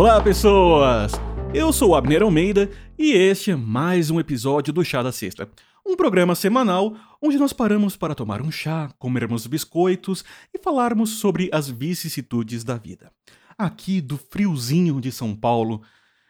Olá, 0.00 0.18
pessoas! 0.18 1.12
Eu 1.52 1.70
sou 1.74 1.94
Abner 1.94 2.22
Almeida 2.22 2.70
e 2.98 3.12
este 3.12 3.50
é 3.50 3.54
mais 3.54 4.10
um 4.10 4.18
episódio 4.18 4.72
do 4.72 4.82
Chá 4.82 5.02
da 5.02 5.12
Sexta. 5.12 5.46
Um 5.86 5.94
programa 5.94 6.34
semanal 6.34 6.96
onde 7.20 7.36
nós 7.36 7.52
paramos 7.52 7.98
para 7.98 8.14
tomar 8.14 8.40
um 8.40 8.50
chá, 8.50 8.90
comermos 8.98 9.46
biscoitos 9.46 10.24
e 10.54 10.58
falarmos 10.58 11.10
sobre 11.18 11.50
as 11.52 11.68
vicissitudes 11.68 12.64
da 12.64 12.78
vida. 12.78 13.12
Aqui 13.58 14.00
do 14.00 14.16
friozinho 14.16 15.02
de 15.02 15.12
São 15.12 15.36
Paulo, 15.36 15.82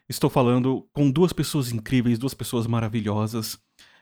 estou 0.08 0.28
falando 0.28 0.88
com 0.92 1.08
duas 1.08 1.32
pessoas 1.32 1.70
incríveis, 1.70 2.18
duas 2.18 2.34
pessoas 2.34 2.66
maravilhosas. 2.66 3.56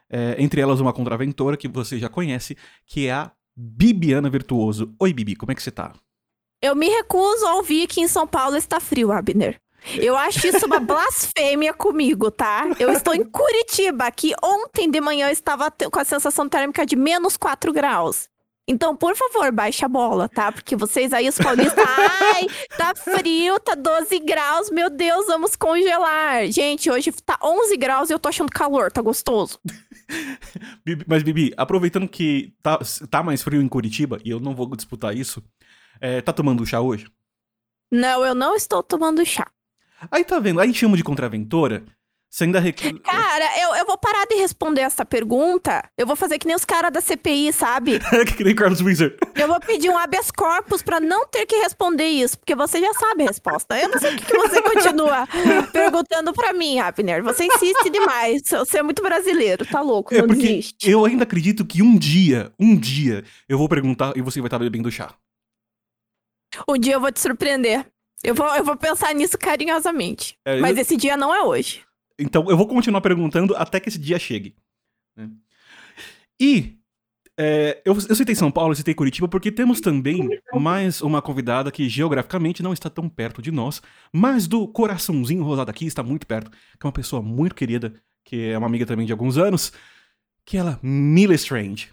É, 0.09 0.35
entre 0.39 0.63
elas, 0.63 0.81
uma 0.81 0.95
contraventora 0.95 1.59
que 1.59 1.69
você 1.69 1.99
já 1.99 2.09
conhece, 2.09 2.57
que 2.87 3.07
é 3.07 3.13
a 3.13 3.31
Bibiana 3.55 4.31
Virtuoso. 4.31 4.95
Oi, 4.99 5.13
Bibi, 5.13 5.37
como 5.37 5.53
é 5.53 5.55
que 5.55 5.63
você 5.63 5.71
tá? 5.71 5.93
Eu 6.61 6.75
me 6.75 6.89
recuso 6.89 7.47
a 7.47 7.55
ouvir 7.55 7.87
que 7.87 8.01
em 8.01 8.09
São 8.09 8.27
Paulo 8.27 8.57
está 8.57 8.81
frio, 8.81 9.13
Abner. 9.13 9.61
Eu 9.95 10.17
acho 10.17 10.45
isso 10.47 10.67
uma 10.67 10.81
blasfêmia 10.81 11.73
comigo, 11.73 12.33
tá? 12.33 12.69
Eu 12.81 12.93
estou 12.93 13.15
em 13.15 13.25
Curitiba, 13.25 14.11
que 14.11 14.35
ontem 14.43 14.91
de 14.91 15.01
manhã 15.01 15.29
eu 15.29 15.33
estava 15.33 15.71
com 15.71 16.01
a 16.01 16.05
sensação 16.05 16.49
térmica 16.49 16.85
de 16.85 16.97
menos 16.97 17.37
4 17.37 17.73
graus. 17.73 18.29
Então, 18.67 18.95
por 18.95 19.17
favor, 19.17 19.51
baixa 19.51 19.87
a 19.87 19.89
bola, 19.89 20.29
tá? 20.29 20.53
Porque 20.53 20.77
vocês 20.77 21.13
aí, 21.13 21.27
os 21.27 21.39
paulistas, 21.39 21.83
ai, 21.89 22.47
tá 22.77 22.93
frio, 22.95 23.59
tá 23.61 23.75
12 23.75 24.19
graus, 24.19 24.69
meu 24.71 24.91
Deus, 24.91 25.27
vamos 25.27 25.57
congelar. 25.57 26.47
Gente, 26.49 26.91
hoje 26.91 27.11
tá 27.25 27.39
11 27.43 27.77
graus 27.79 28.11
e 28.11 28.13
eu 28.13 28.19
tô 28.19 28.29
achando 28.29 28.51
calor, 28.51 28.93
tá 28.93 29.01
gostoso. 29.01 29.59
Mas, 31.07 31.23
Bibi, 31.23 31.55
aproveitando 31.57 32.07
que 32.07 32.53
tá, 32.63 32.79
tá 33.09 33.23
mais 33.23 33.43
frio 33.43 33.63
em 33.63 33.69
Curitiba, 33.69 34.19
e 34.23 34.31
eu 34.31 34.41
não 34.41 34.55
vou 34.55 34.69
disputar 34.77 35.17
isso, 35.17 35.43
é, 36.01 36.21
tá 36.21 36.33
tomando 36.33 36.67
chá 36.67 36.81
hoje? 36.81 37.07
Não, 37.91 38.25
eu 38.25 38.35
não 38.35 38.55
estou 38.55 38.83
tomando 38.83 39.25
chá. 39.25 39.47
Aí 40.11 40.25
tá 40.25 40.39
vendo, 40.39 40.61
aí 40.61 40.73
chamo 40.73 40.97
de 40.97 41.03
contraventora, 41.03 41.85
você 42.31 42.45
ainda 42.45 42.61
rec... 42.61 42.79
Cara, 43.03 43.61
eu, 43.61 43.75
eu 43.77 43.87
vou 43.87 43.97
parar 43.97 44.27
de 44.27 44.37
responder 44.37 44.83
essa 44.83 45.05
pergunta. 45.05 45.83
Eu 45.97 46.07
vou 46.07 46.15
fazer 46.15 46.39
que 46.39 46.47
nem 46.47 46.55
os 46.55 46.65
caras 46.65 46.93
da 46.93 47.01
CPI, 47.01 47.53
sabe? 47.53 47.99
que 48.37 48.45
nem 48.45 48.55
Carlos 48.55 48.83
Wizard. 48.83 49.17
Eu 49.35 49.49
vou 49.49 49.59
pedir 49.61 49.89
um 49.89 49.97
habeas 49.97 50.31
corpus 50.31 50.83
pra 50.83 51.01
não 51.01 51.27
ter 51.27 51.47
que 51.47 51.57
responder 51.57 52.07
isso, 52.07 52.39
porque 52.39 52.55
você 52.55 52.81
já 52.81 52.93
sabe 52.93 53.25
a 53.25 53.29
resposta. 53.29 53.79
Eu 53.81 53.89
não 53.89 53.99
sei 53.99 54.15
o 54.15 54.19
que 54.19 54.37
você 54.37 54.61
continua 54.61 55.27
perguntando 55.73 56.33
pra 56.35 56.53
mim, 56.53 56.79
Abner. 56.79 57.23
Você 57.23 57.47
insiste 57.47 57.89
demais. 57.91 58.43
Você 58.51 58.79
é 58.79 58.83
muito 58.83 59.03
brasileiro, 59.03 59.65
tá 59.65 59.81
louco, 59.81 60.15
é 60.15 60.19
não 60.19 60.27
porque 60.27 60.43
desiste. 60.43 60.91
Eu 60.91 61.05
ainda 61.07 61.23
acredito 61.23 61.65
que 61.65 61.83
um 61.83 61.97
dia, 61.97 62.53
um 62.61 62.77
dia, 62.77 63.25
eu 63.49 63.57
vou 63.57 63.69
perguntar 63.69 64.13
e 64.17 64.21
você 64.21 64.41
vai 64.41 64.49
estar 64.49 64.59
bebendo 64.59 64.91
chá. 64.91 65.15
Um 66.69 66.79
dia 66.79 66.95
eu 66.95 67.01
vou 67.01 67.13
te 67.13 67.21
surpreender. 67.21 67.87
Eu 68.23 68.35
vou, 68.35 68.47
eu 68.55 68.65
vou 68.65 68.77
pensar 68.77 69.15
nisso 69.15 69.39
carinhosamente. 69.39 70.37
É, 70.45 70.59
Mas 70.61 70.77
eu... 70.77 70.83
esse 70.83 70.97
dia 70.97 71.17
não 71.17 71.35
é 71.35 71.43
hoje. 71.43 71.85
Então 72.19 72.49
eu 72.51 72.57
vou 72.57 72.67
continuar 72.67 73.01
perguntando 73.01 73.55
até 73.57 73.79
que 73.79 73.89
esse 73.89 73.99
dia 73.99 74.19
chegue. 74.19 74.57
Né? 75.17 75.31
E 76.41 76.79
é, 77.41 77.81
eu, 77.85 77.95
eu 77.95 78.15
citei 78.17 78.35
São 78.35 78.51
Paulo, 78.51 78.73
eu 78.73 78.77
citei 78.77 78.93
Curitiba, 78.95 79.29
porque 79.29 79.53
temos 79.53 79.81
também 79.81 80.29
mais 80.55 81.01
uma 81.01 81.23
convidada 81.23 81.71
que 81.71 81.89
geograficamente 81.89 82.65
não 82.65 82.73
está 82.73 82.91
tão 82.91 83.09
perto 83.09 83.41
de 83.41 83.53
nós, 83.53 83.81
mas 84.13 84.49
do 84.49 84.67
coraçãozinho 84.67 85.45
rosado 85.45 85.71
aqui 85.71 85.87
está 85.87 86.03
muito 86.03 86.27
perto, 86.27 86.51
que 86.51 86.85
é 86.85 86.87
uma 86.87 86.93
pessoa 86.93 87.23
muito 87.23 87.55
querida, 87.55 87.95
que 88.25 88.49
é 88.49 88.59
uma 88.59 88.67
amiga 88.67 88.85
também 88.85 89.07
de 89.07 89.13
alguns 89.13 89.39
anos, 89.39 89.73
que 90.45 90.57
é 90.57 90.61
ela, 90.61 90.81
Mila 90.83 91.35
Strange. 91.35 91.91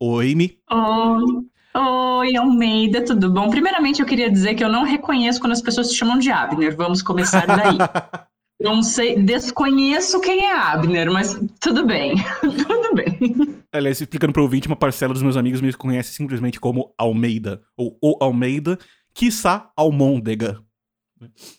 Oi, 0.00 0.34
Mi. 0.34 0.58
Oi. 0.70 1.46
Oi, 1.78 2.34
Almeida, 2.36 3.04
tudo 3.04 3.30
bom? 3.30 3.50
Primeiramente, 3.50 4.00
eu 4.00 4.06
queria 4.06 4.30
dizer 4.30 4.54
que 4.54 4.64
eu 4.64 4.68
não 4.68 4.82
reconheço 4.82 5.38
quando 5.38 5.52
as 5.52 5.60
pessoas 5.60 5.88
se 5.88 5.94
chamam 5.94 6.18
de 6.18 6.30
Abner. 6.30 6.74
Vamos 6.74 7.02
começar 7.02 7.46
daí. 7.46 7.76
não 8.58 8.82
sei, 8.82 9.22
desconheço 9.22 10.18
quem 10.22 10.46
é 10.46 10.54
Abner, 10.54 11.12
mas 11.12 11.38
tudo 11.60 11.84
bem. 11.84 12.14
tudo 12.40 12.94
bem. 12.94 13.62
Aliás, 13.70 14.00
explicando 14.00 14.32
para 14.32 14.40
o 14.40 14.44
ouvinte, 14.44 14.66
uma 14.66 14.76
parcela 14.76 15.12
dos 15.12 15.22
meus 15.22 15.36
amigos 15.36 15.60
me 15.60 15.70
conhece 15.74 16.14
simplesmente 16.14 16.58
como 16.58 16.94
Almeida, 16.96 17.60
ou 17.76 17.98
O 18.02 18.16
Almeida, 18.24 18.78
quiçá 19.12 19.70
Almôndega. 19.76 20.58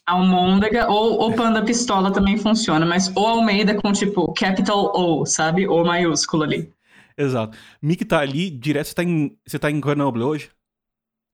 Almôndega 0.06 0.89
ou 0.89 1.27
o 1.27 1.35
Panda 1.35 1.63
Pistola 1.63 2.11
também 2.11 2.38
funciona, 2.38 2.85
mas 2.88 3.11
o 3.16 3.19
Almeida 3.19 3.75
com 3.75 3.91
tipo 3.91 4.33
capital 4.33 4.91
O, 4.95 5.25
sabe? 5.27 5.67
O 5.67 5.83
maiúsculo 5.83 6.44
ali. 6.44 6.72
Exato. 7.17 7.57
Mick 7.81 8.05
tá 8.05 8.19
ali, 8.19 8.50
direto, 8.50 8.88
você 8.88 8.94
tá 8.94 9.03
em, 9.03 9.38
você 9.45 9.57
tá 9.57 9.72
em 9.72 9.79
Grenoble 9.79 10.23
hoje? 10.23 10.51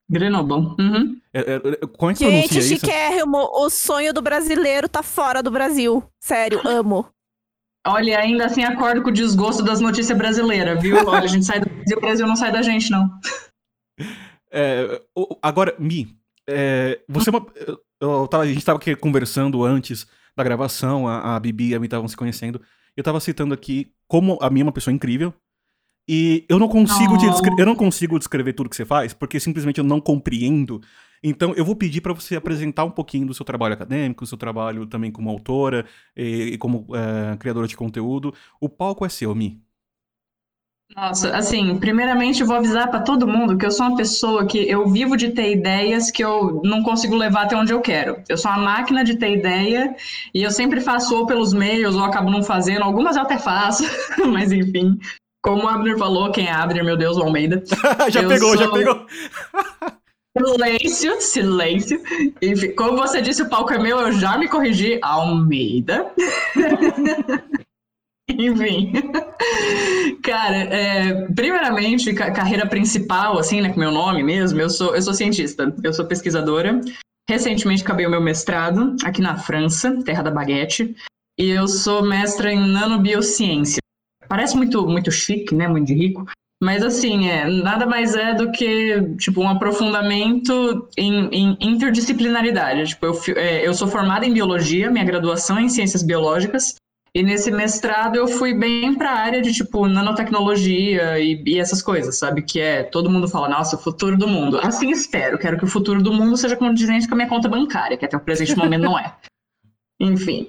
Grenoble, 0.10 0.76
uhum. 0.80 1.20
É, 1.34 1.40
é, 1.40 1.56
é 1.56 1.88
como 1.98 2.12
é 2.12 2.14
que 2.14 2.20
Gente, 2.20 2.48
pronuncia 2.50 2.60
isso? 2.60 2.70
chiquérrimo, 2.70 3.38
o 3.38 3.70
sonho 3.70 4.14
do 4.14 4.22
brasileiro 4.22 4.88
tá 4.88 5.02
fora 5.02 5.42
do 5.42 5.52
Brasil. 5.52 6.04
Sério, 6.20 6.62
amo. 6.68 7.08
Olha, 7.86 8.20
ainda 8.20 8.46
assim 8.46 8.64
acordo 8.64 9.02
com 9.02 9.10
o 9.10 9.14
desgosto 9.14 9.62
das 9.64 9.82
notícias 9.82 10.18
brasileiras, 10.18 10.82
viu? 10.82 10.98
Olha, 11.06 11.26
a 11.26 11.28
gente 11.28 11.46
sai 11.46 11.60
do 11.60 11.70
Brasil, 11.70 11.98
o 11.98 12.02
Brasil 12.02 12.28
não 12.28 12.36
sai 12.36 12.52
da 12.52 12.62
gente, 12.62 12.90
não. 12.90 13.10
É, 14.56 15.02
agora, 15.42 15.76
Mi, 15.80 16.16
é, 16.48 17.02
você 17.10 17.32
é 17.32 17.34
uma, 17.34 17.44
eu 18.00 18.28
tava, 18.28 18.44
a 18.44 18.46
gente 18.46 18.64
tava 18.64 18.78
aqui 18.78 18.96
conversando 18.96 19.64
antes 19.64 20.06
da 20.38 20.44
gravação, 20.44 21.08
a, 21.08 21.36
a 21.36 21.40
Bibi 21.40 21.70
e 21.70 21.76
a 21.76 21.80
Mi 21.80 21.88
estavam 21.88 22.08
se 22.08 22.16
conhecendo, 22.16 22.62
eu 22.96 23.04
tava 23.04 23.20
citando 23.20 23.52
aqui 23.56 23.92
como 24.08 24.38
a 24.40 24.52
Mi 24.52 24.60
é 24.60 24.64
uma 24.64 24.72
pessoa 24.72 24.94
incrível, 24.94 25.34
e 26.08 26.46
eu 26.50 26.60
não 26.60 26.68
consigo 26.68 27.16
oh. 27.16 27.60
eu 27.60 27.66
não 27.66 27.76
consigo 27.76 28.20
descrever 28.20 28.54
tudo 28.54 28.70
que 28.70 28.76
você 28.76 28.86
faz, 28.86 29.14
porque 29.14 29.40
simplesmente 29.40 29.78
eu 29.78 29.84
não 29.84 30.02
compreendo. 30.02 30.82
Então 31.24 31.54
eu 31.56 31.64
vou 31.64 31.76
pedir 31.76 32.02
para 32.02 32.14
você 32.14 32.36
apresentar 32.36 32.84
um 32.84 32.92
pouquinho 32.92 33.26
do 33.26 33.34
seu 33.34 33.46
trabalho 33.46 33.74
acadêmico, 33.74 34.26
do 34.26 34.28
seu 34.28 34.38
trabalho 34.38 34.86
também 34.86 35.12
como 35.12 35.30
autora 35.30 35.86
e, 36.16 36.54
e 36.54 36.58
como 36.58 36.86
é, 36.94 37.38
criadora 37.38 37.68
de 37.68 37.78
conteúdo. 37.78 38.34
O 38.60 38.68
palco 38.68 39.06
é 39.06 39.10
seu, 39.10 39.34
Mi. 39.34 39.62
Nossa, 40.96 41.36
assim, 41.36 41.80
primeiramente 41.80 42.42
eu 42.42 42.48
vou 42.48 42.56
avisar 42.56 42.88
para 42.88 43.00
todo 43.00 43.28
mundo 43.28 43.58
que 43.58 43.66
eu 43.66 43.72
sou 43.72 43.88
uma 43.88 43.98
pessoa 43.98 44.46
que 44.46 44.70
eu 44.70 44.88
vivo 44.88 45.18
de 45.18 45.32
ter 45.32 45.52
ideias 45.52 46.12
que 46.12 46.24
eu 46.24 46.62
não 46.64 46.84
consigo 46.84 47.16
levar 47.16 47.44
até 47.44 47.56
onde 47.56 47.74
eu 47.74 47.82
quero. 47.82 48.22
Eu 48.30 48.38
sou 48.38 48.52
uma 48.52 48.60
máquina 48.60 49.04
de 49.04 49.18
ter 49.18 49.32
ideia 49.32 49.96
e 50.34 50.44
eu 50.44 50.52
sempre 50.52 50.82
faço 50.82 51.18
ou 51.18 51.26
pelos 51.26 51.52
meios 51.52 51.96
ou 51.96 52.04
acabo 52.04 52.30
não 52.30 52.44
fazendo. 52.44 52.84
Algumas 52.84 53.16
eu 53.16 53.24
até 53.24 53.40
faço, 53.40 53.84
mas 54.32 54.52
enfim. 54.52 55.00
Como 55.44 55.66
o 55.66 55.68
Abner 55.68 55.98
falou, 55.98 56.32
quem 56.32 56.48
é 56.48 56.52
Abner, 56.52 56.86
meu 56.86 56.96
Deus, 56.96 57.18
o 57.18 57.22
Almeida. 57.22 57.62
já 58.10 58.26
pegou, 58.26 58.50
sou... 58.50 58.58
já 58.58 58.72
pegou. 58.72 59.06
Silêncio, 60.36 61.22
silêncio. 61.22 62.02
Enfim, 62.42 62.72
como 62.72 62.98
você 62.98 63.22
disse, 63.22 63.44
o 63.44 63.50
palco 63.50 63.74
é 63.74 63.78
meu, 63.78 64.00
eu 64.00 64.14
já 64.14 64.38
me 64.38 64.48
corrigi. 64.48 65.00
Almeida. 65.02 66.12
Enfim. 68.30 68.94
Cara, 70.24 70.56
é, 70.56 71.28
primeiramente, 71.34 72.14
ca 72.14 72.32
carreira 72.32 72.66
principal, 72.66 73.38
assim, 73.38 73.60
né, 73.60 73.70
com 73.70 73.80
meu 73.80 73.92
nome 73.92 74.24
mesmo, 74.24 74.62
eu 74.62 74.70
sou, 74.70 74.96
eu 74.96 75.02
sou 75.02 75.14
cientista, 75.14 75.76
eu 75.84 75.94
sou 75.94 76.06
pesquisadora. 76.06 76.80
Recentemente 77.30 77.84
acabei 77.84 78.06
o 78.06 78.10
meu 78.10 78.22
mestrado 78.22 78.96
aqui 79.04 79.22
na 79.22 79.38
França, 79.38 80.02
terra 80.04 80.24
da 80.24 80.32
baguete, 80.32 80.96
e 81.38 81.50
eu 81.50 81.68
sou 81.68 82.02
mestra 82.02 82.52
em 82.52 82.72
nanobiociência. 82.72 83.83
Parece 84.34 84.58
muito, 84.58 84.88
muito 84.88 85.12
chique, 85.12 85.54
né? 85.54 85.68
Muito 85.68 85.94
rico. 85.94 86.26
Mas 86.60 86.82
assim, 86.82 87.30
é, 87.30 87.48
nada 87.48 87.86
mais 87.86 88.16
é 88.16 88.34
do 88.34 88.52
que 88.52 89.00
tipo 89.16 89.40
um 89.40 89.48
aprofundamento 89.48 90.90
em, 90.98 91.28
em 91.28 91.58
interdisciplinaridade. 91.62 92.88
Tipo, 92.88 93.06
eu, 93.06 93.22
é, 93.36 93.68
eu 93.68 93.76
sou 93.76 93.88
formada 93.88 94.26
em 94.26 94.34
biologia, 94.34 94.90
minha 94.90 95.06
graduação 95.06 95.60
é 95.60 95.62
em 95.62 95.70
ciências 95.70 96.02
biológicas, 96.02 96.74
e 97.14 97.22
nesse 97.22 97.52
mestrado 97.52 98.16
eu 98.16 98.28
fui 98.28 98.56
bem 98.56 98.96
para 98.96 99.12
a 99.12 99.20
área 99.20 99.40
de 99.40 99.54
tipo 99.54 99.88
nanotecnologia 99.88 101.20
e, 101.20 101.44
e, 101.46 101.60
essas 101.60 101.84
coisas, 101.84 102.18
sabe? 102.18 102.42
Que 102.42 102.60
é 102.60 102.82
todo 102.82 103.12
mundo 103.12 103.28
fala, 103.28 103.48
nossa, 103.48 103.76
o 103.76 103.80
futuro 103.80 104.18
do 104.18 104.28
mundo. 104.28 104.58
Assim 104.64 104.90
espero, 104.90 105.38
quero 105.38 105.60
que 105.60 105.66
o 105.66 105.68
futuro 105.68 106.02
do 106.02 106.12
mundo 106.12 106.36
seja 106.38 106.56
condizente 106.56 107.08
com 107.08 107.14
a 107.14 107.18
minha 107.18 107.30
conta 107.30 107.48
bancária, 107.48 107.96
que 107.98 108.06
até 108.06 108.18
o 108.18 108.20
presente 108.20 108.58
momento 108.58 108.82
não 108.82 108.98
é. 108.98 109.16
Enfim, 110.00 110.48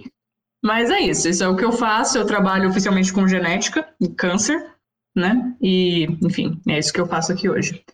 mas 0.64 0.90
é 0.90 1.00
isso, 1.00 1.28
isso 1.28 1.44
é 1.44 1.49
o 1.49 1.56
que 1.56 1.64
eu 1.64 1.72
faço. 1.72 2.16
Eu 2.16 2.25
trabalho 2.25 2.70
oficialmente 2.70 3.12
com 3.12 3.28
genética 3.28 3.87
e 4.00 4.08
câncer, 4.08 4.58
né? 5.14 5.55
E, 5.61 6.05
enfim, 6.22 6.58
é 6.66 6.78
isso 6.78 6.90
que 6.90 7.00
eu 7.00 7.06
faço 7.06 7.32
aqui 7.32 7.50
hoje. 7.50 7.84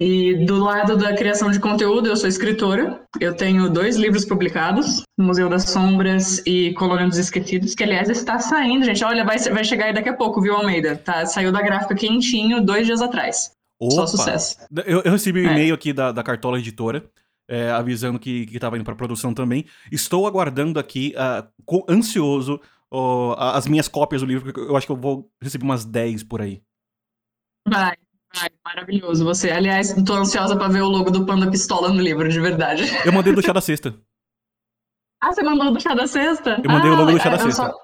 E 0.00 0.44
do 0.44 0.56
lado 0.56 0.96
da 0.96 1.14
criação 1.14 1.52
de 1.52 1.60
conteúdo, 1.60 2.08
eu 2.08 2.16
sou 2.16 2.28
escritora. 2.28 3.00
Eu 3.20 3.36
tenho 3.36 3.70
dois 3.70 3.96
livros 3.96 4.24
publicados, 4.24 5.04
Museu 5.16 5.48
das 5.48 5.70
Sombras 5.70 6.42
e 6.44 6.72
Colônia 6.72 7.06
dos 7.06 7.18
Esquecidos, 7.18 7.76
que 7.76 7.84
aliás 7.84 8.08
está 8.08 8.40
saindo, 8.40 8.84
gente. 8.84 9.04
Olha, 9.04 9.24
vai, 9.24 9.38
vai 9.38 9.62
chegar 9.62 9.84
aí 9.84 9.92
daqui 9.92 10.08
a 10.08 10.16
pouco, 10.16 10.40
viu, 10.40 10.56
Almeida? 10.56 10.96
Tá, 10.96 11.26
saiu 11.26 11.52
da 11.52 11.62
gráfica 11.62 11.94
quentinho 11.94 12.60
dois 12.60 12.86
dias 12.86 13.00
atrás. 13.00 13.52
Opa. 13.78 13.94
Só 13.94 14.06
sucesso. 14.08 14.56
Eu, 14.84 15.02
eu 15.02 15.12
recebi 15.12 15.46
um 15.46 15.48
é. 15.48 15.52
e-mail 15.52 15.74
aqui 15.74 15.92
da, 15.92 16.10
da 16.10 16.24
Cartola 16.24 16.58
Editora 16.58 17.04
é, 17.50 17.68
avisando 17.72 18.18
que 18.18 18.48
estava 18.52 18.76
indo 18.76 18.84
para 18.84 18.94
produção 18.94 19.34
também. 19.34 19.66
Estou 19.90 20.24
aguardando 20.24 20.78
aqui, 20.78 21.12
uh, 21.16 21.84
ansioso, 21.88 22.60
uh, 22.92 23.32
as 23.36 23.66
minhas 23.66 23.88
cópias 23.88 24.22
do 24.22 24.26
livro, 24.28 24.52
eu 24.56 24.76
acho 24.76 24.86
que 24.86 24.92
eu 24.92 24.96
vou 24.96 25.28
receber 25.42 25.64
umas 25.64 25.84
10 25.84 26.22
por 26.22 26.40
aí. 26.40 26.62
Vai, 27.68 27.96
vai, 28.32 28.48
maravilhoso 28.64 29.24
você. 29.24 29.50
Aliás, 29.50 29.90
estou 29.90 30.16
ansiosa 30.16 30.56
para 30.56 30.68
ver 30.68 30.82
o 30.82 30.88
logo 30.88 31.10
do 31.10 31.26
Panda 31.26 31.50
Pistola 31.50 31.88
no 31.88 32.00
livro, 32.00 32.28
de 32.28 32.40
verdade. 32.40 32.84
Eu 33.04 33.12
mandei 33.12 33.32
do 33.32 33.42
chá 33.42 33.52
da 33.52 33.60
sexta. 33.60 33.94
Ah, 35.22 35.34
você 35.34 35.42
mandou 35.42 35.70
do 35.70 35.78
chá 35.78 35.92
da 35.92 36.06
sexta? 36.06 36.58
Eu 36.64 36.70
mandei 36.70 36.90
ah, 36.90 36.94
o 36.94 36.96
logo 36.96 37.12
do 37.12 37.18
chá 37.18 37.28
da 37.28 37.36
eu 37.36 37.40
sexta. 37.40 37.66
Só, 37.66 37.74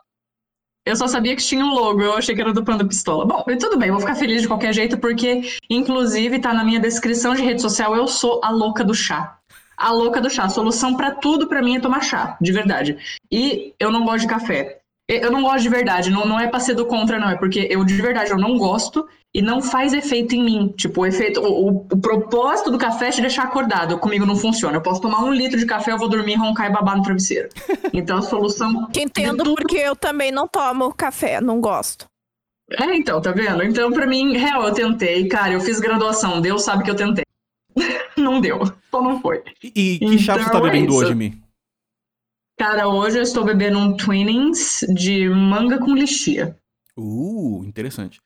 eu 0.87 0.97
só 0.97 1.07
sabia 1.07 1.37
que 1.37 1.43
tinha 1.43 1.63
um 1.63 1.75
logo, 1.75 2.01
eu 2.01 2.15
achei 2.15 2.35
que 2.35 2.41
era 2.41 2.51
do 2.51 2.65
Panda 2.65 2.83
Pistola. 2.83 3.27
Bom, 3.27 3.45
tudo 3.61 3.77
bem, 3.77 3.91
vou 3.91 4.01
ficar 4.01 4.15
feliz 4.15 4.41
de 4.41 4.49
qualquer 4.49 4.73
jeito, 4.73 4.97
porque, 4.97 5.43
inclusive, 5.69 6.39
tá 6.39 6.55
na 6.55 6.65
minha 6.65 6.81
descrição 6.81 7.35
de 7.35 7.43
rede 7.43 7.61
social, 7.61 7.95
eu 7.95 8.07
sou 8.07 8.41
a 8.43 8.49
louca 8.49 8.83
do 8.83 8.95
chá. 8.95 9.36
A 9.77 9.93
louca 9.93 10.21
do 10.21 10.31
chá. 10.31 10.45
A 10.45 10.49
solução 10.49 10.97
para 10.97 11.11
tudo 11.11 11.47
para 11.49 11.63
mim 11.63 11.77
é 11.77 11.81
tomar 11.81 12.03
chá, 12.03 12.37
de 12.41 12.53
verdade. 12.53 12.97
E 13.31 13.75
eu 13.79 13.91
não 13.93 14.05
gosto 14.05 14.21
de 14.23 14.29
café. 14.29 14.79
Eu 15.09 15.31
não 15.31 15.43
gosto 15.43 15.63
de 15.63 15.69
verdade, 15.69 16.11
não, 16.11 16.27
não 16.27 16.41
é 16.41 16.49
pra 16.49 16.59
ser 16.59 16.75
do 16.75 16.85
contra, 16.85 17.17
não. 17.19 17.29
É 17.31 17.37
porque 17.37 17.69
eu, 17.71 17.85
de 17.85 17.95
verdade, 17.95 18.33
eu 18.33 18.39
não 18.39 18.59
gosto 18.59 19.07
e 19.33 19.41
não 19.41 19.63
faz 19.63 19.93
efeito 19.93 20.35
em 20.35 20.43
mim. 20.43 20.75
Tipo, 20.77 21.03
o 21.03 21.07
efeito, 21.07 21.41
o, 21.41 21.69
o, 21.69 21.87
o 21.93 21.97
propósito 22.01 22.73
do 22.73 22.79
café 22.79 23.07
é 23.07 23.11
te 23.13 23.21
deixar 23.21 23.45
acordado. 23.45 23.99
Comigo 23.99 24.27
não 24.27 24.35
funciona. 24.35 24.77
Eu 24.77 24.81
posso 24.83 25.01
tomar 25.01 25.23
um 25.23 25.31
litro 25.33 25.57
de 25.59 25.65
café, 25.67 25.93
eu 25.93 25.99
vou 25.99 26.09
dormir, 26.09 26.35
roncar 26.35 26.69
e 26.69 26.73
babar 26.73 26.97
no 26.97 27.03
travesseiro. 27.05 27.49
Então 27.95 28.19
a 28.19 28.23
solução. 28.23 28.89
Te 28.91 29.01
entendo 29.03 29.45
tudo- 29.45 29.55
porque 29.55 29.77
eu 29.77 29.95
também 29.95 30.33
não 30.33 30.49
tomo 30.49 30.93
café, 30.93 31.41
não 31.41 31.61
gosto. 31.61 32.07
É, 32.73 32.97
então, 32.97 33.21
tá 33.23 33.31
vendo? 33.31 33.63
Então, 33.63 33.93
pra 33.93 34.09
mim, 34.09 34.37
real, 34.37 34.65
eu 34.67 34.75
tentei. 34.75 35.29
Cara, 35.29 35.53
eu 35.53 35.61
fiz 35.61 35.79
graduação, 35.79 36.41
Deus 36.41 36.63
sabe 36.65 36.83
que 36.83 36.91
eu 36.91 36.97
tentei. 36.97 37.25
não 38.17 38.41
deu, 38.41 38.61
só 38.91 39.03
não 39.03 39.21
foi. 39.21 39.43
E, 39.63 39.99
que 39.99 40.19
chá 40.19 40.35
você 40.35 40.45
tá 40.51 40.59
Então 40.59 40.67
é 40.67 40.71
bebendo 40.71 40.93
isso. 40.93 40.97
hoje, 41.05 41.15
Mi? 41.15 41.43
Cara, 42.59 42.89
hoje 42.89 43.19
eu 43.19 43.23
estou 43.23 43.45
bebendo 43.45 43.79
um 43.79 43.97
Twinings 43.97 44.81
de 44.95 45.29
manga 45.29 45.79
com 45.79 45.95
lixia. 45.95 46.57
Uh, 46.97 47.63
interessante. 47.67 48.21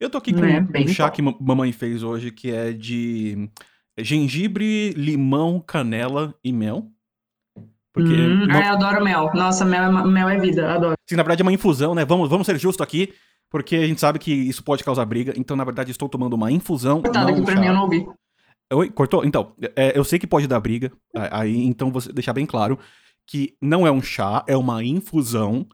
Eu 0.00 0.10
tô 0.10 0.18
aqui 0.18 0.32
com 0.32 0.40
Né, 0.40 0.66
um 0.76 0.88
chá 0.88 1.06
bom. 1.06 1.12
que 1.12 1.22
ma- 1.22 1.36
mamãe 1.40 1.70
fez 1.72 2.02
hoje, 2.02 2.30
que 2.32 2.50
é 2.50 2.72
de 2.72 3.48
gengibre, 3.96 4.90
limão, 4.90 5.60
canela 5.60 6.34
e 6.42 6.52
mel. 6.52 6.88
Porque, 7.92 8.12
Hum, 8.12 8.46
não- 8.46 8.60
ah, 8.60 8.66
eu 8.66 8.72
adoro 8.74 9.02
mel. 9.04 9.30
Nossa, 9.34 9.64
mel 9.64 9.84
é, 9.84 10.04
mel 10.06 10.28
é 10.28 10.38
vida, 10.38 10.74
adoro. 10.74 10.96
assim, 11.08 11.16
na 11.16 11.22
verdade 11.22 11.40
é 11.40 11.44
uma 11.44 11.52
infusão, 11.52 11.94
né? 11.94 12.04
Vamos, 12.04 12.28
vamos 12.28 12.44
ser 12.46 12.58
justos 12.58 12.84
aqui, 12.84 13.14
porque 13.48 13.76
a 13.76 13.86
gente 13.86 14.00
sabe 14.00 14.18
que 14.18 14.32
isso 14.32 14.62
pode 14.62 14.84
causar 14.84 15.04
briga. 15.06 15.32
Então, 15.36 15.56
na 15.56 15.64
verdade, 15.64 15.92
estou 15.92 16.08
tomando 16.08 16.34
uma 16.34 16.50
infusão, 16.52 17.00
Cortado 17.00 17.24
não 17.26 17.32
aqui 17.32 17.40
um 17.40 17.44
pra 17.44 17.54
chá. 17.54 17.60
mim, 17.60 17.66
eu 17.68 17.72
não 17.74 17.82
ouvi. 17.84 18.06
Oi, 18.72 18.90
cortou? 18.90 19.24
Então, 19.24 19.54
é, 19.76 19.96
eu 19.96 20.02
sei 20.04 20.18
que 20.18 20.26
pode 20.26 20.46
dar 20.46 20.58
briga, 20.60 20.90
aí 21.14 21.64
então 21.64 21.90
vou 21.90 22.02
deixar 22.12 22.32
bem 22.32 22.46
claro 22.46 22.78
que 23.26 23.56
não 23.60 23.86
é 23.86 23.90
um 23.90 24.02
chá, 24.02 24.44
é 24.48 24.56
uma 24.56 24.82
infusão 24.84 25.66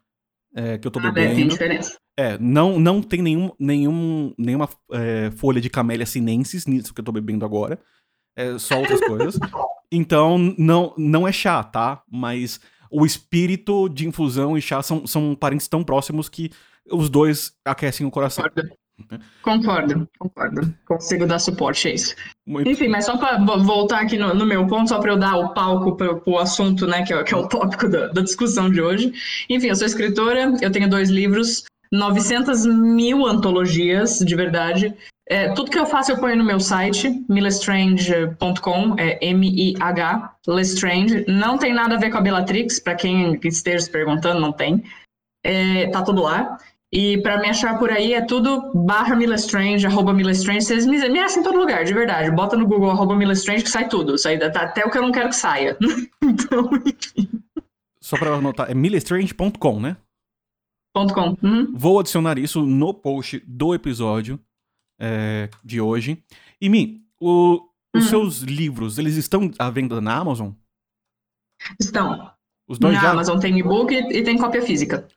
é, 0.55 0.77
que 0.79 0.87
eu 0.87 0.91
tô 0.91 0.99
Ah, 0.99 1.03
tem 1.05 1.13
bebendo. 1.13 1.51
diferença. 1.51 1.99
É, 2.19 2.37
não, 2.39 2.79
não 2.79 3.03
tem 3.03 3.23
nenhum, 3.23 3.51
nenhum, 3.59 4.35
nenhuma 4.39 4.69
é, 4.93 5.31
folha 5.31 5.61
de 5.61 5.71
camélia 5.71 6.05
sinensis 6.05 6.67
nisso 6.67 6.93
que 6.93 7.01
eu 7.01 7.05
tô 7.05 7.13
bebendo 7.13 7.45
agora. 7.45 7.81
É 8.37 8.59
só 8.59 8.79
outras 8.79 9.01
coisas. 9.07 9.39
Então, 9.91 10.37
não, 10.59 10.95
não 10.99 11.27
é 11.27 11.33
chá, 11.33 11.63
tá? 11.65 12.03
Mas 12.11 12.61
o 12.91 13.07
espírito 13.07 13.89
de 13.89 14.07
infusão 14.07 14.57
e 14.57 14.61
chá 14.61 14.83
são, 14.83 15.07
são 15.07 15.35
parentes 15.35 15.69
tão 15.69 15.83
próximos 15.83 16.29
que 16.29 16.51
os 16.91 17.09
dois 17.09 17.55
aquecem 17.65 18.07
o 18.07 18.11
coração. 18.11 18.45
Concordo. 19.43 20.09
Concordo. 20.19 20.75
Consigo 20.87 21.27
dar 21.27 21.39
suporte 21.39 21.89
a 21.89 21.95
isso. 21.95 22.15
Muito- 22.47 22.69
Enfim, 22.69 22.89
mas 22.89 23.05
só 23.05 23.17
para 23.17 23.39
voltar 23.39 24.01
aqui 24.01 24.19
no, 24.19 24.35
no 24.35 24.45
meu 24.47 24.67
ponto, 24.67 24.89
só 24.89 24.99
para 24.99 25.13
eu 25.13 25.17
dar 25.19 25.37
o 25.37 25.53
palco 25.55 25.97
para 25.97 26.21
o 26.27 26.39
assunto, 26.39 26.87
né, 26.87 27.05
que 27.05 27.13
é, 27.13 27.23
que 27.23 27.35
é 27.35 27.37
o 27.37 27.49
tópico 27.49 27.89
da, 27.89 28.09
da 28.09 28.23
discussão 28.23 28.71
de 28.71 28.81
hoje. 28.81 29.13
Enfim, 29.49 29.69
eu 29.69 29.77
sou 29.77 29.87
escritora, 29.87 30.53
eu 30.61 30.71
tenho 30.73 30.89
dois 30.91 31.09
livros, 31.11 31.65
900 31.93 32.67
mil 32.67 33.27
antologias, 33.27 34.19
de 34.19 34.35
verdade. 34.35 34.95
É, 35.29 35.53
tudo 35.55 35.71
que 35.71 35.79
eu 35.79 35.87
faço 35.87 36.11
eu 36.13 36.19
ponho 36.19 36.37
no 36.37 36.45
meu 36.45 36.59
site, 36.59 37.25
milestrange.com, 37.29 38.97
é 38.99 39.19
M-I-H, 39.25 40.35
Lestrange. 40.47 41.25
Não 41.29 41.57
tem 41.59 41.73
nada 41.73 41.95
a 41.95 41.99
ver 41.99 42.11
com 42.11 42.19
a 42.19 42.21
Bellatrix, 42.21 42.81
para 42.81 42.95
quem 42.95 43.39
esteja 43.45 43.81
se 43.85 43.91
perguntando, 43.91 44.41
não 44.41 44.53
tem. 44.53 44.83
É, 45.45 45.89
tá 45.89 46.03
tudo 46.03 46.23
lá. 46.23 46.57
E 46.95 47.17
para 47.23 47.41
me 47.41 47.49
achar 47.49 47.79
por 47.79 47.91
aí 47.91 48.13
é 48.13 48.21
tudo 48.21 48.71
barra 48.75 49.17
Milestrange, 49.17 49.87
arroba 49.87 50.13
Milestrange. 50.13 50.61
Vocês 50.67 50.85
me, 50.87 50.99
me 51.09 51.19
acham 51.21 51.41
em 51.41 51.43
todo 51.43 51.57
lugar, 51.59 51.85
de 51.85 51.95
verdade. 51.95 52.31
Bota 52.31 52.55
no 52.57 52.67
Google 52.67 52.91
arroba 52.91 53.17
Milestrange 53.17 53.65
que 53.65 53.71
sai 53.71 53.89
tudo. 53.89 54.19
Sai 54.19 54.37
da- 54.37 54.49
até 54.49 54.85
o 54.85 54.91
que 54.91 54.99
eu 54.99 55.03
não 55.03 55.11
quero 55.13 55.31
que 55.31 55.37
saia. 55.37 55.77
então, 56.23 56.69
enfim. 56.87 57.31
Só 58.01 58.19
pra 58.19 58.35
anotar, 58.35 58.71
é 58.71 58.75
milestrange.com, 58.75 59.81
né? 59.81 59.97
.com. 61.15 61.35
Uhum. 61.43 61.73
Vou 61.73 61.99
adicionar 61.99 62.37
isso 62.39 62.61
no 62.67 62.93
post 62.93 63.43
do 63.47 63.75
episódio 63.75 64.39
é, 65.01 65.49
de 65.65 65.81
hoje. 65.81 66.23
E, 66.61 66.69
Mi, 66.69 67.01
o- 67.19 67.63
os 67.97 68.05
Hum. 68.05 68.09
seus 68.09 68.39
livros, 68.41 68.99
eles 68.99 69.17
estão 69.17 69.51
à 69.59 69.71
venda 69.71 69.99
na 70.01 70.17
Amazon? 70.19 70.51
Estão. 71.81 72.31
Os 72.69 72.79
dois 72.79 72.95
Na 72.95 73.01
já? 73.01 73.11
Amazon 73.13 73.39
tem 73.39 73.59
e-book 73.59 73.95
e, 73.95 74.19
e 74.19 74.23
tem 74.23 74.37
cópia 74.37 74.61
física. 74.63 75.09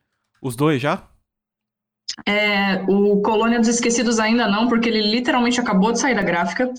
Os 0.41 0.55
dois 0.55 0.81
já? 0.81 1.05
É, 2.25 2.83
o 2.87 3.21
Colônia 3.21 3.59
dos 3.59 3.67
Esquecidos 3.67 4.19
ainda 4.19 4.47
não, 4.47 4.67
porque 4.67 4.87
ele 4.87 5.01
literalmente 5.01 5.59
acabou 5.59 5.91
de 5.91 5.99
sair 5.99 6.15
da 6.15 6.21
gráfica. 6.21 6.71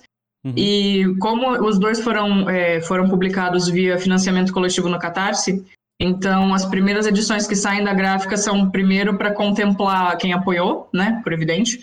Uhum. 0.45 0.55
E 0.57 1.17
como 1.19 1.51
os 1.67 1.79
dois 1.79 2.01
foram, 2.01 2.49
é, 2.49 2.81
foram 2.81 3.09
publicados 3.09 3.69
via 3.69 3.99
financiamento 3.99 4.53
coletivo 4.53 4.89
no 4.89 4.99
Catarse, 4.99 5.65
então 6.01 6.55
as 6.55 6.65
primeiras 6.65 7.07
edições 7.07 7.47
que 7.47 7.57
saem 7.57 7.83
da 7.83 7.93
gráfica 7.93 8.37
são 8.37 8.71
primeiro 8.71 9.19
para 9.19 9.33
contemplar 9.33 10.17
quem 10.19 10.33
apoiou, 10.33 10.89
né, 10.93 11.21
por 11.25 11.33
evidente. 11.33 11.81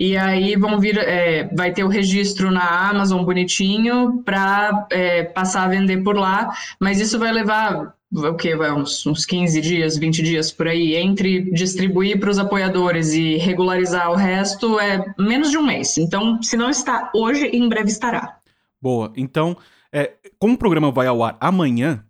E 0.00 0.16
aí 0.16 0.54
vão 0.54 0.78
vir, 0.78 0.96
é, 0.96 1.52
vai 1.54 1.72
ter 1.72 1.82
o 1.82 1.88
registro 1.88 2.52
na 2.52 2.88
Amazon 2.88 3.24
bonitinho 3.24 4.22
para 4.22 4.86
passar 5.34 5.64
a 5.64 5.68
vender 5.68 6.04
por 6.04 6.16
lá, 6.16 6.54
mas 6.78 7.00
isso 7.00 7.18
vai 7.18 7.32
levar 7.32 7.97
o 8.10 8.34
quê? 8.34 8.56
Vai 8.56 8.72
uns, 8.72 9.06
uns 9.06 9.24
15 9.26 9.60
dias, 9.60 9.96
20 9.96 10.22
dias 10.22 10.50
por 10.50 10.66
aí, 10.66 10.96
entre 10.96 11.50
distribuir 11.52 12.18
para 12.18 12.30
os 12.30 12.38
apoiadores 12.38 13.12
e 13.12 13.36
regularizar 13.36 14.10
o 14.10 14.14
resto 14.16 14.78
é 14.80 15.04
menos 15.18 15.50
de 15.50 15.58
um 15.58 15.62
mês. 15.62 15.98
Então, 15.98 16.42
se 16.42 16.56
não 16.56 16.70
está 16.70 17.10
hoje, 17.14 17.46
em 17.46 17.68
breve 17.68 17.90
estará. 17.90 18.38
Boa. 18.80 19.12
Então, 19.16 19.56
é, 19.92 20.12
como 20.38 20.54
o 20.54 20.58
programa 20.58 20.90
vai 20.90 21.06
ao 21.06 21.22
ar 21.22 21.36
amanhã, 21.40 22.04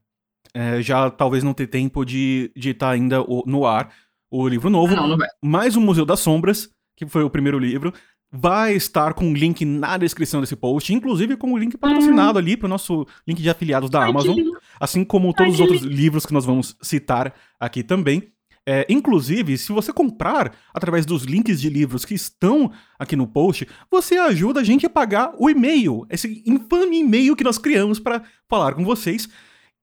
é, 0.54 0.80
já 0.82 1.10
talvez 1.10 1.42
não 1.42 1.54
ter 1.54 1.66
tempo 1.66 2.04
de 2.04 2.50
estar 2.56 2.90
ainda 2.90 3.22
o- 3.22 3.44
no 3.46 3.66
ar 3.66 3.92
o 4.31 4.46
livro 4.48 4.70
novo. 4.70 4.94
Não, 4.94 5.08
não 5.08 5.17
vai. 5.17 5.28
Mas 5.43 5.76
o 5.76 5.81
Museu 5.81 6.05
das 6.05 6.20
Sombras, 6.20 6.69
que 6.96 7.06
foi 7.06 7.22
o 7.24 7.31
primeiro 7.31 7.58
livro, 7.58 7.93
vai 8.31 8.75
estar 8.75 9.15
com 9.15 9.31
o 9.31 9.35
link 9.35 9.65
na 9.65 9.97
descrição 9.97 10.41
desse 10.41 10.55
post, 10.55 10.93
inclusive 10.93 11.37
com 11.37 11.53
o 11.53 11.58
link 11.58 11.77
patrocinado 11.77 12.39
ali 12.39 12.56
para 12.56 12.67
o 12.67 12.69
nosso 12.69 13.06
link 13.27 13.41
de 13.41 13.49
afiliados 13.49 13.89
da 13.89 14.03
Ai, 14.03 14.11
Amazon. 14.11 14.37
assim 14.79 15.05
como 15.05 15.32
todos 15.32 15.55
os 15.55 15.61
outros 15.61 15.82
livros 15.82 16.27
que 16.27 16.35
nós 16.35 16.44
vamos 16.44 16.77
citar 16.82 17.35
aqui 17.58 17.82
também. 17.82 18.31
É, 18.70 18.85
inclusive, 18.91 19.56
se 19.56 19.73
você 19.73 19.94
comprar 19.94 20.55
através 20.75 21.06
dos 21.06 21.23
links 21.23 21.58
de 21.58 21.70
livros 21.70 22.05
que 22.05 22.13
estão 22.13 22.70
aqui 22.99 23.17
no 23.17 23.27
post, 23.27 23.67
você 23.91 24.19
ajuda 24.19 24.61
a 24.61 24.65
gente 24.65 24.85
a 24.85 24.91
pagar 24.91 25.32
o 25.39 25.49
e-mail, 25.49 26.06
esse 26.11 26.43
infame 26.44 26.99
e-mail 26.99 27.35
que 27.35 27.43
nós 27.43 27.56
criamos 27.56 27.99
para 27.99 28.23
falar 28.47 28.75
com 28.75 28.85
vocês 28.85 29.27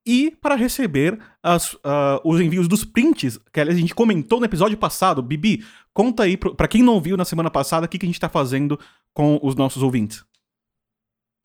e 0.06 0.30
para 0.30 0.54
receber 0.54 1.18
as, 1.42 1.76
ah, 1.82 2.20
os 2.24 2.40
envios 2.40 2.68
dos 2.68 2.84
prints 2.84 3.38
que 3.52 3.60
a 3.60 3.74
gente 3.74 3.94
comentou 3.94 4.38
no 4.38 4.46
episódio 4.46 4.78
passado. 4.78 5.20
Bibi, 5.20 5.64
conta 5.92 6.22
aí, 6.22 6.36
pra 6.36 6.68
quem 6.68 6.82
não 6.82 7.00
viu 7.00 7.16
na 7.16 7.24
semana 7.24 7.50
passada, 7.50 7.86
o 7.86 7.88
que, 7.88 7.98
que 7.98 8.06
a 8.06 8.08
gente 8.08 8.20
tá 8.20 8.28
fazendo 8.28 8.78
com 9.12 9.40
os 9.42 9.56
nossos 9.56 9.82
ouvintes. 9.82 10.24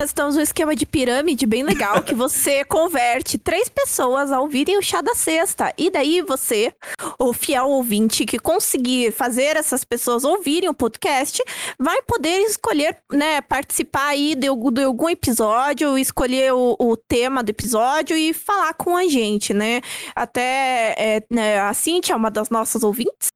Nós 0.01 0.10
estamos 0.10 0.36
num 0.36 0.41
esquema 0.41 0.75
de 0.75 0.84
pirâmide 0.84 1.46
bem 1.46 1.62
legal 1.62 2.01
que 2.01 2.15
você 2.15 2.65
converte 2.65 3.38
três 3.38 3.70
pessoas 3.70 4.31
a 4.31 4.41
ouvirem 4.41 4.75
o 4.75 4.81
chá 4.81 5.00
da 5.00 5.13
sexta. 5.13 5.72
E 5.77 5.91
daí 5.91 6.24
você, 6.24 6.74
o 7.20 7.31
fiel 7.34 7.67
ouvinte 7.67 8.25
que 8.25 8.39
conseguir 8.39 9.12
fazer 9.12 9.55
essas 9.55 9.84
pessoas 9.84 10.24
ouvirem 10.24 10.67
o 10.67 10.74
podcast, 10.74 11.39
vai 11.77 12.01
poder 12.01 12.39
escolher, 12.39 12.98
né, 13.12 13.41
participar 13.41 14.08
aí 14.08 14.34
de, 14.34 14.48
algum- 14.48 14.72
de 14.72 14.81
algum 14.81 15.08
episódio, 15.08 15.96
escolher 15.96 16.51
o, 16.51 16.75
o 16.79 16.98
tema 16.98 17.43
do 17.43 17.51
episódio 17.51 18.17
e 18.17 18.34
falar 18.34 18.74
com 18.74 18.98
a 18.98 19.08
gente, 19.08 19.53
né? 19.53 19.81
Até 20.15 20.96
é, 20.98 21.24
né, 21.29 21.60
a 21.60 21.75
Cintia, 21.75 22.15
uma 22.15 22.31
das 22.31 22.50
nossas 22.50 22.81
ouvintes, 22.84 23.27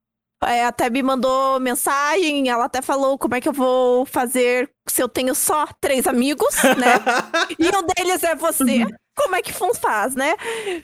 até 0.45 0.89
me 0.89 1.01
mandou 1.03 1.59
mensagem, 1.59 2.49
ela 2.49 2.65
até 2.65 2.81
falou 2.81 3.17
como 3.17 3.35
é 3.35 3.41
que 3.41 3.49
eu 3.49 3.53
vou 3.53 4.05
fazer 4.05 4.69
se 4.87 5.01
eu 5.01 5.09
tenho 5.09 5.33
só 5.33 5.65
três 5.81 6.05
amigos, 6.07 6.55
né? 6.77 6.93
e 7.59 7.67
um 7.75 7.83
deles 7.95 8.23
é 8.23 8.35
você. 8.35 8.85
Como 9.17 9.33
é 9.35 9.41
que 9.41 9.53
fun- 9.53 9.73
faz, 9.73 10.13
né? 10.13 10.35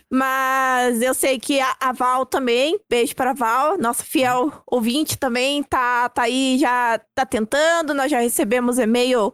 Mas 0.09 1.01
eu 1.01 1.13
sei 1.13 1.37
que 1.37 1.59
a, 1.59 1.75
a 1.79 1.91
Val 1.91 2.25
também, 2.25 2.79
beijo 2.89 3.13
para 3.15 3.31
a 3.31 3.33
Val, 3.33 3.77
nossa 3.77 4.03
fiel 4.03 4.51
ouvinte 4.65 5.17
também, 5.17 5.61
tá, 5.63 6.07
tá 6.09 6.23
aí, 6.23 6.57
já 6.57 6.99
tá 7.13 7.25
tentando, 7.25 7.93
nós 7.93 8.09
já 8.09 8.19
recebemos 8.19 8.79
e-mail 8.79 9.33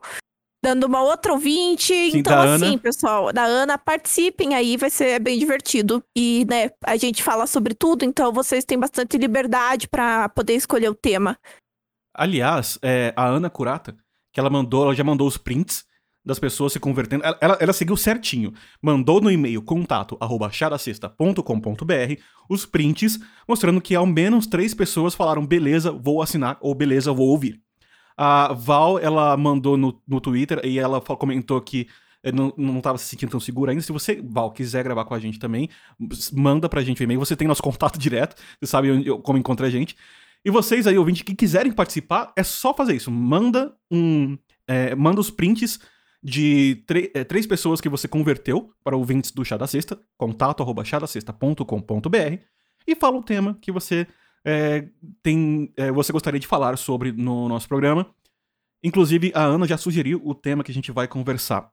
dando 0.63 0.85
uma 0.85 1.01
outra 1.01 1.33
ouvinte. 1.33 1.93
Sim, 1.93 2.19
então, 2.19 2.33
da 2.33 2.41
Ana. 2.41 2.65
assim, 2.65 2.77
pessoal, 2.77 3.31
da 3.31 3.43
Ana, 3.43 3.77
participem 3.77 4.55
aí, 4.55 4.77
vai 4.77 4.89
ser 4.89 5.19
bem 5.19 5.37
divertido. 5.37 6.03
E, 6.15 6.45
né, 6.49 6.71
a 6.83 6.97
gente 6.97 7.23
fala 7.23 7.47
sobre 7.47 7.73
tudo, 7.73 8.03
então 8.03 8.31
vocês 8.31 8.65
têm 8.65 8.79
bastante 8.79 9.17
liberdade 9.17 9.87
para 9.87 10.29
poder 10.29 10.53
escolher 10.53 10.89
o 10.89 10.95
tema. 10.95 11.37
Aliás, 12.13 12.79
é, 12.81 13.13
a 13.15 13.27
Ana 13.27 13.49
Curata, 13.49 13.95
que 14.33 14.39
ela 14.39 14.49
mandou, 14.49 14.83
ela 14.85 14.95
já 14.95 15.03
mandou 15.03 15.27
os 15.27 15.37
prints 15.37 15.85
das 16.27 16.39
pessoas 16.39 16.73
se 16.73 16.79
convertendo. 16.79 17.23
Ela, 17.23 17.37
ela, 17.39 17.57
ela 17.61 17.73
seguiu 17.73 17.95
certinho. 17.95 18.53
Mandou 18.81 19.21
no 19.21 19.31
e-mail 19.31 19.61
contato 19.61 20.17
arroba 20.19 20.51
chadacesta.com.br 20.51 22.21
os 22.49 22.65
prints 22.65 23.17
mostrando 23.47 23.79
que 23.79 23.95
ao 23.95 24.05
menos 24.05 24.45
três 24.45 24.73
pessoas 24.73 25.15
falaram 25.15 25.45
beleza, 25.45 25.91
vou 25.91 26.21
assinar 26.21 26.57
ou 26.59 26.75
beleza, 26.75 27.13
vou 27.13 27.29
ouvir. 27.29 27.61
A 28.17 28.51
Val, 28.51 28.97
ela 28.97 29.37
mandou 29.37 29.77
no, 29.77 30.01
no 30.07 30.19
Twitter 30.19 30.59
e 30.63 30.79
ela 30.79 30.99
comentou 30.99 31.61
que 31.61 31.87
não, 32.33 32.51
não 32.57 32.81
tava 32.81 32.97
se 32.97 33.05
sentindo 33.05 33.29
tão 33.29 33.39
segura 33.39 33.71
ainda. 33.71 33.83
Se 33.83 33.91
você, 33.91 34.21
Val, 34.23 34.51
quiser 34.51 34.83
gravar 34.83 35.05
com 35.05 35.13
a 35.13 35.19
gente 35.19 35.37
também, 35.37 35.69
manda 36.33 36.67
pra 36.67 36.81
gente 36.81 37.01
o 37.01 37.03
e-mail. 37.03 37.19
Você 37.19 37.35
tem 37.35 37.47
nosso 37.47 37.61
contato 37.63 37.99
direto, 37.99 38.35
você 38.59 38.65
sabe 38.67 39.05
como 39.21 39.37
encontrar 39.37 39.67
a 39.67 39.69
gente. 39.69 39.95
E 40.43 40.49
vocês 40.49 40.87
aí, 40.87 40.97
ouvintes, 40.97 41.21
que 41.21 41.35
quiserem 41.35 41.71
participar, 41.71 42.31
é 42.35 42.43
só 42.43 42.73
fazer 42.73 42.95
isso. 42.95 43.11
Manda 43.11 43.75
um. 43.91 44.37
É, 44.67 44.95
manda 44.95 45.19
os 45.19 45.29
prints 45.29 45.79
de 46.21 46.83
é, 47.13 47.23
três 47.23 47.45
pessoas 47.45 47.79
que 47.79 47.87
você 47.87 48.07
converteu 48.07 48.71
para 48.83 48.97
ouvintes 48.97 49.31
do 49.31 49.45
Chá 49.45 49.55
da 49.55 49.67
Sexta, 49.67 49.99
contato 50.17 50.61
arroba 50.61 50.83
chadacesta.com.br, 50.83 52.37
e 52.85 52.95
fala 52.95 53.17
o 53.17 53.23
tema 53.23 53.57
que 53.61 53.71
você 53.71 54.07
é, 54.49 54.87
tem, 55.21 55.73
é, 55.75 55.91
você 55.91 56.13
gostaria 56.13 56.39
de 56.39 56.47
falar 56.47 56.77
sobre 56.77 57.11
no 57.11 57.49
nosso 57.49 57.67
programa. 57.67 58.09
Inclusive, 58.81 59.33
a 59.35 59.43
Ana 59.43 59.67
já 59.67 59.77
sugeriu 59.77 60.21
o 60.23 60.33
tema 60.33 60.63
que 60.63 60.71
a 60.71 60.73
gente 60.73 60.89
vai 60.89 61.05
conversar. 61.05 61.69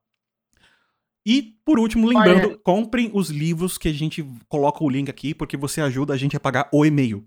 E, 1.25 1.54
por 1.64 1.78
último, 1.78 2.09
lembrando, 2.09 2.49
Olha. 2.49 2.59
comprem 2.59 3.12
os 3.14 3.31
livros 3.31 3.78
que 3.78 3.87
a 3.87 3.93
gente 3.93 4.28
coloca 4.49 4.83
o 4.83 4.90
link 4.90 5.09
aqui, 5.09 5.33
porque 5.33 5.57
você 5.57 5.81
ajuda 5.81 6.14
a 6.14 6.16
gente 6.16 6.37
a 6.37 6.40
pagar 6.40 6.69
o 6.73 6.85
e-mail. 6.85 7.25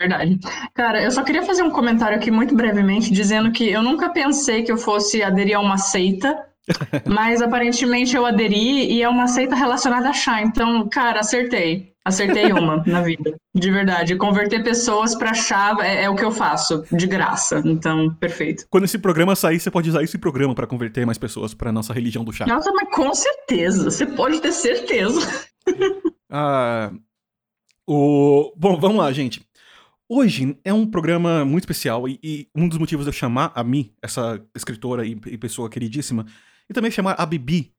Verdade. 0.00 0.38
Cara, 0.72 1.02
eu 1.02 1.10
só 1.10 1.22
queria 1.22 1.42
fazer 1.42 1.62
um 1.62 1.70
comentário 1.70 2.16
aqui 2.16 2.30
muito 2.30 2.56
brevemente, 2.56 3.12
dizendo 3.12 3.52
que 3.52 3.68
eu 3.68 3.82
nunca 3.82 4.10
pensei 4.10 4.62
que 4.62 4.72
eu 4.72 4.78
fosse 4.78 5.22
aderir 5.22 5.56
a 5.56 5.60
uma 5.60 5.76
seita, 5.76 6.48
mas 7.06 7.42
aparentemente 7.42 8.16
eu 8.16 8.24
aderi 8.24 8.90
e 8.90 9.02
é 9.02 9.08
uma 9.08 9.28
seita 9.28 9.54
relacionada 9.54 10.08
a 10.08 10.14
chá. 10.14 10.40
Então, 10.40 10.88
cara, 10.88 11.20
acertei. 11.20 11.91
Acertei 12.04 12.52
uma 12.52 12.82
na 12.84 13.00
vida, 13.00 13.36
de 13.54 13.70
verdade. 13.70 14.16
Converter 14.16 14.64
pessoas 14.64 15.14
para 15.14 15.32
chá 15.34 15.76
é, 15.80 16.04
é, 16.04 16.10
o 16.10 16.16
que 16.16 16.24
eu 16.24 16.32
faço, 16.32 16.84
de 16.90 17.06
graça. 17.06 17.62
Então, 17.64 18.12
perfeito. 18.14 18.66
Quando 18.68 18.84
esse 18.84 18.98
programa 18.98 19.36
sair, 19.36 19.60
você 19.60 19.70
pode 19.70 19.88
usar 19.88 20.02
esse 20.02 20.18
programa 20.18 20.54
para 20.54 20.66
converter 20.66 21.06
mais 21.06 21.16
pessoas 21.16 21.54
para 21.54 21.70
nossa 21.70 21.92
religião 21.92 22.24
do 22.24 22.32
chá. 22.32 22.44
Nossa, 22.44 22.72
mas 22.72 22.92
com 22.92 23.14
certeza. 23.14 23.84
Você 23.84 24.04
pode 24.04 24.40
ter 24.40 24.50
certeza. 24.50 25.20
ah, 26.28 26.92
o... 27.86 28.52
Bom, 28.56 28.80
vamos 28.80 28.98
lá, 28.98 29.12
gente. 29.12 29.46
Hoje 30.08 30.58
é 30.64 30.74
um 30.74 30.84
programa 30.84 31.44
muito 31.44 31.62
especial 31.62 32.08
e, 32.08 32.18
e, 32.22 32.48
um 32.54 32.68
dos 32.68 32.78
motivos 32.78 33.04
de 33.04 33.10
eu 33.10 33.14
chamar 33.14 33.52
a 33.54 33.62
Mi, 33.62 33.94
essa 34.02 34.44
escritora 34.54 35.06
e, 35.06 35.12
e 35.26 35.38
pessoa 35.38 35.70
queridíssima, 35.70 36.26
e 36.68 36.74
também 36.74 36.90
chamar 36.90 37.14
a 37.16 37.24
Bibi, 37.24 37.72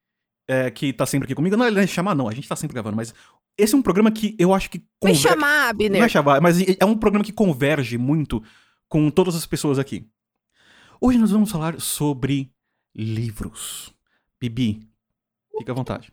é, 0.47 0.69
que 0.69 0.93
tá 0.93 1.05
sempre 1.05 1.25
aqui 1.25 1.35
comigo. 1.35 1.55
Não, 1.55 1.69
não 1.69 1.81
é 1.81 1.88
chamar, 1.88 2.15
não, 2.15 2.27
a 2.27 2.33
gente 2.33 2.47
tá 2.47 2.55
sempre 2.55 2.73
gravando, 2.73 2.95
mas 2.95 3.13
esse 3.57 3.73
é 3.73 3.77
um 3.77 3.81
programa 3.81 4.12
que 4.12 4.35
eu 4.39 4.53
acho 4.53 4.69
que. 4.69 4.83
Conver... 5.00 5.13
Me 5.13 5.19
chamar, 5.19 5.69
Abner. 5.69 6.00
Não 6.00 6.05
é 6.05 6.09
chamar, 6.09 6.41
mas 6.41 6.57
é 6.59 6.85
um 6.85 6.97
programa 6.97 7.23
que 7.23 7.31
converge 7.31 7.97
muito 7.97 8.43
com 8.88 9.09
todas 9.09 9.35
as 9.35 9.45
pessoas 9.45 9.79
aqui. 9.79 10.07
Hoje 11.00 11.17
nós 11.17 11.31
vamos 11.31 11.51
falar 11.51 11.79
sobre 11.79 12.51
livros. 12.95 13.93
Bibi, 14.39 14.81
fica 15.57 15.71
à 15.71 15.75
vontade. 15.75 16.12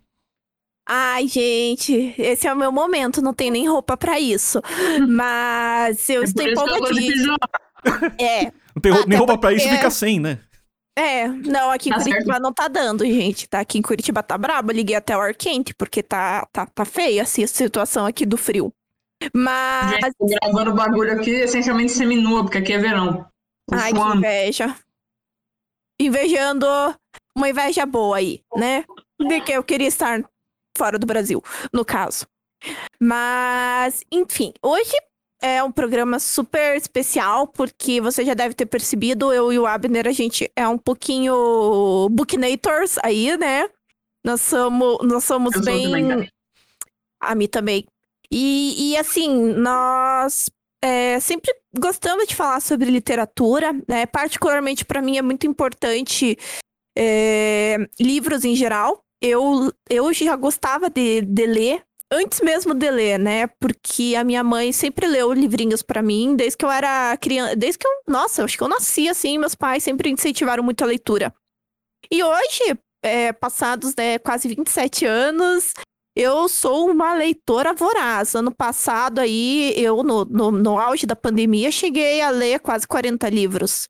Ai, 0.86 1.28
gente, 1.28 2.14
esse 2.18 2.48
é 2.48 2.52
o 2.52 2.56
meu 2.56 2.72
momento, 2.72 3.22
não 3.22 3.32
tem 3.32 3.50
nem 3.50 3.68
roupa 3.68 3.96
para 3.96 4.18
isso. 4.18 4.60
Mas 5.08 6.08
eu 6.08 6.22
é 6.22 6.24
estou 6.24 6.46
empolgadíssima. 6.46 7.36
É. 8.18 8.52
Não 8.74 8.82
tem 8.82 8.92
nem 9.06 9.18
roupa 9.18 9.38
para 9.38 9.52
isso, 9.52 9.68
fica 9.68 9.90
sem, 9.90 10.18
né? 10.18 10.40
É, 11.00 11.26
não, 11.28 11.70
aqui 11.70 11.88
em 11.88 11.92
tá 11.92 11.98
Curitiba 11.98 12.24
certo. 12.26 12.42
não 12.42 12.52
tá 12.52 12.68
dando, 12.68 13.06
gente. 13.06 13.48
Tá 13.48 13.60
aqui 13.60 13.78
em 13.78 13.82
Curitiba 13.82 14.22
tá 14.22 14.36
brabo. 14.36 14.70
liguei 14.70 14.94
até 14.94 15.16
o 15.16 15.20
ar 15.20 15.34
quente, 15.34 15.72
porque 15.74 16.02
tá, 16.02 16.46
tá, 16.52 16.66
tá 16.66 16.84
feia 16.84 17.22
assim, 17.22 17.42
a 17.42 17.48
situação 17.48 18.04
aqui 18.04 18.26
do 18.26 18.36
frio. 18.36 18.70
Mas. 19.34 19.92
Gente, 19.92 20.14
tô 20.18 20.26
gravando 20.26 20.74
bagulho 20.74 21.12
aqui 21.12 21.30
essencialmente 21.30 21.92
seminua, 21.92 22.42
porque 22.42 22.58
aqui 22.58 22.74
é 22.74 22.78
verão. 22.78 23.26
Ai, 23.72 23.94
que 23.94 23.98
inveja. 23.98 24.76
Invejando 25.98 26.66
uma 27.34 27.48
inveja 27.48 27.86
boa 27.86 28.18
aí, 28.18 28.42
né? 28.54 28.84
De 29.18 29.40
que 29.40 29.52
eu 29.52 29.64
queria 29.64 29.88
estar 29.88 30.22
fora 30.76 30.98
do 30.98 31.06
Brasil, 31.06 31.42
no 31.72 31.82
caso. 31.82 32.26
Mas, 33.00 34.04
enfim, 34.12 34.52
hoje 34.62 34.92
é 35.40 35.62
um 35.62 35.72
programa 35.72 36.18
super 36.18 36.76
especial, 36.76 37.46
porque 37.46 38.00
você 38.00 38.24
já 38.24 38.34
deve 38.34 38.54
ter 38.54 38.66
percebido, 38.66 39.32
eu 39.32 39.52
e 39.52 39.58
o 39.58 39.66
Abner, 39.66 40.06
a 40.06 40.12
gente 40.12 40.50
é 40.54 40.66
um 40.68 40.78
pouquinho 40.78 42.08
booknators 42.10 42.98
aí, 43.02 43.36
né? 43.36 43.68
Nós 44.24 44.40
somos, 44.40 44.98
nós 45.02 45.24
somos 45.24 45.54
eu 45.54 45.62
bem. 45.62 46.30
A 47.20 47.34
mim 47.34 47.48
também. 47.48 47.86
E, 48.30 48.92
e 48.92 48.96
assim, 48.96 49.52
nós 49.54 50.50
é, 50.82 51.18
sempre 51.20 51.52
gostamos 51.78 52.26
de 52.26 52.36
falar 52.36 52.60
sobre 52.60 52.90
literatura, 52.90 53.72
né? 53.88 54.06
Particularmente 54.06 54.84
para 54.84 55.02
mim 55.02 55.16
é 55.16 55.22
muito 55.22 55.46
importante 55.46 56.38
é, 56.96 57.76
livros 57.98 58.44
em 58.44 58.54
geral 58.54 59.04
eu, 59.20 59.72
eu 59.88 60.12
já 60.12 60.34
gostava 60.34 60.88
de, 60.88 61.20
de 61.20 61.46
ler, 61.46 61.82
antes 62.10 62.40
mesmo 62.40 62.74
de 62.74 62.90
ler, 62.90 63.18
né? 63.18 63.46
Porque 63.58 64.14
a 64.16 64.24
minha 64.24 64.42
mãe 64.42 64.72
sempre 64.72 65.06
leu 65.06 65.32
livrinhos 65.32 65.82
para 65.82 66.02
mim, 66.02 66.34
desde 66.34 66.56
que 66.56 66.64
eu 66.64 66.70
era 66.70 67.16
criança. 67.16 67.56
Desde 67.56 67.78
que 67.78 67.86
eu. 67.86 67.90
Nossa, 68.08 68.44
acho 68.44 68.56
que 68.56 68.62
eu 68.62 68.68
nasci 68.68 69.08
assim, 69.08 69.38
meus 69.38 69.54
pais 69.54 69.82
sempre 69.82 70.10
incentivaram 70.10 70.62
muito 70.62 70.82
a 70.82 70.86
leitura. 70.86 71.32
E 72.10 72.22
hoje, 72.22 72.78
é, 73.02 73.32
passados 73.32 73.94
né, 73.96 74.18
quase 74.18 74.48
27 74.48 75.04
anos, 75.06 75.72
eu 76.16 76.48
sou 76.48 76.90
uma 76.90 77.14
leitora 77.14 77.72
voraz. 77.72 78.34
Ano 78.34 78.54
passado, 78.54 79.20
aí, 79.20 79.72
eu, 79.76 80.02
no, 80.02 80.24
no, 80.24 80.50
no 80.50 80.78
auge 80.78 81.06
da 81.06 81.14
pandemia, 81.14 81.70
cheguei 81.70 82.20
a 82.20 82.30
ler 82.30 82.60
quase 82.60 82.86
40 82.86 83.28
livros. 83.28 83.88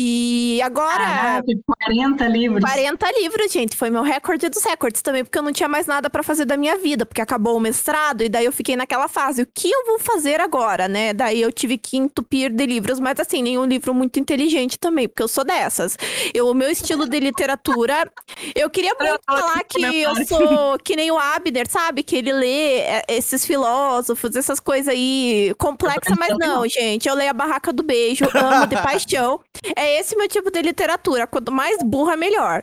E 0.00 0.62
agora. 0.62 1.42
40 1.66 2.28
livros. 2.28 2.62
40 2.62 3.10
livros, 3.20 3.50
gente. 3.50 3.76
Foi 3.76 3.90
meu 3.90 4.02
recorde 4.02 4.48
dos 4.48 4.62
recordes 4.62 5.02
também, 5.02 5.24
porque 5.24 5.36
eu 5.36 5.42
não 5.42 5.52
tinha 5.52 5.68
mais 5.68 5.88
nada 5.88 6.08
para 6.08 6.22
fazer 6.22 6.44
da 6.44 6.56
minha 6.56 6.78
vida, 6.78 7.04
porque 7.04 7.20
acabou 7.20 7.56
o 7.56 7.60
mestrado, 7.60 8.22
e 8.22 8.28
daí 8.28 8.44
eu 8.44 8.52
fiquei 8.52 8.76
naquela 8.76 9.08
fase. 9.08 9.42
O 9.42 9.48
que 9.52 9.68
eu 9.68 9.86
vou 9.86 9.98
fazer 9.98 10.40
agora, 10.40 10.86
né? 10.86 11.12
Daí 11.12 11.42
eu 11.42 11.50
tive 11.50 11.76
que 11.76 11.96
entupir 11.96 12.52
de 12.52 12.64
livros, 12.64 13.00
mas 13.00 13.18
assim, 13.18 13.42
nenhum 13.42 13.64
livro 13.64 13.92
muito 13.92 14.20
inteligente 14.20 14.78
também, 14.78 15.08
porque 15.08 15.22
eu 15.22 15.26
sou 15.26 15.42
dessas. 15.42 15.98
Eu, 16.32 16.46
o 16.46 16.54
meu 16.54 16.70
estilo 16.70 17.08
de 17.08 17.18
literatura. 17.18 18.08
Eu 18.54 18.70
queria 18.70 18.94
muito 18.94 19.18
falar 19.26 19.64
que 19.64 19.84
eu 19.84 20.14
sou 20.26 20.78
que 20.78 20.94
nem 20.94 21.10
o 21.10 21.18
Abner, 21.18 21.68
sabe? 21.68 22.04
Que 22.04 22.14
ele 22.14 22.32
lê 22.32 22.78
é, 22.82 23.04
esses 23.08 23.44
filósofos, 23.44 24.36
essas 24.36 24.60
coisas 24.60 24.94
aí 24.94 25.52
complexas, 25.58 26.16
mas 26.16 26.38
não, 26.38 26.68
gente. 26.68 27.08
Eu 27.08 27.16
leio 27.16 27.30
a 27.30 27.34
Barraca 27.34 27.72
do 27.72 27.82
Beijo, 27.82 28.26
amo 28.32 28.68
de 28.68 28.76
paixão. 28.80 29.40
É 29.74 29.87
é 29.88 30.00
esse 30.00 30.16
meu 30.16 30.28
tipo 30.28 30.50
de 30.50 30.62
literatura. 30.62 31.26
Quanto 31.26 31.52
mais 31.52 31.82
burra, 31.82 32.16
melhor. 32.16 32.62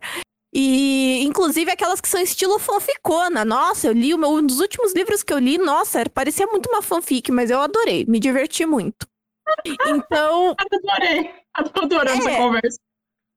E, 0.54 1.22
inclusive, 1.24 1.70
aquelas 1.70 2.00
que 2.00 2.08
são 2.08 2.22
estilo 2.22 2.58
fanficona. 2.58 3.44
Nossa, 3.44 3.88
eu 3.88 3.92
li 3.92 4.14
o 4.14 4.18
meu, 4.18 4.30
um 4.30 4.46
dos 4.46 4.62
últimos 4.62 4.94
livros 4.94 5.22
que 5.22 5.34
eu 5.34 5.38
li, 5.38 5.58
nossa, 5.58 6.10
parecia 6.10 6.48
muito 6.48 6.70
uma 6.70 6.82
fanfic, 6.82 7.30
mas 7.30 7.52
eu 7.52 7.60
adorei, 7.60 8.06
me 8.08 8.20
diverti 8.22 8.66
muito. 8.66 9.06
Então. 9.86 10.56
Adorei, 10.72 11.34
adorando 11.54 12.10
é, 12.10 12.32
essa 12.32 12.38
conversa. 12.38 12.78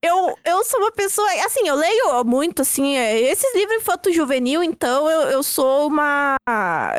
Eu, 0.01 0.33
eu 0.45 0.65
sou 0.65 0.79
uma 0.79 0.93
pessoa, 0.93 1.29
assim, 1.45 1.67
eu 1.67 1.75
leio 1.75 2.23
muito, 2.25 2.63
assim, 2.63 2.97
é, 2.97 3.21
esses 3.21 3.53
livros 3.53 3.79
infanto 3.79 4.13
juvenil, 4.13 4.63
então 4.63 5.11
eu, 5.11 5.23
eu 5.23 5.43
sou 5.43 5.89
uma, 5.89 6.37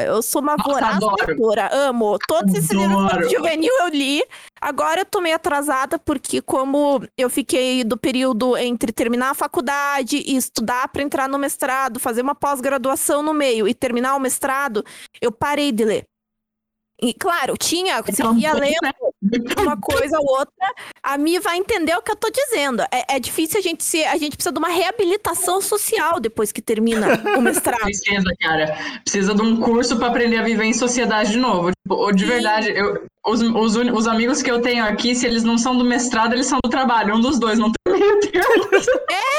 eu 0.05 0.22
sou 0.22 0.41
uma 0.41 0.58
voraz 0.58 1.00
leitora, 1.25 1.69
amo. 1.72 2.17
Todos 2.27 2.53
esses 2.53 2.72
livros 2.72 3.05
infanto 3.05 3.29
juvenil 3.29 3.72
eu 3.79 3.88
li, 3.88 4.22
agora 4.61 5.01
eu 5.01 5.05
tô 5.05 5.21
meio 5.21 5.35
atrasada, 5.35 5.97
porque 5.99 6.41
como 6.41 7.01
eu 7.17 7.29
fiquei 7.29 7.83
do 7.83 7.97
período 7.97 8.57
entre 8.57 8.91
terminar 8.91 9.31
a 9.31 9.35
faculdade 9.35 10.17
e 10.17 10.35
estudar 10.35 10.87
para 10.89 11.03
entrar 11.03 11.27
no 11.29 11.37
mestrado, 11.37 11.99
fazer 11.99 12.21
uma 12.21 12.35
pós-graduação 12.35 13.23
no 13.23 13.33
meio 13.33 13.67
e 13.67 13.73
terminar 13.73 14.15
o 14.15 14.19
mestrado, 14.19 14.83
eu 15.21 15.31
parei 15.31 15.71
de 15.71 15.85
ler. 15.85 16.05
E, 17.01 17.13
claro, 17.13 17.55
tinha, 17.57 18.01
você 18.01 18.21
então, 18.21 18.37
ia 18.37 18.53
lendo 18.53 19.08
uma 19.59 19.77
coisa 19.77 20.19
ou 20.19 20.25
outra, 20.25 20.74
a 21.03 21.17
Mi 21.17 21.39
vai 21.39 21.57
entender 21.57 21.95
o 21.95 22.01
que 22.01 22.12
eu 22.12 22.15
tô 22.15 22.29
dizendo. 22.29 22.81
É, 22.91 23.15
é, 23.15 23.19
difícil 23.19 23.59
a 23.59 23.62
gente 23.62 23.83
se. 23.83 24.03
A 24.05 24.17
gente 24.17 24.36
precisa 24.36 24.53
de 24.53 24.59
uma 24.59 24.69
reabilitação 24.69 25.62
social 25.62 26.19
depois 26.19 26.51
que 26.51 26.62
termina 26.62 27.07
o 27.38 27.41
mestrado. 27.41 27.81
Precisa, 27.81 28.31
cara. 28.39 28.77
Precisa 29.03 29.33
de 29.33 29.41
um 29.41 29.59
curso 29.59 29.98
para 29.98 30.07
aprender 30.07 30.38
a 30.38 30.43
viver 30.43 30.65
em 30.65 30.74
sociedade 30.74 31.31
de 31.31 31.38
novo. 31.38 31.71
Tipo, 31.71 32.12
de 32.12 32.25
verdade, 32.25 32.69
eu, 32.69 33.05
os, 33.25 33.41
os, 33.41 33.75
os, 33.75 34.07
amigos 34.07 34.41
que 34.41 34.50
eu 34.50 34.62
tenho 34.62 34.83
aqui, 34.83 35.13
se 35.13 35.25
eles 35.25 35.43
não 35.43 35.57
são 35.57 35.77
do 35.77 35.83
mestrado, 35.83 36.33
eles 36.33 36.48
são 36.48 36.59
do 36.63 36.69
trabalho. 36.69 37.15
Um 37.15 37.21
dos 37.21 37.39
dois, 37.39 37.59
não 37.59 37.71
tem 37.71 38.00
meio 38.00 38.19
termo. 38.19 38.69
É, 39.09 39.38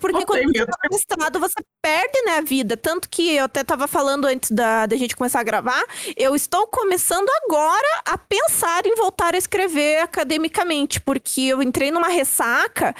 porque 0.00 0.24
quando 0.26 0.44
você 0.52 0.66
tá 0.66 0.76
no 0.84 0.90
mestrado, 0.90 1.40
você 1.40 1.54
perde, 1.82 2.22
né, 2.24 2.38
a 2.38 2.40
vida. 2.40 2.76
Tanto 2.76 3.08
que 3.08 3.34
eu 3.36 3.44
até 3.44 3.62
tava 3.64 3.86
falando 3.86 4.24
antes 4.26 4.50
da, 4.50 4.86
da 4.86 4.96
gente 4.96 5.16
começar 5.16 5.40
a 5.40 5.44
gravar, 5.44 5.82
eu 6.16 6.34
estou 6.34 6.66
começando 6.66 7.28
agora 7.44 8.02
a 8.04 8.16
pensar 8.18 8.86
em 8.86 8.94
voltar 8.94 9.34
a 9.34 9.38
escrever 9.38 9.98
academicamente, 10.02 11.00
porque 11.00 11.42
eu 11.42 11.62
entrei 11.62 11.90
numa 11.90 12.08
ressaca 12.08 12.94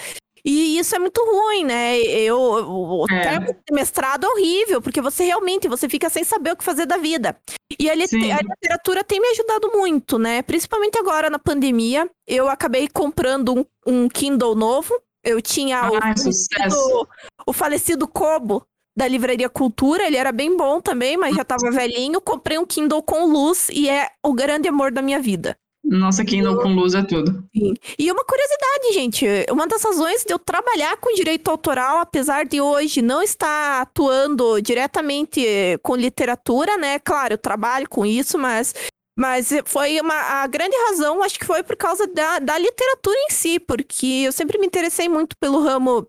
E 0.45 0.77
isso 0.77 0.97
é 0.97 0.99
muito 0.99 1.23
ruim, 1.25 1.65
né? 1.65 2.01
Eu, 2.01 2.37
o 2.41 3.07
É. 3.09 3.21
termo 3.23 3.47
de 3.55 3.73
mestrado 3.73 4.27
é 4.27 4.29
horrível, 4.29 4.83
porque 4.83 5.01
você 5.01 5.23
realmente 5.25 5.69
você 5.69 5.89
fica 5.89 6.11
sem 6.11 6.25
saber 6.25 6.51
o 6.53 6.57
que 6.57 6.65
fazer 6.65 6.85
da 6.85 6.97
vida. 6.97 7.37
E 7.79 7.89
a, 7.89 7.95
lit- 7.95 8.13
a 8.13 8.41
literatura 8.43 9.05
tem 9.05 9.21
me 9.21 9.29
ajudado 9.29 9.71
muito, 9.73 10.19
né? 10.19 10.43
Principalmente 10.43 10.99
agora 10.99 11.31
na 11.31 11.39
pandemia. 11.39 12.11
Eu 12.27 12.49
acabei 12.49 12.89
comprando 12.89 13.55
um, 13.57 13.65
um 13.87 14.09
Kindle 14.09 14.57
novo. 14.57 14.93
Eu 15.25 15.41
tinha 15.41 15.91
o, 15.91 15.99
Ai, 16.03 16.17
sucesso. 16.17 16.49
falecido, 16.51 17.09
o 17.47 17.53
falecido 17.53 18.09
Kobo 18.09 18.67
da 18.97 19.07
Livraria 19.07 19.49
Cultura. 19.49 20.07
Ele 20.07 20.17
era 20.17 20.33
bem 20.33 20.57
bom 20.57 20.81
também, 20.81 21.17
mas 21.17 21.35
já 21.35 21.45
tava 21.45 21.71
velhinho. 21.71 22.21
Comprei 22.21 22.59
um 22.59 22.67
Kindle 22.67 23.03
com 23.03 23.27
luz 23.27 23.69
e 23.71 23.89
é 23.89 24.09
o 24.23 24.33
grande 24.33 24.69
amor 24.69 24.91
da 24.93 25.03
minha 25.03 25.21
vida. 25.21 25.57
Nossa, 25.85 26.25
Kindle 26.25 26.63
com 26.63 26.73
luz 26.75 26.95
é 26.95 27.03
tudo. 27.03 27.45
Sim. 27.55 27.75
E 27.99 28.11
uma 28.11 28.25
curiosidade, 28.25 28.93
gente, 28.95 29.27
uma 29.51 29.67
das 29.67 29.83
razões 29.83 30.25
de 30.25 30.33
eu 30.33 30.39
trabalhar 30.39 30.97
com 30.99 31.13
direito 31.13 31.51
autoral, 31.51 31.99
apesar 31.99 32.45
de 32.45 32.61
hoje 32.61 33.03
não 33.03 33.21
estar 33.21 33.83
atuando 33.83 34.63
diretamente 34.63 35.45
com 35.83 35.97
literatura, 35.97 36.77
né? 36.77 37.01
Claro, 37.01 37.35
eu 37.35 37.39
trabalho 37.39 37.89
com 37.89 38.07
isso, 38.07 38.39
mas, 38.39 38.73
mas 39.19 39.51
foi 39.67 40.01
uma, 40.01 40.15
a 40.15 40.47
grande 40.47 40.77
razão, 40.89 41.23
acho 41.23 41.39
que 41.39 41.47
foi 41.47 41.63
por 41.63 41.77
causa 41.77 42.07
da, 42.07 42.39
da 42.39 42.59
literatura 42.59 43.17
em 43.29 43.31
si, 43.31 43.61
porque 43.61 44.25
eu 44.27 44.33
sempre 44.33 44.59
me 44.59 44.67
interessei 44.67 45.09
muito 45.09 45.37
pelo 45.37 45.63
ramo 45.63 46.09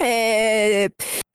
eh, 0.00 0.88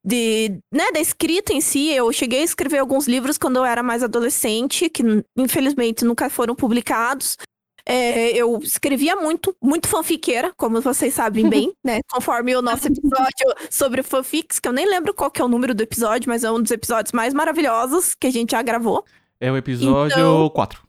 de, 0.04 0.60
né, 0.72 0.92
da 0.94 1.00
escrita 1.00 1.54
em 1.54 1.62
si. 1.62 1.90
Eu 1.92 2.12
cheguei 2.12 2.40
a 2.40 2.44
escrever 2.44 2.80
alguns 2.80 3.08
livros 3.08 3.38
quando 3.38 3.58
eu 3.58 3.66
era 3.66 3.84
mais 3.84 4.04
adolescente, 4.04 4.90
que 4.90 5.04
infelizmente 5.38 6.06
nunca 6.06 6.30
foram 6.30 6.56
publicados. 6.56 7.38
É, 7.86 8.30
eu 8.32 8.60
escrevia 8.60 9.14
muito, 9.18 9.54
muito 9.62 9.90
fanfiqueira, 9.90 10.54
como 10.56 10.80
vocês 10.80 11.14
sabem 11.14 11.50
bem, 11.50 11.74
né? 11.84 12.00
Conforme 12.10 12.56
o 12.56 12.62
nosso 12.62 12.88
episódio 12.88 13.54
sobre 13.70 14.02
fanfics, 14.02 14.58
que 14.58 14.70
eu 14.70 14.72
nem 14.72 14.86
lembro 14.86 15.14
qual 15.14 15.30
que 15.30 15.42
é 15.42 15.46
o 15.46 15.50
número 15.50 15.76
do 15.76 15.84
episódio, 15.84 16.30
mas 16.30 16.46
é 16.46 16.52
um 16.52 16.62
dos 16.62 16.72
episódios 16.72 17.12
mais 17.12 17.34
maravilhosos 17.34 18.16
que 18.16 18.28
a 18.28 18.32
gente 18.32 18.52
já 18.52 18.62
gravou. 18.62 19.04
É 19.46 19.52
o 19.52 19.58
episódio 19.58 20.14
Então- 20.18 20.50
4. 20.50 20.82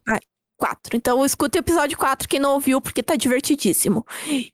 Quatro. 0.57 0.95
Então 0.95 1.25
escuta 1.25 1.57
o 1.57 1.61
episódio 1.61 1.97
4 1.97 2.29
quem 2.29 2.39
não 2.39 2.53
ouviu, 2.53 2.79
porque 2.79 3.03
tá 3.03 3.17
divertidíssimo. 3.17 4.05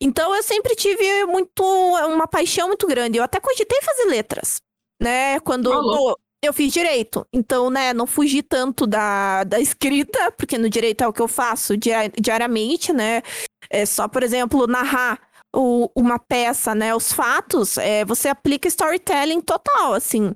Então 0.02 0.36
eu 0.36 0.42
sempre 0.42 0.76
tive 0.76 1.26
muito 1.26 1.64
uma 1.64 2.28
paixão 2.28 2.68
muito 2.70 2.88
grande. 2.88 3.20
Eu 3.20 3.24
até 3.24 3.40
cogitei 3.40 3.80
fazer 3.84 4.06
letras, 4.06 4.60
né? 5.00 5.40
Quando 5.42 5.70
pô, 5.70 6.20
eu 6.44 6.52
fiz 6.54 6.74
direito. 6.74 7.24
Então, 7.32 7.70
né, 7.70 7.94
não 7.94 8.08
fugi 8.08 8.42
tanto 8.42 8.88
da, 8.88 9.44
da 9.44 9.60
escrita, 9.60 10.32
porque 10.32 10.58
no 10.58 10.68
direito 10.72 11.04
é 11.04 11.08
o 11.08 11.14
que 11.14 11.22
eu 11.22 11.28
faço 11.28 11.78
dia- 11.78 12.12
diariamente, 12.20 12.92
né? 12.92 13.22
É 13.70 13.86
só, 13.86 14.08
por 14.08 14.24
exemplo, 14.24 14.66
narrar 14.66 15.20
o- 15.56 15.88
uma 15.96 16.18
peça, 16.18 16.74
né? 16.74 16.96
Os 16.96 17.14
fatos, 17.14 17.78
é, 17.78 18.04
você 18.06 18.28
aplica 18.28 18.68
storytelling 18.68 19.42
total, 19.42 19.94
assim. 19.94 20.34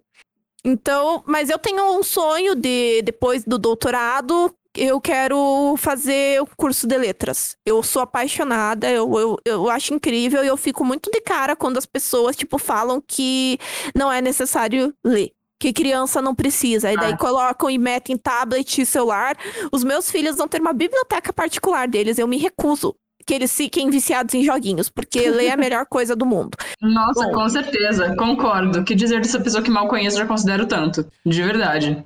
Então, 0.65 1.23
mas 1.27 1.49
eu 1.51 1.59
tenho 1.59 1.97
um 1.97 2.01
sonho 2.01 2.55
de, 2.55 3.01
depois 3.03 3.43
do 3.43 3.59
doutorado, 3.59 4.51
eu 4.75 4.99
quero 4.99 5.75
fazer 5.77 6.41
o 6.41 6.47
curso 6.57 6.87
de 6.87 6.97
letras. 6.97 7.55
Eu 7.65 7.83
sou 7.83 8.01
apaixonada, 8.01 8.89
eu, 8.89 9.17
eu, 9.19 9.37
eu 9.45 9.69
acho 9.69 9.93
incrível 9.93 10.43
e 10.43 10.47
eu 10.47 10.57
fico 10.57 10.83
muito 10.83 11.11
de 11.11 11.21
cara 11.21 11.55
quando 11.55 11.77
as 11.77 11.85
pessoas, 11.85 12.35
tipo, 12.35 12.57
falam 12.57 12.99
que 13.05 13.59
não 13.95 14.11
é 14.11 14.21
necessário 14.21 14.91
ler. 15.03 15.31
Que 15.57 15.71
criança 15.71 16.21
não 16.21 16.35
precisa. 16.35 16.91
E 16.91 16.97
daí 16.97 17.13
Ah. 17.13 17.17
colocam 17.17 17.69
e 17.69 17.77
metem 17.77 18.17
tablet 18.17 18.81
e 18.81 18.85
celular. 18.85 19.37
Os 19.71 19.83
meus 19.85 20.11
filhos 20.11 20.35
vão 20.35 20.47
ter 20.49 20.59
uma 20.59 20.73
biblioteca 20.73 21.31
particular 21.31 21.87
deles. 21.87 22.17
Eu 22.19 22.27
me 22.27 22.37
recuso 22.37 22.93
que 23.25 23.33
eles 23.33 23.55
fiquem 23.55 23.89
viciados 23.89 24.33
em 24.35 24.43
joguinhos, 24.43 24.89
porque 24.89 25.29
ler 25.29 25.47
é 25.47 25.51
a 25.51 25.57
melhor 25.57 25.85
coisa 25.87 26.15
do 26.15 26.25
mundo. 26.25 26.57
Nossa, 26.81 27.25
Bom. 27.27 27.33
com 27.33 27.49
certeza, 27.49 28.15
concordo. 28.15 28.83
Que 28.83 28.93
dizer 28.95 29.19
dessa 29.21 29.39
pessoa 29.39 29.63
que 29.63 29.69
mal 29.71 29.87
conheço 29.87 30.17
já 30.17 30.25
considero 30.27 30.67
tanto. 30.67 31.05
De 31.25 31.41
verdade. 31.41 32.05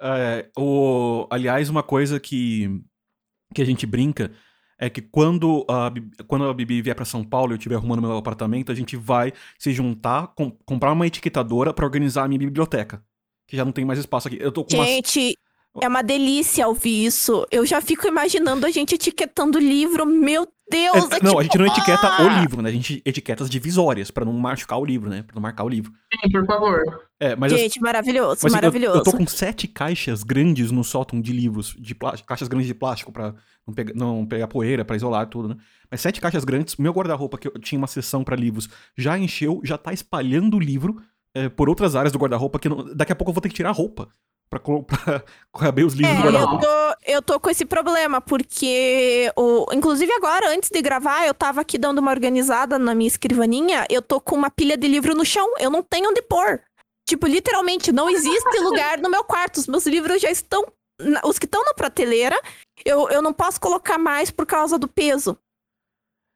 É, 0.00 0.46
o, 0.56 1.26
aliás, 1.30 1.68
uma 1.70 1.82
coisa 1.82 2.20
que, 2.20 2.80
que 3.54 3.62
a 3.62 3.64
gente 3.64 3.86
brinca 3.86 4.30
é 4.78 4.88
que 4.88 5.00
quando 5.02 5.64
a, 5.68 5.90
quando 6.26 6.44
a 6.44 6.54
Bibi 6.54 6.82
vier 6.82 6.94
pra 6.94 7.04
São 7.04 7.24
Paulo 7.24 7.50
e 7.52 7.54
eu 7.54 7.56
estiver 7.56 7.74
arrumando 7.74 8.02
meu 8.02 8.16
apartamento, 8.16 8.70
a 8.70 8.74
gente 8.74 8.96
vai 8.96 9.32
se 9.58 9.72
juntar, 9.72 10.28
com- 10.36 10.52
comprar 10.64 10.92
uma 10.92 11.06
etiquetadora 11.06 11.72
pra 11.74 11.84
organizar 11.84 12.24
a 12.24 12.28
minha 12.28 12.38
biblioteca. 12.38 13.02
Que 13.48 13.56
já 13.56 13.64
não 13.64 13.72
tem 13.72 13.84
mais 13.84 13.98
espaço 13.98 14.28
aqui. 14.28 14.36
Eu 14.38 14.52
tô 14.52 14.62
com 14.64 14.74
uma. 14.76 14.84
Gente, 14.84 15.34
é 15.80 15.88
uma 15.88 16.02
delícia 16.02 16.66
ouvir 16.66 17.06
isso. 17.06 17.46
Eu 17.50 17.64
já 17.66 17.80
fico 17.80 18.06
imaginando 18.06 18.66
a 18.66 18.70
gente 18.70 18.94
etiquetando 18.94 19.58
livro. 19.58 20.04
Meu 20.06 20.46
Deus! 20.70 21.10
É, 21.12 21.16
é 21.16 21.22
não, 21.22 21.38
a 21.38 21.42
tipo, 21.42 21.42
gente 21.42 21.58
não 21.58 21.66
etiqueta 21.66 22.06
ah! 22.08 22.22
o 22.22 22.40
livro, 22.40 22.60
né? 22.62 22.68
A 22.68 22.72
gente 22.72 23.00
etiqueta 23.04 23.42
as 23.44 23.50
divisórias 23.50 24.10
pra 24.10 24.24
não 24.24 24.32
machucar 24.32 24.78
o 24.78 24.84
livro, 24.84 25.08
né? 25.08 25.22
Pra 25.22 25.34
não 25.34 25.42
marcar 25.42 25.64
o 25.64 25.68
livro. 25.68 25.92
Sim, 26.12 26.30
por 26.30 26.44
favor. 26.46 26.82
É, 27.20 27.34
mas 27.36 27.52
eu- 27.52 27.58
Gente, 27.58 27.80
maravilhoso, 27.80 28.40
Mas 28.42 28.44
assim, 28.44 28.48
eu- 28.48 28.52
maravilhoso. 28.56 28.98
Eu, 28.98 29.02
tô 29.02 29.12
com 29.12 29.26
sete 29.26 29.66
caixas 29.66 30.22
grandes 30.22 30.70
no 30.70 30.84
sótão 30.84 31.20
de 31.20 31.32
livros, 31.32 31.74
de 31.78 31.94
plástico, 31.94 32.28
caixas 32.28 32.48
grandes 32.48 32.66
de 32.68 32.74
plástico 32.74 33.10
pra 33.10 33.34
não, 33.66 33.74
pega- 33.74 33.92
não 33.94 34.26
pegar 34.26 34.46
poeira, 34.48 34.84
pra 34.84 34.96
isolar 34.96 35.26
tudo, 35.28 35.48
né? 35.48 35.56
Mas 35.90 36.00
sete 36.00 36.20
caixas 36.20 36.44
grandes, 36.44 36.76
meu 36.76 36.92
guarda-roupa, 36.92 37.38
que 37.38 37.48
eu 37.48 37.52
tinha 37.58 37.78
uma 37.78 37.86
seção 37.86 38.22
pra 38.22 38.36
livros, 38.36 38.68
já 38.96 39.18
encheu, 39.18 39.60
já 39.64 39.78
tá 39.78 39.92
espalhando 39.92 40.56
o 40.56 40.60
livro 40.60 41.00
é, 41.34 41.48
por 41.48 41.68
outras 41.68 41.94
áreas 41.96 42.12
do 42.12 42.18
guarda-roupa, 42.18 42.58
que 42.58 42.68
não- 42.68 42.94
daqui 42.94 43.12
a 43.12 43.16
pouco 43.16 43.30
eu 43.30 43.34
vou 43.34 43.40
ter 43.40 43.48
que 43.48 43.54
tirar 43.54 43.70
a 43.70 43.72
roupa 43.72 44.08
pra, 44.48 44.60
pra 44.60 45.22
caber 45.58 45.84
os 45.84 45.94
livros 45.94 46.16
É, 46.18 46.20
do 46.22 46.26
eu 46.28 46.32
guarda-roupa. 46.32 46.66
tô, 46.66 47.10
eu 47.12 47.22
tô 47.22 47.40
com 47.40 47.50
esse 47.50 47.64
problema, 47.64 48.20
porque, 48.20 49.30
o, 49.36 49.66
inclusive 49.72 50.12
agora, 50.12 50.50
antes 50.50 50.70
de 50.70 50.80
gravar, 50.82 51.26
eu 51.26 51.34
tava 51.34 51.60
aqui 51.60 51.78
dando 51.78 51.98
uma 51.98 52.10
organizada 52.10 52.78
na 52.78 52.94
minha 52.94 53.08
escrivaninha, 53.08 53.86
eu 53.90 54.00
tô 54.02 54.20
com 54.20 54.36
uma 54.36 54.50
pilha 54.50 54.76
de 54.76 54.86
livro 54.88 55.14
no 55.14 55.24
chão, 55.24 55.54
eu 55.58 55.70
não 55.70 55.82
tenho 55.82 56.10
onde 56.10 56.22
pôr. 56.22 56.60
Tipo, 57.08 57.26
literalmente, 57.26 57.90
não 57.90 58.10
existe 58.10 58.58
lugar 58.60 58.98
no 58.98 59.08
meu 59.08 59.24
quarto, 59.24 59.56
os 59.58 59.66
meus 59.66 59.86
livros 59.86 60.20
já 60.20 60.30
estão, 60.30 60.62
os 61.24 61.38
que 61.38 61.46
estão 61.46 61.64
na 61.64 61.72
prateleira, 61.72 62.38
eu, 62.84 63.08
eu 63.08 63.22
não 63.22 63.32
posso 63.32 63.58
colocar 63.60 63.96
mais 63.98 64.30
por 64.30 64.44
causa 64.44 64.78
do 64.78 64.86
peso. 64.86 65.38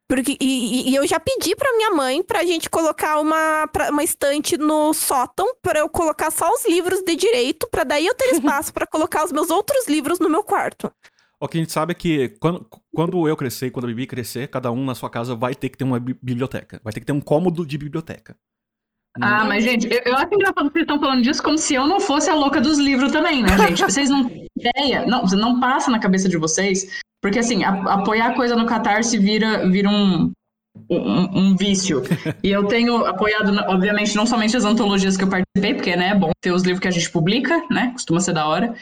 Porque, 0.09 0.37
e, 0.39 0.89
e- 0.91 0.95
eu 0.95 1.07
já 1.07 1.19
pedi 1.19 1.55
pra 1.55 1.71
minha 1.75 1.91
mãe 1.91 2.21
pra 2.21 2.43
gente 2.43 2.69
colocar 2.69 3.19
uma, 3.19 3.67
pra- 3.67 3.89
uma 3.89 4.03
estante 4.03 4.57
no 4.57 4.93
sótão 4.93 5.55
pra 5.61 5.79
eu 5.79 5.89
colocar 5.89 6.29
só 6.29 6.49
os 6.51 6.65
livros 6.67 7.01
de 7.01 7.15
direito, 7.15 7.67
pra 7.71 7.83
daí 7.83 8.05
eu 8.05 8.13
ter 8.13 8.25
espaço 8.61 8.73
pra 8.73 8.85
colocar 8.85 9.23
os 9.25 9.31
meus 9.31 9.49
outros 9.49 9.87
livros 9.87 10.19
no 10.19 10.29
meu 10.29 10.43
quarto. 10.43 10.91
O 11.39 11.47
que 11.47 11.57
a 11.57 11.61
gente 11.61 11.73
sabe 11.73 11.91
é 11.91 11.95
que 11.95 12.29
quando, 12.39 12.65
quando 12.93 13.27
eu 13.27 13.35
crescer 13.35 13.67
e 13.67 13.71
quando 13.71 13.85
a 13.85 13.87
Bibi 13.87 14.07
crescer, 14.07 14.47
cada 14.47 14.71
um 14.71 14.85
na 14.85 14.95
sua 14.95 15.09
casa 15.09 15.35
vai 15.35 15.53
ter 15.55 15.69
que 15.69 15.77
ter 15.77 15.83
uma 15.83 15.99
bi- 15.99 16.17
biblioteca. 16.21 16.79
Vai 16.83 16.93
ter 16.93 16.99
que 17.01 17.05
ter 17.05 17.11
um 17.11 17.19
cômodo 17.19 17.65
de 17.65 17.77
biblioteca. 17.77 18.35
Ah, 19.21 19.43
mas, 19.45 19.63
gente, 19.63 19.87
eu, 19.93 20.01
eu 20.05 20.15
acho 20.15 20.33
engraçado 20.33 20.67
que 20.67 20.73
vocês 20.73 20.83
estão 20.83 20.99
falando 20.99 21.21
disso 21.21 21.43
como 21.43 21.57
se 21.57 21.75
eu 21.75 21.85
não 21.85 21.99
fosse 21.99 22.29
a 22.29 22.33
louca 22.35 22.59
dos 22.61 22.79
livros 22.79 23.11
também, 23.11 23.43
né, 23.43 23.49
gente? 23.57 23.83
Vocês 23.83 24.09
não 24.09 24.27
têm 24.27 24.47
ideia, 24.57 25.05
não, 25.05 25.23
não 25.25 25.59
passa 25.59 25.91
na 25.91 25.99
cabeça 25.99 26.27
de 26.29 26.37
vocês, 26.37 27.02
porque, 27.23 27.39
assim, 27.39 27.63
a- 27.63 27.93
apoiar 27.93 28.35
coisa 28.35 28.53
no 28.53 28.65
Catarse 28.65 29.17
vira, 29.17 29.65
vira 29.69 29.89
um, 29.89 30.29
um, 30.91 31.39
um 31.39 31.55
vício. 31.55 32.03
E 32.43 32.51
eu 32.51 32.65
tenho 32.65 33.05
apoiado, 33.05 33.57
obviamente, 33.69 34.13
não 34.13 34.25
somente 34.25 34.57
as 34.57 34.65
antologias 34.65 35.15
que 35.15 35.23
eu 35.23 35.29
participei, 35.29 35.73
porque, 35.73 35.95
né, 35.95 36.09
é 36.09 36.15
bom 36.15 36.31
ter 36.41 36.51
os 36.51 36.63
livros 36.63 36.81
que 36.81 36.87
a 36.89 36.91
gente 36.91 37.09
publica, 37.09 37.63
né, 37.71 37.91
costuma 37.93 38.19
ser 38.19 38.33
da 38.33 38.45
hora, 38.45 38.75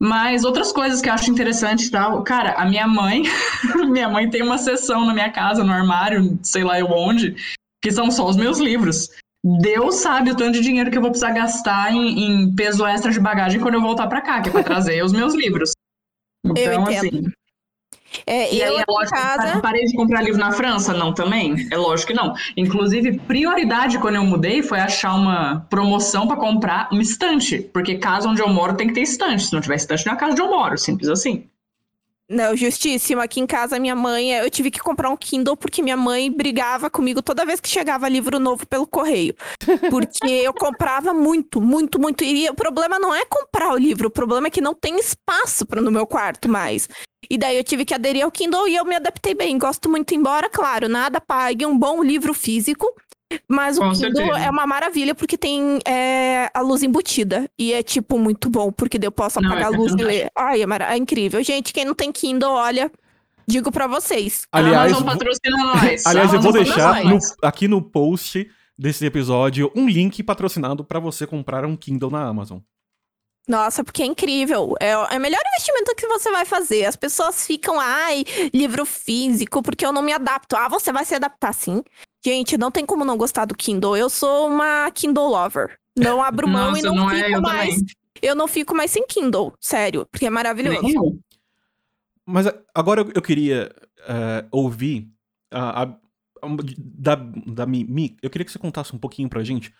mas 0.00 0.44
outras 0.44 0.72
coisas 0.72 1.00
que 1.00 1.08
eu 1.08 1.12
acho 1.14 1.30
interessante 1.30 1.86
e 1.86 1.90
tal. 1.92 2.24
Cara, 2.24 2.54
a 2.54 2.64
minha 2.64 2.88
mãe, 2.88 3.22
minha 3.88 4.08
mãe 4.08 4.28
tem 4.28 4.42
uma 4.42 4.58
seção 4.58 5.06
na 5.06 5.14
minha 5.14 5.30
casa, 5.30 5.62
no 5.62 5.72
armário, 5.72 6.36
sei 6.42 6.64
lá 6.64 6.80
eu 6.80 6.88
onde, 6.90 7.36
que 7.80 7.92
são 7.92 8.10
só 8.10 8.28
os 8.28 8.36
meus 8.36 8.58
livros. 8.58 9.08
Deus 9.60 9.96
sabe 9.96 10.32
o 10.32 10.34
tanto 10.36 10.54
de 10.54 10.62
dinheiro 10.62 10.90
que 10.90 10.98
eu 10.98 11.02
vou 11.02 11.10
precisar 11.10 11.30
gastar 11.30 11.92
em, 11.92 12.24
em 12.24 12.56
peso 12.56 12.84
extra 12.84 13.12
de 13.12 13.20
bagagem 13.20 13.60
quando 13.60 13.74
eu 13.74 13.80
voltar 13.80 14.08
pra 14.08 14.20
cá, 14.20 14.42
que 14.42 14.48
é 14.48 14.52
pra 14.52 14.64
trazer 14.64 15.04
os 15.04 15.12
meus 15.12 15.32
livros. 15.32 15.70
Então, 16.44 16.82
entendo. 16.82 16.88
assim. 16.88 17.24
É, 18.26 18.54
E 18.54 18.60
eu 18.60 18.68
aí, 18.68 18.76
é 18.80 18.84
lógico, 18.88 19.16
casa. 19.16 19.60
parei 19.60 19.84
de 19.84 19.94
comprar 19.96 20.22
livro 20.22 20.38
na 20.40 20.52
França? 20.52 20.92
Não, 20.94 21.12
também? 21.12 21.54
É 21.70 21.76
lógico 21.76 22.12
que 22.12 22.18
não. 22.18 22.34
Inclusive, 22.56 23.18
prioridade 23.20 23.98
quando 23.98 24.16
eu 24.16 24.24
mudei 24.24 24.62
foi 24.62 24.78
achar 24.80 25.14
uma 25.14 25.66
promoção 25.70 26.26
pra 26.26 26.36
comprar 26.36 26.88
uma 26.92 27.02
estante. 27.02 27.58
Porque 27.72 27.96
casa 27.98 28.28
onde 28.28 28.40
eu 28.40 28.48
moro 28.48 28.74
tem 28.76 28.88
que 28.88 28.94
ter 28.94 29.02
estante. 29.02 29.44
Se 29.44 29.52
não 29.52 29.60
tiver 29.60 29.76
estante, 29.76 30.06
não 30.06 30.12
é 30.12 30.16
a 30.16 30.18
casa 30.18 30.32
onde 30.32 30.42
eu 30.42 30.48
moro. 30.50 30.78
Simples 30.78 31.08
assim. 31.08 31.48
Não, 32.28 32.56
justíssimo. 32.56 33.20
Aqui 33.20 33.38
em 33.40 33.46
casa, 33.46 33.78
minha 33.78 33.94
mãe, 33.94 34.32
eu 34.32 34.50
tive 34.50 34.70
que 34.70 34.80
comprar 34.80 35.10
um 35.10 35.16
Kindle 35.16 35.56
porque 35.56 35.82
minha 35.82 35.96
mãe 35.96 36.30
brigava 36.30 36.88
comigo 36.88 37.22
toda 37.22 37.44
vez 37.44 37.60
que 37.60 37.68
chegava 37.68 38.08
livro 38.08 38.38
novo 38.38 38.66
pelo 38.66 38.86
correio. 38.86 39.34
Porque 39.90 40.26
eu 40.26 40.54
comprava 40.54 41.12
muito, 41.12 41.60
muito, 41.60 42.00
muito. 42.00 42.24
E 42.24 42.48
o 42.48 42.54
problema 42.54 42.98
não 42.98 43.14
é 43.14 43.24
comprar 43.26 43.72
o 43.72 43.76
livro, 43.76 44.08
o 44.08 44.10
problema 44.10 44.46
é 44.46 44.50
que 44.50 44.60
não 44.60 44.74
tem 44.74 44.98
espaço 44.98 45.66
para 45.66 45.82
no 45.82 45.90
meu 45.90 46.06
quarto 46.06 46.48
mais. 46.48 46.88
E 47.28 47.36
daí 47.36 47.56
eu 47.56 47.64
tive 47.64 47.84
que 47.84 47.94
aderir 47.94 48.24
ao 48.24 48.30
Kindle 48.30 48.68
e 48.68 48.76
eu 48.76 48.84
me 48.84 48.96
adaptei 48.96 49.34
bem. 49.34 49.58
Gosto 49.58 49.88
muito, 49.90 50.14
embora, 50.14 50.48
claro, 50.48 50.88
nada 50.88 51.20
pague 51.20 51.66
um 51.66 51.78
bom 51.78 52.02
livro 52.02 52.32
físico. 52.32 52.86
Mas 53.48 53.76
o 53.78 53.80
Com 53.80 53.92
Kindle 53.92 54.14
certeza. 54.16 54.38
é 54.46 54.50
uma 54.50 54.66
maravilha 54.66 55.14
porque 55.14 55.36
tem 55.36 55.78
é, 55.86 56.50
a 56.54 56.60
luz 56.60 56.82
embutida. 56.82 57.50
E 57.58 57.72
é, 57.72 57.82
tipo, 57.82 58.18
muito 58.18 58.48
bom, 58.48 58.70
porque 58.70 58.98
eu 59.02 59.10
posso 59.12 59.40
Não, 59.40 59.48
apagar 59.50 59.72
é 59.72 59.74
a 59.74 59.76
luz 59.78 59.92
e 59.92 59.96
ler. 59.96 60.30
Ai, 60.36 60.62
é, 60.62 60.66
mara- 60.66 60.94
é 60.94 60.96
incrível. 60.96 61.42
Gente, 61.42 61.72
quem 61.72 61.84
não 61.84 61.94
tem 61.94 62.12
Kindle, 62.12 62.50
olha, 62.52 62.90
Digo 63.46 63.70
pra 63.70 63.86
vocês. 63.86 64.46
Aliás, 64.50 64.90
Amazon 64.92 65.06
patrocina 65.06 65.56
nós. 65.58 66.06
aliás 66.06 66.32
eu 66.32 66.40
vou 66.40 66.50
deixar 66.50 67.04
no- 67.04 67.18
aqui 67.42 67.68
no 67.68 67.82
post 67.82 68.50
desse 68.78 69.04
episódio 69.04 69.70
um 69.76 69.86
link 69.86 70.22
patrocinado 70.22 70.82
pra 70.82 70.98
você 70.98 71.26
comprar 71.26 71.62
um 71.66 71.76
Kindle 71.76 72.10
na 72.10 72.26
Amazon. 72.26 72.60
Nossa, 73.46 73.84
porque 73.84 74.02
é 74.02 74.06
incrível. 74.06 74.74
É, 74.80 74.92
é 74.92 74.96
o 74.96 75.20
melhor 75.20 75.40
investimento 75.52 75.94
que 75.94 76.06
você 76.06 76.30
vai 76.30 76.46
fazer. 76.46 76.86
As 76.86 76.96
pessoas 76.96 77.46
ficam, 77.46 77.78
ai, 77.78 78.24
livro 78.54 78.86
físico, 78.86 79.62
porque 79.62 79.84
eu 79.84 79.92
não 79.92 80.00
me 80.00 80.14
adapto. 80.14 80.56
Ah, 80.56 80.66
você 80.68 80.90
vai 80.90 81.04
se 81.04 81.14
adaptar 81.14 81.52
sim. 81.52 81.82
Gente, 82.24 82.56
não 82.56 82.70
tem 82.70 82.86
como 82.86 83.04
não 83.04 83.16
gostar 83.16 83.44
do 83.44 83.54
Kindle. 83.54 83.96
Eu 83.96 84.08
sou 84.08 84.48
uma 84.48 84.90
Kindle 84.90 85.28
lover. 85.28 85.78
Não 85.96 86.22
abro 86.22 86.48
mão 86.48 86.76
e 86.76 86.82
Nossa, 86.82 86.86
não, 86.86 86.94
não 86.96 87.10
é, 87.10 87.24
fico 87.24 87.36
eu 87.36 87.42
mais. 87.42 87.74
também. 87.74 87.86
Eu 88.22 88.34
não 88.34 88.48
fico 88.48 88.74
mais 88.74 88.90
sem 88.90 89.06
Kindle, 89.06 89.52
sério, 89.60 90.06
porque 90.10 90.26
é 90.26 90.30
maravilhoso. 90.30 90.80
Nem. 90.82 91.20
Mas 92.26 92.46
agora 92.74 93.02
eu- 93.02 93.12
eu 93.14 93.20
queria 93.22 93.70
eh, 94.06 94.44
ouvir 94.50 95.08
a, 95.50 95.82
a- 95.82 95.88
a- 96.42 96.56
da, 96.78 97.14
da 97.14 97.66
Mimi. 97.66 98.16
Eu 98.22 98.30
queria 98.30 98.44
que 98.44 98.52
você 98.52 98.58
contasse 98.58 98.94
um 98.94 98.98
pouquinho 98.98 99.28
pra 99.28 99.42
gente 99.44 99.74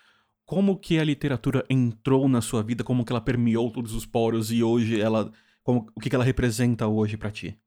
como 0.44 0.76
que 0.78 0.98
a 0.98 1.04
literatura 1.04 1.64
entrou 1.70 2.28
na 2.28 2.42
sua 2.42 2.62
vida, 2.62 2.84
como 2.84 3.04
que 3.04 3.12
ela 3.12 3.20
permeou 3.20 3.70
todos 3.70 3.94
os 3.94 4.04
poros 4.04 4.52
e 4.52 4.62
hoje 4.62 5.00
ela. 5.00 5.32
Como, 5.62 5.86
o 5.94 6.00
que, 6.00 6.10
que 6.10 6.14
ela 6.14 6.24
representa 6.24 6.86
hoje 6.86 7.16
pra 7.16 7.30
ti? 7.30 7.58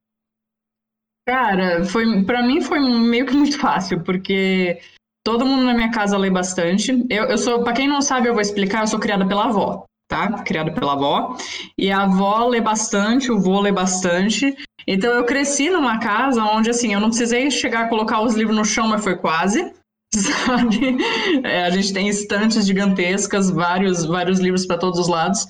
Cara, 1.28 1.84
foi, 1.84 2.24
pra 2.24 2.42
mim 2.42 2.62
foi 2.62 2.80
meio 2.80 3.26
que 3.26 3.34
muito 3.34 3.60
fácil, 3.60 4.02
porque 4.02 4.80
todo 5.26 5.46
mundo 5.46 5.66
na 5.66 5.74
minha 5.74 5.92
casa 5.92 6.18
lê 6.18 6.30
bastante. 6.30 7.06
Eu, 7.10 7.26
eu 7.26 7.38
sou, 7.38 7.66
pra 7.66 7.74
quem 7.74 7.86
não 7.86 8.02
sabe, 8.02 8.30
eu 8.30 8.34
vou 8.34 8.42
explicar, 8.42 8.84
eu 8.84 8.88
sou 8.88 8.98
criada 8.98 9.28
pela 9.28 9.44
avó, 9.44 9.84
tá? 10.10 10.42
Criada 10.44 10.72
pela 10.72 10.94
avó. 10.94 11.36
E 11.78 11.92
a 11.92 12.04
avó 12.04 12.48
lê 12.48 12.62
bastante, 12.62 13.30
o 13.30 13.38
vô 13.38 13.60
lê 13.60 13.74
bastante. 13.74 14.56
Então 14.88 15.12
eu 15.12 15.26
cresci 15.26 15.70
numa 15.70 16.00
casa 16.00 16.42
onde, 16.46 16.70
assim, 16.70 16.94
eu 16.94 17.02
não 17.02 17.10
precisei 17.10 17.52
chegar 17.52 17.82
a 17.82 17.90
colocar 17.90 18.22
os 18.22 18.34
livros 18.34 18.56
no 18.56 18.64
chão, 18.64 18.88
mas 18.88 19.04
foi 19.04 19.18
quase. 19.18 19.74
Sabe? 20.16 20.96
É, 21.44 21.66
a 21.66 21.70
gente 21.70 21.92
tem 21.92 22.08
estantes 22.08 22.66
gigantescas, 22.66 23.50
vários, 23.50 24.06
vários 24.06 24.40
livros 24.40 24.66
para 24.66 24.78
todos 24.78 24.98
os 24.98 25.10
lados. 25.10 25.46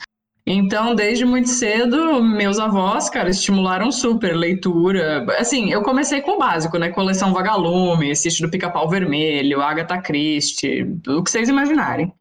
Então, 0.49 0.95
desde 0.95 1.25
muito 1.25 1.49
cedo, 1.49 2.23
meus 2.23 2.57
avós, 2.57 3.09
cara, 3.09 3.29
estimularam 3.29 3.91
super 3.91 4.33
leitura. 4.33 5.25
Assim, 5.37 5.69
eu 5.73 5.83
comecei 5.83 6.21
com 6.21 6.31
o 6.31 6.39
básico, 6.39 6.77
né? 6.77 6.89
Coleção 6.89 7.33
Vagalume, 7.33 8.15
Sítio 8.15 8.45
do 8.45 8.49
Pica-Pau 8.51 8.87
Vermelho, 8.87 9.61
Agatha 9.61 10.01
Christie, 10.01 10.83
o 11.05 11.21
que 11.21 11.29
vocês 11.29 11.49
imaginarem. 11.49 12.13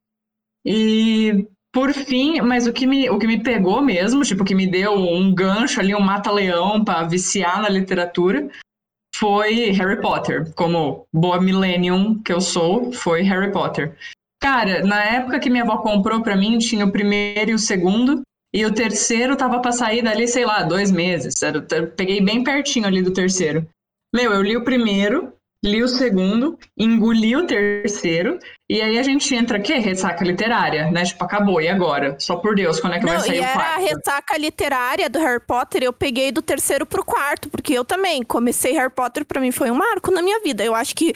E, 0.65 1.47
por 1.73 1.93
fim, 1.93 2.41
mas 2.41 2.67
o 2.67 2.73
que 2.73 2.85
me, 2.85 3.09
o 3.09 3.17
que 3.17 3.29
me 3.29 3.41
pegou 3.41 3.81
mesmo, 3.81 4.25
tipo, 4.25 4.45
que 4.45 4.57
me 4.57 4.67
deu 4.67 4.95
um 4.95 5.33
gancho 5.33 5.79
ali, 5.79 5.95
um 5.95 6.01
mata-leão 6.01 6.85
para 6.85 7.05
viciar 7.05 7.63
na 7.63 7.69
literatura, 7.69 8.51
foi 9.15 9.71
Harry 9.71 10.01
Potter. 10.01 10.53
Como 10.55 11.07
boa 11.13 11.41
millennium 11.41 12.21
que 12.25 12.33
eu 12.33 12.41
sou, 12.41 12.93
foi 12.93 13.23
Harry 13.23 13.53
Potter. 13.53 13.97
Cara, 14.47 14.81
na 14.85 15.03
época 15.03 15.41
que 15.41 15.51
minha 15.51 15.65
avó 15.65 15.79
comprou 15.79 16.23
pra 16.23 16.37
mim, 16.37 16.57
tinha 16.59 16.87
o 16.87 16.93
primeiro 16.93 17.51
e 17.51 17.55
o 17.55 17.59
segundo. 17.59 18.23
E 18.55 18.65
o 18.65 18.73
terceiro 18.73 19.35
tava 19.35 19.59
pra 19.59 19.73
sair 19.73 20.03
dali, 20.03 20.29
sei 20.29 20.47
lá, 20.47 20.63
dois 20.63 20.93
meses. 20.93 21.43
Eu 21.43 21.89
peguei 21.97 22.21
bem 22.21 22.45
pertinho 22.45 22.87
ali 22.87 23.03
do 23.03 23.13
terceiro. 23.13 23.67
Meu, 24.15 24.33
eu 24.33 24.41
li 24.41 24.57
o 24.57 24.63
primeiro, 24.63 25.33
li 25.65 25.83
o 25.83 25.89
segundo, 25.89 26.57
engoli 26.79 27.35
o 27.35 27.45
terceiro. 27.45 28.39
E 28.71 28.81
aí 28.81 28.97
a 28.97 29.03
gente 29.03 29.35
entra, 29.35 29.59
que? 29.59 29.75
Ressaca 29.75 30.25
literária, 30.25 30.93
né? 30.93 31.03
Tipo, 31.03 31.25
acabou, 31.25 31.61
e 31.61 31.69
agora? 31.69 32.15
Só 32.21 32.37
por 32.37 32.55
Deus, 32.55 32.79
quando 32.79 32.95
é 32.95 32.99
que 33.01 33.05
vai 33.05 33.17
Não, 33.17 33.25
sair 33.25 33.39
e 33.39 33.41
o 33.41 33.43
era 33.43 33.51
a 33.51 33.55
quarto? 33.55 33.81
ressaca 33.81 34.39
literária 34.39 35.11
do 35.11 35.19
Harry 35.19 35.43
Potter, 35.45 35.83
eu 35.83 35.93
peguei 35.93 36.31
do 36.31 36.41
terceiro 36.41 36.87
pro 36.87 37.05
quarto, 37.05 37.49
porque 37.49 37.73
eu 37.73 37.85
também 37.85 38.23
comecei 38.23 38.75
Harry 38.75 38.93
Potter, 38.95 39.25
pra 39.25 39.41
mim 39.41 39.51
foi 39.51 39.73
um 39.73 39.77
marco 39.77 40.13
na 40.13 40.23
minha 40.23 40.41
vida. 40.41 40.65
Eu 40.65 40.75
acho 40.75 40.95
que 40.95 41.13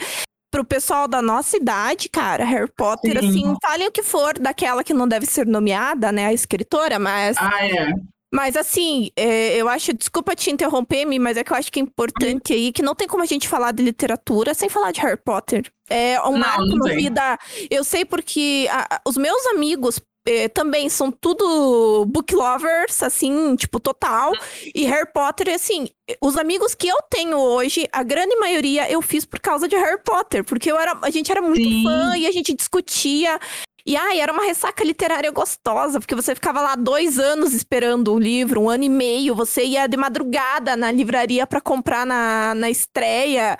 pro 0.51 0.65
pessoal 0.65 1.07
da 1.07 1.21
nossa 1.21 1.55
idade, 1.55 2.09
cara, 2.09 2.43
Harry 2.43 2.69
Potter, 2.75 3.19
Sim. 3.21 3.29
assim, 3.29 3.55
falem 3.63 3.87
o 3.87 3.91
que 3.91 4.03
for 4.03 4.37
daquela 4.37 4.83
que 4.83 4.93
não 4.93 5.07
deve 5.07 5.25
ser 5.25 5.47
nomeada, 5.47 6.11
né, 6.11 6.25
a 6.27 6.33
escritora, 6.33 6.99
mas, 6.99 7.37
Ah, 7.39 7.65
é. 7.65 7.93
mas 8.33 8.57
assim, 8.57 9.09
é, 9.15 9.55
eu 9.55 9.69
acho, 9.69 9.93
desculpa 9.93 10.35
te 10.35 10.51
interromper, 10.51 11.05
Mi, 11.05 11.17
mas 11.19 11.37
é 11.37 11.43
que 11.43 11.53
eu 11.53 11.57
acho 11.57 11.71
que 11.71 11.79
é 11.79 11.83
importante 11.83 12.51
aí, 12.51 12.71
que 12.73 12.81
não 12.81 12.93
tem 12.93 13.07
como 13.07 13.23
a 13.23 13.25
gente 13.25 13.47
falar 13.47 13.71
de 13.71 13.81
literatura 13.81 14.53
sem 14.53 14.67
falar 14.67 14.91
de 14.91 14.99
Harry 14.99 15.17
Potter. 15.17 15.71
É 15.89 16.19
um 16.21 16.31
Não, 16.33 16.39
marco 16.39 16.65
não 16.65 16.77
na 16.77 16.93
vida. 16.93 17.39
Eu 17.69 17.83
sei 17.83 18.03
porque 18.05 18.67
a- 18.71 19.01
os 19.07 19.15
meus 19.17 19.45
amigos 19.47 19.99
eh, 20.25 20.47
também 20.49 20.89
são 20.89 21.11
tudo 21.11 22.05
book 22.05 22.33
lovers, 22.35 23.01
assim, 23.01 23.55
tipo, 23.55 23.79
total. 23.79 24.31
E 24.73 24.85
Harry 24.85 25.11
Potter, 25.11 25.53
assim, 25.53 25.87
os 26.21 26.37
amigos 26.37 26.75
que 26.75 26.87
eu 26.87 26.97
tenho 27.09 27.37
hoje, 27.37 27.87
a 27.91 28.03
grande 28.03 28.35
maioria 28.35 28.91
eu 28.91 29.01
fiz 29.01 29.25
por 29.25 29.39
causa 29.39 29.67
de 29.67 29.75
Harry 29.75 30.01
Potter, 30.03 30.43
porque 30.43 30.71
eu 30.71 30.79
era, 30.79 30.97
a 31.01 31.09
gente 31.09 31.31
era 31.31 31.41
muito 31.41 31.63
Sim. 31.63 31.83
fã 31.83 32.17
e 32.17 32.27
a 32.27 32.31
gente 32.31 32.53
discutia. 32.53 33.39
E 33.83 33.95
ai, 33.95 34.19
era 34.19 34.31
uma 34.31 34.43
ressaca 34.43 34.83
literária 34.83 35.31
gostosa, 35.31 35.99
porque 35.99 36.13
você 36.13 36.35
ficava 36.35 36.61
lá 36.61 36.75
dois 36.75 37.17
anos 37.17 37.51
esperando 37.51 38.13
o 38.13 38.19
livro, 38.19 38.61
um 38.61 38.69
ano 38.69 38.83
e 38.83 38.89
meio, 38.89 39.33
você 39.33 39.63
ia 39.63 39.87
de 39.87 39.97
madrugada 39.97 40.77
na 40.77 40.91
livraria 40.91 41.47
pra 41.47 41.59
comprar 41.59 42.05
na, 42.05 42.53
na 42.53 42.69
estreia. 42.69 43.57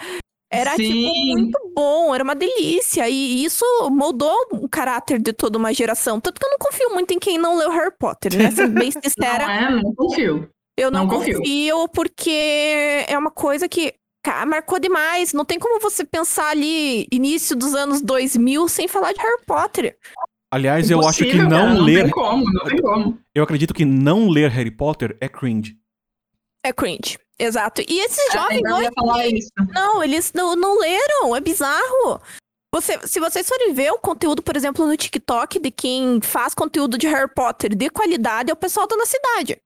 Era, 0.54 0.76
tipo, 0.76 0.84
Sim. 0.94 1.34
muito 1.34 1.60
bom, 1.74 2.14
era 2.14 2.24
uma 2.24 2.36
delícia. 2.36 3.08
E 3.08 3.44
isso 3.44 3.64
moldou 3.90 4.36
o 4.52 4.68
caráter 4.68 5.20
de 5.22 5.32
toda 5.32 5.58
uma 5.58 5.74
geração. 5.74 6.20
Tanto 6.20 6.40
que 6.40 6.46
eu 6.46 6.52
não 6.52 6.58
confio 6.60 6.90
muito 6.94 7.14
em 7.14 7.20
quem 7.20 7.38
não 7.38 7.58
leu 7.58 7.70
Harry 7.72 7.94
Potter, 7.98 8.36
né? 8.38 8.52
Sendo 8.52 8.74
bem 8.78 8.92
Não 8.94 9.02
sincera, 9.02 9.44
é, 9.52 9.70
não 9.72 9.96
confio. 9.96 10.50
eu 10.78 10.92
não, 10.92 11.06
não 11.06 11.08
confio. 11.08 11.38
confio 11.38 11.88
porque 11.90 13.06
é 13.08 13.18
uma 13.18 13.32
coisa 13.32 13.70
que 13.70 13.94
cara, 14.24 14.46
marcou 14.46 14.78
demais. 14.78 15.32
Não 15.32 15.46
tem 15.46 15.58
como 15.58 15.80
você 15.80 16.04
pensar 16.04 16.50
ali 16.50 17.08
início 17.12 17.56
dos 17.56 17.74
anos 17.74 18.02
2000 18.02 18.68
sem 18.68 18.88
falar 18.90 19.14
de 19.14 19.22
Harry 19.22 19.44
Potter. 19.48 19.98
Aliás, 20.54 20.92
eu 20.92 21.00
acho 21.08 21.20
que 21.20 21.24
Impossível, 21.30 21.50
não 21.50 21.58
cara, 21.60 21.74
Não 21.76 21.82
ler. 21.86 22.04
tem 22.04 22.12
como, 22.12 22.44
não 22.52 22.66
tem 22.66 22.82
como. 22.82 23.18
Eu 23.34 23.42
acredito 23.44 23.74
que 23.74 23.86
não 23.86 24.28
ler 24.30 24.50
Harry 24.52 24.70
Potter 24.70 25.16
é 25.22 25.30
cringe. 25.30 25.78
É 26.64 26.72
cringe. 26.72 27.18
Exato. 27.40 27.82
E 27.82 28.00
esses 28.00 28.30
É, 28.30 28.32
jovens 28.34 28.62
ia 28.62 28.92
hoje, 29.04 29.48
não, 29.74 30.04
eles 30.04 30.32
não, 30.34 30.56
não 30.56 30.78
leram, 30.80 31.36
é 31.36 31.40
bizarro. 31.42 32.22
Você, 32.74 33.00
se 33.06 33.20
vocês 33.20 33.48
forem 33.50 33.74
ver 33.74 33.92
o 33.92 34.00
conteúdo, 34.00 34.42
por 34.42 34.56
exemplo, 34.56 34.86
no 34.86 34.96
TikTok 34.96 35.60
de 35.60 35.72
quem 35.72 36.22
faz 36.22 36.54
conteúdo 36.54 36.98
de 36.98 37.08
Harry 37.08 37.30
Potter 37.34 37.76
de 37.76 37.90
qualidade, 37.90 38.50
é 38.50 38.54
o 38.54 38.58
pessoal 38.58 38.88
da 38.88 38.96
nossa 38.96 39.12
cidade. 39.12 39.60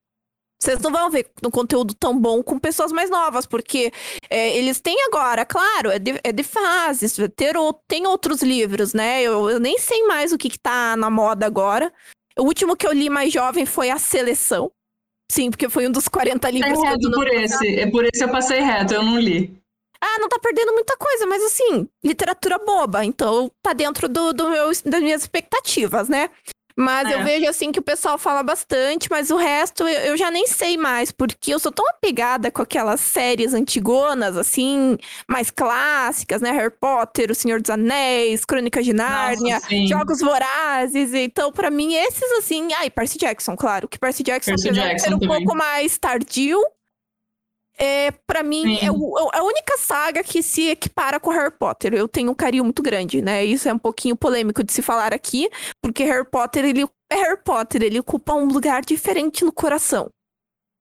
Vocês 0.59 0.79
não 0.79 0.89
vão 0.89 1.11
ver 1.11 1.29
um 1.45 1.51
conteúdo 1.51 1.93
tão 1.93 2.17
bom 2.17 2.41
com 2.41 2.57
pessoas 2.57 2.91
mais 2.91 3.09
novas, 3.09 3.45
porque 3.45 3.91
é, 4.29 4.57
eles 4.57 4.79
têm 4.79 4.95
agora, 5.05 5.45
claro, 5.45 5.91
é 5.91 5.99
de, 5.99 6.19
é 6.23 6.31
de 6.31 6.43
fases, 6.43 7.17
ter, 7.35 7.57
ou- 7.57 7.73
tem 7.87 8.07
outros 8.07 8.41
livros, 8.41 8.93
né? 8.93 9.21
Eu, 9.21 9.49
eu 9.49 9.59
nem 9.59 9.77
sei 9.77 10.03
mais 10.07 10.31
o 10.31 10.37
que, 10.37 10.49
que 10.49 10.57
tá 10.57 10.95
na 10.95 11.09
moda 11.09 11.45
agora. 11.45 11.93
O 12.39 12.43
último 12.43 12.75
que 12.75 12.87
eu 12.87 12.93
li 12.93 13.09
mais 13.09 13.31
jovem 13.33 13.65
foi 13.65 13.89
A 13.89 13.99
Seleção. 13.99 14.71
Sim, 15.31 15.49
porque 15.49 15.69
foi 15.69 15.87
um 15.87 15.91
dos 15.91 16.07
40 16.07 16.47
É 16.47 16.51
livros 16.51 16.81
reto 16.81 17.09
no 17.09 17.15
por 17.15 17.27
esse. 17.27 17.79
É 17.79 17.89
por 17.89 18.05
esse 18.05 18.23
eu 18.23 18.29
passei 18.29 18.59
reto, 18.61 18.93
eu 18.93 19.03
não 19.03 19.19
li. 19.19 19.55
ah, 20.01 20.19
não 20.19 20.29
tá 20.29 20.37
perdendo 20.39 20.73
muita 20.73 20.95
coisa, 20.97 21.25
mas 21.25 21.43
assim, 21.43 21.87
literatura 22.03 22.59
boba, 22.59 23.03
então 23.03 23.51
tá 23.61 23.73
dentro 23.73 24.07
do, 24.07 24.33
do 24.33 24.49
meu, 24.49 24.69
das 24.85 25.01
minhas 25.01 25.21
expectativas, 25.21 26.07
né? 26.07 26.29
Mas 26.77 27.09
eu 27.09 27.19
É. 27.19 27.23
vejo 27.23 27.47
assim 27.49 27.71
que 27.71 27.79
o 27.79 27.83
pessoal 27.83 28.17
fala 28.17 28.43
bastante, 28.43 29.07
mas 29.09 29.31
o 29.31 29.37
resto 29.37 29.83
eu, 29.87 29.99
eu 30.11 30.17
já 30.17 30.29
nem 30.29 30.45
sei 30.45 30.75
mais, 30.77 31.09
porque 31.11 31.53
eu 31.53 31.59
sou 31.59 31.71
tão 31.71 31.87
apegada 31.89 32.51
com 32.51 32.61
aquelas 32.61 32.99
séries 32.99 33.53
antigonas, 33.53 34.35
assim, 34.35 34.97
mais 35.27 35.49
clássicas, 35.49 36.41
né? 36.41 36.51
Harry 36.51 36.73
Potter, 36.77 37.31
O 37.31 37.35
Senhor 37.35 37.61
dos 37.61 37.69
Anéis, 37.69 38.43
Crônicas 38.43 38.83
de 38.85 38.93
Nárnia, 38.93 39.55
Nossa. 39.55 39.87
Jogos 39.87 40.19
Vorazes. 40.19 41.13
Então, 41.13 41.51
pra 41.51 41.69
mim, 41.71 41.93
esses 41.95 42.31
assim. 42.39 42.67
Ai, 42.73 42.89
Percy 42.89 43.17
Jackson, 43.17 43.55
claro. 43.55 43.87
Que 43.87 43.97
Percy 43.97 44.23
Jackson, 44.23 44.51
Percy 44.51 44.71
Jackson 44.71 45.07
ser 45.07 45.13
um 45.15 45.19
também. 45.19 45.37
pouco 45.45 45.57
mais 45.57 45.97
tardio, 45.97 46.59
é, 47.77 48.11
para 48.27 48.41
mim, 48.43 48.77
é, 48.81 48.91
o- 48.91 49.29
é 49.33 49.37
a 49.39 49.43
única 49.43 49.77
saga 49.77 50.23
que 50.23 50.41
se 50.41 50.69
equipara 50.69 51.19
com 51.19 51.29
Harry 51.31 51.51
Potter. 51.57 51.93
Eu 51.93 52.07
tenho 52.07 52.31
um 52.31 52.35
carinho 52.35 52.63
muito 52.63 52.81
grande, 52.81 53.21
né? 53.21 53.43
Isso 53.43 53.67
é 53.69 53.73
um 53.73 53.79
pouquinho 53.79 54.15
polêmico 54.15 54.63
de 54.63 54.71
se 54.71 54.81
falar 54.81 55.13
aqui, 55.13 55.49
porque 55.81 56.03
Harry 56.03 56.25
Potter, 56.29 56.65
ele 56.65 56.83
é 57.11 57.15
Harry 57.15 57.41
Potter, 57.43 57.83
ele 57.83 57.99
ocupa 57.99 58.33
um 58.33 58.45
lugar 58.47 58.83
diferente 58.83 59.43
no 59.45 59.51
coração. 59.51 60.09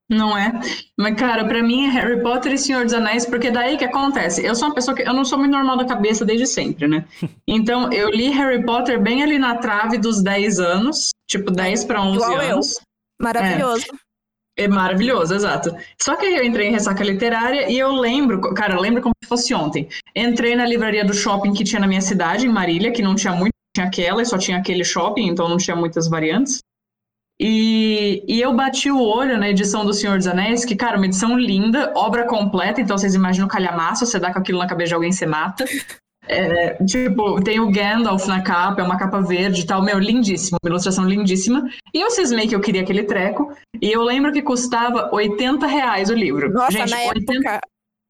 Não 0.07 0.37
é? 0.37 0.51
Mas, 0.99 1.15
cara, 1.15 1.43
pra 1.47 1.63
mim 1.63 1.87
é 1.87 1.89
Harry 1.89 2.21
Potter 2.21 2.53
e 2.53 2.57
Senhor 2.59 2.83
dos 2.85 2.93
Anéis, 2.93 3.25
porque 3.25 3.49
daí 3.49 3.75
que 3.75 3.85
acontece. 3.85 4.45
Eu 4.45 4.53
sou 4.55 4.67
uma 4.67 4.75
pessoa 4.75 4.95
que. 4.95 5.01
Eu 5.01 5.13
não 5.15 5.25
sou 5.25 5.39
muito 5.39 5.51
normal 5.51 5.77
da 5.77 5.85
cabeça 5.85 6.23
desde 6.23 6.45
sempre, 6.45 6.87
né? 6.87 7.05
Então, 7.47 7.91
eu 7.91 8.09
li 8.11 8.29
Harry 8.29 8.63
Potter 8.63 9.01
bem 9.01 9.23
ali 9.23 9.39
na 9.39 9.55
trave 9.57 9.97
dos 9.97 10.21
10 10.21 10.59
anos, 10.59 11.09
tipo 11.27 11.49
10 11.49 11.85
pra 11.85 12.03
11 12.03 12.17
Igual 12.17 12.41
eu. 12.43 12.53
anos. 12.53 12.79
Maravilhoso. 13.19 13.85
É 13.91 14.04
maravilhoso, 14.67 15.35
exato. 15.35 15.75
Só 16.01 16.15
que 16.15 16.25
eu 16.25 16.43
entrei 16.43 16.67
em 16.69 16.71
ressaca 16.71 17.03
literária 17.03 17.69
e 17.69 17.77
eu 17.77 17.91
lembro, 17.91 18.39
cara, 18.53 18.75
eu 18.75 18.81
lembro 18.81 19.01
como 19.01 19.13
se 19.21 19.27
fosse 19.27 19.53
ontem. 19.53 19.87
Entrei 20.15 20.55
na 20.55 20.65
livraria 20.65 21.03
do 21.03 21.13
shopping 21.13 21.53
que 21.53 21.63
tinha 21.63 21.79
na 21.79 21.87
minha 21.87 22.01
cidade, 22.01 22.45
em 22.45 22.49
Marília, 22.49 22.91
que 22.91 23.01
não 23.01 23.15
tinha 23.15 23.33
muito, 23.33 23.53
tinha 23.75 23.87
aquela 23.87 24.21
e 24.21 24.25
só 24.25 24.37
tinha 24.37 24.57
aquele 24.57 24.83
shopping, 24.83 25.27
então 25.27 25.49
não 25.49 25.57
tinha 25.57 25.75
muitas 25.75 26.07
variantes. 26.07 26.59
E, 27.37 28.23
e 28.27 28.41
eu 28.41 28.55
bati 28.55 28.89
o 28.89 29.01
olho 29.01 29.37
na 29.37 29.49
edição 29.49 29.85
do 29.85 29.93
Senhor 29.93 30.17
dos 30.17 30.25
Anéis, 30.25 30.63
que, 30.63 30.75
cara, 30.75 30.95
uma 30.95 31.05
edição 31.05 31.37
linda, 31.37 31.91
obra 31.93 32.25
completa, 32.25 32.79
então 32.79 32.97
vocês 32.97 33.13
imaginam 33.13 33.47
o 33.47 33.49
calhamaço, 33.51 34.05
você 34.05 34.17
dá 34.17 34.31
com 34.31 34.39
aquilo 34.39 34.59
na 34.59 34.67
cabeça 34.67 34.89
de 34.89 34.93
alguém, 34.93 35.11
você 35.11 35.25
mata. 35.25 35.65
É, 36.27 36.83
tipo, 36.85 37.41
tem 37.43 37.59
o 37.59 37.69
Gandalf 37.69 38.25
na 38.27 38.41
capa, 38.41 38.81
é 38.81 38.83
uma 38.83 38.97
capa 38.97 39.21
verde 39.21 39.61
e 39.61 39.65
tal, 39.65 39.83
meu, 39.83 39.99
lindíssimo, 39.99 40.57
uma 40.63 40.69
ilustração 40.69 41.05
lindíssima. 41.05 41.69
E 41.93 42.01
eu 42.01 42.09
cismei 42.11 42.47
que 42.47 42.55
eu 42.55 42.61
queria 42.61 42.81
aquele 42.81 43.03
treco, 43.03 43.53
e 43.81 43.91
eu 43.91 44.01
lembro 44.01 44.31
que 44.31 44.41
custava 44.41 45.09
80 45.13 45.65
reais 45.67 46.09
o 46.09 46.13
livro. 46.13 46.51
Nossa, 46.51 46.71
Gente, 46.71 46.91
na 46.91 46.97
80, 46.97 47.33
época. 47.33 47.61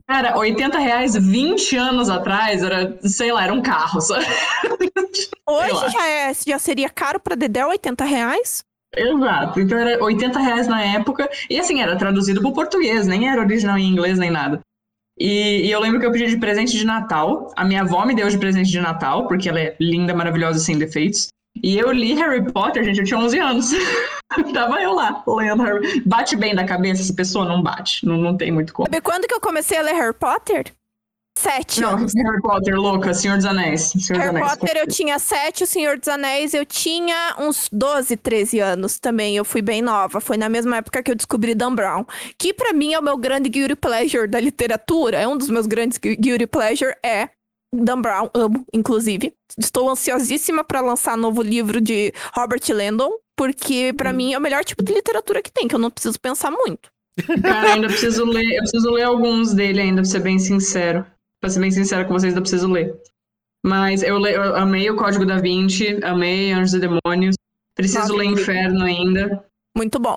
Cara, 0.07 0.37
80 0.37 0.77
reais 0.77 1.15
20 1.15 1.77
anos 1.77 2.09
atrás 2.09 2.61
era, 2.63 2.97
sei 3.01 3.31
lá, 3.31 3.43
era 3.43 3.53
um 3.53 3.61
carro, 3.61 3.99
lá. 4.09 4.19
Hoje 5.47 5.91
já, 5.91 6.07
é, 6.07 6.33
já 6.33 6.59
seria 6.59 6.89
caro 6.89 7.19
pra 7.19 7.35
Dedé 7.35 7.65
80 7.65 8.05
reais? 8.05 8.63
Exato. 8.95 9.59
Então 9.59 9.77
era 9.77 10.01
80 10.03 10.39
reais 10.39 10.67
na 10.67 10.81
época. 10.81 11.29
E 11.49 11.59
assim, 11.59 11.81
era 11.81 11.97
traduzido 11.97 12.39
pro 12.39 12.53
português, 12.53 13.07
nem 13.07 13.29
era 13.29 13.41
original 13.41 13.77
em 13.77 13.89
inglês 13.89 14.17
nem 14.17 14.29
nada. 14.29 14.61
E, 15.17 15.67
e 15.67 15.71
eu 15.71 15.79
lembro 15.79 15.99
que 15.99 16.05
eu 16.05 16.11
pedi 16.11 16.27
de 16.27 16.37
presente 16.37 16.77
de 16.77 16.85
Natal. 16.85 17.51
A 17.55 17.63
minha 17.63 17.81
avó 17.81 18.05
me 18.05 18.15
deu 18.15 18.29
de 18.29 18.37
presente 18.37 18.69
de 18.69 18.81
Natal, 18.81 19.27
porque 19.27 19.49
ela 19.49 19.59
é 19.59 19.75
linda, 19.79 20.13
maravilhosa, 20.13 20.59
sem 20.59 20.77
defeitos. 20.77 21.29
E 21.63 21.77
eu 21.77 21.91
li 21.91 22.13
Harry 22.15 22.51
Potter, 22.51 22.83
gente, 22.83 22.99
eu 22.99 23.05
tinha 23.05 23.19
11 23.19 23.39
anos. 23.39 23.71
Tava 24.53 24.81
eu 24.81 24.93
lá, 24.93 25.23
lendo 25.25 25.63
Harry. 25.63 26.01
Bate 26.05 26.35
bem 26.35 26.53
da 26.53 26.65
cabeça 26.65 27.01
essa 27.01 27.13
pessoa? 27.13 27.45
Não 27.45 27.61
bate. 27.61 28.05
Não, 28.05 28.17
não 28.17 28.35
tem 28.35 28.51
muito 28.51 28.73
como. 28.73 28.87
Sabe 28.87 29.01
quando 29.01 29.25
que 29.27 29.33
eu 29.33 29.39
comecei 29.39 29.77
a 29.77 29.81
ler 29.81 29.93
Harry 29.93 30.13
Potter? 30.13 30.73
Sete 31.37 31.81
Não, 31.81 31.89
anos. 31.97 32.13
Harry 32.15 32.41
Potter, 32.41 32.75
louca, 32.75 33.13
Senhor 33.13 33.35
dos 33.35 33.45
Anéis. 33.45 33.91
Senhor 33.99 34.19
Harry 34.21 34.33
dos 34.33 34.41
Anéis. 34.41 34.57
Potter 34.57 34.77
eu 34.77 34.87
tinha 34.87 35.19
sete, 35.19 35.63
o 35.63 35.67
Senhor 35.67 35.97
dos 35.99 36.07
Anéis 36.07 36.53
eu 36.53 36.65
tinha 36.65 37.35
uns 37.37 37.67
12, 37.71 38.15
13 38.15 38.59
anos 38.59 38.99
também. 38.99 39.35
Eu 39.35 39.43
fui 39.43 39.61
bem 39.61 39.81
nova. 39.81 40.21
Foi 40.21 40.37
na 40.37 40.47
mesma 40.47 40.77
época 40.77 41.03
que 41.03 41.11
eu 41.11 41.15
descobri 41.15 41.53
Dan 41.53 41.75
Brown. 41.75 42.05
Que 42.39 42.53
pra 42.53 42.71
mim 42.73 42.93
é 42.93 42.99
o 42.99 43.03
meu 43.03 43.17
grande 43.17 43.49
guilty 43.49 43.75
pleasure 43.75 44.27
da 44.27 44.39
literatura. 44.39 45.17
É 45.19 45.27
um 45.27 45.37
dos 45.37 45.49
meus 45.49 45.67
grandes 45.67 45.97
gu- 45.97 46.15
guilty 46.17 46.47
pleasure 46.47 46.95
é 47.03 47.29
Dan 47.73 48.01
Brown. 48.01 48.29
Amo, 48.33 48.65
inclusive. 48.73 49.33
Estou 49.59 49.89
ansiosíssima 49.89 50.63
pra 50.63 50.79
lançar 50.81 51.17
novo 51.17 51.41
livro 51.41 51.81
de 51.81 52.13
Robert 52.33 52.61
Landon. 52.69 53.11
Porque 53.37 53.91
pra 53.91 54.11
Hum. 54.11 54.13
mim 54.13 54.33
é 54.33 54.37
o 54.37 54.41
melhor 54.41 54.63
tipo 54.63 54.81
de 54.81 54.93
literatura 54.93 55.41
que 55.41 55.51
tem, 55.51 55.67
que 55.67 55.75
eu 55.75 55.79
não 55.79 55.91
preciso 55.91 56.17
pensar 56.17 56.49
muito. 56.49 56.89
Cara, 57.41 57.73
ainda 57.73 57.87
preciso 57.87 58.23
ler, 58.25 58.45
eu 58.55 58.61
preciso 58.61 58.89
ler 58.91 59.03
alguns 59.03 59.53
dele 59.53 59.81
ainda, 59.81 60.01
pra 60.01 60.09
ser 60.09 60.19
bem 60.19 60.39
sincero. 60.39 61.05
Pra 61.41 61.49
ser 61.49 61.59
bem 61.59 61.71
sincero 61.71 62.07
com 62.07 62.13
vocês, 62.13 62.33
ainda 62.33 62.41
preciso 62.41 62.71
ler. 62.71 62.95
Mas 63.65 64.03
eu, 64.03 64.17
le- 64.17 64.35
eu 64.35 64.55
amei 64.55 64.89
o 64.89 64.95
Código 64.95 65.25
da 65.25 65.37
Vinci, 65.37 65.99
amei 66.03 66.51
Anjos 66.51 66.73
e 66.75 66.79
Demônios. 66.79 67.35
Preciso 67.75 67.99
Nossa, 67.99 68.13
ler. 68.15 68.25
Inferno 68.25 68.83
ainda. 68.83 69.45
Muito 69.75 69.99
bom. 69.99 70.15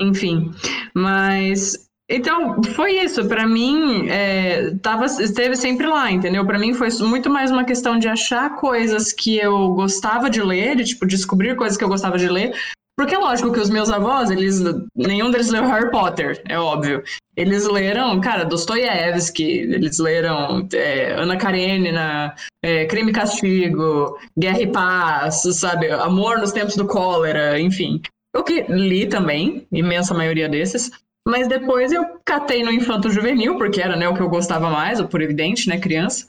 Enfim, 0.00 0.52
mas 0.92 1.88
então 2.10 2.60
foi 2.74 2.98
isso. 3.00 3.26
Pra 3.28 3.46
mim, 3.46 4.08
é, 4.08 4.74
tava, 4.76 5.04
esteve 5.06 5.54
sempre 5.56 5.86
lá, 5.86 6.10
entendeu? 6.10 6.44
Pra 6.46 6.58
mim 6.58 6.74
foi 6.74 6.88
muito 7.00 7.30
mais 7.30 7.50
uma 7.50 7.64
questão 7.64 7.98
de 7.98 8.08
achar 8.08 8.56
coisas 8.56 9.12
que 9.12 9.36
eu 9.36 9.72
gostava 9.74 10.28
de 10.28 10.42
ler, 10.42 10.76
de 10.76 10.84
tipo 10.84 11.06
descobrir 11.06 11.54
coisas 11.56 11.76
que 11.76 11.84
eu 11.84 11.88
gostava 11.88 12.18
de 12.18 12.28
ler. 12.28 12.54
Porque 12.96 13.14
é 13.14 13.18
lógico 13.18 13.52
que 13.52 13.58
os 13.58 13.70
meus 13.70 13.90
avós, 13.90 14.30
eles 14.30 14.62
nenhum 14.94 15.30
deles 15.30 15.50
leu 15.50 15.66
Harry 15.66 15.90
Potter, 15.90 16.40
é 16.48 16.56
óbvio. 16.56 17.02
Eles 17.36 17.66
leram, 17.66 18.20
cara, 18.20 18.44
Dostoiévski, 18.44 19.42
eles 19.42 19.98
leram 19.98 20.68
é, 20.72 21.12
Ana 21.12 21.36
Karenina, 21.36 22.34
é, 22.62 22.86
Crime 22.86 23.10
e 23.10 23.14
Castigo, 23.14 24.16
Guerra 24.38 24.60
e 24.60 24.66
Paz, 24.68 25.42
sabe? 25.58 25.90
Amor 25.90 26.38
nos 26.38 26.52
Tempos 26.52 26.76
do 26.76 26.86
Cólera, 26.86 27.58
enfim. 27.58 28.00
Eu 28.32 28.44
que 28.44 28.64
li 28.68 29.06
também, 29.06 29.66
imensa 29.72 30.14
maioria 30.14 30.48
desses. 30.48 30.90
Mas 31.26 31.48
depois 31.48 31.90
eu 31.90 32.04
catei 32.24 32.62
no 32.62 32.70
Infanto 32.70 33.10
Juvenil, 33.10 33.56
porque 33.56 33.80
era 33.80 33.96
né, 33.96 34.06
o 34.08 34.14
que 34.14 34.20
eu 34.20 34.28
gostava 34.28 34.70
mais, 34.70 35.00
o 35.00 35.08
por 35.08 35.22
evidente, 35.22 35.68
né, 35.68 35.78
criança. 35.78 36.26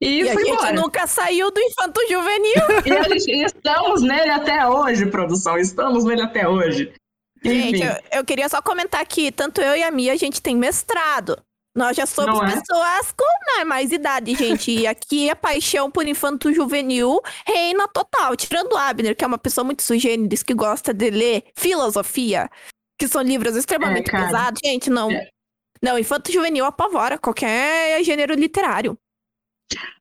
E, 0.00 0.22
E, 0.22 0.28
a 0.28 0.34
gente 0.34 0.50
embora. 0.50 0.72
nunca 0.72 1.06
saiu 1.06 1.50
do 1.50 1.60
infanto 1.60 2.00
juvenil. 2.08 2.62
E 3.28 3.32
e 3.32 3.44
estamos 3.44 4.02
nele 4.02 4.30
até 4.30 4.66
hoje, 4.66 5.06
produção. 5.06 5.58
Estamos 5.58 6.04
nele 6.04 6.22
até 6.22 6.48
hoje. 6.48 6.92
Gente, 7.42 7.82
eu, 7.82 8.18
eu 8.18 8.24
queria 8.24 8.48
só 8.48 8.60
comentar 8.60 9.04
que 9.06 9.30
tanto 9.30 9.60
eu 9.60 9.76
e 9.76 9.82
a 9.82 9.90
Mia, 9.90 10.12
a 10.12 10.16
gente 10.16 10.42
tem 10.42 10.56
mestrado. 10.56 11.40
Nós 11.76 11.96
já 11.96 12.06
somos 12.06 12.40
é? 12.40 12.56
pessoas 12.56 13.12
com 13.12 13.56
né, 13.56 13.64
mais 13.64 13.92
idade, 13.92 14.34
gente. 14.34 14.70
E 14.72 14.86
aqui 14.86 15.30
a 15.30 15.36
paixão 15.36 15.88
por 15.90 16.08
infanto 16.08 16.52
juvenil 16.52 17.20
reina 17.46 17.86
total. 17.86 18.34
Tirando 18.34 18.72
o 18.72 18.76
Abner, 18.76 19.14
que 19.14 19.22
é 19.22 19.26
uma 19.26 19.38
pessoa 19.38 19.64
muito 19.64 19.82
sugêneres, 19.82 20.42
que 20.42 20.54
gosta 20.54 20.92
de 20.92 21.10
ler 21.10 21.44
filosofia, 21.56 22.50
que 22.98 23.06
são 23.06 23.22
livros 23.22 23.54
extremamente 23.54 24.10
É, 24.12 24.24
pesados. 24.24 24.60
Gente, 24.64 24.90
não. 24.90 25.10
É. 25.10 25.28
Não, 25.80 25.96
infanto 25.96 26.32
juvenil 26.32 26.64
apavora 26.64 27.16
qualquer 27.16 28.02
gênero 28.02 28.34
literário. 28.34 28.98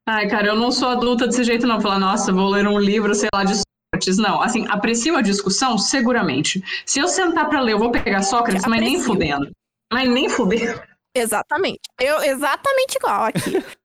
Ai, 0.05 0.27
cara, 0.29 0.47
eu 0.47 0.55
não 0.55 0.71
sou 0.71 0.89
adulta 0.89 1.27
desse 1.27 1.43
jeito, 1.43 1.67
não. 1.67 1.81
Falar, 1.81 1.99
nossa, 1.99 2.31
vou 2.31 2.49
ler 2.49 2.67
um 2.67 2.79
livro, 2.79 3.13
sei 3.13 3.29
lá, 3.33 3.43
de 3.43 3.55
Sócrates. 3.55 4.17
Não, 4.17 4.41
assim, 4.41 4.65
aprecio 4.69 5.15
a 5.17 5.21
discussão, 5.21 5.77
seguramente. 5.77 6.63
Se 6.85 6.99
eu 6.99 7.07
sentar 7.07 7.49
pra 7.49 7.61
ler, 7.61 7.73
eu 7.73 7.79
vou 7.79 7.91
pegar 7.91 8.21
Sócrates, 8.21 8.65
mas 8.65 8.79
nem 8.79 9.01
fudendo. 9.01 9.49
Mas 9.91 10.09
nem 10.09 10.29
fudendo. 10.29 10.81
Exatamente. 11.15 11.81
Eu 11.99 12.21
exatamente 12.21 12.95
igual 12.95 13.25
aqui. 13.25 13.63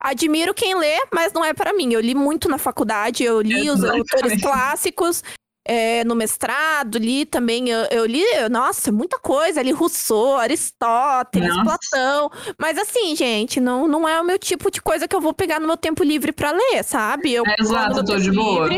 Admiro 0.00 0.52
quem 0.52 0.74
lê, 0.74 1.00
mas 1.12 1.32
não 1.32 1.44
é 1.44 1.54
pra 1.54 1.72
mim. 1.72 1.92
Eu 1.92 2.00
li 2.00 2.12
muito 2.12 2.48
na 2.48 2.58
faculdade, 2.58 3.22
eu 3.22 3.40
li 3.40 3.70
os 3.70 3.78
Exatamente. 3.78 4.14
autores 4.14 4.42
clássicos 4.42 5.22
é, 5.64 6.04
no 6.04 6.14
mestrado, 6.14 6.98
li 6.98 7.24
também, 7.24 7.68
eu, 7.68 7.86
eu 7.90 8.04
li, 8.06 8.22
nossa, 8.50 8.90
muita 8.90 9.18
coisa, 9.18 9.62
li 9.62 9.70
Rousseau, 9.72 10.36
Aristóteles, 10.36 11.48
Nossa. 11.56 11.62
Platão. 11.64 12.30
Mas 12.58 12.76
assim, 12.78 13.14
gente, 13.14 13.60
não, 13.60 13.86
não 13.86 14.08
é 14.08 14.20
o 14.20 14.24
meu 14.24 14.38
tipo 14.38 14.70
de 14.70 14.82
coisa 14.82 15.06
que 15.06 15.14
eu 15.14 15.20
vou 15.20 15.32
pegar 15.32 15.60
no 15.60 15.66
meu 15.66 15.76
tempo 15.76 16.02
livre 16.02 16.32
pra 16.32 16.50
ler, 16.50 16.82
sabe? 16.84 17.32
Eu 17.32 17.44
É, 17.46 17.54
exato, 17.60 18.04
tô 18.04 18.16
de 18.16 18.32
boa. 18.32 18.68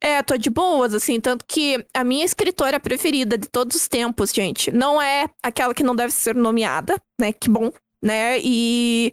é, 0.00 0.22
tô 0.22 0.36
de 0.36 0.50
boas, 0.50 0.94
assim, 0.94 1.20
tanto 1.20 1.44
que 1.46 1.84
a 1.94 2.04
minha 2.04 2.24
escritora 2.24 2.78
preferida 2.80 3.36
de 3.36 3.48
todos 3.48 3.76
os 3.76 3.88
tempos, 3.88 4.32
gente, 4.32 4.70
não 4.70 5.00
é 5.02 5.28
aquela 5.42 5.74
que 5.74 5.82
não 5.82 5.94
deve 5.94 6.12
ser 6.12 6.34
nomeada, 6.34 7.00
né? 7.20 7.32
Que 7.32 7.48
bom, 7.48 7.70
né? 8.02 8.38
E 8.42 9.12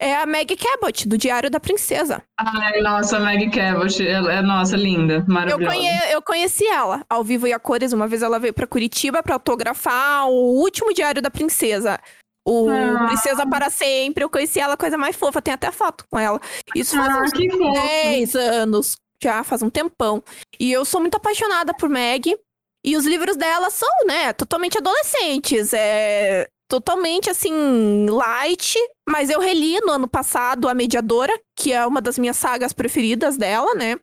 é 0.00 0.16
a 0.16 0.24
Maggie 0.26 0.56
Cabot, 0.56 1.06
do 1.06 1.18
Diário 1.18 1.50
da 1.50 1.60
Princesa. 1.60 2.22
Ai, 2.38 2.80
nossa, 2.80 3.20
Maggie 3.20 3.50
Cabot, 3.50 4.06
ela 4.06 4.32
é, 4.32 4.42
nossa, 4.42 4.76
linda, 4.76 5.14
Eu, 5.16 5.24
maravilhosa. 5.32 5.66
conhe- 5.76 6.12
eu 6.14 6.22
conheci 6.22 6.66
ela 6.66 7.04
ao 7.08 7.22
vivo 7.22 7.46
e 7.46 7.52
a 7.52 7.58
cores. 7.58 7.92
Uma 7.92 8.08
vez 8.08 8.22
ela 8.22 8.38
veio 8.38 8.54
pra 8.54 8.66
Curitiba 8.66 9.22
pra 9.22 9.34
autografar 9.34 10.26
o 10.28 10.58
último 10.58 10.92
Diário 10.94 11.20
da 11.20 11.30
Princesa. 11.30 12.00
O 12.48 12.70
Ah. 12.70 13.06
Princesa 13.08 13.46
para 13.46 13.68
Sempre. 13.68 14.24
Eu 14.24 14.30
conheci 14.30 14.58
ela, 14.58 14.76
coisa 14.76 14.96
mais 14.96 15.14
fofa. 15.14 15.42
Tem 15.42 15.52
até 15.52 15.70
foto 15.70 16.04
com 16.10 16.18
ela. 16.18 16.40
Isso 16.74 16.96
faz 16.96 17.14
Ah, 17.14 17.20
uns 17.22 17.30
que 17.32 17.50
fofo. 17.50 17.72
10 17.72 18.34
anos, 18.34 18.96
já 19.22 19.44
faz 19.44 19.62
um 19.62 19.68
tempão. 19.68 20.24
E 20.58 20.72
eu 20.72 20.84
sou 20.86 21.00
muito 21.02 21.16
apaixonada 21.16 21.74
por 21.74 21.88
Meg. 21.90 22.34
E 22.82 22.96
os 22.96 23.04
livros 23.04 23.36
dela 23.36 23.68
são, 23.68 23.90
né, 24.06 24.32
totalmente 24.32 24.78
adolescentes. 24.78 25.74
É 25.74 26.46
totalmente 26.70 27.28
assim, 27.28 28.06
light. 28.08 28.76
Mas 29.08 29.28
eu 29.28 29.40
reli 29.40 29.78
no 29.80 29.90
ano 29.92 30.08
passado 30.08 30.68
A 30.68 30.74
Mediadora, 30.74 31.32
que 31.58 31.72
é 31.72 31.84
uma 31.84 32.00
das 32.00 32.16
minhas 32.16 32.36
sagas 32.36 32.72
preferidas 32.72 33.36
dela, 33.36 33.74
né? 33.74 33.96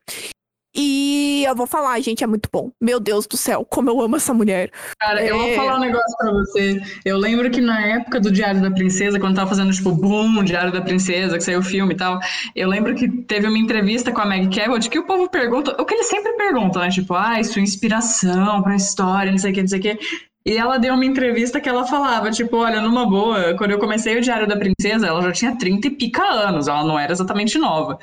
E 0.79 1.43
eu 1.47 1.55
vou 1.55 1.65
falar, 1.65 1.99
gente, 2.01 2.23
é 2.23 2.27
muito 2.27 2.49
bom. 2.53 2.69
Meu 2.79 2.99
Deus 2.99 3.25
do 3.25 3.35
céu, 3.35 3.65
como 3.65 3.89
eu 3.89 3.99
amo 3.99 4.17
essa 4.17 4.31
mulher. 4.31 4.69
Cara, 4.99 5.25
eu 5.25 5.35
vou 5.35 5.47
É. 5.47 5.55
falar 5.55 5.77
um 5.77 5.79
negócio 5.79 6.17
pra 6.19 6.31
você. 6.31 6.79
Eu 7.03 7.17
lembro 7.17 7.49
que 7.49 7.59
na 7.59 7.83
época 7.83 8.19
do 8.19 8.29
Diário 8.31 8.61
da 8.61 8.69
Princesa, 8.69 9.19
quando 9.19 9.37
tava 9.37 9.49
fazendo, 9.49 9.71
tipo, 9.73 9.91
boom, 9.91 10.43
Diário 10.43 10.71
da 10.71 10.81
Princesa, 10.81 11.35
que 11.35 11.43
saiu 11.43 11.59
o 11.59 11.63
filme 11.63 11.95
e 11.95 11.97
tal, 11.97 12.19
eu 12.55 12.69
lembro 12.69 12.93
que 12.93 13.07
teve 13.23 13.47
uma 13.47 13.57
entrevista 13.57 14.11
com 14.11 14.21
a 14.21 14.25
Meg 14.27 14.55
Cabot 14.55 14.87
que 14.87 14.99
o 14.99 15.07
povo 15.07 15.27
pergunta, 15.29 15.75
o 15.81 15.85
que 15.85 15.95
eles 15.95 16.07
sempre 16.07 16.33
perguntam, 16.33 16.79
né? 16.83 16.89
Tipo, 16.89 17.15
ai, 17.15 17.43
sua 17.43 17.61
inspiração 17.61 18.61
pra 18.61 18.75
história, 18.75 19.31
não 19.31 19.39
sei 19.39 19.51
o 19.51 19.53
que, 19.55 19.61
não 19.61 19.67
sei 19.69 19.79
o 19.79 19.81
que. 19.81 19.99
E 20.47 20.55
ela 20.55 20.77
deu 20.77 20.93
uma 20.93 21.03
entrevista 21.03 21.59
que 21.59 21.67
ela 21.67 21.85
falava, 21.85 22.31
tipo, 22.31 22.55
olha, 22.55 22.79
numa 22.79 23.05
boa, 23.05 23.53
quando 23.57 23.71
eu 23.71 23.79
comecei 23.79 24.17
o 24.17 24.21
Diário 24.21 24.47
da 24.47 24.55
Princesa, 24.55 25.05
ela 25.05 25.21
já 25.21 25.33
tinha 25.33 25.57
30 25.57 25.87
e 25.87 25.91
pica 25.91 26.23
anos, 26.23 26.69
ela 26.69 26.85
não 26.85 26.97
era 26.97 27.11
exatamente 27.11 27.57
nova. 27.57 27.99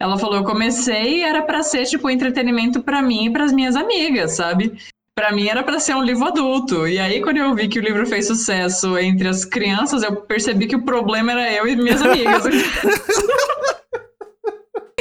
Ela 0.00 0.16
falou, 0.16 0.36
eu 0.36 0.44
comecei 0.44 1.18
e 1.18 1.22
era 1.24 1.42
pra 1.42 1.64
ser, 1.64 1.84
tipo, 1.86 2.08
entretenimento 2.08 2.80
pra 2.80 3.02
mim 3.02 3.24
e 3.24 3.32
pras 3.32 3.52
minhas 3.52 3.74
amigas, 3.74 4.36
sabe? 4.36 4.78
Pra 5.16 5.32
mim 5.32 5.48
era 5.48 5.64
pra 5.64 5.80
ser 5.80 5.96
um 5.96 6.04
livro 6.04 6.26
adulto. 6.26 6.86
E 6.86 6.96
aí, 6.96 7.20
quando 7.20 7.38
eu 7.38 7.52
vi 7.56 7.66
que 7.66 7.80
o 7.80 7.82
livro 7.82 8.06
fez 8.06 8.28
sucesso 8.28 8.96
entre 8.96 9.26
as 9.26 9.44
crianças, 9.44 10.04
eu 10.04 10.14
percebi 10.14 10.68
que 10.68 10.76
o 10.76 10.84
problema 10.84 11.32
era 11.32 11.52
eu 11.52 11.66
e 11.66 11.74
minhas 11.74 12.00
amigas. 12.00 12.44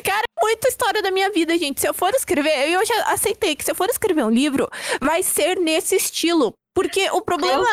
Cara, 0.04 0.24
é 0.24 0.44
muita 0.44 0.68
história 0.68 1.04
da 1.04 1.12
minha 1.12 1.30
vida, 1.30 1.56
gente. 1.56 1.82
Se 1.82 1.88
eu 1.88 1.94
for 1.94 2.12
escrever, 2.16 2.72
eu 2.72 2.84
já 2.84 3.14
aceitei 3.14 3.56
que 3.56 3.64
se 3.64 3.70
eu 3.70 3.76
for 3.76 3.90
escrever 3.90 4.26
um 4.26 4.32
livro, 4.32 4.68
vai 5.00 5.22
ser 5.22 5.60
nesse 5.60 5.96
estilo. 5.96 6.52
Porque 6.82 7.10
o 7.12 7.22
problema 7.22 7.66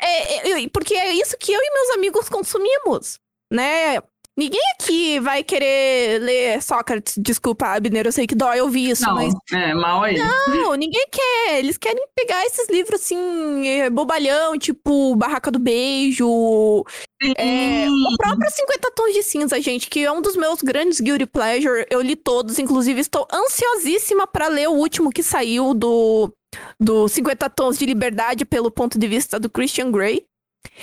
é, 0.00 0.48
é- 0.50 0.62
é- 0.64 0.68
porque 0.72 0.94
é 0.94 1.12
isso 1.12 1.36
que 1.38 1.52
eu 1.52 1.60
e 1.60 1.74
meus 1.74 1.90
amigos 1.96 2.28
consumimos, 2.28 3.18
né? 3.52 3.98
Ninguém 4.36 4.60
aqui 4.80 5.18
vai 5.18 5.42
querer 5.42 6.20
ler 6.22 6.62
Sócrates. 6.62 7.14
Desculpa, 7.18 7.66
Abner, 7.74 8.06
eu 8.06 8.12
sei 8.12 8.24
que 8.24 8.36
dói 8.36 8.60
ouvir 8.60 8.90
isso, 8.90 9.02
Não, 9.02 9.16
mas. 9.16 9.34
é 9.52 9.74
mal 9.74 10.04
aí. 10.04 10.16
Não, 10.16 10.74
ninguém 10.78 11.04
quer. 11.10 11.58
Eles 11.58 11.76
querem 11.76 12.06
pegar 12.14 12.46
esses 12.46 12.68
livros 12.68 13.00
assim, 13.00 13.66
eh, 13.66 13.90
bobalhão, 13.90 14.56
tipo 14.56 15.16
Barraca 15.16 15.50
do 15.50 15.58
Beijo. 15.58 16.84
É, 17.36 17.88
o 17.88 18.16
próprio 18.16 18.48
50 18.48 18.92
Tons 18.92 19.12
de 19.12 19.24
Cinza, 19.24 19.60
gente, 19.60 19.90
que 19.90 20.04
é 20.04 20.12
um 20.12 20.22
dos 20.22 20.36
meus 20.36 20.62
grandes 20.62 21.00
guilty 21.00 21.26
pleasure. 21.26 21.84
Eu 21.90 22.00
li 22.00 22.14
todos, 22.14 22.60
inclusive 22.60 23.00
estou 23.00 23.26
ansiosíssima 23.32 24.24
para 24.24 24.46
ler 24.46 24.68
o 24.68 24.74
último 24.74 25.10
que 25.10 25.22
saiu 25.24 25.74
do, 25.74 26.32
do 26.80 27.08
50 27.08 27.48
Tons 27.50 27.78
de 27.78 27.86
Liberdade 27.86 28.44
pelo 28.44 28.70
ponto 28.70 28.98
de 28.98 29.06
vista 29.06 29.38
do 29.38 29.50
Christian 29.50 29.90
Grey. 29.90 30.24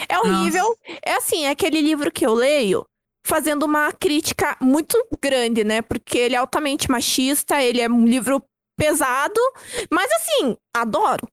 É 0.07 0.17
horrível. 0.19 0.75
É 1.05 1.13
assim, 1.15 1.45
é 1.45 1.49
aquele 1.49 1.81
livro 1.81 2.11
que 2.11 2.25
eu 2.25 2.33
leio 2.33 2.85
fazendo 3.25 3.63
uma 3.63 3.91
crítica 3.91 4.55
muito 4.61 4.97
grande, 5.21 5.63
né? 5.63 5.81
Porque 5.81 6.17
ele 6.17 6.35
é 6.35 6.37
altamente 6.37 6.89
machista, 6.91 7.61
ele 7.61 7.81
é 7.81 7.89
um 7.89 8.05
livro 8.05 8.41
pesado, 8.77 9.39
mas 9.91 10.09
assim, 10.11 10.55
adoro. 10.75 11.27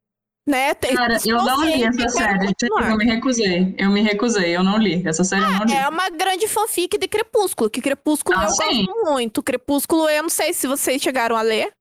Né? 0.48 0.74
Tem- 0.74 0.96
Cara, 0.96 1.18
eu 1.24 1.36
não 1.36 1.64
li 1.64 1.84
essa 1.84 2.08
série. 2.08 2.46
continuar. 2.48 2.90
Eu 2.90 2.96
me 2.96 3.04
recusei. 3.04 3.74
Eu 3.78 3.90
me 3.90 4.00
recusei, 4.02 4.56
eu 4.56 4.64
não 4.64 4.76
li. 4.76 5.00
Essa 5.06 5.22
série 5.22 5.42
eu 5.44 5.50
não 5.50 5.64
li. 5.64 5.72
É 5.72 5.88
uma 5.88 6.10
grande 6.10 6.48
fanfic 6.48 6.98
de 6.98 7.06
Crepúsculo, 7.06 7.70
que 7.70 7.80
Crepúsculo 7.80 8.36
Ah, 8.36 8.44
eu 8.46 8.50
sim. 8.50 8.86
gosto 8.86 9.04
muito. 9.04 9.40
Crepúsculo, 9.42 10.08
eu 10.08 10.22
não 10.22 10.28
sei 10.30 10.52
se 10.52 10.66
vocês 10.66 11.00
chegaram 11.00 11.36
a 11.36 11.42
ler. 11.42 11.72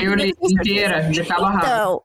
Eu 0.00 0.14
li 0.14 0.34
inteira, 0.42 1.02
de 1.10 1.24
cabo 1.24 1.44
a 1.46 1.50
rabo. 1.50 1.64
Então, 1.66 2.02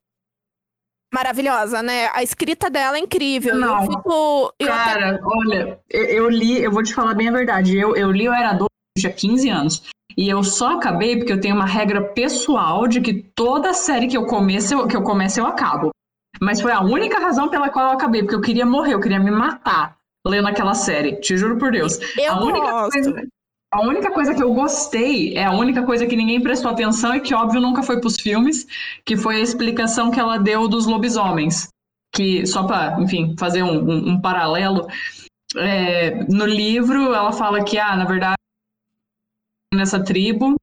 maravilhosa, 1.14 1.82
né? 1.82 2.10
A 2.14 2.22
escrita 2.24 2.70
dela 2.70 2.98
é 2.98 3.00
incrível. 3.00 3.56
Não. 3.56 3.84
Eu 3.84 3.92
fico. 3.92 4.54
Eu 4.60 4.74
até- 4.74 4.94
Cara, 4.94 5.20
olha, 5.24 5.80
eu, 5.90 6.04
eu 6.06 6.30
li, 6.30 6.62
eu 6.62 6.72
vou 6.72 6.84
te 6.84 6.94
falar 6.94 7.14
bem 7.14 7.30
a 7.30 7.32
verdade. 7.32 7.78
Eu, 7.78 7.96
eu 7.96 8.12
li, 8.12 8.26
eu 8.26 8.34
era 8.34 8.50
adulto, 8.50 8.72
tinha 8.98 9.12
15 9.12 9.50
anos. 9.50 9.84
E 10.18 10.30
eu 10.30 10.44
só 10.44 10.78
acabei 10.78 11.18
porque 11.18 11.34
eu 11.34 11.42
tenho 11.42 11.56
uma 11.56 11.66
regra 11.66 12.02
pessoal 12.02 12.88
de 12.88 13.02
que 13.02 13.14
toda 13.36 13.74
série 13.74 14.08
que 14.08 14.16
eu 14.18 14.26
começo, 14.26 14.74
eu, 14.74 14.88
que 14.88 14.96
eu 14.96 15.04
começo, 15.04 15.40
eu 15.40 15.46
acabo. 15.46 15.90
Mas 16.42 16.62
foi 16.62 16.72
a 16.72 16.82
única 16.82 17.20
razão 17.20 17.50
pela 17.50 17.70
qual 17.70 17.86
eu 17.88 17.92
acabei, 17.92 18.22
porque 18.22 18.36
eu 18.36 18.42
queria 18.42 18.66
morrer, 18.66 18.94
eu 18.94 19.00
queria 19.00 19.20
me 19.20 19.32
matar 19.32 19.98
lendo 20.26 20.48
aquela 20.48 20.74
série. 20.74 21.16
Te 21.20 21.38
juro 21.38 21.58
por 21.58 21.72
Deus. 21.72 21.98
eu 22.18 22.32
a 22.34 22.44
única 22.44 22.72
gosto. 22.72 22.92
coisa- 22.92 23.28
A 23.72 23.82
única 23.82 24.12
coisa 24.12 24.34
que 24.34 24.42
eu 24.42 24.54
gostei 24.54 25.36
é 25.36 25.44
a 25.46 25.52
única 25.52 25.84
coisa 25.84 26.06
que 26.06 26.16
ninguém 26.16 26.42
prestou 26.42 26.72
atenção 26.72 27.14
e 27.16 27.20
que, 27.20 27.34
óbvio, 27.34 27.60
nunca 27.60 27.84
foi 27.84 28.00
pros 28.00 28.16
filmes, 28.16 28.66
que 29.06 29.18
foi 29.18 29.36
a 29.38 29.42
explicação 29.42 30.12
que 30.12 30.20
ela 30.20 30.38
deu 30.38 30.68
dos 30.68 30.86
lobisomens. 30.86 31.68
Que, 32.14 32.46
só 32.48 32.64
pra, 32.64 32.98
enfim, 33.02 33.36
fazer 33.38 33.64
um, 33.64 33.78
um- 33.84 34.10
um 34.12 34.22
paralelo, 34.22 34.88
é, 35.58 36.24
no 36.26 36.46
livro 36.46 37.14
ela 37.14 37.34
fala 37.34 37.64
que, 37.66 37.78
ah, 37.78 37.96
na 37.98 38.06
verdade, 38.06 38.36
nessa 39.74 40.02
tribo 40.02 40.56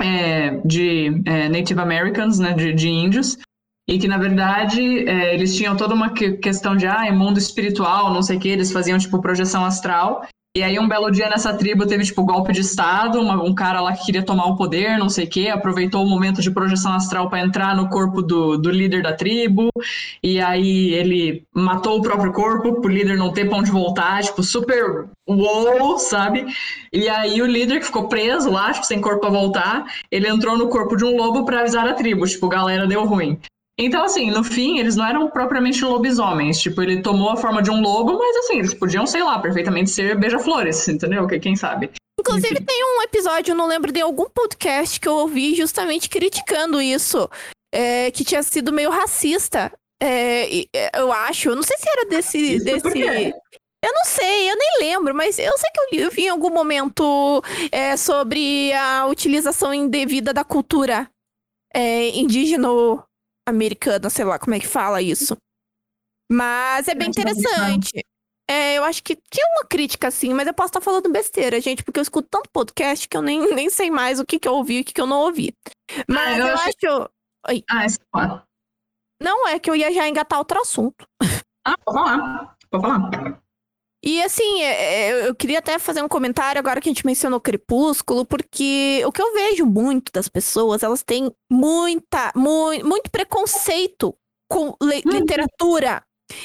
é, 0.00 0.50
de 0.66 1.22
é, 1.24 1.48
Native 1.48 1.80
Americans, 1.80 2.38
né, 2.38 2.52
de, 2.52 2.74
de 2.74 2.88
índios, 2.88 3.38
e 3.88 3.98
que, 3.98 4.08
na 4.08 4.18
verdade, 4.18 5.08
é, 5.08 5.34
eles 5.34 5.56
tinham 5.56 5.76
toda 5.76 5.94
uma 5.94 6.12
que- 6.12 6.32
questão 6.38 6.76
de, 6.76 6.86
ah, 6.86 7.06
é 7.06 7.12
mundo 7.12 7.38
espiritual, 7.38 8.12
não 8.12 8.22
sei 8.22 8.36
o 8.36 8.40
que, 8.40 8.48
eles 8.48 8.72
faziam, 8.72 8.98
tipo, 8.98 9.22
projeção 9.22 9.64
astral, 9.64 10.26
e 10.56 10.62
aí, 10.62 10.78
um 10.78 10.86
belo 10.88 11.10
dia 11.10 11.28
nessa 11.28 11.52
tribo 11.54 11.86
teve, 11.86 12.04
tipo, 12.04 12.24
golpe 12.24 12.52
de 12.52 12.60
Estado, 12.60 13.20
uma- 13.20 13.42
um 13.42 13.54
cara 13.54 13.80
lá 13.80 13.92
que 13.92 14.04
queria 14.06 14.22
tomar 14.22 14.46
o 14.46 14.56
poder, 14.56 14.96
não 14.98 15.08
sei 15.08 15.24
o 15.24 15.28
quê, 15.28 15.48
aproveitou 15.48 16.04
o 16.04 16.08
momento 16.08 16.40
de 16.40 16.50
projeção 16.50 16.92
astral 16.92 17.28
para 17.28 17.40
entrar 17.40 17.74
no 17.74 17.88
corpo 17.88 18.22
do, 18.22 18.56
do 18.56 18.70
líder 18.70 19.02
da 19.02 19.12
tribo, 19.12 19.68
e 20.22 20.40
aí 20.40 20.94
ele 20.94 21.42
matou 21.52 21.98
o 21.98 22.02
próprio 22.02 22.32
corpo 22.32 22.80
pro 22.80 22.90
líder 22.90 23.16
não 23.16 23.32
ter 23.32 23.48
pra 23.48 23.58
onde 23.58 23.70
voltar, 23.70 24.22
tipo, 24.22 24.42
super 24.42 25.06
wow, 25.28 25.98
sabe? 25.98 26.46
E 26.92 27.08
aí 27.08 27.42
o 27.42 27.46
líder 27.46 27.80
que 27.80 27.86
ficou 27.86 28.08
preso 28.08 28.50
lá, 28.50 28.72
tipo, 28.72 28.86
sem 28.86 29.00
corpo 29.00 29.20
pra 29.22 29.30
voltar, 29.30 29.84
ele 30.10 30.28
entrou 30.28 30.56
no 30.56 30.68
corpo 30.68 30.96
de 30.96 31.04
um 31.04 31.16
lobo 31.16 31.44
pra 31.44 31.60
avisar 31.60 31.86
a 31.88 31.94
tribo, 31.94 32.26
tipo, 32.26 32.48
galera, 32.48 32.86
deu 32.86 33.04
ruim. 33.04 33.38
Então, 33.78 34.04
assim, 34.04 34.30
no 34.30 34.44
fim, 34.44 34.78
eles 34.78 34.94
não 34.96 35.06
eram 35.06 35.28
propriamente 35.28 35.84
lobisomens. 35.84 36.60
Tipo, 36.60 36.80
ele 36.82 37.02
tomou 37.02 37.30
a 37.30 37.36
forma 37.36 37.60
de 37.62 37.70
um 37.70 37.80
lobo, 37.80 38.16
mas 38.18 38.36
assim, 38.36 38.58
eles 38.58 38.72
podiam, 38.74 39.06
sei 39.06 39.22
lá, 39.22 39.38
perfeitamente 39.40 39.90
ser 39.90 40.16
beija-flores, 40.18 40.86
entendeu? 40.88 41.26
Que- 41.26 41.40
Quem 41.40 41.56
sabe? 41.56 41.90
Inclusive, 42.20 42.54
Enfim. 42.54 42.64
tem 42.64 42.84
um 42.84 43.02
episódio, 43.02 43.54
não 43.54 43.66
lembro 43.66 43.90
de 43.90 44.00
algum 44.00 44.26
podcast 44.30 45.00
que 45.00 45.08
eu 45.08 45.16
ouvi 45.16 45.54
justamente 45.56 46.08
criticando 46.08 46.80
isso. 46.80 47.28
é, 47.74 48.10
que 48.12 48.22
tinha 48.24 48.42
sido 48.44 48.72
meio 48.72 48.88
racista. 48.90 49.72
É, 50.00 50.60
é, 50.74 50.90
eu 51.00 51.12
acho. 51.12 51.48
Eu 51.48 51.56
não 51.56 51.62
sei 51.64 51.76
se 51.76 51.88
era 51.90 52.06
desse. 52.08 52.38
Isso 52.38 52.64
desse... 52.64 53.34
Eu 53.84 53.92
não 53.92 54.04
sei, 54.06 54.50
eu 54.50 54.56
nem 54.56 54.88
lembro, 54.88 55.14
mas 55.14 55.38
eu 55.38 55.52
sei 55.58 55.70
que 55.74 55.80
eu, 55.80 55.84
li- 55.92 56.00
eu 56.04 56.10
vi 56.10 56.22
em 56.22 56.28
algum 56.30 56.48
momento 56.50 57.42
é, 57.70 57.96
sobre 57.98 58.72
a 58.72 59.06
utilização 59.06 59.74
indevida 59.74 60.32
da 60.32 60.42
cultura 60.44 61.06
é, 61.74 62.08
indígena-americana, 63.48 64.10
sei 64.10 64.24
lá 64.24 64.38
como 64.38 64.54
é 64.54 64.60
que 64.60 64.66
fala 64.66 65.02
isso. 65.02 65.36
Mas 66.30 66.88
é 66.88 66.94
bem 66.94 67.08
interessante. 67.08 68.04
É, 68.48 68.76
eu 68.76 68.84
acho 68.84 69.02
que 69.02 69.16
tinha 69.30 69.46
uma 69.56 69.66
crítica 69.66 70.08
assim, 70.08 70.34
mas 70.34 70.46
eu 70.46 70.52
posso 70.52 70.68
estar 70.68 70.80
falando 70.80 71.10
besteira, 71.10 71.60
gente, 71.60 71.82
porque 71.82 71.98
eu 71.98 72.02
escuto 72.02 72.28
tanto 72.30 72.50
podcast 72.50 73.08
que 73.08 73.16
eu 73.16 73.22
nem, 73.22 73.54
nem 73.54 73.70
sei 73.70 73.90
mais 73.90 74.20
o 74.20 74.26
que, 74.26 74.38
que 74.38 74.46
eu 74.46 74.54
ouvi 74.54 74.78
e 74.78 74.80
o 74.80 74.84
que, 74.84 74.92
que 74.92 75.00
eu 75.00 75.06
não 75.06 75.20
ouvi. 75.20 75.54
Mas 76.08 76.38
eu 76.38 76.46
eu 76.48 76.54
achei- 76.54 76.72
acho. 76.88 77.10
Ah, 77.70 77.84
esse 77.86 77.98
lá. 78.14 78.44
Não 79.22 79.48
é 79.48 79.58
que 79.58 79.70
eu 79.70 79.76
ia 79.76 79.92
já 79.92 80.06
engatar 80.08 80.38
outro 80.38 80.60
assunto. 80.60 81.06
Ah, 81.66 81.76
pode 81.78 81.98
falar. 81.98 82.56
Pode 82.70 82.82
falar. 82.82 83.42
E 84.06 84.22
assim, 84.22 84.62
é, 84.62 84.82
é, 85.24 85.28
eu 85.28 85.34
queria 85.34 85.60
até 85.60 85.78
fazer 85.78 86.02
um 86.02 86.08
comentário 86.08 86.58
agora 86.58 86.78
que 86.78 86.90
a 86.90 86.92
gente 86.92 87.06
mencionou 87.06 87.40
Crepúsculo, 87.40 88.26
porque 88.26 89.02
o 89.06 89.10
que 89.10 89.22
eu 89.22 89.32
vejo 89.32 89.64
muito 89.64 90.12
das 90.12 90.28
pessoas, 90.28 90.82
elas 90.82 91.02
têm 91.02 91.30
muita, 91.50 92.30
muito, 92.36 92.86
muito 92.86 93.10
preconceito 93.10 94.14
com 94.46 94.76
Uhum. 94.82 95.00
literatura. 95.06 96.02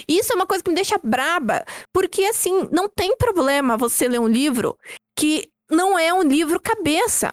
Isso 0.08 0.32
é 0.32 0.36
uma 0.36 0.48
coisa 0.48 0.64
que 0.64 0.70
me 0.70 0.76
deixa 0.76 0.98
braba, 1.04 1.66
porque 1.94 2.24
assim, 2.24 2.70
não 2.72 2.88
tem 2.88 3.18
problema 3.18 3.76
você 3.78 4.08
ler 4.08 4.20
um 4.20 4.28
livro 4.28 4.78
que 5.18 5.50
não 5.70 6.00
é 6.00 6.14
um 6.14 6.24
livro 6.24 6.62
cabeça. 6.62 7.30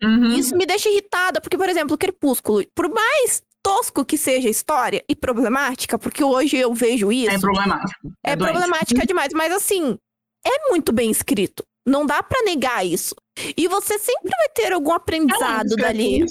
Uhum. 0.00 0.34
Isso 0.34 0.56
me 0.56 0.66
deixa 0.66 0.88
irritada, 0.88 1.40
porque, 1.40 1.56
por 1.56 1.68
exemplo, 1.68 1.98
Crepúsculo, 1.98 2.62
por 2.74 2.88
mais 2.88 3.42
tosco 3.66 4.04
que 4.04 4.16
seja 4.16 4.46
a 4.46 4.50
história 4.50 5.02
e 5.08 5.16
problemática, 5.16 5.98
porque 5.98 6.22
hoje 6.22 6.56
eu 6.56 6.72
vejo 6.72 7.10
isso. 7.10 7.34
É 7.34 7.38
problemático. 7.38 8.12
É, 8.24 8.36
doente. 8.36 8.52
problemática 8.52 9.04
demais, 9.04 9.32
mas 9.34 9.52
assim, 9.52 9.98
é 10.46 10.70
muito 10.70 10.92
bem 10.92 11.10
escrito. 11.10 11.64
Não 11.84 12.06
dá 12.06 12.22
pra 12.22 12.42
negar 12.42 12.86
isso. 12.86 13.16
E 13.56 13.66
você 13.66 13.98
sempre 13.98 14.30
vai 14.30 14.48
ter 14.54 14.72
algum 14.72 14.90
Ela 14.90 14.96
aprendizado 14.96 15.66
escreve 15.66 15.82
dali. 15.82 16.24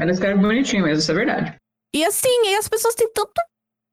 Ela 0.00 0.10
escreve 0.10 0.40
bonitinho 0.40 0.84
mesmo, 0.84 1.00
isso 1.00 1.10
é 1.10 1.14
verdade. 1.14 1.56
E 1.94 2.04
assim, 2.06 2.46
aí 2.46 2.54
as 2.54 2.68
pessoas 2.68 2.94
têm 2.94 3.10
tanto 3.12 3.32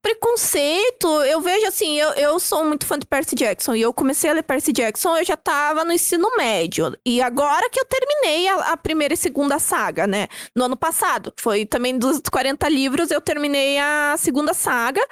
preconceito. 0.02 1.08
Eu 1.24 1.42
vejo 1.42 1.66
assim, 1.68 1.98
eu, 2.00 2.10
eu 2.14 2.40
sou 2.40 2.64
muito 2.66 2.86
fã 2.86 2.98
de 2.98 3.06
Percy 3.06 3.36
Jackson. 3.36 3.76
E 3.76 3.82
eu 3.82 3.94
comecei 3.94 4.30
a 4.30 4.34
ler 4.34 4.44
Percy 4.44 4.72
Jackson, 4.72 5.18
eu 5.18 5.26
já 5.26 5.38
tava 5.38 5.84
no 5.84 5.92
ensino 5.92 6.30
médio. 6.38 6.96
E 7.06 7.22
agora 7.22 7.70
que 7.70 7.80
eu 7.80 7.86
terminei 7.86 8.48
a, 8.48 8.74
a 8.74 8.78
primeira 8.78 9.14
e 9.14 9.18
segunda 9.18 9.60
saga, 9.60 10.06
né? 10.08 10.28
No 10.56 10.66
ano 10.66 10.78
passado. 10.78 11.34
Foi 11.40 11.66
também 11.66 11.98
dos 11.98 12.22
40 12.32 12.68
livros, 12.70 13.12
eu 13.12 13.22
terminei 13.22 13.78
a 13.80 14.16
segunda 14.18 14.54
saga. 14.54 15.06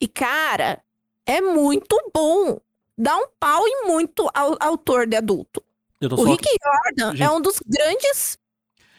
E, 0.00 0.08
cara, 0.08 0.82
é 1.26 1.40
muito 1.40 1.96
bom. 2.14 2.60
Dá 2.96 3.16
um 3.16 3.26
pau 3.40 3.66
em 3.66 3.86
muito 3.86 4.30
au- 4.34 4.56
autor 4.60 5.06
de 5.06 5.16
adulto. 5.16 5.62
Eu 6.00 6.08
tô 6.08 6.14
O 6.16 6.18
só... 6.18 6.24
Rick 6.30 6.48
Jordan 6.62 7.10
Gente. 7.12 7.22
é 7.22 7.30
um 7.30 7.40
dos 7.40 7.58
grandes 7.66 8.38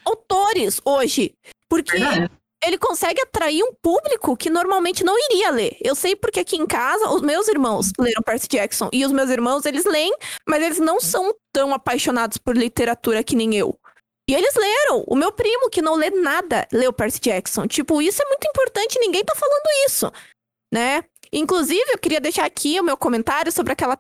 autores 0.04 0.82
hoje. 0.84 1.34
Porque 1.70 1.98
Verdade. 1.98 2.32
Ele 2.66 2.78
consegue 2.78 3.22
atrair 3.22 3.64
um 3.64 3.74
público 3.74 4.36
que 4.36 4.50
normalmente 4.50 5.04
não 5.04 5.16
iria 5.30 5.52
ler. 5.52 5.78
Eu 5.84 5.96
sei 5.96 6.16
porque 6.16 6.40
aqui 6.40 6.56
em 6.56 6.66
casa, 6.66 7.10
os 7.10 7.22
meus 7.22 7.48
irmãos 7.48 7.92
leram 8.00 8.24
Percy 8.24 8.48
Jackson. 8.48 8.90
E 8.92 9.06
os 9.06 9.12
meus 9.12 9.30
irmãos, 9.30 9.66
eles 9.66 9.86
leem, 9.86 10.14
mas 10.48 10.64
eles 10.64 10.80
não 10.80 11.00
são 11.00 11.34
tão 11.54 11.74
apaixonados 11.74 12.38
por 12.38 12.58
literatura 12.58 13.24
que 13.24 13.36
nem 13.36 13.56
eu. 13.56 13.78
E 14.28 14.34
eles 14.34 14.56
leram. 14.56 15.04
O 15.08 15.16
meu 15.16 15.32
primo, 15.32 15.70
que 15.70 15.82
não 15.82 15.96
lê 15.96 16.10
nada, 16.10 16.68
leu 16.72 16.92
Percy 16.92 17.20
Jackson. 17.20 17.68
Tipo, 17.68 18.02
isso 18.02 18.22
é 18.22 18.26
muito 18.26 18.48
importante, 18.48 19.00
ninguém 19.00 19.24
tá 19.24 19.36
falando 19.36 19.86
isso, 19.86 20.12
né? 20.74 21.04
Inclusive, 21.32 21.86
eu 21.90 21.98
queria 21.98 22.22
deixar 22.22 22.46
aqui 22.46 22.80
o 22.80 22.84
meu 22.84 22.98
comentário 22.98 23.52
sobre 23.52 23.74
aquela, 23.74 24.00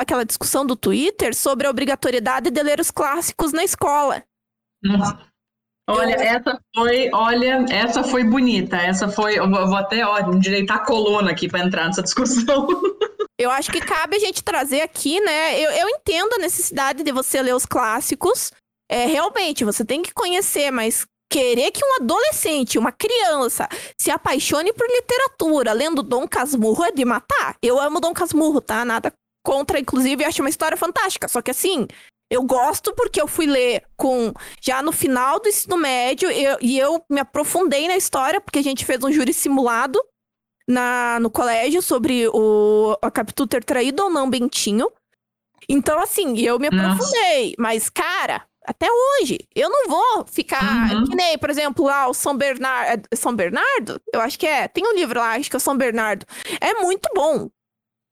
aquela, 0.00 0.24
discussão 0.24 0.66
do 0.66 0.74
Twitter 0.74 1.34
sobre 1.34 1.66
a 1.66 1.70
obrigatoriedade 1.70 2.50
de 2.50 2.62
ler 2.62 2.80
os 2.80 2.90
clássicos 2.90 3.52
na 3.52 3.64
escola. 3.64 4.24
Nossa. 4.82 5.33
Olha, 5.86 6.14
essa 6.14 6.58
foi, 6.74 7.10
olha, 7.12 7.66
essa 7.70 8.02
foi 8.02 8.24
bonita. 8.24 8.76
Essa 8.76 9.08
foi, 9.08 9.38
eu 9.38 9.50
vou 9.50 9.76
até 9.76 10.04
ó, 10.04 10.18
endireitar 10.32 10.78
a 10.78 10.84
coluna 10.84 11.30
aqui 11.30 11.48
para 11.48 11.64
entrar 11.64 11.86
nessa 11.86 12.02
discussão. 12.02 12.66
Eu 13.38 13.50
acho 13.50 13.70
que 13.70 13.80
cabe 13.80 14.16
a 14.16 14.20
gente 14.20 14.42
trazer 14.42 14.80
aqui, 14.80 15.20
né? 15.20 15.60
Eu, 15.60 15.70
eu 15.70 15.88
entendo 15.88 16.34
a 16.34 16.38
necessidade 16.38 17.02
de 17.02 17.12
você 17.12 17.42
ler 17.42 17.54
os 17.54 17.66
clássicos. 17.66 18.50
É, 18.90 19.06
realmente, 19.06 19.64
você 19.64 19.84
tem 19.84 20.02
que 20.02 20.14
conhecer, 20.14 20.70
mas 20.70 21.06
querer 21.30 21.70
que 21.70 21.84
um 21.84 22.02
adolescente, 22.02 22.78
uma 22.78 22.92
criança, 22.92 23.68
se 24.00 24.10
apaixone 24.10 24.72
por 24.72 24.86
literatura 24.86 25.72
lendo 25.72 26.02
Dom 26.02 26.28
Casmurro 26.28 26.84
é 26.84 26.92
de 26.92 27.04
matar. 27.04 27.56
Eu 27.62 27.80
amo 27.80 28.00
Dom 28.00 28.14
Casmurro, 28.14 28.60
tá? 28.60 28.84
Nada 28.84 29.12
contra, 29.44 29.78
inclusive, 29.78 30.24
acho 30.24 30.42
uma 30.42 30.48
história 30.48 30.76
fantástica. 30.76 31.28
Só 31.28 31.42
que 31.42 31.50
assim, 31.50 31.86
eu 32.34 32.42
gosto 32.42 32.92
porque 32.94 33.20
eu 33.20 33.28
fui 33.28 33.46
ler 33.46 33.84
com 33.96 34.32
já 34.60 34.82
no 34.82 34.92
final 34.92 35.38
do 35.38 35.48
ensino 35.48 35.76
médio 35.76 36.30
eu, 36.30 36.58
e 36.60 36.78
eu 36.78 37.02
me 37.08 37.20
aprofundei 37.20 37.86
na 37.86 37.96
história, 37.96 38.40
porque 38.40 38.58
a 38.58 38.62
gente 38.62 38.84
fez 38.84 39.02
um 39.02 39.12
júri 39.12 39.32
simulado 39.32 40.00
na, 40.68 41.18
no 41.20 41.30
colégio 41.30 41.80
sobre 41.80 42.26
o, 42.28 42.96
a 43.00 43.10
Capitu 43.10 43.46
ter 43.46 43.64
traído 43.64 44.02
ou 44.02 44.10
não 44.10 44.28
Bentinho. 44.28 44.90
Então, 45.68 45.98
assim, 45.98 46.38
eu 46.40 46.58
me 46.58 46.68
aprofundei. 46.68 47.50
Nossa. 47.50 47.56
Mas, 47.58 47.88
cara, 47.88 48.44
até 48.66 48.86
hoje, 48.90 49.38
eu 49.54 49.70
não 49.70 49.88
vou 49.88 50.26
ficar. 50.26 50.92
Uhum. 50.92 51.04
Que 51.04 51.14
nem, 51.14 51.38
por 51.38 51.50
exemplo, 51.50 51.84
lá 51.84 52.08
o 52.08 52.14
São 52.14 52.36
Bernardo. 52.36 53.06
É 53.10 53.16
São 53.16 53.34
Bernardo? 53.34 54.00
Eu 54.12 54.20
acho 54.20 54.38
que 54.38 54.46
é. 54.46 54.68
Tem 54.68 54.84
um 54.86 54.94
livro 54.94 55.20
lá, 55.20 55.36
acho 55.36 55.48
que 55.48 55.56
é 55.56 55.58
o 55.58 55.60
São 55.60 55.76
Bernardo. 55.76 56.26
É 56.60 56.74
muito 56.74 57.08
bom. 57.14 57.48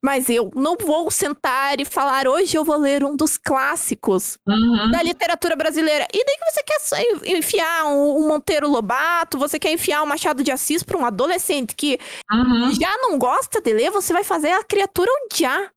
Mas 0.04 0.28
eu 0.28 0.50
não 0.54 0.76
vou 0.76 1.10
sentar 1.12 1.80
e 1.80 1.84
falar, 1.84 2.26
hoje 2.26 2.56
eu 2.56 2.64
vou 2.64 2.76
ler 2.76 3.04
um 3.04 3.14
dos 3.14 3.38
clássicos 3.38 4.36
uhum. 4.48 4.90
da 4.90 5.00
literatura 5.00 5.54
brasileira. 5.54 6.08
E 6.12 6.24
daí 6.24 6.36
que 6.36 6.50
você 6.50 6.62
quer 6.64 7.36
enfiar 7.36 7.86
um, 7.86 8.18
um 8.18 8.26
Monteiro 8.26 8.68
Lobato, 8.68 9.38
você 9.38 9.60
quer 9.60 9.72
enfiar 9.72 10.02
um 10.02 10.06
Machado 10.06 10.42
de 10.42 10.50
Assis 10.50 10.82
para 10.82 10.98
um 10.98 11.06
adolescente 11.06 11.76
que 11.76 12.00
uhum. 12.32 12.74
já 12.74 12.90
não 12.98 13.16
gosta 13.16 13.60
de 13.60 13.72
ler, 13.72 13.92
você 13.92 14.12
vai 14.12 14.24
fazer 14.24 14.50
a 14.50 14.64
criatura 14.64 15.10
odiar. 15.24 15.72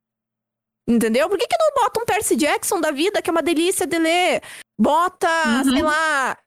Entendeu? 0.88 1.30
Por 1.30 1.38
que, 1.38 1.48
que 1.48 1.58
não 1.60 1.84
bota 1.84 2.02
um 2.02 2.06
Percy 2.06 2.36
Jackson 2.36 2.80
da 2.80 2.92
vida, 2.92 3.22
que 3.22 3.30
é 3.30 3.32
uma 3.32 3.42
delícia 3.42 3.86
de 3.86 3.98
ler? 3.98 4.42
Bota, 4.80 5.28
uhum. 5.48 5.72
sei 5.72 5.82
lá, 5.82 6.38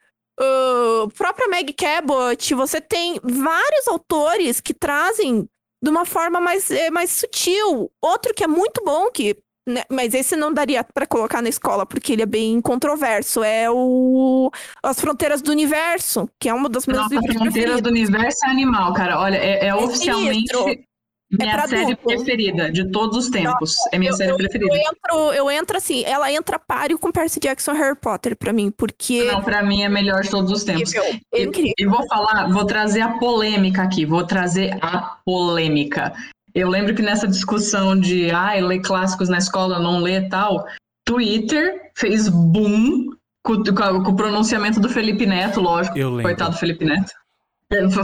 uh, 0.40 1.08
própria 1.16 1.48
Meg 1.48 1.72
Cabot. 1.72 2.54
Você 2.54 2.80
tem 2.80 3.20
vários 3.22 3.88
autores 3.88 4.60
que 4.60 4.74
trazem 4.74 5.48
de 5.82 5.90
uma 5.90 6.04
forma 6.04 6.40
mais, 6.40 6.70
é, 6.70 6.90
mais 6.90 7.10
sutil. 7.10 7.90
Outro 8.02 8.34
que 8.34 8.44
é 8.44 8.46
muito 8.46 8.82
bom, 8.84 9.10
que 9.10 9.36
né, 9.68 9.82
mas 9.90 10.14
esse 10.14 10.34
não 10.34 10.52
daria 10.52 10.82
para 10.82 11.06
colocar 11.06 11.42
na 11.42 11.48
escola, 11.50 11.84
porque 11.84 12.14
ele 12.14 12.22
é 12.22 12.26
bem 12.26 12.58
controverso. 12.60 13.44
É 13.44 13.70
o 13.70 14.50
As 14.82 14.98
Fronteiras 14.98 15.42
do 15.42 15.50
Universo, 15.50 16.28
que 16.40 16.48
é 16.48 16.54
uma 16.54 16.70
das 16.70 16.86
minhas 16.86 17.02
Nossa, 17.02 17.18
As 17.18 17.34
Fronteiras 17.34 17.82
do 17.82 17.90
Universo 17.90 18.46
é 18.46 18.50
animal, 18.50 18.94
cara. 18.94 19.20
Olha, 19.20 19.36
é, 19.36 19.66
é 19.66 19.74
oficialmente. 19.74 20.56
É 20.56 20.87
minha 21.30 21.54
é 21.54 21.66
série 21.66 21.96
preferida 21.96 22.70
de 22.70 22.90
todos 22.90 23.16
os 23.16 23.30
tempos. 23.30 23.76
Nossa, 23.76 23.90
é 23.92 23.98
minha 23.98 24.10
eu, 24.10 24.16
série 24.16 24.30
eu, 24.30 24.36
preferida. 24.36 24.74
Eu 24.74 24.80
entro, 24.80 25.32
eu 25.34 25.50
entro 25.50 25.76
assim, 25.76 26.02
ela 26.04 26.32
entra 26.32 26.58
páreo 26.58 26.98
com 26.98 27.12
Percy 27.12 27.38
Jackson 27.38 27.72
e 27.72 27.78
Harry 27.78 27.96
Potter 27.96 28.36
pra 28.36 28.52
mim, 28.52 28.70
porque. 28.70 29.24
Não, 29.24 29.42
pra 29.42 29.62
mim 29.62 29.82
é 29.82 29.88
melhor 29.88 30.22
de 30.22 30.30
todos 30.30 30.50
os 30.50 30.64
tempos. 30.64 30.94
É 30.94 31.42
incrível. 31.42 31.74
E, 31.78 31.82
e 31.82 31.86
vou 31.86 32.06
falar, 32.08 32.48
vou 32.48 32.64
trazer 32.64 33.02
a 33.02 33.18
polêmica 33.18 33.82
aqui, 33.82 34.06
vou 34.06 34.24
trazer 34.24 34.78
a 34.80 35.18
polêmica. 35.24 36.14
Eu 36.54 36.68
lembro 36.68 36.94
que 36.94 37.02
nessa 37.02 37.28
discussão 37.28 37.98
de 37.98 38.30
ah, 38.30 38.54
ler 38.54 38.80
clássicos 38.80 39.28
na 39.28 39.38
escola, 39.38 39.78
não 39.78 40.00
ler 40.00 40.28
tal, 40.28 40.66
Twitter 41.04 41.90
fez 41.94 42.28
boom 42.28 43.10
com, 43.44 43.62
com, 43.62 44.02
com 44.02 44.10
o 44.12 44.16
pronunciamento 44.16 44.80
do 44.80 44.88
Felipe 44.88 45.26
Neto, 45.26 45.60
lógico. 45.60 45.96
Coitado 46.22 46.52
do 46.52 46.58
Felipe 46.58 46.84
Neto. 46.84 47.12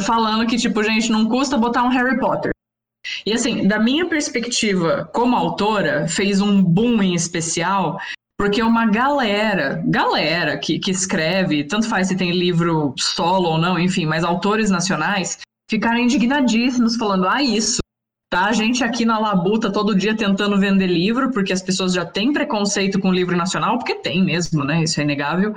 Falando 0.01 0.47
que, 0.47 0.57
tipo, 0.57 0.83
gente, 0.83 1.11
não 1.11 1.27
custa 1.27 1.57
botar 1.57 1.83
um 1.83 1.89
Harry 1.89 2.19
Potter. 2.19 2.54
E 3.25 3.33
assim, 3.33 3.67
da 3.67 3.79
minha 3.79 4.07
perspectiva 4.07 5.09
como 5.13 5.37
autora, 5.37 6.09
fez 6.09 6.41
um 6.41 6.63
boom 6.63 7.03
em 7.03 7.15
especial, 7.15 7.99
porque 8.39 8.63
uma 8.63 8.87
galera, 8.87 9.83
galera 9.87 10.59
que, 10.59 10.79
que 10.79 10.91
escreve, 10.91 11.65
tanto 11.65 11.89
faz 11.89 12.09
se 12.09 12.17
tem 12.17 12.33
livro 12.33 12.95
solo 12.99 13.51
ou 13.51 13.59
não, 13.59 13.79
enfim, 13.79 14.07
mas 14.07 14.25
autores 14.25 14.71
nacionais, 14.71 15.39
ficaram 15.71 15.99
indignadíssimos 15.99 16.97
falando, 16.97 17.29
ah, 17.29 17.43
isso, 17.43 17.79
tá? 18.31 18.47
A 18.47 18.53
gente 18.53 18.83
aqui 18.83 19.05
na 19.05 19.19
Labuta 19.19 19.71
todo 19.71 19.95
dia 19.95 20.17
tentando 20.17 20.59
vender 20.59 20.89
livro, 20.89 21.31
porque 21.31 21.53
as 21.53 21.63
pessoas 21.63 21.93
já 21.93 22.05
têm 22.05 22.33
preconceito 22.33 22.99
com 22.99 23.13
livro 23.13 23.37
nacional, 23.37 23.79
porque 23.79 23.95
tem 23.95 24.25
mesmo, 24.25 24.65
né? 24.65 24.83
Isso 24.83 25.01
é 25.01 25.05
inegável. 25.05 25.55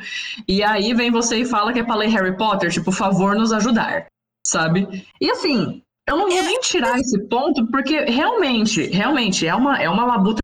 E 0.48 0.64
aí 0.64 0.94
vem 0.94 1.10
você 1.10 1.38
e 1.38 1.46
fala 1.46 1.74
que 1.74 1.80
é 1.80 1.84
pra 1.84 1.96
ler 1.96 2.10
Harry 2.10 2.38
Potter, 2.38 2.72
tipo, 2.72 2.92
favor, 2.92 3.36
nos 3.36 3.52
ajudar, 3.52 4.06
sabe? 4.46 5.04
E 5.20 5.32
assim, 5.32 5.82
eu 6.08 6.18
não 6.18 6.30
vou 6.30 6.44
nem 6.44 6.60
tirar 6.62 6.98
esse 6.98 7.20
ponto, 7.28 7.68
porque 7.68 8.06
realmente, 8.06 8.84
realmente, 8.88 9.46
é 9.46 9.54
uma, 9.54 9.78
é 9.78 9.90
uma 9.90 10.06
labuta. 10.06 10.40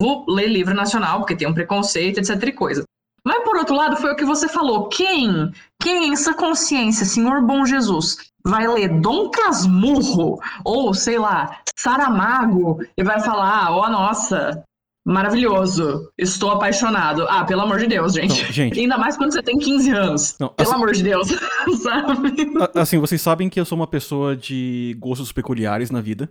Vou 0.00 0.24
ler 0.28 0.48
livro 0.48 0.74
nacional, 0.74 1.18
porque 1.18 1.34
tem 1.34 1.48
um 1.48 1.54
preconceito, 1.54 2.18
etc 2.18 2.40
e 2.42 2.52
coisa. 2.52 2.84
Mas, 3.24 3.42
por 3.42 3.56
outro 3.56 3.74
lado, 3.74 3.96
foi 3.96 4.12
o 4.12 4.16
que 4.16 4.24
você 4.24 4.48
falou. 4.48 4.88
Quem, 4.88 5.50
quem 5.82 6.12
essa 6.12 6.32
consciência, 6.32 7.04
Senhor 7.04 7.42
Bom 7.42 7.66
Jesus, 7.66 8.18
vai 8.44 8.68
ler 8.68 9.00
Dom 9.00 9.30
Casmurro, 9.30 10.38
ou, 10.64 10.94
sei 10.94 11.18
lá, 11.18 11.58
Saramago, 11.76 12.78
e 12.96 13.02
vai 13.02 13.20
falar, 13.20 13.72
ó, 13.72 13.84
oh, 13.84 13.90
nossa, 13.90 14.62
Maravilhoso. 15.06 16.12
Estou 16.18 16.50
apaixonado. 16.50 17.28
Ah, 17.28 17.44
pelo 17.44 17.60
amor 17.60 17.78
de 17.78 17.86
Deus, 17.86 18.14
gente. 18.14 18.42
Não, 18.42 18.50
gente. 18.50 18.80
Ainda 18.80 18.98
mais 18.98 19.16
quando 19.16 19.32
você 19.32 19.40
tem 19.40 19.56
15 19.56 19.90
anos. 19.92 20.36
Não, 20.40 20.48
pelo 20.48 20.68
assim, 20.68 20.76
amor 20.76 20.92
de 20.92 21.02
Deus, 21.04 21.28
sabe? 21.80 22.34
Assim, 22.74 22.98
vocês 22.98 23.22
sabem 23.22 23.48
que 23.48 23.60
eu 23.60 23.64
sou 23.64 23.78
uma 23.78 23.86
pessoa 23.86 24.36
de 24.36 24.96
gostos 24.98 25.30
peculiares 25.30 25.92
na 25.92 26.00
vida. 26.00 26.28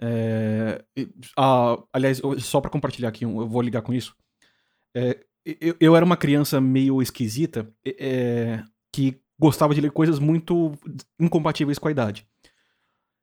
É, 0.00 0.82
ah, 1.36 1.76
aliás, 1.92 2.22
só 2.38 2.58
para 2.58 2.70
compartilhar 2.70 3.10
aqui, 3.10 3.26
eu 3.26 3.46
vou 3.46 3.60
ligar 3.60 3.82
com 3.82 3.92
isso. 3.92 4.16
É, 4.96 5.18
eu, 5.44 5.76
eu, 5.78 5.94
era 5.94 6.06
uma 6.06 6.16
criança 6.16 6.58
meio 6.62 7.02
esquisita 7.02 7.70
é, 7.84 8.62
que 8.90 9.20
gostava 9.38 9.74
de 9.74 9.82
ler 9.82 9.90
coisas 9.90 10.18
muito 10.18 10.72
incompatíveis 11.20 11.78
com 11.78 11.88
a 11.88 11.90
idade. 11.90 12.26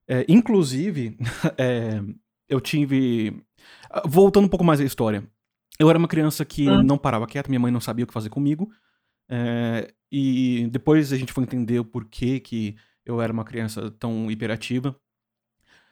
É, 0.07 0.23
inclusive, 0.29 1.17
é, 1.57 1.99
eu 2.47 2.61
tive 2.61 3.41
voltando 4.05 4.45
um 4.45 4.49
pouco 4.49 4.65
mais 4.65 4.79
à 4.79 4.83
história. 4.83 5.23
Eu 5.79 5.89
era 5.89 5.97
uma 5.97 6.07
criança 6.07 6.45
que 6.45 6.69
hum. 6.69 6.83
não 6.83 6.97
parava 6.97 7.27
quieta, 7.27 7.49
minha 7.49 7.59
mãe 7.59 7.71
não 7.71 7.81
sabia 7.81 8.03
o 8.03 8.07
que 8.07 8.13
fazer 8.13 8.29
comigo. 8.29 8.71
É, 9.29 9.93
e 10.11 10.67
depois 10.71 11.13
a 11.13 11.17
gente 11.17 11.31
foi 11.31 11.43
entender 11.43 11.79
o 11.79 11.85
porquê 11.85 12.39
que 12.39 12.75
eu 13.05 13.21
era 13.21 13.31
uma 13.31 13.45
criança 13.45 13.89
tão 13.91 14.29
hiperativa. 14.29 14.95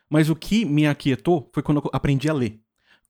Mas 0.09 0.29
o 0.29 0.35
que 0.35 0.65
me 0.65 0.87
aquietou 0.87 1.49
foi 1.53 1.63
quando 1.63 1.77
eu 1.77 1.89
aprendi 1.93 2.29
a 2.29 2.33
ler. 2.33 2.59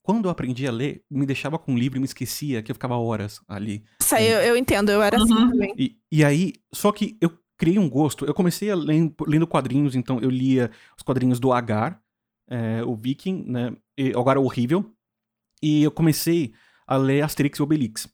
Quando 0.02 0.26
eu 0.26 0.32
aprendi 0.32 0.68
a 0.68 0.72
ler, 0.72 1.04
me 1.10 1.26
deixava 1.26 1.58
com 1.58 1.74
um 1.74 1.78
livro 1.78 1.98
e 1.98 2.00
me 2.00 2.06
esquecia 2.06 2.62
que 2.62 2.72
eu 2.72 2.76
ficava 2.76 2.98
horas 2.98 3.42
ali. 3.48 3.84
Isso 4.02 4.16
aí 4.16 4.28
eu, 4.28 4.40
eu 4.40 4.58
entendo, 4.58 4.92
eu 4.92 5.02
era 5.02 5.18
assim 5.18 5.34
uhum. 5.34 5.44
assim 5.44 5.52
também. 5.52 5.74
E, 5.78 5.98
e 6.12 6.24
aí, 6.24 6.54
só 6.74 6.92
que 6.92 7.18
eu 7.22 7.32
criei 7.58 7.78
um 7.78 7.90
gosto. 7.90 8.26
Eu 8.26 8.34
comecei 8.34 8.72
a 8.72 8.76
ler, 8.76 9.14
lendo 9.28 9.46
quadrinhos, 9.46 9.96
então 9.96 10.20
eu 10.20 10.30
lia 10.30 10.72
os 10.98 11.04
quadrinhos 11.04 11.40
do 11.40 11.54
Agar, 11.54 12.02
é, 12.50 12.84
o 12.84 12.96
Viking, 12.96 13.44
né? 13.46 13.76
Agora 14.16 14.40
horrível. 14.40 14.94
E 15.62 15.84
eu 15.84 15.92
comecei 15.92 16.54
a 16.88 16.96
ler 16.98 17.22
Asterix 17.22 17.60
e 17.60 17.62
Obelix. 17.62 18.08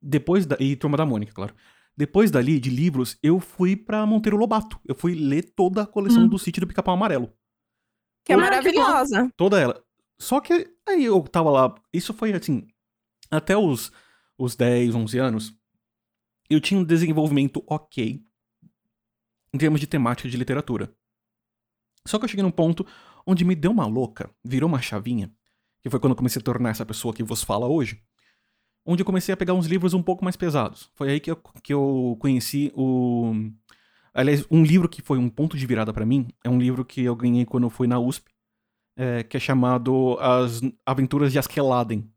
Depois 0.00 0.46
da. 0.46 0.56
E 0.60 0.76
Turma 0.76 0.96
da 0.96 1.06
Mônica, 1.06 1.32
claro. 1.32 1.54
Depois 1.96 2.30
dali, 2.30 2.60
de 2.60 2.70
livros, 2.70 3.18
eu 3.22 3.40
fui 3.40 3.74
pra 3.74 4.06
Monteiro 4.06 4.36
Lobato. 4.36 4.78
Eu 4.84 4.94
fui 4.94 5.14
ler 5.14 5.52
toda 5.56 5.82
a 5.82 5.86
coleção 5.86 6.24
hum. 6.24 6.28
do 6.28 6.38
sítio 6.38 6.60
do 6.60 6.66
Pica-Pau 6.68 6.94
Amarelo. 6.94 7.32
Que 8.24 8.32
é 8.32 8.36
maravilhosa. 8.36 9.32
Toda 9.36 9.58
ela. 9.58 9.82
Só 10.16 10.40
que 10.40 10.72
aí 10.88 11.04
eu 11.04 11.20
tava 11.22 11.50
lá. 11.50 11.74
Isso 11.92 12.14
foi 12.14 12.32
assim. 12.32 12.68
Até 13.30 13.56
os, 13.56 13.90
os 14.38 14.54
10, 14.54 14.94
11 14.94 15.18
anos. 15.18 15.54
Eu 16.48 16.60
tinha 16.60 16.78
um 16.78 16.84
desenvolvimento 16.84 17.64
ok. 17.66 18.22
Em 19.52 19.58
termos 19.58 19.80
de 19.80 19.86
temática 19.86 20.28
de 20.28 20.36
literatura. 20.36 20.94
Só 22.06 22.18
que 22.18 22.24
eu 22.24 22.28
cheguei 22.28 22.42
num 22.42 22.50
ponto 22.50 22.86
onde 23.28 23.44
me 23.44 23.54
deu 23.54 23.70
uma 23.70 23.84
louca, 23.84 24.30
virou 24.42 24.66
uma 24.66 24.80
chavinha, 24.80 25.30
que 25.82 25.90
foi 25.90 26.00
quando 26.00 26.12
eu 26.12 26.16
comecei 26.16 26.40
a 26.40 26.42
tornar 26.42 26.70
essa 26.70 26.86
pessoa 26.86 27.12
que 27.12 27.22
vos 27.22 27.44
fala 27.44 27.68
hoje, 27.68 28.02
onde 28.86 29.02
eu 29.02 29.04
comecei 29.04 29.34
a 29.34 29.36
pegar 29.36 29.52
uns 29.52 29.66
livros 29.66 29.92
um 29.92 30.02
pouco 30.02 30.24
mais 30.24 30.34
pesados. 30.34 30.90
Foi 30.94 31.10
aí 31.10 31.20
que 31.20 31.30
eu, 31.30 31.36
que 31.62 31.74
eu 31.74 32.16
conheci 32.18 32.72
o. 32.74 33.34
Aliás, 34.14 34.46
um 34.50 34.64
livro 34.64 34.88
que 34.88 35.02
foi 35.02 35.18
um 35.18 35.28
ponto 35.28 35.58
de 35.58 35.66
virada 35.66 35.92
para 35.92 36.06
mim 36.06 36.28
é 36.42 36.48
um 36.48 36.58
livro 36.58 36.86
que 36.86 37.02
eu 37.02 37.14
ganhei 37.14 37.44
quando 37.44 37.64
eu 37.64 37.70
fui 37.70 37.86
na 37.86 37.98
USP, 37.98 38.32
é, 38.96 39.22
que 39.22 39.36
é 39.36 39.40
chamado 39.40 40.16
As 40.18 40.62
Aventuras 40.86 41.30
de 41.30 41.38
Askeladen, 41.38 42.10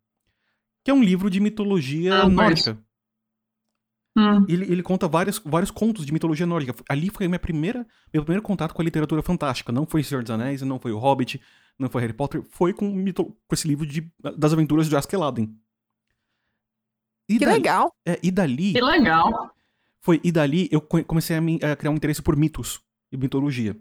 que 0.82 0.89
é 0.89 0.93
um 0.93 1.03
livro 1.03 1.30
de 1.30 1.41
mitologia 1.41 2.22
ah, 2.22 2.30
nórdica. 2.30 2.78
Hum. 4.18 4.45
Ele, 4.47 4.66
ele 4.72 4.84
conta 4.84 5.07
vários, 5.07 5.39
vários 5.39 5.72
contos 5.72 6.05
de 6.05 6.12
mitologia 6.12 6.45
nórdica. 6.45 6.76
Ali 6.89 7.09
foi 7.09 7.28
minha 7.28 7.39
primeira, 7.39 7.88
meu 8.14 8.24
primeiro 8.24 8.43
contato 8.43 8.74
com 8.74 8.82
a 8.82 8.86
literatura 8.86 9.22
fantástica. 9.22 9.72
Não 9.72 9.86
foi 9.86 10.03
Senhor 10.03 10.22
dos 10.22 10.32
Anéis, 10.32 10.62
não 10.62 10.80
foi 10.80 10.91
o 10.91 10.97
Hobbit, 10.97 11.41
não 11.80 11.89
foi 11.89 12.01
Harry 12.01 12.14
Potter, 12.14 12.43
foi 12.49 12.74
com, 12.74 12.93
com 13.14 13.36
esse 13.53 13.68
livro 13.68 13.86
de, 13.86 14.12
das 14.38 14.53
aventuras 14.53 14.89
de 14.89 14.95
Askeladen. 14.95 15.55
E 17.30 17.39
que 17.39 17.45
dali, 17.45 17.57
legal! 17.57 17.95
É, 18.05 18.20
e 18.22 18.30
dali. 18.30 18.74
Que 18.74 18.82
legal! 18.82 19.51
Foi, 20.01 20.20
e 20.24 20.32
dali 20.32 20.68
eu 20.72 20.82
comecei 20.82 21.38
a, 21.38 21.41
me, 21.41 21.59
a 21.64 21.76
criar 21.76 21.91
um 21.91 21.95
interesse 21.95 22.22
por 22.22 22.36
mitos 22.36 22.82
e 23.12 23.18
mitologia. 23.18 23.78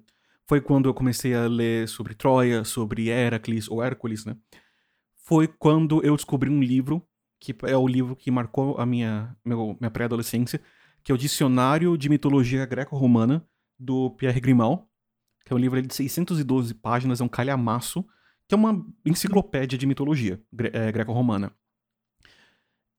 Foi 0.46 0.60
quando 0.60 0.88
eu 0.88 0.94
comecei 0.94 1.34
a 1.34 1.46
ler 1.46 1.88
sobre 1.88 2.14
Troia, 2.14 2.64
sobre 2.64 3.08
Heracles, 3.08 3.68
ou 3.68 3.82
Hércules, 3.82 4.24
né? 4.24 4.36
Foi 5.24 5.48
quando 5.48 6.04
eu 6.04 6.14
descobri 6.14 6.50
um 6.50 6.60
livro 6.60 7.04
que 7.40 7.56
é 7.64 7.76
o 7.76 7.88
livro 7.88 8.14
que 8.14 8.30
marcou 8.30 8.76
a 8.78 8.84
minha, 8.84 9.34
minha 9.44 9.90
pré-adolescência, 9.90 10.60
que 11.02 11.10
é 11.10 11.14
o 11.14 11.18
Dicionário 11.18 11.96
de 11.96 12.08
Mitologia 12.08 12.66
Greco-Romana, 12.66 13.44
do 13.78 14.10
Pierre 14.10 14.40
Grimal, 14.40 14.88
que 15.44 15.52
é 15.52 15.56
um 15.56 15.58
livro 15.58 15.80
de 15.80 15.94
612 15.94 16.74
páginas, 16.74 17.20
é 17.20 17.24
um 17.24 17.28
calhamaço, 17.28 18.06
que 18.46 18.54
é 18.54 18.56
uma 18.56 18.84
enciclopédia 19.06 19.78
de 19.78 19.86
mitologia 19.86 20.40
gre 20.52 20.70
é, 20.72 20.92
greco-romana. 20.92 21.52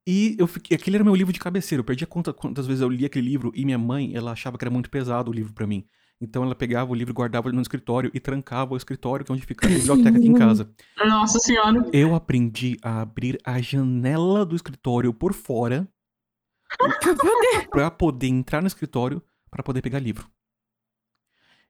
E 0.07 0.35
eu 0.39 0.47
fiquei, 0.47 0.75
aquele 0.75 0.97
era 0.97 1.03
meu 1.03 1.13
livro 1.13 1.31
de 1.31 1.39
cabeceira. 1.39 1.81
Eu 1.81 1.85
perdi 1.85 2.03
a 2.03 2.07
conta 2.07 2.33
quantas 2.33 2.65
vezes 2.65 2.81
eu 2.81 2.89
li 2.89 3.05
aquele 3.05 3.29
livro 3.29 3.51
e 3.53 3.63
minha 3.63 3.77
mãe, 3.77 4.15
ela 4.15 4.31
achava 4.31 4.57
que 4.57 4.63
era 4.63 4.71
muito 4.71 4.89
pesado 4.89 5.29
o 5.29 5.33
livro 5.33 5.53
para 5.53 5.67
mim. 5.67 5.85
Então 6.21 6.43
ela 6.43 6.53
pegava 6.53 6.91
o 6.91 6.95
livro, 6.95 7.13
guardava 7.13 7.51
no 7.51 7.61
escritório 7.61 8.11
e 8.13 8.19
trancava 8.19 8.75
o 8.75 8.77
escritório, 8.77 9.25
que 9.25 9.31
é 9.31 9.35
onde 9.35 9.45
fica 9.45 9.65
a 9.65 9.69
biblioteca 9.69 10.17
aqui 10.17 10.27
em 10.27 10.33
casa. 10.33 10.71
Nossa 10.97 11.39
senhora. 11.39 11.89
Eu 11.91 12.13
aprendi 12.13 12.77
a 12.83 13.01
abrir 13.01 13.39
a 13.43 13.59
janela 13.59 14.45
do 14.45 14.55
escritório 14.55 15.11
por 15.11 15.33
fora 15.33 15.87
para 17.71 17.89
poder 17.91 18.27
entrar 18.27 18.61
no 18.61 18.67
escritório 18.67 19.21
para 19.49 19.63
poder 19.63 19.81
pegar 19.81 19.99
livro. 19.99 20.29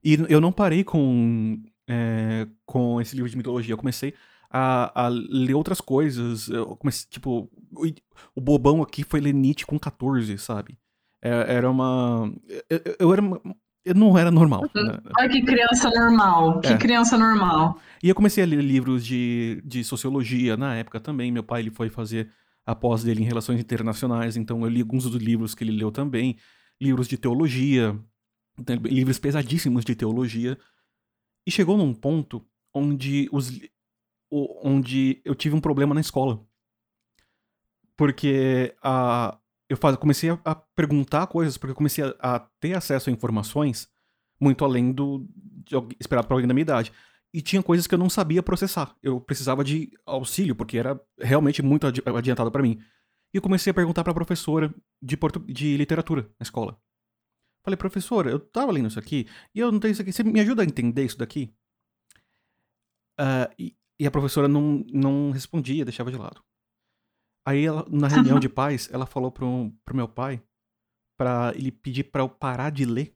E 0.03 0.17
eu 0.27 0.41
não 0.41 0.51
parei 0.51 0.83
com, 0.83 1.61
é, 1.87 2.47
com 2.65 2.99
esse 2.99 3.15
livro 3.15 3.29
de 3.29 3.37
mitologia. 3.37 3.73
Eu 3.73 3.77
comecei 3.77 4.13
a, 4.49 5.05
a 5.05 5.07
ler 5.07 5.53
outras 5.53 5.79
coisas. 5.79 6.49
Eu 6.49 6.75
comecei, 6.75 7.07
tipo, 7.09 7.49
o, 7.71 7.87
o 8.35 8.41
bobão 8.41 8.81
aqui 8.81 9.03
foi 9.03 9.21
ler 9.21 9.33
Nietzsche 9.33 9.65
com 9.65 9.79
14, 9.79 10.37
sabe? 10.37 10.77
É, 11.21 11.55
era 11.55 11.69
uma. 11.69 12.33
Eu, 12.69 12.81
eu 12.99 13.13
era 13.13 13.21
uma, 13.21 13.39
não 13.95 14.17
era 14.17 14.31
normal. 14.31 14.63
Uhum. 14.75 14.83
Né? 14.83 14.99
Olha 15.17 15.29
que 15.29 15.41
criança 15.41 15.89
normal, 15.89 16.59
que 16.61 16.73
é. 16.73 16.77
criança 16.77 17.17
normal. 17.17 17.79
E 18.01 18.09
eu 18.09 18.15
comecei 18.15 18.43
a 18.43 18.47
ler 18.47 18.61
livros 18.61 19.05
de, 19.05 19.61
de 19.65 19.83
sociologia 19.83 20.55
na 20.55 20.75
época 20.75 20.99
também. 20.99 21.31
Meu 21.31 21.43
pai 21.43 21.61
ele 21.61 21.71
foi 21.71 21.89
fazer 21.89 22.29
a 22.65 22.75
pós 22.75 23.03
dele 23.03 23.21
em 23.21 23.25
relações 23.25 23.59
internacionais, 23.59 24.37
então 24.37 24.61
eu 24.61 24.69
li 24.69 24.81
alguns 24.81 25.09
dos 25.09 25.21
livros 25.21 25.55
que 25.55 25.63
ele 25.63 25.71
leu 25.71 25.91
também. 25.91 26.37
Livros 26.79 27.07
de 27.07 27.17
teologia, 27.17 27.93
né, 28.67 28.75
livros 28.83 29.19
pesadíssimos 29.19 29.83
de 29.83 29.95
teologia. 29.95 30.57
E 31.45 31.51
chegou 31.51 31.77
num 31.77 31.93
ponto 31.93 32.45
onde, 32.73 33.27
os, 33.31 33.59
onde 34.31 35.21
eu 35.25 35.33
tive 35.33 35.55
um 35.55 35.61
problema 35.61 35.93
na 35.93 36.01
escola. 36.01 36.39
Porque 37.97 38.75
a, 38.81 39.37
eu 39.71 39.77
faz, 39.77 39.95
comecei 39.95 40.29
a, 40.29 40.39
a, 40.43 40.53
perguntar 40.53 41.25
coisas, 41.27 41.57
porque 41.57 41.71
eu 41.71 41.75
comecei 41.75 42.03
a, 42.03 42.13
a, 42.19 42.39
ter 42.59 42.75
acesso 42.75 43.09
a 43.09 43.13
informações 43.13 43.87
muito 44.37 44.65
além 44.65 44.91
do 44.91 45.25
esperado 45.97 46.27
para 46.27 46.35
alguém 46.35 46.47
da 46.47 46.53
minha 46.53 46.63
idade. 46.63 46.91
E 47.33 47.41
tinha 47.41 47.63
coisas 47.63 47.87
que 47.87 47.95
eu 47.95 47.99
não 47.99 48.09
sabia 48.09 48.43
processar. 48.43 48.93
Eu 49.01 49.21
precisava 49.21 49.63
de 49.63 49.89
auxílio, 50.05 50.53
porque 50.53 50.77
era 50.77 50.99
realmente 51.17 51.61
muito 51.61 51.87
adiantado 51.87 52.51
para 52.51 52.61
mim. 52.61 52.81
E 53.33 53.37
eu 53.37 53.41
comecei 53.41 53.71
a 53.71 53.73
perguntar 53.73 54.03
para 54.03 54.11
a 54.11 54.15
professora 54.15 54.73
de, 55.01 55.17
de 55.47 55.77
literatura 55.77 56.23
na 56.37 56.43
escola. 56.43 56.77
Falei, 57.63 57.77
professora, 57.77 58.29
eu 58.29 58.39
tava 58.39 58.73
lendo 58.73 58.89
isso 58.89 58.99
aqui 58.99 59.25
e 59.55 59.59
eu 59.59 59.71
não 59.71 59.79
tenho 59.79 59.93
isso 59.93 60.01
aqui. 60.01 60.11
Você 60.11 60.23
me 60.23 60.41
ajuda 60.41 60.63
a 60.63 60.65
entender 60.65 61.05
isso 61.05 61.17
daqui? 61.17 61.53
Uh, 63.17 63.47
e, 63.57 63.77
e, 63.97 64.05
a 64.05 64.11
professora 64.11 64.49
não, 64.49 64.83
não 64.91 65.31
respondia, 65.31 65.85
deixava 65.85 66.11
de 66.11 66.17
lado. 66.17 66.43
Aí, 67.45 67.65
ela, 67.65 67.85
na 67.89 68.07
reunião 68.07 68.39
de 68.39 68.47
pais, 68.47 68.89
ela 68.91 69.05
falou 69.05 69.31
pro, 69.31 69.71
pro 69.83 69.95
meu 69.95 70.07
pai 70.07 70.41
para 71.17 71.53
ele 71.55 71.71
pedir 71.71 72.05
para 72.05 72.23
eu 72.23 72.29
parar 72.29 72.71
de 72.71 72.85
ler, 72.85 73.13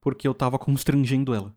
porque 0.00 0.28
eu 0.28 0.34
tava 0.34 0.58
constrangendo 0.58 1.34
ela. 1.34 1.54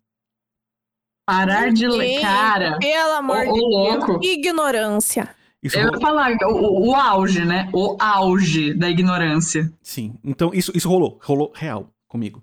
Parar 1.25 1.73
de 1.73 1.85
ler, 1.87 2.21
cara. 2.21 2.77
Pelo 2.79 3.13
amor 3.13 3.45
de 3.45 3.51
Deus, 3.51 4.25
ignorância. 4.25 5.35
Isso 5.61 5.77
eu 5.77 5.91
ia 5.91 5.99
falar, 5.99 6.37
o, 6.43 6.87
o, 6.87 6.95
auge, 6.95 7.43
né? 7.43 7.69
O 7.73 7.97
auge 7.99 8.73
da 8.73 8.89
ignorância. 8.89 9.69
Sim, 9.81 10.17
então 10.23 10.51
isso, 10.53 10.71
isso 10.73 10.87
rolou, 10.87 11.19
rolou 11.21 11.51
real 11.53 11.93
comigo. 12.07 12.41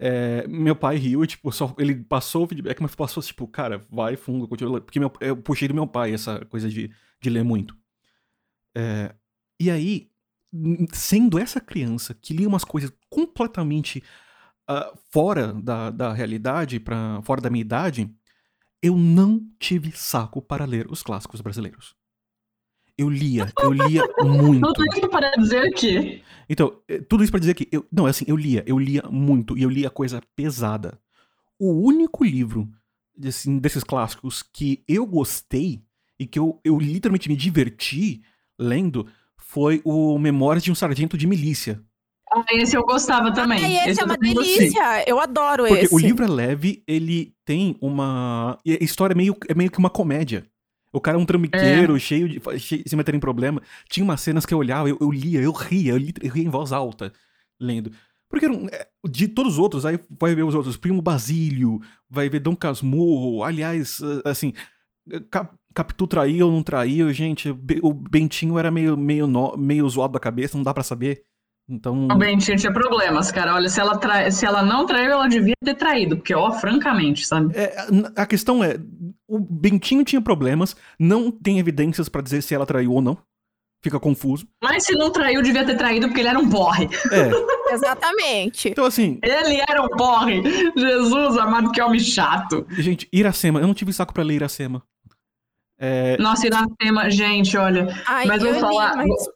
É, 0.00 0.46
meu 0.48 0.74
pai 0.74 0.96
riu 0.96 1.22
e, 1.22 1.26
tipo, 1.26 1.52
só, 1.52 1.74
ele 1.78 1.94
passou 1.94 2.44
o 2.44 2.46
feedback, 2.46 2.80
mas 2.80 2.94
passou, 2.94 3.22
tipo, 3.22 3.46
cara, 3.46 3.82
vai 3.90 4.16
fundo, 4.16 4.48
continua. 4.48 4.80
Porque 4.80 4.98
meu, 4.98 5.12
eu 5.20 5.36
puxei 5.36 5.68
do 5.68 5.74
meu 5.74 5.86
pai 5.86 6.14
essa 6.14 6.44
coisa 6.46 6.68
de, 6.68 6.90
de 7.20 7.30
ler 7.30 7.44
muito. 7.44 7.76
É, 8.74 9.14
e 9.60 9.70
aí, 9.70 10.10
sendo 10.92 11.38
essa 11.38 11.60
criança 11.60 12.14
que 12.14 12.34
lia 12.34 12.48
umas 12.48 12.64
coisas 12.64 12.92
completamente 13.08 14.02
uh, 14.70 14.98
fora 15.10 15.52
da, 15.52 15.90
da 15.90 16.12
realidade, 16.12 16.80
pra, 16.80 17.20
fora 17.22 17.40
da 17.40 17.50
minha 17.50 17.62
idade, 17.62 18.10
eu 18.82 18.96
não 18.96 19.40
tive 19.58 19.92
saco 19.92 20.42
para 20.42 20.64
ler 20.64 20.90
os 20.90 21.02
clássicos 21.02 21.40
brasileiros. 21.40 21.94
Eu 22.96 23.08
lia, 23.08 23.50
eu 23.60 23.72
lia 23.72 24.02
muito. 24.22 24.72
Tudo 24.72 24.84
isso 24.92 25.08
para 25.08 25.30
dizer 25.32 25.70
que. 25.72 26.22
Então, 26.48 26.82
eh, 26.86 27.00
tudo 27.00 27.22
isso 27.22 27.32
para 27.32 27.40
dizer 27.40 27.54
que. 27.54 27.66
Eu, 27.72 27.86
não, 27.90 28.06
assim, 28.06 28.24
eu 28.28 28.36
lia, 28.36 28.62
eu 28.66 28.78
lia 28.78 29.02
muito 29.10 29.56
e 29.56 29.62
eu 29.62 29.70
lia 29.70 29.88
coisa 29.88 30.20
pesada. 30.36 31.00
O 31.58 31.72
único 31.86 32.24
livro 32.24 32.68
assim, 33.26 33.58
desses 33.58 33.84
clássicos 33.84 34.42
que 34.42 34.82
eu 34.86 35.06
gostei 35.06 35.82
e 36.18 36.26
que 36.26 36.38
eu, 36.38 36.60
eu 36.64 36.78
literalmente 36.78 37.28
me 37.28 37.36
diverti 37.36 38.22
lendo 38.58 39.06
foi 39.36 39.82
o 39.84 40.18
Memórias 40.18 40.64
de 40.64 40.72
um 40.72 40.74
Sargento 40.74 41.16
de 41.16 41.26
Milícia. 41.26 41.82
Ah, 42.32 42.42
esse 42.52 42.74
eu 42.74 42.82
gostava 42.82 43.32
também. 43.32 43.62
Ah, 43.62 43.68
esse, 43.68 43.90
esse 43.90 44.00
é 44.00 44.04
uma 44.04 44.16
delícia. 44.16 45.04
Eu 45.06 45.20
adoro 45.20 45.66
Porque 45.66 45.84
esse. 45.84 45.94
O 45.94 45.98
livro 45.98 46.24
é 46.24 46.28
leve, 46.28 46.82
ele 46.86 47.34
tem 47.44 47.76
uma. 47.80 48.58
A 48.66 48.84
história 48.84 49.12
é 49.12 49.16
meio, 49.16 49.36
é 49.48 49.54
meio 49.54 49.70
que 49.70 49.78
uma 49.78 49.90
comédia. 49.90 50.46
O 50.90 51.00
cara 51.00 51.18
é 51.18 51.20
um 51.20 51.26
trambiqueiro, 51.26 51.96
é. 51.96 51.98
cheio 51.98 52.28
de. 52.28 52.40
Cheio, 52.58 52.82
se 52.86 52.96
meter 52.96 53.14
em 53.14 53.20
problema. 53.20 53.62
Tinha 53.88 54.04
umas 54.04 54.20
cenas 54.22 54.46
que 54.46 54.54
eu 54.54 54.58
olhava, 54.58 54.88
eu, 54.88 54.96
eu 55.00 55.10
lia, 55.10 55.40
eu 55.42 55.52
ria, 55.52 55.92
eu, 55.92 55.98
lia, 55.98 56.12
eu 56.22 56.30
ria 56.30 56.44
em 56.44 56.50
voz 56.50 56.72
alta, 56.72 57.12
lendo. 57.60 57.92
Porque 58.30 58.46
é, 58.46 58.88
de 59.06 59.28
todos 59.28 59.54
os 59.54 59.58
outros, 59.58 59.84
aí 59.84 60.00
vai 60.18 60.34
ver 60.34 60.44
os 60.44 60.54
outros. 60.54 60.78
Primo 60.78 61.02
Basílio, 61.02 61.82
vai 62.08 62.30
ver 62.30 62.40
Dom 62.40 62.56
Casmurro. 62.56 63.44
Aliás, 63.44 64.00
assim. 64.24 64.54
Cap, 65.74 65.92
Capitu 65.92 66.06
traiu 66.06 66.46
ou 66.46 66.52
não 66.52 66.62
traiu, 66.62 67.12
gente. 67.12 67.50
O 67.82 67.92
Bentinho 67.92 68.58
era 68.58 68.70
meio, 68.70 68.96
meio, 68.96 69.26
no, 69.26 69.56
meio 69.56 69.88
zoado 69.88 70.14
da 70.14 70.20
cabeça, 70.20 70.56
não 70.56 70.64
dá 70.64 70.72
para 70.72 70.82
saber. 70.82 71.22
Então... 71.68 72.08
O 72.10 72.16
Bentinho 72.16 72.56
tinha 72.56 72.72
problemas, 72.72 73.30
cara. 73.30 73.54
Olha, 73.54 73.68
se 73.68 73.80
ela, 73.80 73.96
tra... 73.96 74.30
se 74.30 74.44
ela 74.44 74.62
não 74.62 74.84
traiu, 74.84 75.12
ela 75.12 75.28
devia 75.28 75.54
ter 75.64 75.74
traído, 75.74 76.16
porque, 76.16 76.34
ó, 76.34 76.50
francamente, 76.52 77.26
sabe? 77.26 77.54
É, 77.56 77.74
a 78.16 78.26
questão 78.26 78.62
é: 78.62 78.76
o 79.28 79.38
Bentinho 79.38 80.04
tinha 80.04 80.20
problemas, 80.20 80.76
não 80.98 81.30
tem 81.30 81.58
evidências 81.58 82.08
para 82.08 82.22
dizer 82.22 82.42
se 82.42 82.54
ela 82.54 82.66
traiu 82.66 82.92
ou 82.92 83.00
não. 83.00 83.16
Fica 83.82 83.98
confuso. 83.98 84.46
Mas 84.62 84.84
se 84.84 84.92
não 84.92 85.10
traiu, 85.10 85.42
devia 85.42 85.66
ter 85.66 85.76
traído 85.76 86.06
porque 86.06 86.20
ele 86.20 86.28
era 86.28 86.38
um 86.38 86.48
porre. 86.48 86.88
É. 87.10 87.30
Exatamente. 87.74 88.68
Então, 88.68 88.84
assim. 88.84 89.18
Ele 89.22 89.60
era 89.68 89.82
um 89.82 89.88
porre. 89.88 90.40
Jesus 90.76 91.36
amado, 91.36 91.72
que 91.72 91.82
homem 91.82 91.98
chato. 91.98 92.64
Gente, 92.70 93.08
Iracema, 93.12 93.58
eu 93.58 93.66
não 93.66 93.74
tive 93.74 93.92
saco 93.92 94.14
para 94.14 94.22
ler 94.22 94.34
Iracema. 94.34 94.84
É... 95.84 96.16
Nossa, 96.18 96.46
Iracema, 96.46 97.10
gente, 97.10 97.56
olha. 97.56 97.88
Ai, 98.06 98.24
mas 98.24 98.40
eu 98.40 98.52
vou 98.52 98.60
falar. 98.60 99.02
Li, 99.02 99.08
mas... 99.08 99.28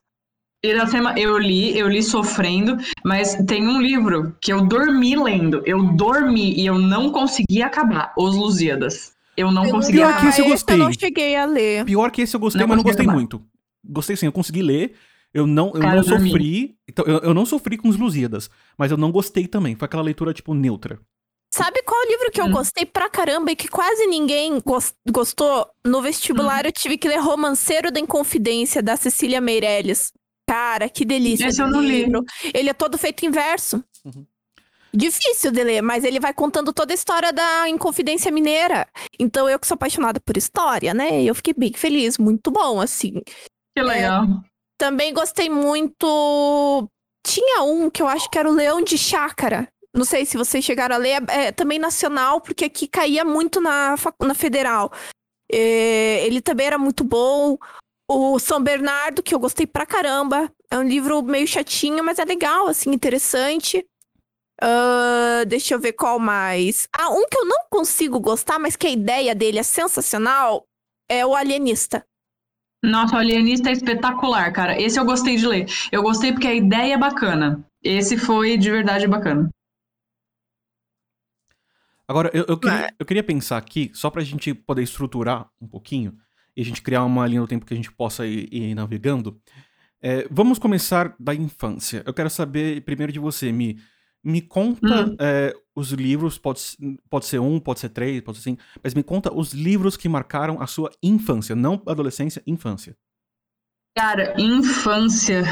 Iracema, 0.64 1.12
eu 1.18 1.36
li, 1.36 1.76
eu 1.76 1.88
li 1.88 2.02
sofrendo, 2.02 2.76
mas 3.04 3.34
tem 3.46 3.66
um 3.66 3.80
livro 3.80 4.32
que 4.40 4.52
eu 4.52 4.64
dormi 4.64 5.16
lendo. 5.16 5.60
Eu 5.66 5.82
dormi 5.94 6.54
e 6.54 6.64
eu 6.64 6.78
não 6.78 7.10
consegui 7.10 7.62
acabar. 7.62 8.12
Os 8.16 8.36
Lusíadas. 8.36 9.12
Eu 9.36 9.50
não 9.50 9.64
eu 9.64 9.72
consegui 9.72 9.98
Pior 9.98 10.20
que 10.20 10.26
esse 10.26 10.40
eu 10.40 10.46
gostei. 10.46 10.74
Eu 10.76 10.78
não 10.78 10.92
cheguei 10.92 11.36
a 11.36 11.44
ler. 11.44 11.84
Pior 11.84 12.10
que 12.12 12.22
esse 12.22 12.36
eu 12.36 12.40
gostei, 12.40 12.60
não 12.60 12.68
mas 12.68 12.76
não 12.76 12.84
gostei 12.84 13.04
acabar. 13.04 13.18
muito. 13.18 13.42
Gostei 13.84 14.16
sim, 14.16 14.26
eu 14.26 14.32
consegui 14.32 14.62
ler. 14.62 14.94
Eu 15.34 15.48
não, 15.48 15.66
eu 15.74 15.80
Cara, 15.80 15.88
não 15.88 15.96
eu 15.96 16.04
sofri. 16.04 16.76
Então, 16.88 17.04
eu, 17.04 17.18
eu, 17.18 17.34
não 17.34 17.44
sofri 17.44 17.76
com 17.76 17.88
os 17.88 17.96
Lusíadas, 17.96 18.48
mas 18.78 18.92
eu 18.92 18.96
não 18.96 19.10
gostei 19.10 19.48
também. 19.48 19.74
Foi 19.74 19.84
aquela 19.84 20.02
leitura, 20.02 20.32
tipo, 20.32 20.54
neutra. 20.54 20.98
Sabe 21.56 21.82
qual 21.84 22.06
livro 22.06 22.30
que 22.30 22.38
eu 22.38 22.44
hum. 22.44 22.52
gostei 22.52 22.84
pra 22.84 23.08
caramba 23.08 23.50
e 23.50 23.56
que 23.56 23.66
quase 23.66 24.06
ninguém 24.06 24.62
gostou? 25.10 25.66
No 25.86 26.02
vestibular 26.02 26.66
hum. 26.66 26.68
eu 26.68 26.72
tive 26.72 26.98
que 26.98 27.08
ler 27.08 27.18
Romanceiro 27.18 27.90
da 27.90 27.98
Inconfidência, 27.98 28.82
da 28.82 28.94
Cecília 28.94 29.40
Meirelles. 29.40 30.12
Cara, 30.46 30.86
que 30.86 31.02
delícia 31.02 31.46
Esse 31.46 31.62
eu 31.62 31.66
não 31.66 31.80
livro. 31.80 32.20
Li. 32.44 32.50
Ele 32.52 32.68
é 32.68 32.74
todo 32.74 32.98
feito 32.98 33.24
em 33.24 33.30
verso. 33.30 33.82
Uhum. 34.04 34.26
Difícil 34.92 35.50
de 35.50 35.64
ler, 35.64 35.80
mas 35.80 36.04
ele 36.04 36.20
vai 36.20 36.34
contando 36.34 36.74
toda 36.74 36.92
a 36.92 36.94
história 36.94 37.32
da 37.32 37.66
Inconfidência 37.70 38.30
Mineira. 38.30 38.86
Então 39.18 39.48
eu 39.48 39.58
que 39.58 39.66
sou 39.66 39.76
apaixonada 39.76 40.20
por 40.20 40.36
história, 40.36 40.92
né? 40.92 41.22
Eu 41.22 41.34
fiquei 41.34 41.54
bem 41.56 41.72
feliz, 41.72 42.18
muito 42.18 42.50
bom, 42.50 42.82
assim. 42.82 43.22
Que 43.74 43.82
legal. 43.82 44.24
É, 44.24 44.26
também 44.76 45.14
gostei 45.14 45.48
muito. 45.48 46.86
Tinha 47.26 47.62
um 47.62 47.88
que 47.88 48.02
eu 48.02 48.06
acho 48.06 48.28
que 48.28 48.38
era 48.38 48.48
o 48.48 48.54
Leão 48.54 48.82
de 48.82 48.98
Chácara. 48.98 49.66
Não 49.96 50.04
sei 50.04 50.26
se 50.26 50.36
vocês 50.36 50.62
chegaram 50.62 50.94
a 50.94 50.98
ler, 50.98 51.22
é, 51.28 51.46
é 51.46 51.52
também 51.52 51.78
nacional, 51.78 52.40
porque 52.40 52.66
aqui 52.66 52.86
caía 52.86 53.24
muito 53.24 53.60
na, 53.60 53.94
na 54.20 54.34
federal. 54.34 54.92
É, 55.50 56.26
ele 56.26 56.42
também 56.42 56.66
era 56.66 56.78
muito 56.78 57.02
bom. 57.02 57.56
O 58.08 58.38
São 58.38 58.62
Bernardo, 58.62 59.22
que 59.22 59.34
eu 59.34 59.38
gostei 59.38 59.66
pra 59.66 59.86
caramba. 59.86 60.52
É 60.70 60.78
um 60.78 60.82
livro 60.82 61.22
meio 61.22 61.46
chatinho, 61.46 62.04
mas 62.04 62.18
é 62.18 62.24
legal, 62.24 62.68
assim, 62.68 62.90
interessante. 62.90 63.84
Uh, 64.62 65.44
deixa 65.46 65.74
eu 65.74 65.80
ver 65.80 65.92
qual 65.92 66.18
mais. 66.18 66.88
Ah, 66.92 67.10
um 67.10 67.26
que 67.26 67.38
eu 67.38 67.46
não 67.46 67.66
consigo 67.70 68.20
gostar, 68.20 68.58
mas 68.58 68.76
que 68.76 68.86
a 68.86 68.90
ideia 68.90 69.34
dele 69.34 69.58
é 69.58 69.62
sensacional, 69.62 70.64
é 71.08 71.24
o 71.24 71.34
Alienista. 71.34 72.04
Nossa, 72.84 73.16
o 73.16 73.18
Alienista 73.18 73.70
é 73.70 73.72
espetacular, 73.72 74.52
cara. 74.52 74.80
Esse 74.80 75.00
eu 75.00 75.04
gostei 75.04 75.36
de 75.36 75.46
ler. 75.46 75.66
Eu 75.90 76.02
gostei 76.02 76.32
porque 76.32 76.46
a 76.46 76.54
ideia 76.54 76.94
é 76.94 76.98
bacana. 76.98 77.64
Esse 77.82 78.16
foi 78.16 78.56
de 78.56 78.70
verdade 78.70 79.06
bacana. 79.06 79.50
Agora, 82.08 82.30
eu, 82.32 82.44
eu, 82.48 82.56
queria, 82.58 82.94
eu 82.98 83.06
queria 83.06 83.22
pensar 83.22 83.56
aqui, 83.56 83.90
só 83.94 84.10
pra 84.10 84.22
gente 84.22 84.54
poder 84.54 84.82
estruturar 84.82 85.50
um 85.60 85.66
pouquinho, 85.66 86.16
e 86.56 86.62
a 86.62 86.64
gente 86.64 86.80
criar 86.82 87.04
uma 87.04 87.26
linha 87.26 87.40
do 87.40 87.46
tempo 87.48 87.66
que 87.66 87.74
a 87.74 87.76
gente 87.76 87.90
possa 87.92 88.26
ir, 88.26 88.48
ir 88.52 88.74
navegando. 88.74 89.40
É, 90.00 90.26
vamos 90.30 90.58
começar 90.58 91.14
da 91.18 91.34
infância. 91.34 92.02
Eu 92.06 92.14
quero 92.14 92.30
saber 92.30 92.80
primeiro 92.82 93.12
de 93.12 93.18
você, 93.18 93.50
Mi. 93.50 93.78
Me 94.22 94.40
conta 94.40 95.06
Hum. 95.06 95.16
é, 95.20 95.54
os 95.74 95.90
livros, 95.92 96.36
pode, 96.38 96.60
pode 97.08 97.26
ser 97.26 97.38
um, 97.38 97.60
pode 97.60 97.78
ser 97.80 97.90
três, 97.90 98.20
pode 98.22 98.38
ser 98.38 98.44
cinco, 98.44 98.62
mas 98.82 98.92
me 98.94 99.02
conta 99.02 99.32
os 99.32 99.52
livros 99.52 99.96
que 99.96 100.08
marcaram 100.08 100.60
a 100.60 100.66
sua 100.66 100.90
infância, 101.02 101.54
não 101.54 101.80
adolescência, 101.86 102.42
infância. 102.46 102.96
Cara, 103.96 104.34
infância. 104.40 105.42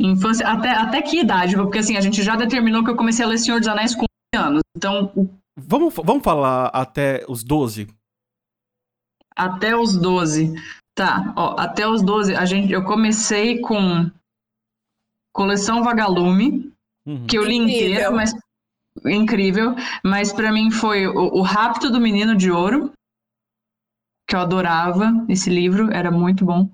Infância. 0.00 0.46
Até, 0.48 0.70
até 0.70 1.02
que 1.02 1.20
idade? 1.20 1.56
Porque 1.56 1.78
assim, 1.78 1.96
a 1.96 2.00
gente 2.00 2.22
já 2.22 2.34
determinou 2.36 2.82
que 2.84 2.90
eu 2.90 2.96
comecei 2.96 3.24
a 3.24 3.28
ler 3.28 3.38
Senhor 3.38 3.58
dos 3.60 3.68
Anéis 3.68 3.94
com 3.94 4.04
11 4.34 4.44
anos. 4.46 4.60
Então, 4.76 5.12
o- 5.14 5.28
Vamos, 5.56 5.94
vamos 5.94 6.22
falar 6.24 6.66
até 6.68 7.24
os 7.28 7.42
12? 7.44 7.86
até 9.34 9.74
os 9.76 9.96
12. 9.96 10.52
Tá, 10.94 11.32
ó, 11.36 11.58
até 11.58 11.88
os 11.88 12.02
12, 12.02 12.34
a 12.36 12.44
gente, 12.44 12.70
eu 12.70 12.84
comecei 12.84 13.60
com 13.60 14.10
Coleção 15.34 15.82
Vagalume, 15.82 16.70
Uhum. 17.06 17.26
que 17.26 17.36
eu 17.36 17.42
li 17.44 17.56
Incrível. 17.56 17.80
inteira, 17.90 18.10
mas 18.12 18.32
incrível, 19.06 19.74
mas 20.04 20.32
pra 20.32 20.52
mim 20.52 20.70
foi 20.70 21.06
o, 21.06 21.38
o 21.38 21.42
Rapto 21.42 21.90
do 21.90 22.00
Menino 22.00 22.36
de 22.36 22.50
Ouro, 22.50 22.92
que 24.28 24.36
eu 24.36 24.40
adorava 24.40 25.10
esse 25.28 25.48
livro, 25.50 25.90
era 25.90 26.10
muito 26.10 26.44
bom. 26.44 26.70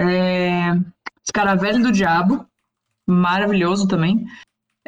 É... 0.00 0.70
Escaravelho 1.22 1.82
do 1.82 1.92
Diabo, 1.92 2.44
maravilhoso 3.06 3.86
também. 3.86 4.26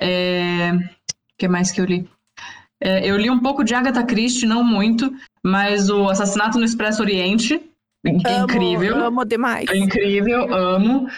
É... 0.01 0.73
O 0.73 1.37
que 1.39 1.47
mais 1.47 1.71
que 1.71 1.81
eu 1.81 1.85
li? 1.85 2.11
É, 2.83 3.05
eu 3.09 3.17
li 3.17 3.29
um 3.29 3.41
pouco 3.41 3.65
de 3.65 3.75
Agatha 3.75 4.05
Christie, 4.05 4.47
não 4.47 4.63
muito, 4.63 5.13
mas 5.45 5.91
o 5.91 6.09
Assassinato 6.09 6.59
no 6.59 6.65
Expresso 6.65 7.03
Oriente, 7.03 7.55
in- 8.07 8.21
Amo, 8.27 8.45
incrível. 8.45 9.05
Amo 9.05 9.25
demais. 9.25 9.69
É 9.69 9.77
incrível, 9.77 10.53
amo. 10.55 11.09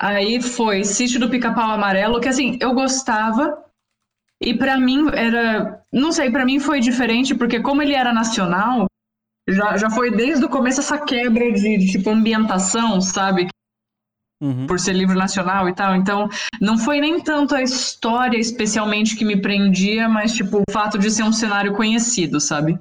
Aí 0.00 0.40
foi 0.40 0.82
Sítio 0.84 1.20
do 1.20 1.28
Pica-Pau 1.28 1.70
Amarelo, 1.70 2.20
que 2.20 2.28
assim, 2.28 2.56
eu 2.60 2.72
gostava. 2.72 3.62
E 4.42 4.54
pra 4.54 4.78
mim 4.78 5.08
era. 5.12 5.82
Não 5.92 6.10
sei, 6.10 6.30
pra 6.30 6.46
mim 6.46 6.58
foi 6.58 6.80
diferente, 6.80 7.34
porque 7.34 7.60
como 7.60 7.82
ele 7.82 7.92
era 7.92 8.10
nacional, 8.14 8.86
já, 9.46 9.76
já 9.76 9.90
foi 9.90 10.10
desde 10.10 10.44
o 10.44 10.48
começo 10.48 10.80
essa 10.80 10.96
quebra 10.98 11.52
de, 11.52 11.76
de, 11.76 11.92
tipo 11.92 12.08
ambientação, 12.08 12.98
sabe? 13.02 13.48
Uhum. 14.40 14.66
Por 14.66 14.80
ser 14.80 14.94
livro 14.94 15.18
nacional 15.18 15.68
e 15.68 15.74
tal. 15.74 15.94
Então, 15.94 16.28
não 16.60 16.78
foi 16.78 16.98
nem 16.98 17.20
tanto 17.20 17.54
a 17.54 17.62
história 17.62 18.38
especialmente 18.38 19.14
que 19.14 19.24
me 19.24 19.36
prendia, 19.36 20.08
mas 20.08 20.32
tipo 20.32 20.58
o 20.58 20.72
fato 20.72 20.98
de 20.98 21.10
ser 21.10 21.24
um 21.24 21.32
cenário 21.32 21.74
conhecido, 21.74 22.40
sabe? 22.40 22.78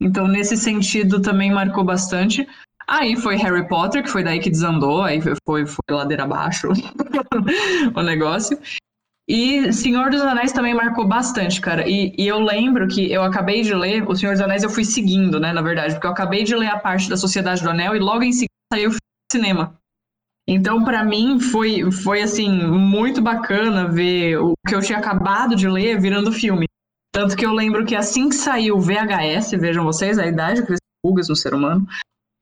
Então, 0.00 0.28
nesse 0.28 0.56
sentido, 0.56 1.20
também 1.20 1.50
marcou 1.50 1.82
bastante. 1.82 2.46
Aí 2.86 3.16
foi 3.16 3.36
Harry 3.36 3.68
Potter, 3.68 4.02
que 4.02 4.10
foi 4.10 4.24
daí 4.24 4.38
que 4.40 4.48
desandou, 4.48 5.02
aí 5.02 5.20
foi, 5.20 5.66
foi, 5.66 5.82
ladeira 5.90 6.24
abaixo 6.24 6.68
o 7.94 8.02
negócio. 8.02 8.58
E 9.28 9.70
Senhor 9.74 10.08
dos 10.08 10.22
Anéis 10.22 10.52
também 10.52 10.72
marcou 10.72 11.06
bastante, 11.06 11.60
cara. 11.60 11.86
E, 11.86 12.14
e 12.16 12.26
eu 12.26 12.38
lembro 12.38 12.88
que 12.88 13.12
eu 13.12 13.22
acabei 13.22 13.60
de 13.60 13.74
ler, 13.74 14.08
O 14.08 14.16
Senhor 14.16 14.32
dos 14.32 14.40
Anéis 14.40 14.62
eu 14.62 14.70
fui 14.70 14.84
seguindo, 14.84 15.38
né, 15.38 15.52
na 15.52 15.60
verdade, 15.60 15.94
porque 15.94 16.06
eu 16.06 16.12
acabei 16.12 16.44
de 16.44 16.56
ler 16.56 16.68
a 16.68 16.78
parte 16.78 17.10
da 17.10 17.16
Sociedade 17.16 17.62
do 17.62 17.68
Anel 17.68 17.94
e 17.94 17.98
logo 17.98 18.22
em 18.22 18.32
seguida 18.32 18.48
saiu 18.72 18.90
o 18.90 18.96
cinema. 19.30 19.78
Então, 20.50 20.82
pra 20.82 21.04
mim, 21.04 21.38
foi, 21.38 21.92
foi 21.92 22.22
assim, 22.22 22.48
muito 22.48 23.20
bacana 23.20 23.86
ver 23.86 24.38
o 24.38 24.54
que 24.66 24.74
eu 24.74 24.80
tinha 24.80 24.98
acabado 24.98 25.54
de 25.54 25.68
ler 25.68 26.00
virando 26.00 26.32
filme. 26.32 26.66
Tanto 27.12 27.36
que 27.36 27.44
eu 27.44 27.52
lembro 27.52 27.84
que 27.84 27.94
assim 27.94 28.30
que 28.30 28.34
saiu 28.34 28.76
o 28.76 28.80
VHS, 28.80 29.50
vejam 29.60 29.84
vocês, 29.84 30.18
a 30.18 30.26
idade 30.26 30.64
que 30.64 30.74
pulgas 31.04 31.28
no 31.28 31.36
ser 31.36 31.52
humano, 31.52 31.86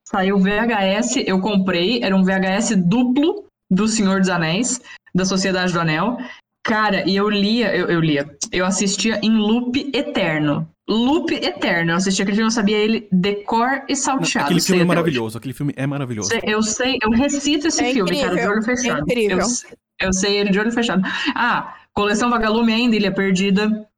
saiu 0.08 0.36
o 0.36 0.40
VHS, 0.40 1.16
eu 1.26 1.40
comprei, 1.40 2.00
era 2.00 2.14
um 2.14 2.22
VHS 2.22 2.76
duplo 2.76 3.44
do 3.68 3.88
Senhor 3.88 4.20
dos 4.20 4.28
Anéis, 4.28 4.80
da 5.12 5.24
Sociedade 5.24 5.72
do 5.72 5.80
Anel. 5.80 6.16
Cara, 6.64 7.08
e 7.08 7.16
eu 7.16 7.28
lia, 7.28 7.74
eu, 7.74 7.88
eu 7.88 8.00
lia, 8.00 8.30
eu 8.52 8.64
assistia 8.64 9.18
em 9.20 9.36
loop 9.36 9.90
eterno. 9.92 10.68
Loop 10.88 11.32
eterno. 11.34 11.92
Eu 11.92 11.96
assistia 11.96 12.22
aquele 12.22 12.36
filme, 12.36 12.46
eu 12.48 12.52
sabia 12.54 12.76
ele 12.78 13.08
de 13.10 13.34
cor 13.44 13.82
e 13.88 13.96
salteado. 13.96 14.46
Aquele 14.46 14.60
sei 14.60 14.76
filme 14.76 14.80
é 14.80 14.84
até 14.84 14.92
hoje. 14.92 14.96
maravilhoso, 14.96 15.38
aquele 15.38 15.54
filme 15.54 15.72
é 15.76 15.86
maravilhoso. 15.86 16.30
Eu 16.44 16.62
sei, 16.62 16.98
eu 17.02 17.10
recito 17.10 17.66
esse 17.68 17.84
É 17.84 17.92
filme, 17.92 18.10
cara, 18.10 18.20
de 18.20 18.26
incrível, 18.34 18.50
olho 18.52 18.60
é 18.60 18.62
fechado. 18.64 19.00
incrível. 19.02 19.38
Eu, 19.38 19.44
sei- 19.44 19.70
eu 20.00 20.12
sei 20.12 20.36
ele 20.38 20.50
de 20.50 20.58
olho 20.60 20.70
fechado. 20.72 21.02
Ah, 21.34 21.74
Coleção 21.92 22.30
Vagalume 22.30 22.72
ainda, 22.72 22.94
Ilha 22.94 23.12
Perdida. 23.12 23.88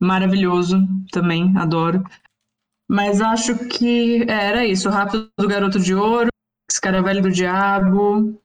Maravilhoso 0.00 0.78
também, 1.12 1.52
adoro. 1.58 2.02
Mas 2.88 3.20
acho 3.20 3.56
que 3.68 4.22
é, 4.22 4.46
era 4.46 4.66
isso. 4.66 4.88
O 4.88 4.92
Rápido 4.92 5.28
do 5.38 5.46
Garoto 5.46 5.78
de 5.78 5.94
Ouro, 5.94 6.28
Escaravelho 6.70 7.20
do 7.22 7.30
Diabo. 7.30 8.40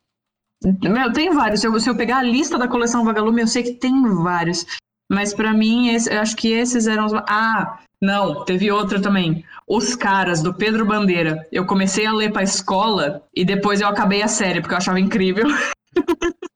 Meu, 0.84 1.14
tem 1.14 1.30
vários. 1.32 1.62
Se 1.62 1.68
eu, 1.68 1.80
se 1.80 1.90
eu 1.90 1.96
pegar 1.96 2.18
a 2.18 2.24
lista 2.24 2.58
da 2.58 2.68
coleção 2.68 3.06
Vagalume, 3.06 3.42
eu 3.42 3.48
sei 3.48 3.64
que 3.64 3.74
tem 3.74 4.02
vários. 4.22 4.66
Mas 5.10 5.34
pra 5.34 5.54
mim, 5.54 5.90
esse- 5.90 6.12
eu 6.12 6.20
acho 6.20 6.36
que 6.36 6.52
esses 6.52 6.88
eram 6.88 7.06
os. 7.06 7.14
Ah, 7.14 7.80
não, 8.06 8.46
teve 8.46 8.72
outra 8.72 9.02
também. 9.02 9.44
Os 9.68 9.96
Caras, 9.96 10.42
do 10.42 10.54
Pedro 10.54 10.86
Bandeira. 10.86 11.46
Eu 11.52 11.66
comecei 11.66 12.06
a 12.06 12.14
ler 12.14 12.32
pra 12.32 12.44
escola 12.44 13.24
e 13.36 13.44
depois 13.44 13.82
eu 13.82 13.88
acabei 13.88 14.22
a 14.22 14.28
série, 14.28 14.62
porque 14.62 14.74
eu 14.74 14.78
achava 14.78 15.00
incrível. 15.00 15.46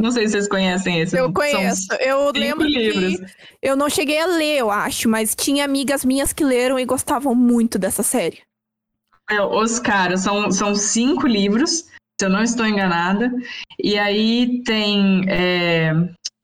Não 0.00 0.12
sei 0.12 0.26
se 0.26 0.32
vocês 0.32 0.48
conhecem 0.48 1.00
esse. 1.00 1.18
Eu 1.18 1.32
conheço. 1.32 1.92
Eu 1.94 2.30
lembro 2.30 2.64
livros. 2.64 3.16
que 3.18 3.26
eu 3.60 3.74
não 3.76 3.90
cheguei 3.90 4.20
a 4.20 4.26
ler, 4.26 4.58
eu 4.58 4.70
acho, 4.70 5.08
mas 5.08 5.34
tinha 5.34 5.64
amigas 5.64 6.04
minhas 6.04 6.32
que 6.32 6.44
leram 6.44 6.78
e 6.78 6.84
gostavam 6.84 7.34
muito 7.34 7.80
dessa 7.80 8.04
série. 8.04 8.40
É, 9.28 9.42
Os 9.42 9.80
Caras, 9.80 10.20
são, 10.20 10.52
são 10.52 10.72
cinco 10.76 11.26
livros, 11.26 11.86
se 12.18 12.24
eu 12.24 12.30
não 12.30 12.44
estou 12.44 12.64
enganada. 12.64 13.28
E 13.82 13.98
aí 13.98 14.62
tem 14.62 15.24
é, 15.28 15.92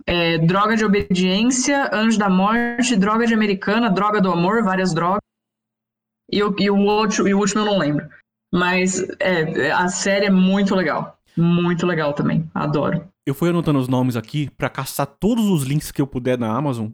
é, 0.07 0.39
Droga 0.39 0.77
de 0.77 0.85
Obediência, 0.85 1.91
Anjo 1.93 2.19
da 2.19 2.29
Morte, 2.29 2.97
Droga 2.97 3.27
de 3.27 3.35
Americana, 3.35 3.91
Droga 3.91 4.21
do 4.21 4.31
Amor, 4.31 4.63
várias 4.63 4.93
drogas. 4.93 5.21
E 6.31 6.43
o, 6.43 6.55
e 6.59 6.71
o, 6.71 6.79
outro, 6.79 7.29
e 7.29 7.35
o 7.35 7.39
último 7.39 7.61
eu 7.63 7.67
não 7.67 7.79
lembro. 7.79 8.09
Mas 8.53 9.01
é, 9.21 9.71
a 9.73 9.89
série 9.89 10.27
é 10.27 10.31
muito 10.31 10.75
legal. 10.75 11.19
Muito 11.37 11.87
legal 11.87 12.13
também. 12.13 12.49
Adoro. 12.55 13.09
Eu 13.27 13.35
fui 13.35 13.49
anotando 13.51 13.79
os 13.79 13.89
nomes 13.89 14.17
aqui 14.17 14.51
pra 14.51 14.69
caçar 14.71 15.07
todos 15.07 15.47
os 15.47 15.65
links 15.65 15.91
que 15.91 16.01
eu 16.01 16.07
puder 16.07 16.39
na 16.39 16.55
Amazon 16.55 16.89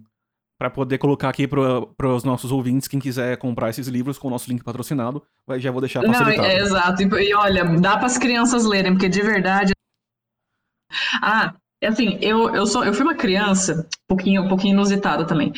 pra 0.58 0.68
poder 0.70 0.98
colocar 0.98 1.30
aqui 1.30 1.46
para 1.48 2.08
os 2.08 2.22
nossos 2.22 2.52
ouvintes, 2.52 2.86
quem 2.86 3.00
quiser 3.00 3.36
comprar 3.38 3.70
esses 3.70 3.88
livros 3.88 4.18
com 4.18 4.28
o 4.28 4.30
nosso 4.30 4.50
link 4.50 4.62
patrocinado, 4.62 5.22
vai- 5.46 5.58
já 5.58 5.70
vou 5.70 5.80
deixar 5.80 6.02
Não, 6.02 6.12
facilitado. 6.12 6.48
é, 6.48 6.58
exato. 6.58 7.02
E, 7.02 7.28
e 7.30 7.34
olha, 7.34 7.64
dá 7.80 7.96
para 7.96 8.04
as 8.06 8.18
crianças 8.18 8.66
lerem, 8.66 8.92
porque 8.92 9.08
de 9.08 9.22
verdade. 9.22 9.72
Ah, 11.22 11.54
é 11.54 11.59
assim, 11.86 12.18
eu, 12.20 12.54
eu, 12.54 12.66
sou, 12.66 12.84
eu 12.84 12.92
fui 12.92 13.04
uma 13.04 13.14
criança, 13.14 13.86
um 14.04 14.16
pouquinho, 14.16 14.42
um 14.42 14.48
pouquinho 14.48 14.74
inusitada 14.74 15.26
também. 15.26 15.52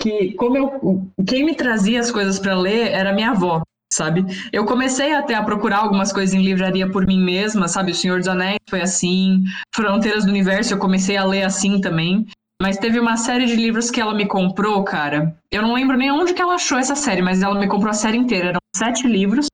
Que 0.00 0.32
como 0.34 0.56
eu. 0.56 1.10
Quem 1.26 1.44
me 1.44 1.54
trazia 1.54 2.00
as 2.00 2.10
coisas 2.10 2.38
para 2.38 2.56
ler 2.56 2.88
era 2.88 3.12
minha 3.12 3.30
avó, 3.30 3.62
sabe? 3.92 4.24
Eu 4.52 4.64
comecei 4.64 5.14
até 5.14 5.34
a 5.34 5.42
procurar 5.42 5.78
algumas 5.78 6.12
coisas 6.12 6.34
em 6.34 6.42
livraria 6.42 6.90
por 6.90 7.06
mim 7.06 7.22
mesma, 7.22 7.66
sabe? 7.68 7.92
O 7.92 7.94
Senhor 7.94 8.18
dos 8.18 8.28
Anéis 8.28 8.58
foi 8.68 8.80
assim, 8.80 9.42
Fronteiras 9.74 10.24
do 10.24 10.30
Universo 10.30 10.74
eu 10.74 10.78
comecei 10.78 11.16
a 11.16 11.24
ler 11.24 11.42
assim 11.42 11.80
também. 11.80 12.26
Mas 12.60 12.76
teve 12.76 12.98
uma 12.98 13.16
série 13.16 13.46
de 13.46 13.54
livros 13.54 13.88
que 13.88 14.00
ela 14.00 14.12
me 14.12 14.26
comprou, 14.26 14.82
cara. 14.82 15.36
Eu 15.50 15.62
não 15.62 15.74
lembro 15.74 15.96
nem 15.96 16.10
onde 16.10 16.34
que 16.34 16.42
ela 16.42 16.54
achou 16.54 16.76
essa 16.76 16.96
série, 16.96 17.22
mas 17.22 17.40
ela 17.40 17.58
me 17.58 17.68
comprou 17.68 17.90
a 17.90 17.94
série 17.94 18.16
inteira. 18.16 18.48
Eram 18.48 18.58
sete 18.74 19.06
livros, 19.06 19.46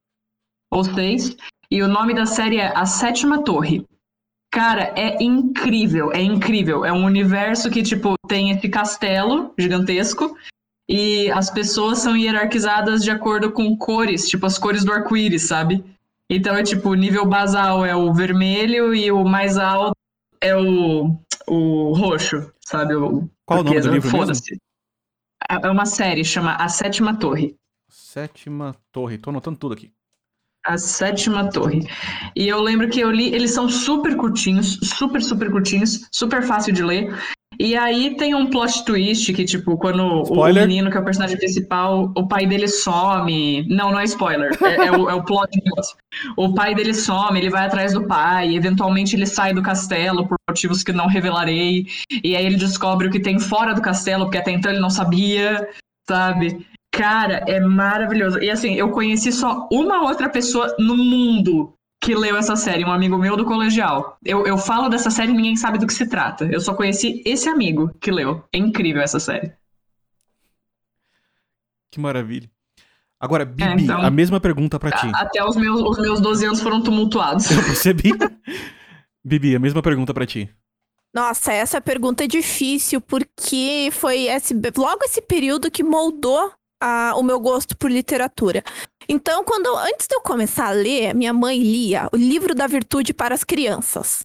ou 0.73 0.83
seis, 0.83 1.37
e 1.71 1.83
o 1.83 1.89
nome 1.89 2.15
da 2.15 2.25
série 2.25 2.57
é 2.57 2.73
A 2.75 2.87
Sétima 2.87 3.45
Torre. 3.45 3.85
Cara, 4.55 4.93
é 4.95 5.21
incrível, 5.21 6.13
é 6.13 6.23
incrível. 6.23 6.85
É 6.85 6.93
um 6.93 7.05
universo 7.05 7.69
que, 7.69 7.83
tipo, 7.83 8.15
tem 8.29 8.53
esse 8.53 8.69
castelo 8.69 9.53
gigantesco 9.59 10.39
e 10.89 11.29
as 11.33 11.51
pessoas 11.51 11.99
são 11.99 12.17
hierarquizadas 12.17 13.03
de 13.03 13.11
acordo 13.11 13.51
com 13.51 13.77
cores, 13.77 14.29
tipo 14.29 14.47
as 14.47 14.57
cores 14.57 14.85
do 14.85 14.93
arco-íris, 14.93 15.49
sabe? 15.49 15.85
Então 16.31 16.55
é 16.55 16.63
tipo, 16.63 16.91
o 16.91 16.95
nível 16.95 17.27
basal 17.27 17.85
é 17.85 17.97
o 17.97 18.15
vermelho 18.15 18.95
e 18.95 19.11
o 19.11 19.25
mais 19.25 19.59
alto 19.59 19.97
é 20.41 20.57
o, 20.57 21.19
o 21.49 21.93
roxo, 21.93 22.49
sabe? 22.61 22.95
O 22.95 23.29
Qual 23.45 23.59
o 23.59 23.65
nome 23.65 23.81
do 23.81 23.91
livro? 23.91 24.09
Foda-se. 24.09 24.57
É 25.51 25.69
uma 25.69 25.85
série, 25.85 26.25
chama 26.25 26.55
A 26.55 26.69
Sétima 26.69 27.19
Torre. 27.19 27.57
Sétima 27.91 28.77
Torre, 28.93 29.19
tô 29.19 29.31
anotando 29.31 29.59
tudo 29.59 29.75
aqui. 29.75 29.93
A 30.67 30.79
Sétima 30.79 31.51
Torre. 31.51 31.87
E 32.35 32.49
eu 32.49 32.61
lembro 32.61 32.89
que 32.89 33.01
eu 33.01 33.11
li, 33.11 33.35
eles 33.35 33.53
são 33.53 33.69
super 33.69 34.17
curtinhos, 34.17 34.79
super, 34.83 35.23
super 35.23 35.51
curtinhos, 35.51 36.09
super 36.11 36.43
fácil 36.43 36.73
de 36.73 36.83
ler. 36.83 37.15
E 37.59 37.77
aí 37.77 38.17
tem 38.17 38.35
um 38.35 38.49
plot 38.49 38.85
twist 38.85 39.33
que, 39.33 39.45
tipo, 39.45 39.77
quando 39.77 40.23
Spoiler? 40.23 40.65
o 40.65 40.67
menino, 40.67 40.91
que 40.91 40.97
é 40.97 41.01
o 41.01 41.05
personagem 41.05 41.37
principal, 41.37 42.13
o 42.17 42.27
pai 42.27 42.47
dele 42.47 42.69
some. 42.69 43.67
Não, 43.69 43.93
não 43.93 44.01
é 44.01 44.05
spoiler. 44.05 44.51
É, 44.63 44.87
é 44.87 44.93
o, 44.93 45.09
é 45.09 45.15
o 45.15 45.23
plot 45.23 45.51
negócio. 45.65 45.97
O 46.37 46.55
pai 46.55 46.75
dele 46.75 46.95
some, 46.95 47.39
ele 47.39 47.51
vai 47.51 47.67
atrás 47.67 47.93
do 47.93 48.07
pai, 48.07 48.55
eventualmente 48.55 49.15
ele 49.15 49.27
sai 49.27 49.53
do 49.55 49.63
castelo 49.63 50.27
por 50.27 50.37
motivos 50.49 50.83
que 50.83 50.93
não 50.93 51.07
revelarei. 51.07 51.87
E 52.23 52.35
aí 52.35 52.45
ele 52.45 52.57
descobre 52.57 53.09
o 53.09 53.11
que 53.11 53.21
tem 53.21 53.39
fora 53.39 53.75
do 53.75 53.83
castelo, 53.83 54.25
porque 54.25 54.39
até 54.39 54.51
então 54.51 54.71
ele 54.71 54.81
não 54.81 54.91
sabia, 54.91 55.69
sabe? 56.09 56.67
Cara, 56.97 57.43
é 57.49 57.59
maravilhoso. 57.61 58.39
E 58.39 58.51
assim, 58.51 58.75
eu 58.75 58.91
conheci 58.91 59.33
só 59.33 59.69
uma 59.71 60.03
outra 60.03 60.29
pessoa 60.29 60.75
no 60.79 60.97
mundo 60.97 61.75
que 62.01 62.15
leu 62.15 62.37
essa 62.37 62.55
série, 62.55 62.85
um 62.85 62.93
amigo 62.93 63.17
meu 63.19 63.37
do 63.37 63.45
colegial. 63.45 64.19
Eu, 64.25 64.47
eu 64.47 64.59
falo 64.59 64.89
dessa 64.89 65.11
série 65.11 65.33
e 65.33 65.35
ninguém 65.35 65.57
sabe 65.57 65.79
do 65.79 65.87
que 65.87 65.95
se 65.95 66.07
trata. 66.09 66.45
Eu 66.45 66.61
só 66.61 66.75
conheci 66.75 67.23
esse 67.25 67.49
amigo 67.49 67.91
que 68.01 68.11
leu. 68.11 68.45
É 68.53 68.59
incrível 68.59 69.03
essa 69.03 69.19
série. 69.19 69.53
Que 71.91 71.99
maravilha. 71.99 72.51
Agora, 73.19 73.45
Bibi, 73.45 73.63
É, 73.63 73.75
então- 73.85 74.03
a 74.03 74.11
mesma 74.11 74.39
pergunta 74.39 74.79
pra 74.79 74.91
ti. 74.93 75.11
Até 75.15 75.43
os 75.45 75.57
meus, 75.57 75.81
os 75.81 75.99
meus 75.99 76.21
12 76.21 76.45
anos 76.47 76.61
foram 76.61 76.83
tumultuados. 76.83 77.51
Eu 77.51 77.63
percebi. 77.65 78.13
Bibi, 79.25 79.57
a 79.57 79.59
mesma 79.61 79.81
pergunta 79.81 80.13
pra 80.13 80.27
ti. 80.27 80.51
Nossa, 81.15 81.53
essa 81.53 81.81
pergunta 81.81 82.25
é 82.25 82.27
difícil 82.27 83.01
porque 83.01 83.89
foi 83.93 84.27
esse, 84.27 84.53
logo 84.77 85.05
esse 85.05 85.23
período 85.23 85.71
que 85.71 85.83
moldou 85.83 86.53
a- 86.81 87.15
o 87.17 87.23
meu 87.23 87.39
gosto 87.41 87.77
por 87.77 87.91
literatura. 87.91 88.63
Então, 89.09 89.45
quando 89.45 89.75
antes 89.77 90.07
de 90.07 90.15
eu 90.15 90.21
começar 90.21 90.67
a 90.69 90.73
ler, 90.73 91.15
minha 91.15 91.33
mãe 91.33 91.59
lia 91.63 92.09
o 92.13 92.17
livro 92.17 92.55
da 92.55 92.67
virtude 92.67 93.13
para 93.15 93.35
as 93.35 93.45
crianças. 93.45 94.25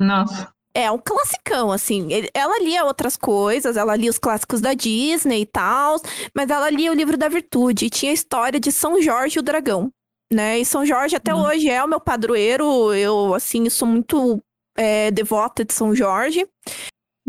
Nossa. 0.00 0.52
É 0.74 0.90
um 0.90 0.96
classicão, 0.98 1.70
assim. 1.70 2.08
Ela 2.32 2.58
lia 2.62 2.84
outras 2.84 3.14
coisas, 3.16 3.76
ela 3.76 3.94
lia 3.94 4.08
os 4.10 4.18
clássicos 4.18 4.60
da 4.60 4.72
Disney 4.72 5.42
e 5.42 5.46
tal, 5.46 6.00
mas 6.34 6.48
ela 6.48 6.70
lia 6.70 6.90
o 6.90 6.94
livro 6.94 7.16
da 7.18 7.28
virtude 7.28 7.86
e 7.86 7.90
tinha 7.90 8.10
a 8.10 8.14
história 8.14 8.58
de 8.58 8.72
São 8.72 9.00
Jorge 9.02 9.36
e 9.38 9.40
o 9.40 9.42
Dragão, 9.42 9.90
né? 10.32 10.58
E 10.58 10.64
São 10.64 10.86
Jorge 10.86 11.14
até 11.14 11.34
Uhum. 11.34 11.42
hoje 11.42 11.68
é 11.68 11.84
o 11.84 11.88
meu 11.88 12.00
padroeiro. 12.00 12.94
Eu, 12.94 13.34
assim, 13.34 13.68
sou 13.68 13.86
muito 13.86 14.42
é, 14.74 15.10
devota 15.10 15.62
de 15.62 15.74
São 15.74 15.94
Jorge. 15.94 16.48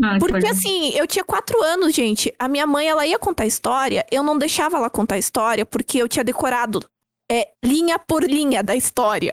Ah, 0.02 0.18
que 0.18 0.26
Porque 0.26 0.46
assim, 0.46 0.90
eu 0.90 1.06
tinha 1.06 1.24
quatro 1.24 1.62
anos, 1.62 1.94
gente. 1.94 2.34
A 2.38 2.48
minha 2.48 2.66
mãe, 2.66 2.88
ela 2.88 3.06
ia 3.06 3.18
contar 3.18 3.46
história, 3.46 4.04
eu 4.10 4.22
não 4.22 4.36
deixava 4.36 4.76
ela 4.76 4.90
contar 4.90 5.18
história, 5.18 5.64
porque 5.64 5.98
eu 5.98 6.08
tinha 6.08 6.24
decorado 6.24 6.84
é, 7.30 7.50
linha 7.64 7.98
por 7.98 8.24
linha 8.24 8.62
da 8.62 8.74
história. 8.74 9.32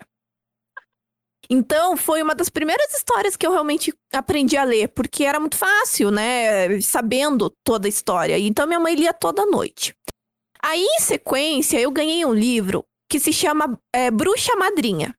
Então, 1.49 1.97
foi 1.97 2.21
uma 2.21 2.33
das 2.33 2.47
primeiras 2.47 2.93
histórias 2.93 3.35
que 3.35 3.45
eu 3.45 3.51
realmente 3.51 3.93
aprendi 4.13 4.55
a 4.55 4.63
ler, 4.63 4.87
porque 4.89 5.25
era 5.25 5.39
muito 5.39 5.57
fácil, 5.57 6.09
né? 6.09 6.79
Sabendo 6.79 7.49
toda 7.63 7.87
a 7.87 7.89
história. 7.89 8.39
Então, 8.39 8.65
minha 8.65 8.79
mãe 8.79 8.95
lia 8.95 9.13
toda 9.13 9.45
noite. 9.45 9.93
Aí, 10.63 10.81
em 10.81 11.01
sequência, 11.01 11.77
eu 11.77 11.91
ganhei 11.91 12.23
um 12.23 12.33
livro 12.33 12.85
que 13.09 13.19
se 13.19 13.33
chama 13.33 13.77
é, 13.93 14.09
Bruxa 14.09 14.55
Madrinha. 14.55 15.13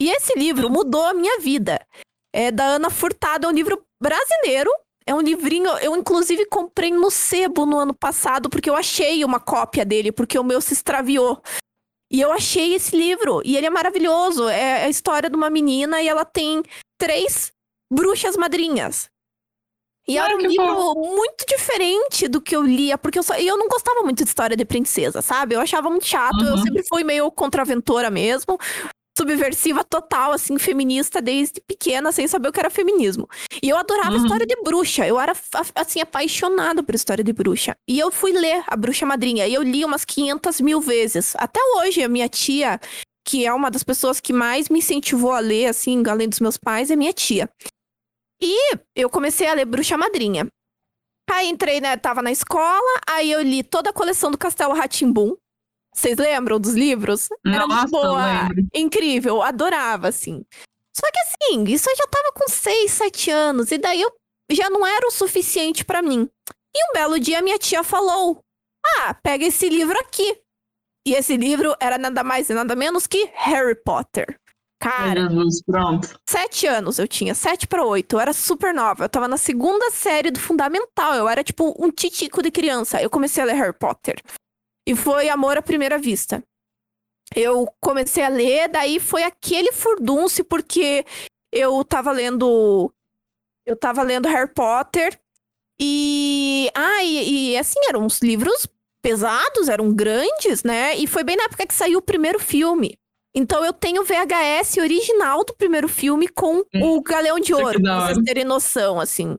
E 0.00 0.10
esse 0.10 0.38
livro 0.38 0.68
mudou 0.68 1.02
a 1.04 1.14
minha 1.14 1.40
vida. 1.40 1.80
É 2.30 2.50
da 2.52 2.64
Ana 2.64 2.90
Furtado, 2.90 3.46
é 3.46 3.50
um 3.50 3.54
livro 3.54 3.82
brasileiro. 4.00 4.70
É 5.06 5.14
um 5.14 5.20
livrinho, 5.22 5.70
eu 5.78 5.96
inclusive 5.96 6.44
comprei 6.46 6.90
no 6.90 7.10
sebo 7.10 7.64
no 7.64 7.78
ano 7.78 7.94
passado, 7.94 8.50
porque 8.50 8.68
eu 8.68 8.76
achei 8.76 9.24
uma 9.24 9.40
cópia 9.40 9.82
dele, 9.84 10.12
porque 10.12 10.38
o 10.38 10.44
meu 10.44 10.60
se 10.60 10.74
extraviou. 10.74 11.40
E 12.12 12.20
eu 12.20 12.30
achei 12.32 12.74
esse 12.74 12.94
livro, 12.94 13.40
e 13.44 13.56
ele 13.56 13.66
é 13.66 13.70
maravilhoso. 13.70 14.48
É 14.48 14.84
a 14.84 14.88
história 14.88 15.30
de 15.30 15.36
uma 15.36 15.48
menina 15.48 16.02
e 16.02 16.08
ela 16.08 16.24
tem 16.26 16.62
três 16.98 17.50
bruxas 17.90 18.36
madrinhas. 18.36 19.08
E 20.06 20.18
Ah, 20.18 20.24
era 20.24 20.36
um 20.36 20.40
livro 20.40 20.94
muito 20.94 21.44
diferente 21.46 22.28
do 22.28 22.40
que 22.40 22.56
eu 22.56 22.62
lia, 22.62 22.96
porque 22.96 23.18
eu, 23.18 23.22
só, 23.22 23.34
eu 23.34 23.58
não 23.58 23.68
gostava 23.68 24.02
muito 24.02 24.22
de 24.24 24.28
história 24.28 24.56
de 24.56 24.64
princesa, 24.64 25.20
sabe? 25.20 25.54
Eu 25.54 25.60
achava 25.60 25.90
muito 25.90 26.06
chato, 26.06 26.38
eu 26.42 26.52
Uhum. 26.52 26.62
sempre 26.62 26.82
fui 26.88 27.04
meio 27.04 27.30
contraventora 27.30 28.10
mesmo 28.10 28.58
subversiva 29.18 29.82
total, 29.82 30.32
assim, 30.32 30.56
feminista 30.58 31.20
desde 31.20 31.60
pequena, 31.60 32.12
sem 32.12 32.26
saber 32.28 32.48
o 32.48 32.52
que 32.52 32.60
era 32.60 32.70
feminismo. 32.70 33.28
E 33.62 33.68
eu 33.68 33.76
adorava 33.76 34.10
Uhum. 34.12 34.16
história 34.16 34.46
de 34.46 34.56
bruxa. 34.62 35.06
Eu 35.06 35.18
era, 35.20 35.32
assim, 35.74 36.00
apaixonada 36.00 36.82
por 36.82 36.94
história 36.94 37.24
de 37.24 37.32
bruxa. 37.32 37.76
E 37.88 37.98
eu 37.98 38.10
fui 38.12 38.32
ler 38.32 38.62
A 38.68 38.76
Bruxa 38.76 39.04
Madrinha. 39.04 39.46
E 39.46 39.54
eu 39.54 39.62
li 39.62 39.84
umas 39.84 40.04
500 40.04 40.60
mil 40.60 40.80
vezes. 40.80 41.34
Até 41.36 41.60
hoje, 41.76 42.02
a 42.02 42.08
minha 42.08 42.28
tia, 42.28 42.80
que 43.26 43.44
é 43.44 43.52
uma 43.52 43.70
das 43.70 43.82
pessoas 43.82 44.20
que 44.20 44.32
mais 44.32 44.68
me 44.68 44.78
incentivou 44.78 45.32
a 45.32 45.40
ler, 45.40 45.66
assim, 45.66 46.02
além 46.08 46.28
dos 46.28 46.40
meus 46.40 46.56
pais, 46.56 46.90
é 46.90 46.96
minha 46.96 47.12
tia. 47.12 47.50
E 48.40 48.56
eu 48.94 49.10
comecei 49.10 49.48
a 49.48 49.54
ler 49.54 49.64
Bruxa 49.64 49.98
Madrinha. 49.98 50.46
Aí 51.30 51.48
entrei, 51.48 51.80
né, 51.80 51.96
tava 51.96 52.22
na 52.22 52.30
escola, 52.32 53.00
aí 53.06 53.30
eu 53.30 53.42
li 53.42 53.62
toda 53.62 53.90
a 53.90 53.92
coleção 53.92 54.30
do 54.30 54.38
Castelo 54.38 54.72
Ratimbum. 54.74 55.36
Vocês 55.98 56.16
lembram 56.16 56.60
dos 56.60 56.74
livros? 56.74 57.28
Era 57.44 57.66
Nossa, 57.66 57.80
muito 57.80 57.90
boa, 57.90 58.48
incrível, 58.72 59.42
adorava, 59.42 60.06
assim. 60.06 60.44
Só 60.96 61.10
que 61.10 61.18
assim, 61.18 61.64
isso 61.64 61.90
eu 61.90 61.96
já 61.96 62.06
tava 62.06 62.32
com 62.32 62.48
6, 62.48 62.92
7 62.92 63.30
anos, 63.32 63.72
e 63.72 63.78
daí 63.78 64.00
eu 64.00 64.12
já 64.52 64.70
não 64.70 64.86
era 64.86 65.08
o 65.08 65.10
suficiente 65.10 65.84
pra 65.84 66.00
mim. 66.00 66.30
E 66.72 66.90
um 66.90 66.92
belo 66.94 67.18
dia 67.18 67.42
minha 67.42 67.58
tia 67.58 67.82
falou: 67.82 68.40
Ah, 69.00 69.12
pega 69.12 69.44
esse 69.44 69.68
livro 69.68 69.98
aqui. 69.98 70.40
E 71.04 71.14
esse 71.14 71.36
livro 71.36 71.74
era 71.80 71.98
nada 71.98 72.22
mais 72.22 72.48
e 72.48 72.54
nada 72.54 72.76
menos 72.76 73.08
que 73.08 73.28
Harry 73.34 73.74
Potter. 73.74 74.38
Cara, 74.80 75.28
Jesus, 75.28 75.62
pronto. 75.64 76.16
sete 76.30 76.64
anos 76.68 77.00
eu 77.00 77.08
tinha, 77.08 77.34
sete 77.34 77.66
pra 77.66 77.84
oito. 77.84 78.14
Eu 78.14 78.20
era 78.20 78.32
super 78.32 78.72
nova. 78.72 79.04
Eu 79.04 79.08
tava 79.08 79.26
na 79.26 79.36
segunda 79.36 79.90
série 79.90 80.30
do 80.30 80.38
fundamental. 80.38 81.14
Eu 81.14 81.28
era 81.28 81.42
tipo 81.42 81.74
um 81.76 81.90
titico 81.90 82.40
de 82.40 82.52
criança. 82.52 83.02
Eu 83.02 83.10
comecei 83.10 83.42
a 83.42 83.46
ler 83.46 83.54
Harry 83.54 83.76
Potter. 83.76 84.22
E 84.88 84.96
foi 84.96 85.28
amor 85.28 85.58
à 85.58 85.60
primeira 85.60 85.98
vista. 85.98 86.42
Eu 87.36 87.68
comecei 87.78 88.24
a 88.24 88.28
ler, 88.30 88.68
daí 88.68 88.98
foi 88.98 89.22
aquele 89.22 89.70
furdunce, 89.70 90.42
porque 90.42 91.04
eu 91.52 91.84
tava 91.84 92.10
lendo. 92.10 92.90
Eu 93.66 93.76
tava 93.76 94.02
lendo 94.02 94.28
Harry 94.28 94.50
Potter. 94.50 95.20
E. 95.78 96.70
Ah, 96.74 97.04
e, 97.04 97.50
e 97.50 97.58
assim, 97.58 97.78
eram 97.86 98.06
uns 98.06 98.20
livros 98.20 98.66
pesados, 99.02 99.68
eram 99.68 99.92
grandes, 99.92 100.64
né? 100.64 100.96
E 100.96 101.06
foi 101.06 101.22
bem 101.22 101.36
na 101.36 101.44
época 101.44 101.66
que 101.66 101.74
saiu 101.74 101.98
o 101.98 102.02
primeiro 102.02 102.40
filme. 102.40 102.98
Então 103.34 103.62
eu 103.62 103.74
tenho 103.74 104.00
o 104.00 104.04
VHS 104.06 104.78
original 104.78 105.44
do 105.44 105.54
primeiro 105.54 105.86
filme 105.86 106.28
com 106.28 106.64
o 106.74 107.02
Galeão 107.02 107.38
de 107.38 107.52
Ouro, 107.52 107.78
da 107.78 107.96
pra 107.96 108.06
vocês 108.06 108.24
terem 108.24 108.44
noção, 108.44 108.98
assim. 108.98 109.36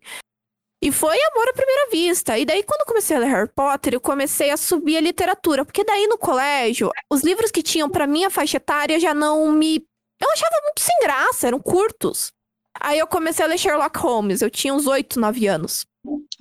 E 0.81 0.91
foi 0.91 1.17
amor 1.33 1.49
à 1.49 1.53
primeira 1.53 1.89
vista. 1.91 2.37
E 2.37 2.45
daí, 2.45 2.63
quando 2.63 2.81
eu 2.81 2.85
comecei 2.87 3.15
a 3.15 3.19
ler 3.19 3.27
Harry 3.27 3.49
Potter, 3.53 3.93
eu 3.93 3.99
comecei 3.99 4.49
a 4.49 4.57
subir 4.57 4.97
a 4.97 5.01
literatura. 5.01 5.65
Porque 5.65 5.83
daí, 5.83 6.07
no 6.07 6.17
colégio, 6.17 6.89
os 7.11 7.21
livros 7.21 7.51
que 7.51 7.61
tinham 7.61 7.89
pra 7.89 8.07
minha 8.07 8.29
faixa 8.29 8.57
etária 8.57 8.99
já 8.99 9.13
não 9.13 9.51
me... 9.51 9.85
Eu 10.21 10.31
achava 10.31 10.55
muito 10.63 10.81
sem 10.81 10.97
graça, 11.01 11.47
eram 11.47 11.59
curtos. 11.59 12.31
Aí 12.79 12.97
eu 12.97 13.07
comecei 13.07 13.43
a 13.43 13.47
ler 13.47 13.57
Sherlock 13.57 13.97
Holmes. 13.99 14.41
Eu 14.41 14.49
tinha 14.49 14.73
uns 14.73 14.87
8, 14.87 15.19
9 15.19 15.47
anos. 15.47 15.85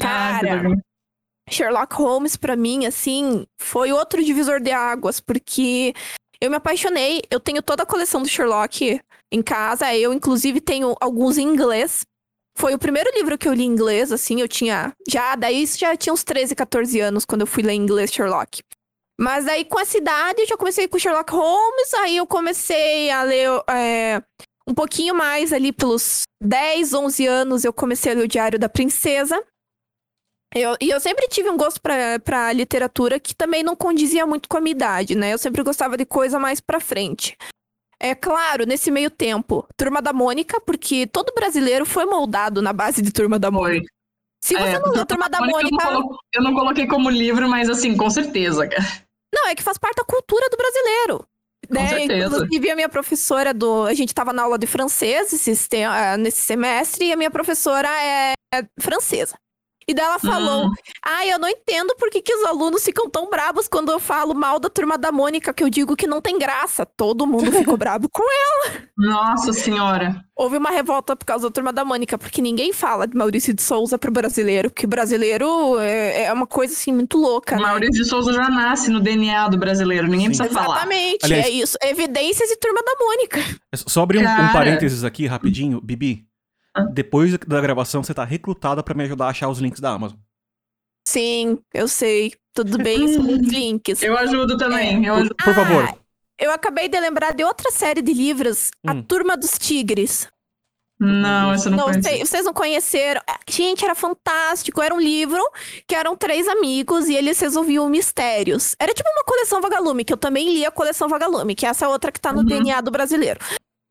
Ah, 0.01 0.39
Cara. 0.41 0.62
Sherlock 1.51 1.95
Holmes, 1.97 2.36
pra 2.36 2.55
mim, 2.55 2.86
assim, 2.86 3.47
foi 3.61 3.93
outro 3.93 4.22
divisor 4.22 4.61
de 4.61 4.70
águas, 4.70 5.18
porque 5.18 5.95
eu 6.41 6.51
me 6.51 6.57
apaixonei. 6.57 7.22
Eu 7.30 7.41
tenho 7.41 7.62
toda 7.62 7.82
a 7.82 7.86
coleção 7.86 8.22
do 8.22 8.28
Sherlock 8.28 9.01
em 9.32 9.43
casa. 9.43 9.95
Eu, 9.95 10.12
inclusive, 10.12 10.61
tenho 10.61 10.95
alguns 11.01 11.39
em 11.39 11.49
inglês. 11.49 12.05
Foi 12.59 12.74
o 12.74 12.78
primeiro 12.78 13.09
livro 13.14 13.38
que 13.38 13.46
eu 13.46 13.52
li 13.52 13.62
em 13.62 13.70
inglês, 13.70 14.11
assim, 14.11 14.40
eu 14.40 14.48
tinha. 14.48 14.92
Já, 15.09 15.36
daí 15.36 15.64
já 15.64 15.96
tinha 15.96 16.12
uns 16.12 16.24
13, 16.24 16.56
14 16.56 16.98
anos 16.98 17.24
quando 17.24 17.42
eu 17.42 17.46
fui 17.46 17.62
ler 17.62 17.74
em 17.74 17.80
inglês 17.80 18.12
Sherlock. 18.12 18.62
Mas 19.20 19.46
aí, 19.46 19.64
com 19.64 19.78
essa 19.78 19.96
idade, 19.96 20.40
eu 20.40 20.46
já 20.46 20.56
comecei 20.56 20.88
com 20.88 20.98
Sherlock 20.98 21.32
Holmes, 21.32 21.94
aí 21.94 22.16
eu 22.16 22.26
comecei 22.26 23.11
a 23.12 23.22
ler 23.22 23.48
é, 23.70 24.20
um 24.66 24.74
pouquinho 24.74 25.14
mais 25.14 25.52
ali 25.52 25.72
pelos 25.72 26.22
10, 26.42 26.94
11 26.94 27.26
anos, 27.26 27.64
eu 27.64 27.72
comecei 27.72 28.11
a 28.11 28.14
ler 28.16 28.24
o 28.24 28.28
Diário 28.28 28.59
da 28.59 28.68
Princesa. 28.68 29.40
Eu, 30.52 30.76
e 30.80 30.90
eu 30.90 30.98
sempre 30.98 31.28
tive 31.28 31.48
um 31.50 31.56
gosto 31.56 31.80
pra 31.80 32.52
literatura 32.52 33.20
que 33.20 33.36
também 33.36 33.62
não 33.62 33.76
condizia 33.76 34.26
muito 34.26 34.48
com 34.48 34.56
a 34.56 34.61
minha 34.61 34.74
idade, 34.74 35.14
né? 35.14 35.32
Eu 35.32 35.38
sempre 35.38 35.62
gostava 35.62 35.96
de 35.96 36.04
coisa 36.04 36.40
mais 36.40 36.61
pra 36.61 36.80
frente. 36.80 37.36
É 38.01 38.14
claro, 38.14 38.64
nesse 38.64 38.90
meio 38.90 39.11
tempo, 39.11 39.66
Turma 39.76 40.01
da 40.01 40.12
Mônica, 40.12 40.61
porque 40.61 41.07
todo 41.07 41.32
brasileiro 41.34 41.84
foi 41.84 42.05
moldado 42.07 42.62
na 42.62 42.72
base 42.72 43.03
de 43.03 43.12
Turma 43.12 43.38
da 43.38 43.51
Mônica. 43.51 43.86
Foi. 43.86 43.99
Se 44.44 44.55
você 44.55 44.76
É, 44.76 44.78
não 44.78 44.92
leu 44.92 45.05
Turma 45.05 45.28
da 45.28 45.38
Eu 45.38 45.46
não, 45.46 45.51
Mônica, 45.51 45.84
colo- 45.84 46.18
eu 46.32 46.42
não 46.42 46.55
coloquei 46.55 46.86
como 46.86 47.11
livro, 47.11 47.49
mas 47.49 47.68
assim, 47.68 47.96
com 47.96 48.09
certeza, 48.09 48.68
cara. 48.68 48.84
não, 49.34 49.49
é 49.49 49.55
que 49.55 49.62
faz 49.64 49.76
parte 49.78 49.96
da 49.96 50.05
cultura 50.05 50.49
do 50.49 50.57
brasileiro. 50.57 51.26
Com 51.66 51.74
né? 51.74 51.88
certeza. 51.88 52.36
Inclusive, 52.36 52.70
a 52.70 52.76
minha 52.76 52.88
professora 52.88 53.53
do. 53.53 53.82
A 53.84 53.92
gente 53.94 54.14
tava 54.14 54.32
na 54.32 54.44
aula 54.44 54.57
de 54.57 54.66
francês 54.66 55.32
esse, 55.46 55.82
ah, 55.82 56.16
nesse 56.16 56.40
semestre, 56.42 57.07
e 57.07 57.12
a 57.12 57.16
minha 57.16 57.30
professora 57.32 57.88
é 58.01 58.32
francesa. 58.80 59.36
E 59.89 59.95
daí 59.95 60.05
ela 60.05 60.18
falou: 60.18 60.66
Hum. 60.66 60.74
Ah, 61.03 61.26
eu 61.26 61.39
não 61.39 61.49
entendo 61.49 61.97
por 61.97 62.11
que, 62.11 62.20
que 62.20 62.34
os 62.34 62.45
alunos 62.45 62.84
ficam 62.84 63.09
tão 63.09 63.30
bravos 63.30 63.66
quando 63.66 63.91
eu 63.91 63.99
falo 63.99 64.34
mal 64.34 64.61
da 64.61 64.68
turma 64.68 64.99
da 64.99 65.11
Mônica, 65.11 65.55
que 65.55 65.64
eu 65.64 65.70
digo 65.70 65.97
que 65.97 66.07
não 66.07 66.20
tem 66.20 66.39
graça. 66.39 66.84
Todo 66.84 67.26
mundo 67.26 67.51
ficou 67.51 67.74
bravo 67.78 68.07
com 68.11 68.22
ela. 68.22 68.82
Nossa 68.99 69.55
senhora. 69.55 70.22
Houve 70.36 70.59
uma 70.59 70.70
revolta 70.70 71.16
por 71.16 71.24
causa 71.24 71.49
da 71.49 71.51
turma 71.51 71.72
da 71.72 71.84
Mônica, 71.84 72.18
porque 72.18 72.43
ninguém 72.43 72.72
fala 72.72 73.09
de 73.09 73.16
Maurício 73.16 73.55
de 73.55 73.62
Souza 73.62 73.99
pro 73.99 74.12
brasileiro, 74.12 74.70
porque 74.70 74.86
brasileiro 74.86 75.80
é, 75.80 76.24
é 76.24 76.32
uma 76.32 76.47
coisa 76.47 76.74
assim 76.74 76.93
muito 76.93 77.16
louca, 77.16 77.57
né? 77.57 77.62
Maurício 77.62 78.03
de 78.03 78.09
Souza 78.09 78.32
já 78.32 78.49
nasce 78.51 78.91
no 78.91 79.01
DNA 79.01 79.49
do 79.49 79.59
brasileiro, 79.59 80.07
ninguém 80.07 80.32
Sim. 80.32 80.39
precisa 80.39 80.61
falar. 80.61 80.76
Exatamente, 80.76 81.32
é 81.32 81.49
isso. 81.49 81.78
Evidências 81.82 82.51
e 82.51 82.57
turma 82.57 82.80
da 82.84 82.93
Mônica. 83.05 83.41
É 83.72 83.76
Só 83.76 84.03
abrir 84.03 84.18
um, 84.18 84.22
um 84.22 84.53
parênteses 84.53 85.03
aqui, 85.03 85.26
rapidinho. 85.26 85.80
Bibi. 85.80 86.28
Depois 86.93 87.37
da 87.39 87.61
gravação 87.61 88.03
você 88.03 88.14
tá 88.14 88.25
recrutada 88.25 88.83
pra 88.83 88.95
me 88.95 89.05
ajudar 89.05 89.27
a 89.27 89.31
achar 89.31 89.49
os 89.49 89.59
links 89.59 89.81
da 89.81 89.91
Amazon. 89.91 90.19
Sim, 91.07 91.59
eu 91.73 91.89
sei. 91.89 92.33
Tudo 92.55 92.77
bem, 92.79 93.09
são 93.14 93.23
muitos 93.23 93.49
links. 93.53 94.03
Eu 94.03 94.16
ajudo 94.19 94.57
também. 94.57 95.05
Eu 95.05 95.14
Por, 95.14 95.21
ajudo. 95.21 95.37
por 95.37 95.55
favor. 95.55 95.85
Ah, 95.85 95.95
Eu 96.39 96.51
acabei 96.53 96.89
de 96.89 96.99
lembrar 97.01 97.33
de 97.35 97.45
outra 97.45 97.71
série 97.71 98.03
de 98.03 98.12
livros, 98.12 98.71
A 98.87 98.93
Hum. 98.93 99.03
Turma 99.03 99.37
dos 99.37 99.53
Tigres. 99.59 100.29
Não, 101.01 101.53
essa 101.53 101.69
eu 101.69 101.77
não, 101.77 101.87
Não, 101.89 102.03
vocês 102.03 102.45
não 102.45 102.53
conheceram. 102.53 103.21
Ah, 103.29 103.39
Gente, 103.49 103.85
era 103.85 103.95
fantástico. 103.95 104.83
Era 104.83 104.93
um 104.93 105.01
livro 105.01 105.41
que 105.87 105.95
eram 105.95 106.16
três 106.16 106.49
amigos 106.49 107.09
e 107.09 107.14
eles 107.14 107.39
resolviam 107.39 107.89
mistérios. 107.89 108.75
Era 108.81 108.93
tipo 108.93 109.09
uma 109.09 109.23
coleção 109.25 109.61
Vagalume, 109.61 110.05
que 110.05 110.12
eu 110.12 110.16
também 110.16 110.53
li 110.53 110.66
a 110.66 110.73
coleção 110.73 111.09
Vagalume, 111.09 111.55
que 111.55 111.64
é 111.64 111.69
essa 111.69 111.89
outra 111.89 112.11
que 112.11 112.21
tá 112.21 112.33
no 112.33 112.41
Uhum. 112.41 112.47
DNA 112.47 112.81
do 112.81 112.91
brasileiro. 112.91 113.39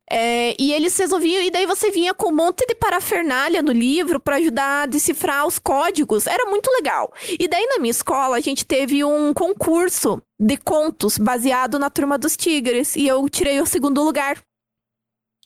É, 0.10 0.56
e 0.58 0.72
eles 0.72 0.98
resolviam, 0.98 1.44
e 1.44 1.52
daí 1.52 1.66
você 1.66 1.92
vinha 1.92 2.14
com 2.14 2.30
um 2.30 2.36
monte 2.36 2.66
de 2.66 2.74
parafernália 2.76 3.62
no 3.62 3.74
livro 3.74 4.22
pra 4.22 4.38
ajudar 4.38 4.84
a 4.84 4.86
decifrar 4.86 5.46
os 5.46 5.60
códigos. 5.60 6.28
Era 6.28 6.50
muito 6.50 6.72
legal. 6.72 7.12
E 7.38 7.46
daí 7.48 7.66
na 7.66 7.80
minha 7.80 7.92
escola 7.92 8.38
a 8.38 8.40
gente 8.40 8.66
teve 8.66 9.04
um 9.04 9.34
concurso 9.34 10.22
de 10.40 10.56
contos 10.56 11.18
baseado 11.18 11.78
na 11.78 11.90
Turma 11.90 12.18
dos 12.18 12.38
Tigres. 12.38 12.96
E 12.96 13.06
eu 13.06 13.28
tirei 13.28 13.60
o 13.60 13.66
segundo 13.66 14.02
lugar. 14.02 14.42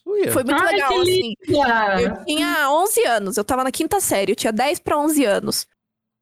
Uia. 0.06 0.30
Foi 0.30 0.44
muito 0.44 0.62
Ai, 0.62 0.74
legal, 0.74 0.92
que 0.92 1.00
assim. 1.00 1.34
Eu 2.00 2.24
tinha 2.24 2.70
11 2.70 3.04
anos, 3.04 3.36
eu 3.36 3.44
tava 3.44 3.64
na 3.64 3.72
quinta 3.72 4.00
série, 4.00 4.32
eu 4.32 4.36
tinha 4.36 4.52
10 4.52 4.78
pra 4.78 4.98
11 4.98 5.24
anos. 5.24 5.66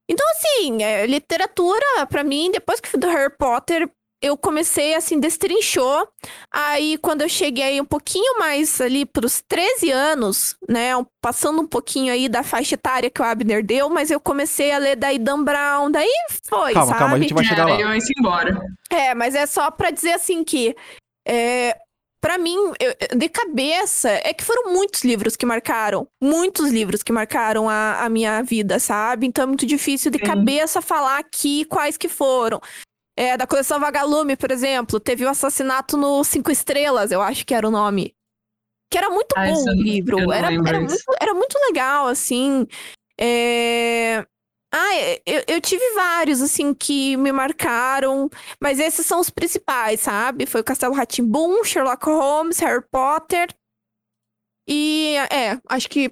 Então, 0.09 0.27
assim, 0.31 0.83
é, 0.83 1.07
literatura, 1.07 2.07
pra 2.09 2.25
mim, 2.25 2.51
depois 2.51 2.81
que 2.81 2.89
fui 2.89 2.99
do 2.99 3.07
Harry 3.07 3.33
Potter, 3.37 3.89
eu 4.23 4.37
comecei, 4.37 4.95
assim, 4.95 5.19
destrinchou. 5.19 6.07
Aí, 6.53 6.99
quando 6.99 7.23
eu 7.23 7.29
cheguei 7.29 7.81
um 7.81 7.85
pouquinho 7.85 8.39
mais 8.39 8.81
ali 8.81 9.07
pros 9.07 9.43
13 9.49 9.91
anos, 9.91 10.57
né, 10.69 10.91
passando 11.23 11.63
um 11.63 11.67
pouquinho 11.67 12.13
aí 12.13 12.29
da 12.29 12.43
faixa 12.43 12.75
etária 12.75 13.11
que 13.11 13.21
o 13.23 13.25
Abner 13.25 13.65
deu, 13.65 13.89
mas 13.89 14.11
eu 14.11 14.21
comecei 14.21 14.73
a 14.73 14.79
ler 14.79 14.97
daí 14.97 15.19
Dan 15.19 15.43
Brown, 15.43 15.91
daí 15.91 16.11
foi, 16.45 16.75
Calma, 16.75 16.87
sabe? 16.89 16.99
calma, 16.99 17.17
a 17.17 17.19
gente 17.21 17.35
vai 17.35 17.45
chegar 17.45 17.67
lá. 17.67 17.81
eu 17.81 17.93
ia 17.95 17.99
embora. 18.19 18.61
É, 18.91 19.15
mas 19.15 19.35
é 19.35 19.47
só 19.47 19.71
pra 19.71 19.91
dizer 19.91 20.13
assim 20.13 20.45
que 20.45 20.77
é, 21.27 21.77
para 22.21 22.37
mim, 22.37 22.57
eu- 22.79 23.17
de 23.19 23.29
cabeça, 23.29 24.11
é 24.11 24.35
que 24.35 24.45
foram 24.45 24.73
muitos 24.73 25.03
livros 25.03 25.37
que 25.37 25.47
marcaram, 25.47 26.07
muitos 26.23 26.71
livros 26.71 27.03
que 27.03 27.13
marcaram 27.13 27.69
a, 27.71 28.05
a 28.05 28.09
minha 28.11 28.43
vida, 28.43 28.79
sabe? 28.79 29.27
Então 29.27 29.45
é 29.45 29.47
muito 29.47 29.65
difícil 29.65 30.11
de 30.11 30.19
Sim. 30.19 30.25
cabeça 30.25 30.83
falar 30.83 31.19
aqui 31.19 31.65
quais 31.65 31.97
que 31.97 32.09
foram. 32.09 32.61
É, 33.21 33.37
da 33.37 33.47
coleção 33.47 33.79
Vagalume, 33.79 34.35
por 34.35 34.51
exemplo, 34.51 34.99
teve 34.99 35.27
o 35.27 35.29
assassinato 35.29 35.95
no 35.95 36.25
Cinco 36.25 36.51
Estrelas, 36.51 37.13
eu 37.13 37.21
acho 37.21 37.45
que 37.45 37.53
era 37.53 37.69
o 37.69 37.71
nome. 37.71 38.17
Que 38.91 38.97
era 38.97 39.11
muito 39.11 39.35
Ah, 39.37 39.45
bom 39.45 39.63
o 39.63 39.73
livro. 39.75 40.33
Era, 40.33 40.47
era, 40.47 40.81
muito, 40.81 41.05
era 41.21 41.35
muito 41.35 41.55
legal, 41.69 42.07
assim. 42.07 42.67
É... 43.21 44.25
Ah, 44.73 45.21
eu, 45.27 45.45
eu 45.47 45.61
tive 45.61 45.85
vários, 45.91 46.41
assim, 46.41 46.73
que 46.73 47.15
me 47.19 47.31
marcaram, 47.31 48.31
mas 48.59 48.81
esses 48.81 49.05
são 49.05 49.21
os 49.21 49.29
principais, 49.29 50.01
sabe? 50.01 50.47
Foi 50.47 50.63
o 50.63 50.65
Castelo 50.65 50.95
Rá-Tim-Bum, 50.95 51.63
Sherlock 51.63 52.07
Holmes, 52.07 52.59
Harry 52.61 52.83
Potter. 52.91 53.55
E, 54.67 55.17
é, 55.31 55.61
acho 55.69 55.91
que 55.91 56.11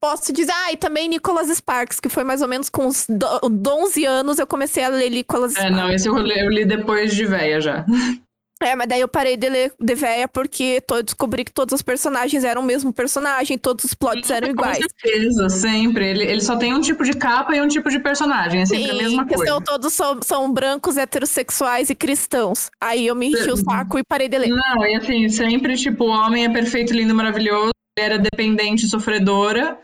posso 0.00 0.32
dizer. 0.32 0.52
Ah, 0.52 0.72
e 0.72 0.76
também 0.76 1.08
Nicholas 1.08 1.48
Sparks, 1.48 2.00
que 2.00 2.08
foi 2.08 2.24
mais 2.24 2.42
ou 2.42 2.48
menos 2.48 2.68
com 2.68 2.86
uns 2.86 3.06
do- 3.08 3.26
11 3.70 4.04
anos 4.06 4.38
eu 4.38 4.46
comecei 4.46 4.82
a 4.84 4.88
ler 4.88 5.10
Nicholas 5.10 5.52
É, 5.56 5.60
Sparks. 5.60 5.76
não, 5.76 5.90
esse 5.90 6.08
eu 6.08 6.16
li, 6.18 6.38
eu 6.40 6.48
li 6.50 6.64
depois 6.64 7.14
de 7.14 7.26
véia 7.26 7.60
já. 7.60 7.84
É, 8.62 8.76
mas 8.76 8.88
daí 8.88 9.00
eu 9.00 9.08
parei 9.08 9.38
de 9.38 9.48
ler 9.48 9.72
de 9.80 9.94
véia 9.94 10.28
porque 10.28 10.82
eu 10.92 11.02
descobri 11.02 11.44
que 11.46 11.50
todos 11.50 11.72
os 11.72 11.80
personagens 11.80 12.44
eram 12.44 12.60
o 12.60 12.64
mesmo 12.66 12.92
personagem, 12.92 13.56
todos 13.56 13.86
os 13.86 13.94
plots 13.94 14.28
eram 14.30 14.50
iguais. 14.50 14.76
Com 14.76 14.84
certeza, 15.00 15.48
sempre. 15.48 16.10
Ele, 16.10 16.24
ele 16.24 16.42
só 16.42 16.58
tem 16.58 16.74
um 16.74 16.80
tipo 16.82 17.02
de 17.02 17.14
capa 17.14 17.56
e 17.56 17.62
um 17.62 17.68
tipo 17.68 17.88
de 17.88 17.98
personagem. 17.98 18.60
É 18.60 18.66
sempre 18.66 18.90
a 18.90 18.94
mesma 18.96 19.26
coisa. 19.26 19.62
todos 19.62 19.94
são, 19.94 20.20
são 20.22 20.52
brancos, 20.52 20.98
heterossexuais 20.98 21.88
e 21.88 21.94
cristãos. 21.94 22.70
Aí 22.78 23.06
eu 23.06 23.14
me 23.14 23.28
enchi 23.28 23.50
o 23.50 23.56
saco 23.56 23.98
e 23.98 24.02
parei 24.04 24.28
de 24.28 24.36
ler. 24.36 24.48
Não, 24.50 24.84
e 24.84 24.94
assim, 24.94 25.26
sempre, 25.30 25.74
tipo, 25.78 26.04
o 26.04 26.08
homem 26.10 26.44
é 26.44 26.50
perfeito, 26.50 26.92
lindo, 26.92 27.14
maravilhoso. 27.14 27.70
Mulher 27.98 28.16
é 28.16 28.18
dependente, 28.18 28.86
sofredora. 28.88 29.78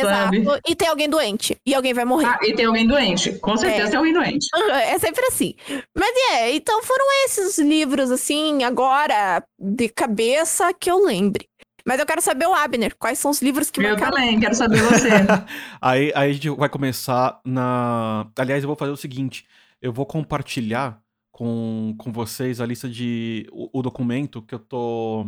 Exato. 0.00 0.34
sabe? 0.42 0.60
E 0.68 0.74
tem 0.74 0.88
alguém 0.88 1.08
doente. 1.08 1.56
E 1.66 1.74
alguém 1.74 1.92
vai 1.94 2.04
morrer. 2.04 2.26
Ah, 2.26 2.38
e 2.42 2.54
tem 2.54 2.64
alguém 2.66 2.86
doente. 2.86 3.32
Com 3.38 3.56
certeza 3.56 3.88
É. 3.88 3.90
tem 3.90 3.96
alguém 3.98 4.12
doente. 4.12 4.46
É 4.70 4.98
sempre 4.98 5.24
assim. 5.26 5.54
Mas 5.96 6.14
é, 6.32 6.54
então 6.54 6.82
foram 6.82 7.04
esses 7.24 7.58
livros, 7.58 8.10
assim, 8.10 8.62
agora, 8.64 9.42
de 9.58 9.88
cabeça, 9.88 10.72
que 10.74 10.90
eu 10.90 11.04
lembre. 11.04 11.48
Mas 11.86 12.00
eu 12.00 12.06
quero 12.06 12.20
saber 12.20 12.46
o 12.46 12.52
Abner, 12.54 12.96
quais 12.98 13.18
são 13.18 13.30
os 13.30 13.40
livros 13.40 13.70
que 13.70 13.80
Eu 13.80 13.90
marcaram. 13.90 14.12
também, 14.12 14.40
quero 14.40 14.54
saber 14.56 14.82
você. 14.82 15.08
Aí, 15.80 16.12
aí 16.16 16.30
a 16.30 16.32
gente 16.32 16.50
vai 16.50 16.68
começar 16.68 17.40
na. 17.44 18.26
Aliás, 18.36 18.62
eu 18.64 18.66
vou 18.66 18.76
fazer 18.76 18.90
o 18.90 18.96
seguinte: 18.96 19.46
eu 19.80 19.92
vou 19.92 20.04
compartilhar 20.04 21.00
com, 21.30 21.94
com 21.96 22.10
vocês 22.10 22.60
a 22.60 22.66
lista 22.66 22.88
de. 22.88 23.46
o, 23.52 23.78
o 23.78 23.82
documento 23.82 24.42
que 24.42 24.52
eu 24.54 24.58
tô. 24.58 25.26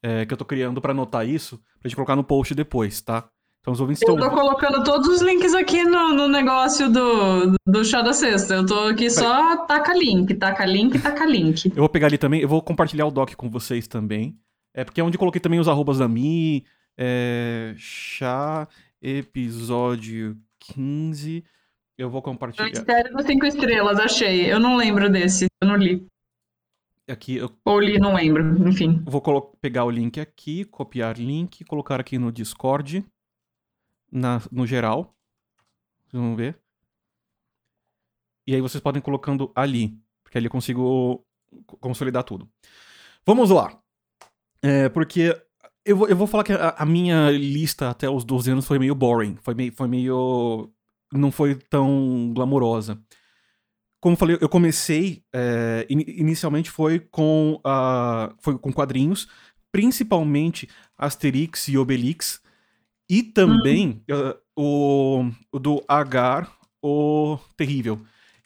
é, 0.00 0.24
que 0.26 0.32
eu 0.32 0.36
tô 0.38 0.44
criando 0.44 0.80
pra 0.80 0.92
anotar 0.92 1.26
isso, 1.26 1.56
pra 1.80 1.88
gente 1.88 1.96
colocar 1.96 2.14
no 2.14 2.22
post 2.22 2.54
depois, 2.54 3.00
tá? 3.00 3.28
Então 3.68 3.74
os 3.74 3.80
ouvintes 3.82 4.02
Eu 4.02 4.14
estão. 4.14 4.30
tô 4.30 4.34
colocando 4.34 4.82
todos 4.82 5.06
os 5.08 5.20
links 5.20 5.52
aqui 5.52 5.84
no, 5.84 6.14
no 6.14 6.26
negócio 6.26 6.90
do, 6.90 7.54
do 7.66 7.84
chá 7.84 8.00
da 8.00 8.14
sexta. 8.14 8.54
Eu 8.54 8.64
tô 8.64 8.86
aqui 8.86 9.10
só 9.10 9.58
taca 9.66 9.92
link, 9.92 10.34
taca 10.36 10.64
link, 10.64 10.98
taca 10.98 11.26
link. 11.26 11.66
Eu 11.66 11.74
vou 11.74 11.88
pegar 11.88 12.06
ali 12.06 12.16
também, 12.16 12.40
eu 12.40 12.48
vou 12.48 12.62
compartilhar 12.62 13.04
o 13.04 13.10
doc 13.10 13.34
com 13.34 13.50
vocês 13.50 13.86
também. 13.86 14.38
É 14.74 14.84
porque 14.84 15.02
é 15.02 15.04
onde 15.04 15.16
eu 15.16 15.18
coloquei 15.18 15.38
também 15.40 15.60
os 15.60 15.68
arrobas 15.68 15.98
da 15.98 16.08
Mi, 16.08 16.64
é, 16.96 17.74
chá, 17.76 18.66
episódio 19.02 20.38
15. 20.60 21.44
Eu 21.98 22.08
vou 22.08 22.22
compartilhar. 22.22 22.70
Mistério 22.70 23.12
das 23.12 23.26
Cinco 23.26 23.44
Estrelas, 23.44 23.98
achei. 23.98 24.50
Eu 24.50 24.58
não 24.58 24.76
lembro 24.76 25.10
desse, 25.10 25.44
eu 25.62 25.68
não 25.68 25.76
li. 25.76 26.06
Aqui, 27.06 27.36
eu 27.36 27.50
Ou 27.66 27.80
li, 27.80 27.98
não 27.98 28.14
lembro. 28.14 28.66
Enfim. 28.66 29.02
vou 29.04 29.20
pegar 29.60 29.84
o 29.84 29.90
link 29.90 30.18
aqui, 30.18 30.64
copiar 30.64 31.18
link, 31.18 31.64
colocar 31.64 32.00
aqui 32.00 32.18
no 32.18 32.32
Discord, 32.32 33.04
na, 34.10 34.40
no 34.50 34.66
geral. 34.66 35.14
Vocês 36.06 36.22
vão 36.22 36.34
ver. 36.36 36.58
E 38.46 38.54
aí 38.54 38.60
vocês 38.60 38.82
podem 38.82 39.00
ir 39.00 39.02
colocando 39.02 39.52
ali, 39.54 39.98
porque 40.22 40.38
ali 40.38 40.46
eu 40.46 40.50
consigo 40.50 41.24
co- 41.66 41.76
consolidar 41.76 42.24
tudo. 42.24 42.48
Vamos 43.26 43.50
lá. 43.50 43.78
É, 44.62 44.88
porque 44.88 45.38
eu 45.84 45.96
vou, 45.96 46.08
eu 46.08 46.16
vou 46.16 46.26
falar 46.26 46.44
que 46.44 46.52
a, 46.52 46.70
a 46.70 46.86
minha 46.86 47.30
lista 47.30 47.90
até 47.90 48.08
os 48.08 48.24
12 48.24 48.50
anos 48.50 48.66
foi 48.66 48.78
meio 48.78 48.94
boring. 48.94 49.36
Foi 49.42 49.54
meio. 49.54 49.72
Foi 49.72 49.86
meio 49.88 50.72
não 51.12 51.30
foi 51.30 51.54
tão 51.54 52.32
glamourosa. 52.34 53.00
Como 54.00 54.12
eu 54.14 54.18
falei, 54.18 54.38
eu 54.40 54.48
comecei. 54.48 55.24
é, 55.32 55.86
in- 55.90 56.04
inicialmente 56.06 56.70
foi 56.70 57.00
com, 57.00 57.60
a, 57.64 58.34
foi 58.40 58.58
com 58.58 58.72
quadrinhos, 58.72 59.28
principalmente 59.72 60.68
Asterix 60.96 61.68
e 61.68 61.76
Obelix. 61.76 62.40
E 63.10 63.22
também 63.22 64.02
eh, 64.08 64.36
o, 64.56 65.30
o 65.52 65.58
do 65.58 65.82
Agar, 65.88 66.52
o 66.82 67.38
Terrível. 67.56 68.00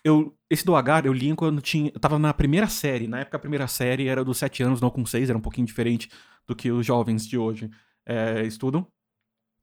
Eu, 0.05 0.37
esse 0.51 0.65
do 0.65 0.75
Agar 0.77 1.07
eu 1.07 1.13
li 1.13 1.35
quando 1.35 1.61
tinha. 1.61 1.91
Eu 1.95 2.01
tava 2.01 2.19
na 2.19 2.33
primeira 2.35 2.69
série. 2.69 3.07
Na 3.09 3.21
época 3.21 3.37
a 3.37 3.41
primeira 3.41 3.67
série 3.67 4.09
era 4.09 4.25
dos 4.25 4.39
7 4.39 4.63
anos, 4.63 4.81
não 4.81 4.91
com 4.91 5.05
6, 5.05 5.29
era 5.29 5.39
um 5.39 5.43
pouquinho 5.43 5.67
diferente 5.67 6.09
do 6.47 6.55
que 6.57 6.71
os 6.71 6.85
jovens 6.87 7.27
de 7.27 7.37
hoje 7.39 7.71
eh, 8.07 8.45
estudam. 8.45 8.87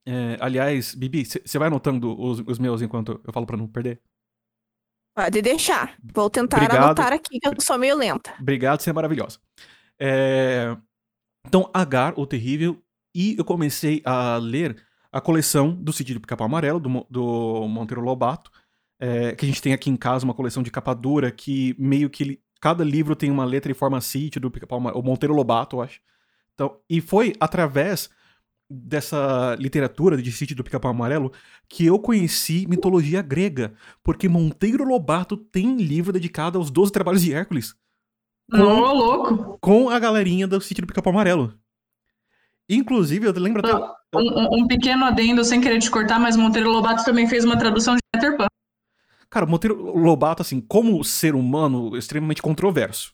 Eh, 0.08 0.38
aliás, 0.40 0.96
Bibi, 0.96 1.26
você 1.26 1.60
vai 1.60 1.68
anotando 1.68 2.20
os, 2.20 2.40
os 2.46 2.58
meus 2.60 2.82
enquanto 2.82 3.22
eu 3.26 3.34
falo 3.34 3.46
pra 3.46 3.58
não 3.58 3.68
perder? 3.68 4.02
Pode 5.16 5.42
deixar. 5.42 5.98
Vou 6.14 6.30
tentar 6.30 6.58
Obrigado. 6.58 6.84
anotar 6.86 7.14
aqui, 7.14 7.40
que 7.40 7.48
eu 7.48 7.54
sou 7.60 7.78
meio 7.78 7.96
lenta. 7.98 8.34
Obrigado, 8.40 8.82
você 8.82 8.90
é 8.90 8.94
maravilhosa. 8.94 9.40
É, 10.00 10.76
Então, 11.46 11.70
Agar, 11.74 12.18
o 12.18 12.26
Terrível, 12.26 12.82
e 13.14 13.36
eu 13.38 13.44
comecei 13.44 14.02
a 14.06 14.38
ler 14.38 14.82
a 15.12 15.20
coleção 15.22 15.74
do 15.74 15.92
Sítio 15.94 16.16
do 16.16 16.22
Pica-Pau 16.22 16.46
Amarelo, 16.46 16.80
do, 16.80 17.06
do 17.10 17.68
Monteiro 17.68 18.02
Lobato, 18.02 18.52
é, 19.00 19.34
que 19.36 19.46
a 19.46 19.48
gente 19.48 19.62
tem 19.62 19.74
aqui 19.74 19.90
em 19.90 19.96
casa 19.98 20.26
uma 20.26 20.34
coleção 20.34 20.62
de 20.62 20.70
capa 20.72 20.94
dura 20.94 21.32
que 21.32 21.76
meio 21.80 22.10
que 22.10 22.24
ele- 22.24 22.42
cada 22.62 22.84
livro 22.84 23.16
tem 23.16 23.32
uma 23.32 23.46
letra 23.46 23.72
e 23.72 23.76
forma 23.76 24.02
sítio 24.02 24.42
do 24.42 24.52
Pica-Pau 24.52 24.78
Amarelo, 24.80 25.02
o 25.02 25.06
Monteiro 25.06 25.34
Lobato, 25.34 25.78
eu 25.78 25.82
acho. 25.82 26.00
Então, 26.54 26.78
e 26.90 27.00
foi 27.00 27.34
através 27.40 28.10
dessa 28.70 29.56
literatura 29.58 30.22
de 30.22 30.32
Sítio 30.32 30.56
do 30.56 30.64
Pica-Pau 30.64 30.92
Amarelo 30.92 31.32
que 31.68 31.86
eu 31.86 31.98
conheci 31.98 32.68
mitologia 32.68 33.22
grega, 33.22 33.74
porque 34.04 34.30
Monteiro 34.30 34.84
Lobato 34.84 35.36
tem 35.38 35.78
livro 35.78 36.14
dedicado 36.14 36.58
aos 36.60 36.70
12 36.70 36.92
trabalhos 36.92 37.22
de 37.24 37.34
Hércules. 37.34 37.74
Ô, 38.52 38.58
louco! 38.58 39.58
Com 39.60 39.90
a 39.90 39.98
galerinha 39.98 40.48
do 40.48 40.60
Sítio 40.62 40.84
do 40.84 40.88
Pica-Pau 40.88 41.14
Amarelo. 41.14 41.58
Inclusive, 42.70 43.26
eu 43.28 43.34
lembro 43.34 43.60
até... 43.66 43.72
Ah, 43.72 43.96
Um, 44.16 44.62
um- 44.64 44.68
pequeno 44.68 45.06
adendo, 45.06 45.44
sem 45.44 45.60
querer 45.62 45.80
te 45.80 45.90
cortar, 45.90 46.20
mas 46.20 46.36
Monteiro 46.38 46.70
Lobato 46.72 47.04
também 47.04 47.28
fez 47.28 47.44
uma 47.46 47.58
tradução 47.58 47.96
de 47.96 48.00
Peter 48.14 48.36
Pan. 48.38 48.48
Cara, 49.30 49.46
Monteiro 49.46 49.76
Lobato, 49.98 50.42
assim, 50.42 50.60
como 50.62 51.04
ser 51.04 51.36
humano, 51.36 51.96
extremamente 51.98 52.42
controverso. 52.42 53.12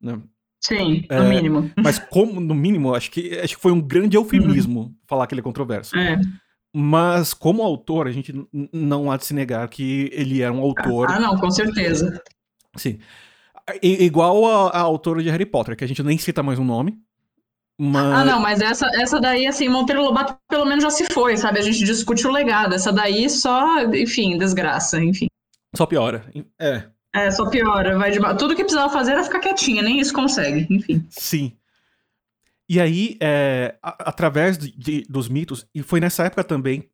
Né? 0.00 0.20
Sim, 0.60 1.04
no 1.10 1.16
É. 1.16 1.28
mínimo. 1.28 1.70
Mas 1.78 1.98
como, 1.98 2.40
no 2.40 2.54
mínimo, 2.54 2.94
acho 2.94 3.10
que, 3.10 3.38
acho 3.38 3.56
que 3.56 3.62
foi 3.62 3.70
um 3.72 3.80
grande 3.80 4.16
eufemismo 4.16 4.94
falar 5.08 5.26
que 5.26 5.34
ele 5.34 5.40
é 5.40 5.44
controverso. 5.44 5.96
É. 5.96 6.20
Mas 6.74 7.34
como 7.34 7.62
autor, 7.62 8.06
a 8.08 8.12
gente 8.12 8.32
não 8.72 9.10
há 9.10 9.16
de 9.16 9.26
se 9.26 9.34
negar 9.34 9.68
que 9.68 10.08
ele 10.12 10.40
era 10.42 10.52
um 10.52 10.60
autor. 10.60 11.10
Ah, 11.10 11.20
não, 11.20 11.36
com 11.36 11.50
certeza. 11.50 12.20
Sim. 12.76 12.98
I- 13.82 14.04
igual 14.04 14.44
a, 14.46 14.70
a 14.70 14.80
autora 14.80 15.22
de 15.22 15.30
Harry 15.30 15.46
Potter, 15.46 15.76
que 15.76 15.84
a 15.84 15.86
gente 15.86 16.02
nem 16.02 16.16
cita 16.18 16.42
mais 16.42 16.58
um 16.58 16.64
nome. 16.64 16.98
Mas. 17.84 18.12
Ah, 18.12 18.24
não, 18.24 18.38
mas 18.40 18.60
essa, 18.60 18.86
essa 18.94 19.18
daí, 19.20 19.44
assim, 19.44 19.68
Monteiro 19.68 20.02
Lobato 20.04 20.36
pelo 20.48 20.64
menos 20.64 20.84
já 20.84 20.90
se 20.90 21.04
foi, 21.12 21.36
sabe? 21.36 21.58
A 21.58 21.62
gente 21.62 21.82
discute 21.84 22.24
o 22.26 22.30
legado. 22.30 22.74
Essa 22.74 22.92
daí 22.92 23.28
só, 23.28 23.82
enfim, 23.92 24.38
desgraça, 24.38 25.02
enfim. 25.02 25.26
Só 25.74 25.84
piora. 25.84 26.24
É, 26.60 26.84
É, 27.12 27.30
só 27.32 27.48
piora. 27.50 27.98
Vai 27.98 28.12
de... 28.12 28.18
Tudo 28.38 28.54
que 28.54 28.62
precisava 28.62 28.92
fazer 28.92 29.12
era 29.12 29.24
ficar 29.24 29.40
quietinha, 29.40 29.82
nem 29.82 29.98
isso 29.98 30.14
consegue, 30.14 30.66
enfim. 30.72 31.04
sim. 31.10 31.56
E 32.68 32.80
aí, 32.80 33.16
é, 33.20 33.74
a- 33.82 34.10
através 34.10 34.56
de- 34.56 34.70
de- 34.78 35.02
dos 35.08 35.28
mitos, 35.28 35.66
e 35.74 35.82
foi 35.82 35.98
nessa 35.98 36.24
época 36.24 36.44
também, 36.44 36.88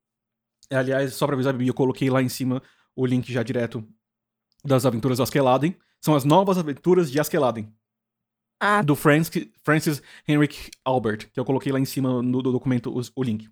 aliás, 0.72 1.12
só 1.14 1.26
pra 1.26 1.34
avisar, 1.34 1.52
Bibi, 1.52 1.68
eu 1.68 1.74
coloquei 1.74 2.08
lá 2.08 2.22
em 2.22 2.28
cima 2.30 2.62
o 2.96 3.04
link 3.04 3.30
já 3.32 3.42
direto 3.42 3.86
das 4.64 4.86
aventuras 4.86 5.18
de 5.18 5.22
Askeladden. 5.22 5.76
São 6.00 6.14
as 6.16 6.24
novas 6.24 6.56
aventuras 6.56 7.10
de 7.10 7.20
Askeladden. 7.20 7.68
Ah, 8.60 8.82
do 8.82 8.96
Francis, 8.96 9.48
Francis 9.62 10.02
Henrik 10.26 10.70
Albert, 10.84 11.30
que 11.32 11.38
eu 11.38 11.44
coloquei 11.44 11.70
lá 11.70 11.78
em 11.78 11.84
cima 11.84 12.22
no 12.22 12.42
do 12.42 12.52
documento 12.52 12.92
o 13.14 13.22
link. 13.22 13.48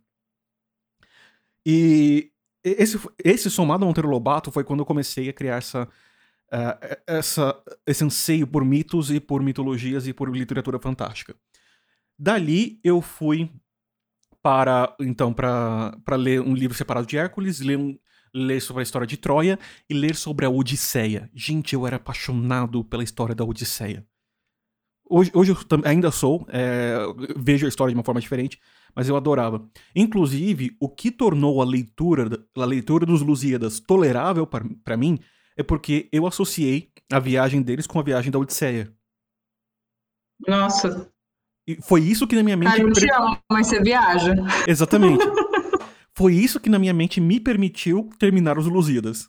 E 1.64 2.32
esse, 2.64 2.98
esse 3.22 3.50
somado 3.50 3.84
a 3.84 3.86
Monteiro 3.86 4.09
Lobato 4.09 4.50
foi 4.50 4.64
quando 4.64 4.80
eu 4.80 4.86
comecei 4.86 5.28
a 5.28 5.32
criar 5.32 5.57
essa, 5.57 5.88
ah, 6.50 6.78
essa, 7.07 7.57
esse 7.86 8.04
anseio 8.04 8.46
por 8.46 8.64
mitos 8.64 9.11
e 9.11 9.20
por 9.20 9.42
mitologias 9.42 10.07
e 10.07 10.12
por 10.12 10.34
literatura 10.34 10.78
fantástica. 10.78 11.34
Dali 12.18 12.80
eu 12.82 13.02
fui 13.02 13.50
para 14.42 14.94
então 15.00 15.34
para 15.34 16.16
ler 16.16 16.40
um 16.40 16.54
livro 16.54 16.76
separado 16.76 17.07
de 17.07 17.18
Hércules, 17.18 17.61
ler, 17.61 17.76
um, 17.78 17.98
ler 18.32 18.61
sobre 18.61 18.80
a 18.80 18.84
história 18.84 19.07
de 19.07 19.16
Troia 19.16 19.59
e 19.88 19.94
ler 19.94 20.14
sobre 20.16 20.46
a 20.46 20.50
Odisseia. 20.50 21.30
Gente, 21.34 21.74
eu 21.74 21.86
era 21.86 21.96
apaixonado 21.96 22.84
pela 22.84 23.04
história 23.04 23.34
da 23.34 23.44
Odisseia. 23.44 24.07
Hoje, 25.09 25.30
hoje 25.34 25.52
eu 25.52 25.57
ainda 25.84 26.11
sou, 26.11 26.46
é, 26.48 26.98
vejo 27.36 27.64
a 27.64 27.68
história 27.68 27.92
de 27.92 27.96
uma 27.96 28.04
forma 28.04 28.20
diferente, 28.20 28.61
mas 28.94 29.09
eu 29.09 29.16
adorava. 29.16 29.64
Inclusive, 29.94 30.76
o 30.80 30.88
que 30.88 31.11
tornou 31.11 31.62
a 31.62 31.64
leitura, 31.64 32.44
a 32.57 32.64
leitura 32.64 33.07
dos 33.07 33.22
Lusíadas 33.22 33.78
tolerável 33.78 34.46
para 34.46 34.96
mim 34.96 35.18
é 35.57 35.62
porque 35.62 36.09
eu 36.12 36.26
associei 36.26 36.90
a 37.12 37.18
viagem 37.20 37.62
deles 37.62 37.86
com 37.86 38.00
a 38.00 38.02
viagem 38.02 38.30
da 38.30 38.38
Odisseia. 38.38 38.92
Nossa, 40.46 41.11
E 41.66 41.76
foi 41.80 42.02
isso 42.02 42.26
que 42.26 42.36
na 42.36 42.42
minha 42.42 42.57
mente. 42.57 42.70
cara, 42.70 42.82
eu 42.82 42.92
te 42.92 43.11
amo, 43.11 43.38
mas 43.50 43.68
você 43.68 43.80
viaja. 43.80 44.34
Exatamente. 44.66 45.24
foi 46.14 46.34
isso 46.34 46.61
que 46.61 46.68
na 46.68 46.78
minha 46.78 46.92
mente 46.92 47.20
me 47.20 47.40
permitiu 47.40 48.11
terminar 48.18 48.59
os 48.59 48.66
Lusíadas. 48.66 49.28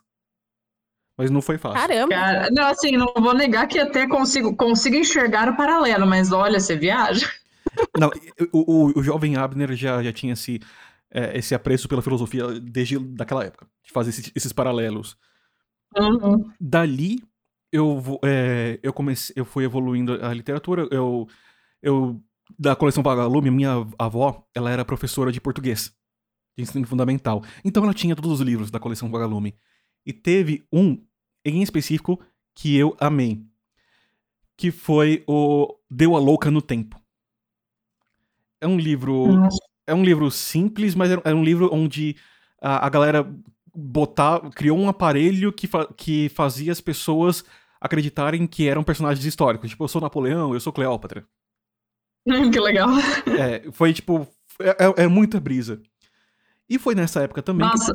Mas 1.18 1.32
não 1.32 1.42
foi 1.42 1.58
fácil. 1.58 1.80
caramba. 1.80 2.14
Cara, 2.14 2.50
não, 2.52 2.68
assim, 2.68 2.92
não 2.92 3.12
vou 3.18 3.34
negar 3.34 3.68
que 3.68 3.80
até 3.80 4.08
consigo, 4.08 4.56
consigo 4.56 4.96
enxergar 4.96 5.50
o 5.50 5.58
paralelo, 5.58 6.06
mas 6.06 6.32
olha, 6.32 6.60
você 6.60 6.76
viaja. 6.76 7.28
Não, 8.00 8.10
o, 8.52 8.88
o, 8.88 9.00
o 9.00 9.04
jovem 9.04 9.36
Abner 9.36 9.76
já, 9.76 10.02
já 10.02 10.12
tinha 10.12 10.34
esse, 10.34 10.60
é, 11.12 11.38
esse 11.38 11.54
apreço 11.54 11.88
pela 11.88 12.02
filosofia 12.02 12.60
desde 12.60 12.98
daquela 12.98 13.44
época, 13.44 13.68
de 13.84 13.92
fazer 13.92 14.10
esses, 14.10 14.32
esses 14.34 14.54
paralelos. 14.54 15.16
Uhum. 15.96 16.50
Dali, 16.60 17.20
eu, 17.72 18.20
é, 18.24 18.80
eu 18.82 18.94
comecei, 18.94 19.34
eu 19.38 19.46
fui 19.46 19.64
evoluindo 19.64 20.14
a 20.26 20.34
literatura. 20.34 20.88
Eu, 20.90 21.28
eu 21.82 22.22
da 22.58 22.76
coleção 22.76 23.04
Vagalume, 23.04 23.52
minha 23.52 23.86
avó, 23.98 24.46
ela 24.56 24.72
era 24.72 24.86
professora 24.86 25.32
de 25.32 25.42
português, 25.42 25.94
de 26.58 26.64
ensino 26.64 26.88
fundamental. 26.88 27.44
Então 27.64 27.84
ela 27.84 27.94
tinha 27.94 28.16
todos 28.16 28.32
os 28.32 28.40
livros 28.40 28.72
da 28.72 28.80
coleção 28.80 29.12
Vagalume. 29.12 29.56
E 30.06 30.14
teve 30.14 30.66
um 30.72 31.04
em 31.50 31.62
específico 31.62 32.20
que 32.56 32.76
eu 32.76 32.96
amei, 33.00 33.42
que 34.56 34.72
foi 34.72 35.24
o 35.28 35.76
Deu 35.90 36.16
a 36.16 36.20
Louca 36.20 36.50
no 36.52 36.62
Tempo. 36.62 37.00
É 38.60 38.68
um 38.68 38.78
livro 38.78 39.28
Nossa. 39.36 39.58
é 39.86 39.94
um 39.94 40.04
livro 40.04 40.30
simples, 40.32 40.96
mas 40.96 41.12
era 41.12 41.36
um 41.36 41.44
livro 41.44 41.70
onde 41.72 42.16
a, 42.62 42.86
a 42.88 42.90
galera 42.90 43.32
botar, 43.76 44.40
criou 44.52 44.78
um 44.78 44.90
aparelho 44.90 45.54
que, 45.54 45.68
fa- 45.68 45.88
que 45.96 46.30
fazia 46.30 46.72
as 46.72 46.82
pessoas 46.82 47.46
acreditarem 47.80 48.48
que 48.48 48.68
eram 48.68 48.84
personagens 48.84 49.24
históricos. 49.24 49.70
Tipo, 49.70 49.84
eu 49.84 49.88
sou 49.88 50.02
Napoleão, 50.02 50.54
eu 50.54 50.60
sou 50.60 50.74
Cleópatra. 50.74 51.26
Que 52.52 52.60
legal. 52.60 52.90
É, 53.40 53.72
foi 53.72 53.94
tipo. 53.94 54.28
É, 54.60 54.70
é- 55.02 55.04
é 55.04 55.08
muita 55.08 55.40
brisa. 55.40 55.82
E 56.68 56.78
foi 56.80 56.94
nessa 56.96 57.22
época 57.22 57.42
também. 57.44 57.70
que- 57.70 57.78
Nossa, 57.78 57.94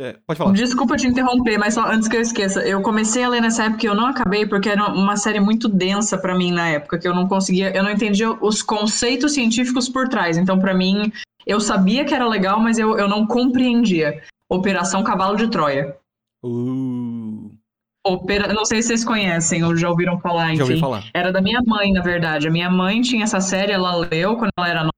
é, 0.00 0.16
pode 0.26 0.38
falar. 0.38 0.52
desculpa 0.52 0.96
te 0.96 1.06
interromper, 1.06 1.58
mas 1.58 1.74
só 1.74 1.84
antes 1.84 2.06
que 2.06 2.16
eu 2.16 2.20
esqueça, 2.20 2.60
eu 2.66 2.80
comecei 2.82 3.24
a 3.24 3.28
ler 3.28 3.42
nessa 3.42 3.64
época 3.64 3.84
e 3.84 3.88
eu 3.88 3.94
não 3.94 4.06
acabei 4.06 4.46
porque 4.46 4.68
era 4.68 4.86
uma 4.92 5.16
série 5.16 5.40
muito 5.40 5.68
densa 5.68 6.16
pra 6.16 6.36
mim 6.36 6.52
na 6.52 6.68
época, 6.68 6.98
que 6.98 7.08
eu 7.08 7.14
não 7.14 7.26
conseguia, 7.26 7.74
eu 7.76 7.82
não 7.82 7.90
entendia 7.90 8.30
os 8.40 8.62
conceitos 8.62 9.34
científicos 9.34 9.88
por 9.88 10.08
trás. 10.08 10.36
Então, 10.36 10.58
pra 10.58 10.72
mim, 10.72 11.12
eu 11.46 11.60
sabia 11.60 12.04
que 12.04 12.14
era 12.14 12.28
legal, 12.28 12.60
mas 12.60 12.78
eu, 12.78 12.96
eu 12.96 13.08
não 13.08 13.26
compreendia. 13.26 14.22
Operação 14.48 15.02
Cavalo 15.02 15.36
de 15.36 15.48
Troia. 15.48 15.96
Uh, 16.44 17.50
Opera... 18.06 18.52
Não 18.52 18.64
sei 18.64 18.80
se 18.80 18.88
vocês 18.88 19.04
conhecem 19.04 19.64
ou 19.64 19.76
já 19.76 19.90
ouviram 19.90 20.18
falar, 20.20 20.54
já 20.54 20.62
ouvi 20.62 20.74
enfim. 20.74 20.80
falar. 20.80 21.04
Era 21.12 21.32
da 21.32 21.40
minha 21.40 21.60
mãe, 21.66 21.92
na 21.92 22.00
verdade. 22.00 22.46
A 22.46 22.50
minha 22.50 22.70
mãe 22.70 23.00
tinha 23.02 23.24
essa 23.24 23.40
série, 23.40 23.72
ela 23.72 23.96
leu 23.96 24.36
quando 24.36 24.50
ela 24.56 24.68
era 24.68 24.80
nova. 24.80 24.92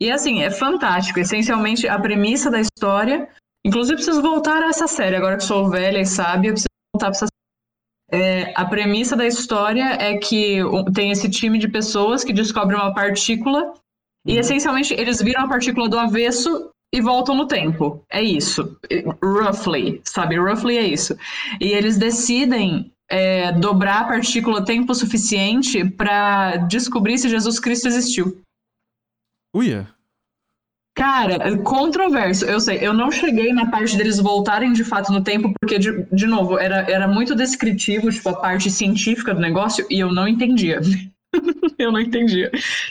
E 0.00 0.10
assim, 0.10 0.42
é 0.42 0.50
fantástico. 0.50 1.20
Essencialmente, 1.20 1.86
a 1.86 1.98
premissa 1.98 2.50
da 2.50 2.60
história. 2.60 3.28
Inclusive, 3.64 3.94
eu 3.94 3.96
preciso 3.96 4.22
voltar 4.22 4.62
a 4.62 4.68
essa 4.68 4.86
série. 4.86 5.16
Agora 5.16 5.36
que 5.36 5.44
sou 5.44 5.70
velha 5.70 6.00
e 6.00 6.06
sábia, 6.06 6.48
eu 6.48 6.54
preciso 6.54 6.68
voltar 6.94 7.06
para 7.06 7.16
essa 7.16 7.26
série. 7.26 7.32
É, 8.24 8.52
a 8.56 8.64
premissa 8.64 9.16
da 9.16 9.26
história 9.26 9.96
é 9.98 10.18
que 10.18 10.58
tem 10.94 11.10
esse 11.10 11.30
time 11.30 11.58
de 11.58 11.68
pessoas 11.68 12.22
que 12.22 12.32
descobrem 12.32 12.78
uma 12.78 12.92
partícula. 12.94 13.72
E 14.26 14.34
Uhum. 14.34 14.40
essencialmente, 14.40 14.94
eles 14.94 15.20
viram 15.22 15.44
a 15.44 15.48
partícula 15.48 15.88
do 15.88 15.98
avesso 15.98 16.70
e 16.94 17.00
voltam 17.00 17.34
no 17.34 17.46
tempo. 17.46 18.04
É 18.10 18.22
isso. 18.22 18.78
Roughly, 19.22 20.02
sabe? 20.04 20.38
Roughly 20.38 20.76
é 20.76 20.86
isso. 20.86 21.16
E 21.60 21.68
eles 21.72 21.96
decidem 21.96 22.92
é, 23.08 23.52
dobrar 23.52 24.02
a 24.02 24.08
partícula 24.08 24.64
tempo 24.64 24.94
suficiente 24.94 25.88
para 25.88 26.56
descobrir 26.56 27.16
se 27.18 27.28
Jesus 27.28 27.58
Cristo 27.58 27.88
existiu. 27.88 28.42
Uia. 29.54 29.88
Cara, 30.94 31.56
controverso, 31.62 32.44
eu 32.44 32.60
sei. 32.60 32.78
Eu 32.80 32.92
não 32.92 33.10
cheguei 33.10 33.52
na 33.52 33.70
parte 33.70 33.96
deles 33.96 34.18
voltarem 34.18 34.72
de 34.72 34.84
fato 34.84 35.10
no 35.10 35.24
tempo, 35.24 35.52
porque, 35.60 35.78
de, 35.78 36.04
de 36.12 36.26
novo, 36.26 36.58
era, 36.58 36.90
era 36.90 37.08
muito 37.08 37.34
descritivo, 37.34 38.10
tipo, 38.10 38.28
a 38.28 38.36
parte 38.36 38.70
científica 38.70 39.34
do 39.34 39.40
negócio, 39.40 39.86
e 39.90 40.00
eu 40.00 40.12
não 40.12 40.28
entendia. 40.28 40.80
eu 41.78 41.90
não 41.90 42.00
entendia. 42.00 42.50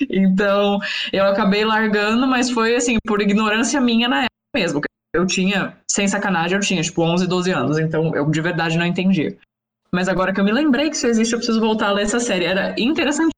Então, 0.09 0.79
eu 1.13 1.25
acabei 1.25 1.63
largando, 1.63 2.25
mas 2.25 2.49
foi, 2.49 2.75
assim, 2.75 2.97
por 3.05 3.21
ignorância 3.21 3.79
minha 3.79 4.07
na 4.09 4.17
época 4.23 4.29
mesmo. 4.55 4.81
Eu 5.13 5.27
tinha, 5.27 5.77
sem 5.89 6.07
sacanagem, 6.07 6.55
eu 6.55 6.61
tinha, 6.61 6.81
tipo, 6.81 7.03
11, 7.03 7.27
12 7.27 7.51
anos, 7.51 7.77
então 7.77 8.15
eu 8.15 8.29
de 8.31 8.41
verdade 8.41 8.77
não 8.77 8.85
entendia. 8.85 9.37
Mas 9.93 10.07
agora 10.07 10.33
que 10.33 10.39
eu 10.39 10.45
me 10.45 10.53
lembrei 10.53 10.89
que 10.89 10.95
isso 10.95 11.05
existe, 11.05 11.33
eu 11.33 11.39
preciso 11.39 11.59
voltar 11.59 11.89
a 11.89 11.91
ler 11.91 12.03
essa 12.03 12.19
série. 12.19 12.45
Era 12.45 12.73
interessante. 12.79 13.30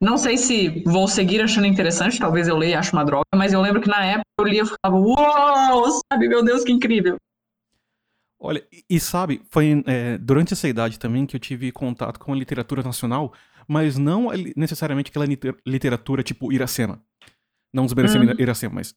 Não 0.00 0.16
sei 0.16 0.36
se 0.36 0.82
vou 0.86 1.08
seguir 1.08 1.40
achando 1.42 1.66
interessante, 1.66 2.18
talvez 2.18 2.46
eu 2.46 2.56
leia 2.56 2.70
e 2.70 2.74
ache 2.74 2.92
uma 2.92 3.04
droga, 3.04 3.24
mas 3.34 3.52
eu 3.52 3.60
lembro 3.60 3.80
que 3.82 3.88
na 3.88 4.04
época 4.04 4.24
eu 4.38 4.44
lia 4.44 4.62
e 4.62 4.66
ficava, 4.66 4.96
uau, 4.96 5.84
sabe, 6.12 6.28
meu 6.28 6.44
Deus, 6.44 6.62
que 6.62 6.70
incrível. 6.70 7.16
Olha, 8.40 8.64
e, 8.72 8.84
e 8.88 9.00
sabe, 9.00 9.42
foi 9.50 9.82
é, 9.86 10.16
durante 10.18 10.52
essa 10.52 10.68
idade 10.68 10.98
também 10.98 11.26
que 11.26 11.34
eu 11.34 11.40
tive 11.40 11.72
contato 11.72 12.20
com 12.20 12.32
a 12.32 12.36
literatura 12.36 12.82
nacional, 12.82 13.32
mas 13.66 13.98
não 13.98 14.28
necessariamente 14.56 15.10
aquela 15.10 15.26
liter- 15.26 15.56
literatura 15.66 16.22
tipo 16.22 16.52
Iracema. 16.52 17.02
Não 17.74 17.84
desmerecendo 17.84 18.24
Uhum. 18.30 18.36
Iracema, 18.38 18.76
mas. 18.76 18.94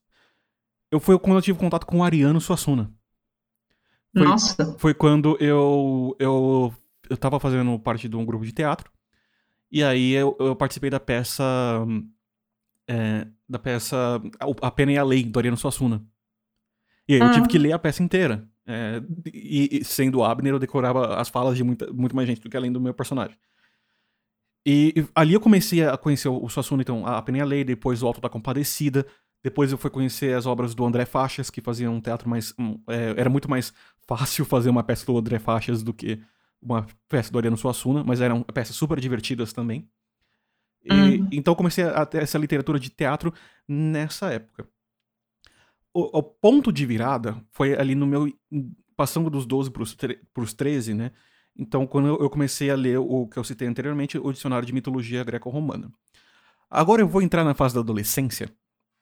Eu 0.92 1.00
foi 1.00 1.18
quando 1.18 1.38
eu 1.38 1.42
tive 1.42 1.58
contato 1.58 1.86
com 1.86 1.98
o 2.00 2.04
Ariano 2.04 2.40
Suassuna. 2.40 2.92
Foi- 4.16 4.28
Nossa, 4.28 4.76
Foi 4.78 4.94
quando 4.94 5.36
eu, 5.42 6.16
eu, 6.20 6.74
eu 7.10 7.18
tava 7.18 7.40
fazendo 7.40 7.78
parte 7.80 8.08
de 8.08 8.16
um 8.16 8.24
grupo 8.26 8.46
de 8.46 8.52
teatro. 8.52 8.92
E 9.72 9.84
aí 9.84 10.12
eu, 10.12 10.36
eu 10.40 10.56
participei 10.56 10.90
da 10.90 11.00
peça 11.00 11.44
é, 12.88 13.28
da 13.48 13.58
peça 13.60 14.22
A 14.62 14.72
Pena 14.72 14.92
e 14.92 14.98
a 14.98 15.04
Lei, 15.04 15.24
do 15.24 15.40
Ariano 15.40 15.58
Suassuna. 15.58 16.04
E 17.08 17.14
aí 17.16 17.20
eu 17.22 17.32
tive 17.32 17.46
Ah. 17.46 17.48
que 17.48 17.58
ler 17.58 17.72
a 17.74 17.80
peça 17.80 18.04
inteira. 18.04 18.48
É, 18.68 19.02
e, 19.34 19.80
e 19.80 19.84
sendo 19.84 20.24
Abner, 20.24 20.54
eu 20.54 20.60
decorava 20.60 21.16
as 21.16 21.30
falas 21.30 21.58
de 21.58 21.64
muita, 21.64 21.92
muito 21.92 22.16
mais 22.16 22.28
gente 22.28 22.42
do 22.42 22.50
que 22.50 22.56
além 22.58 22.72
do 22.72 22.80
meu 22.82 22.94
personagem. 22.94 23.38
E, 24.66 24.94
e 24.96 25.08
ali 25.16 25.34
eu 25.34 25.42
comecei 25.42 25.84
a 25.86 25.98
conhecer 25.98 26.28
o, 26.28 26.44
o 26.44 26.50
Suassuna, 26.50 26.82
então, 26.82 27.06
A 27.06 27.22
Pena 27.22 27.40
e 27.40 27.42
a 27.42 27.46
Lei, 27.46 27.64
depois 27.64 28.04
o 28.04 28.08
Alto 28.08 28.22
da 28.22 28.30
Compadecida. 28.30 29.06
Depois 29.44 29.72
eu 29.72 29.78
fui 29.78 29.90
conhecer 29.90 30.36
as 30.36 30.46
obras 30.46 30.76
do 30.76 30.86
André 30.86 31.04
Faixas, 31.06 31.50
que 31.50 31.62
faziam 31.62 31.96
um 31.96 32.02
teatro 32.02 32.30
mais. 32.30 32.54
um, 32.60 32.80
é, 32.88 33.16
era 33.18 33.30
muito 33.30 33.50
mais 33.50 33.74
fácil 34.08 34.46
fazer 34.46 34.70
uma 34.70 34.84
peça 34.84 35.06
do 35.06 35.18
André 35.18 35.40
Faixas 35.40 35.82
do 35.82 35.94
que 35.94 36.22
uma 36.62 36.86
peça 37.10 37.32
do 37.32 37.38
Ariano 37.38 37.58
Suassuna, 37.58 38.04
mas 38.04 38.22
eram 38.22 38.44
peças 38.44 38.76
super 38.76 39.00
divertidas 39.00 39.54
também. 39.54 39.90
E, 40.84 40.92
Uhum. 40.94 41.28
Então 41.32 41.54
comecei 41.56 41.84
a 41.84 42.06
ter 42.06 42.24
essa 42.24 42.38
literatura 42.38 42.80
de 42.80 42.90
teatro 42.90 43.34
nessa 43.68 44.32
época. 44.32 44.68
O, 45.94 46.20
o 46.20 46.24
ponto 46.24 46.72
de 46.72 46.86
virada 46.86 47.36
foi 47.52 47.78
ali 47.78 47.96
no 47.96 48.08
meu. 48.08 48.32
passando 48.96 49.30
dos 49.30 49.46
12 49.46 49.72
para 49.72 50.44
os 50.44 50.54
13, 50.54 50.94
né? 50.94 51.12
Então, 51.58 51.88
quando 51.88 52.08
eu- 52.08 52.30
comecei 52.30 52.70
a 52.70 52.76
ler 52.76 52.98
o 53.00 53.28
que 53.28 53.38
eu 53.38 53.44
citei 53.44 53.68
anteriormente, 53.68 54.18
o 54.18 54.32
Dicionário 54.32 54.66
de 54.66 54.74
Mitologia 54.74 55.24
Greco-Romana. 55.24 55.92
Agora 56.70 57.02
eu 57.02 57.08
vou 57.08 57.22
entrar 57.22 57.44
na 57.44 57.54
fase 57.54 57.74
da 57.76 57.82
adolescência, 57.82 58.50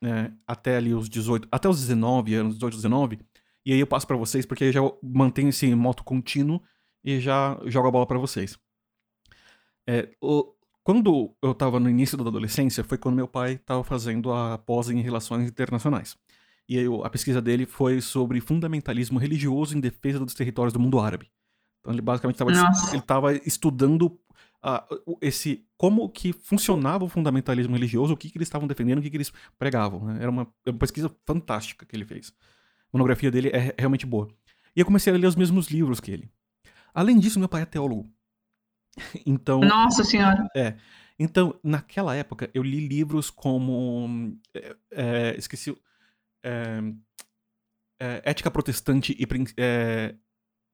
né, 0.02 0.34
até 0.48 0.78
ali 0.78 0.94
os 0.94 1.08
18, 1.10 1.48
até 1.52 1.70
os 1.70 1.80
19 1.82 2.34
anos, 2.34 2.56
18, 2.56 2.76
19, 2.78 3.20
e 3.66 3.74
aí 3.74 3.80
eu 3.80 3.86
passo 3.88 4.08
pra 4.08 4.18
vocês, 4.18 4.46
porque 4.46 4.64
eu 4.66 4.72
já 4.72 4.80
mantenho 5.04 5.50
esse 5.50 5.74
moto 5.76 6.04
contínuo 6.04 6.62
e 7.04 7.20
já 7.20 7.60
jogo 7.66 7.88
a 7.88 7.92
bola 7.92 8.06
pra 8.06 8.18
vocês. 8.18 8.58
É, 9.88 10.10
o- 10.22 10.54
quando 10.84 11.34
eu 11.42 11.54
tava 11.54 11.80
no 11.80 11.90
início 11.90 12.18
da 12.18 12.24
adolescência, 12.28 12.84
foi 12.84 12.98
quando 12.98 13.16
meu 13.16 13.28
pai 13.28 13.58
tava 13.58 13.84
fazendo 13.84 14.32
a 14.34 14.58
pós 14.58 14.90
em 14.90 15.02
Relações 15.02 15.48
Internacionais. 15.50 16.18
E 16.68 16.78
a 17.04 17.10
pesquisa 17.10 17.42
dele 17.42 17.66
foi 17.66 18.00
sobre 18.00 18.40
fundamentalismo 18.40 19.18
religioso 19.20 19.76
em 19.76 19.80
defesa 19.80 20.20
dos 20.20 20.34
territórios 20.36 20.74
do 20.74 20.80
mundo 20.80 21.00
árabe. 21.00 21.30
Então 21.80 21.94
ele 21.94 22.02
basicamente 22.02 22.36
estava 22.36 22.52
estava 22.96 23.34
estudando 23.36 24.20
o- 25.06 25.18
esse 25.22 25.66
como 25.78 26.08
que 26.10 26.34
funcionava 26.34 27.06
o 27.06 27.10
fundamentalismo 27.10 27.74
religioso, 27.74 28.14
o 28.14 28.18
que, 28.18 28.30
que 28.30 28.38
eles 28.38 28.48
estavam 28.48 28.68
defendendo, 28.68 29.00
o 29.00 29.02
que, 29.02 29.10
que 29.10 29.18
eles 29.18 29.32
pregavam. 29.58 30.04
né? 30.06 30.18
Era 30.22 30.30
uma, 30.30 30.48
é 30.66 30.70
uma 30.70 30.78
pesquisa 30.80 31.10
fantástica 31.26 31.86
que 31.86 31.96
ele 31.96 32.06
fez. 32.06 32.34
A 32.92 32.98
monografia 32.98 33.32
dele 33.32 33.50
é 33.50 33.74
realmente 33.78 34.06
boa. 34.06 34.28
E 34.76 34.80
eu 34.80 34.86
comecei 34.86 35.12
a 35.14 35.18
ler 35.18 35.26
os 35.28 35.36
mesmos 35.36 35.68
livros 35.70 36.00
que 36.00 36.12
ele. 36.12 36.30
Além 37.00 37.18
disso, 37.18 37.40
meu 37.40 37.48
pai 37.48 37.62
é 37.62 37.66
teólogo. 37.66 38.10
Então, 39.26 39.62
Nossa 39.62 40.04
senhora. 40.04 40.46
então, 41.18 41.58
naquela 41.64 42.14
época, 42.16 42.50
eu 42.54 42.62
li 42.62 42.86
livros 42.86 43.30
como. 43.30 44.38
é, 44.54 44.76
é, 44.92 45.36
esqueci. 45.38 45.72
o- 45.72 45.78
é, 46.44 46.80
é, 48.02 48.22
Ética 48.26 48.52
Protestante 48.52 49.16
e. 49.18 49.26
É, 49.58 50.16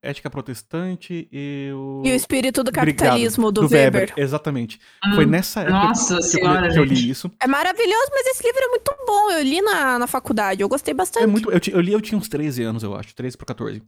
Ética 0.01 0.29
Protestante 0.29 1.27
e 1.31 1.71
o. 1.73 2.01
E 2.05 2.11
o 2.11 2.15
espírito 2.15 2.63
do 2.63 2.69
Obrigado. 2.69 2.97
capitalismo 2.97 3.51
do, 3.51 3.67
Weber. 3.67 4.13
Exatamente. 4.17 4.79
Hum, 5.05 5.13
Foi 5.15 5.25
nessa 5.27 5.61
época 5.61 5.77
Nossa 5.87 6.13
que, 6.17 6.19
eu, 6.19 6.21
senhora, 6.23 6.67
li- 6.67 6.73
que 6.73 6.79
eu 6.79 6.83
li 6.83 7.09
isso. 7.09 7.31
É 7.41 7.47
maravilhoso, 7.47 8.07
mas 8.11 8.25
esse 8.27 8.43
livro 8.43 8.63
é 8.63 8.67
muito 8.69 8.91
bom. 9.05 9.31
Eu 9.31 9.43
li 9.43 9.61
na, 9.61 9.99
na 9.99 10.07
faculdade, 10.07 10.61
eu 10.61 10.69
gostei 10.69 10.93
bastante. 10.95 11.23
É 11.23 11.27
muito, 11.27 11.51
eu, 11.51 11.59
eu 11.71 11.81
li, 11.81 11.91
eu 11.93 12.01
tinha 12.01 12.17
uns 12.17 12.27
13 12.29 12.63
anos, 12.63 12.81
eu 12.83 12.95
acho. 12.95 13.13
13 13.13 13.37
para 13.37 13.47
14. 13.47 13.83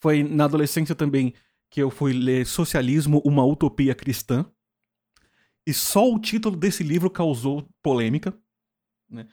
Foi 0.00 0.22
na 0.22 0.44
adolescência 0.44 0.94
também 0.94 1.34
que 1.70 1.82
eu 1.82 1.90
fui 1.90 2.12
ler 2.12 2.46
Socialismo, 2.46 3.20
uma 3.24 3.44
Utopia 3.44 3.94
Cristã. 3.94 4.46
E 5.66 5.72
só 5.74 6.08
o 6.08 6.18
título 6.18 6.56
desse 6.56 6.82
livro 6.82 7.10
causou 7.10 7.68
polêmica. 7.82 8.32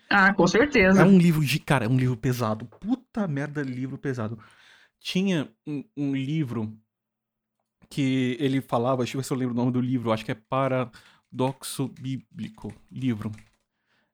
Ah, 0.09 0.34
com 0.34 0.47
certeza. 0.47 1.01
É 1.01 1.05
um 1.05 1.18
livro 1.18 1.45
de. 1.45 1.59
Cara, 1.59 1.86
é 1.86 1.89
um 1.89 1.97
livro 1.97 2.18
pesado. 2.18 2.66
Puta 2.66 3.28
merda, 3.28 3.61
livro 3.61 3.97
pesado. 3.97 4.39
Tinha 4.99 5.49
um, 5.66 5.84
um 5.95 6.16
livro 6.16 6.76
que 7.89 8.36
ele 8.39 8.61
falava, 8.61 9.03
deixa 9.03 9.16
eu 9.16 9.22
ver 9.22 9.26
se 9.26 9.34
eu 9.34 9.38
lembro 9.38 9.53
o 9.53 9.57
nome 9.57 9.72
do 9.72 9.82
livro, 9.82 10.11
acho 10.11 10.26
que 10.26 10.32
é 10.32 10.36
Paradoxo 10.36 11.88
Bíblico. 11.88 12.74
Livro. 12.91 13.32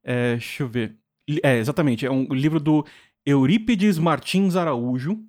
É, 0.04 0.32
deixa 0.32 0.64
eu 0.64 0.68
ver. 0.68 0.98
É, 1.44 1.58
exatamente. 1.58 2.06
É 2.06 2.12
um 2.12 2.26
livro 2.34 2.60
do 2.60 2.86
Eurípides 3.26 3.98
Martins 3.98 4.56
Araújo. 4.56 5.24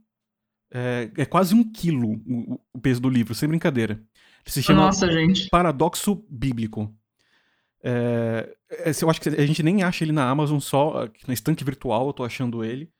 É, 0.72 1.10
é 1.16 1.24
quase 1.24 1.54
um 1.54 1.64
quilo 1.64 2.22
o, 2.26 2.60
o 2.72 2.80
peso 2.80 3.00
do 3.00 3.08
livro, 3.08 3.34
sem 3.34 3.48
brincadeira. 3.48 3.94
Ele 3.94 4.52
se 4.52 4.62
chama 4.62 4.86
Nossa. 4.86 5.06
Paradoxo 5.50 6.24
Bíblico. 6.28 6.94
É, 7.82 8.54
esse 8.84 9.04
eu 9.04 9.10
acho 9.10 9.20
que 9.20 9.28
a 9.28 9.46
gente 9.46 9.62
nem 9.62 9.82
acha 9.82 10.04
ele 10.04 10.12
na 10.12 10.28
Amazon, 10.28 10.58
só 10.58 11.08
na 11.26 11.34
estante 11.34 11.64
virtual 11.64 12.06
eu 12.06 12.12
tô 12.12 12.24
achando 12.24 12.64
ele. 12.64 12.90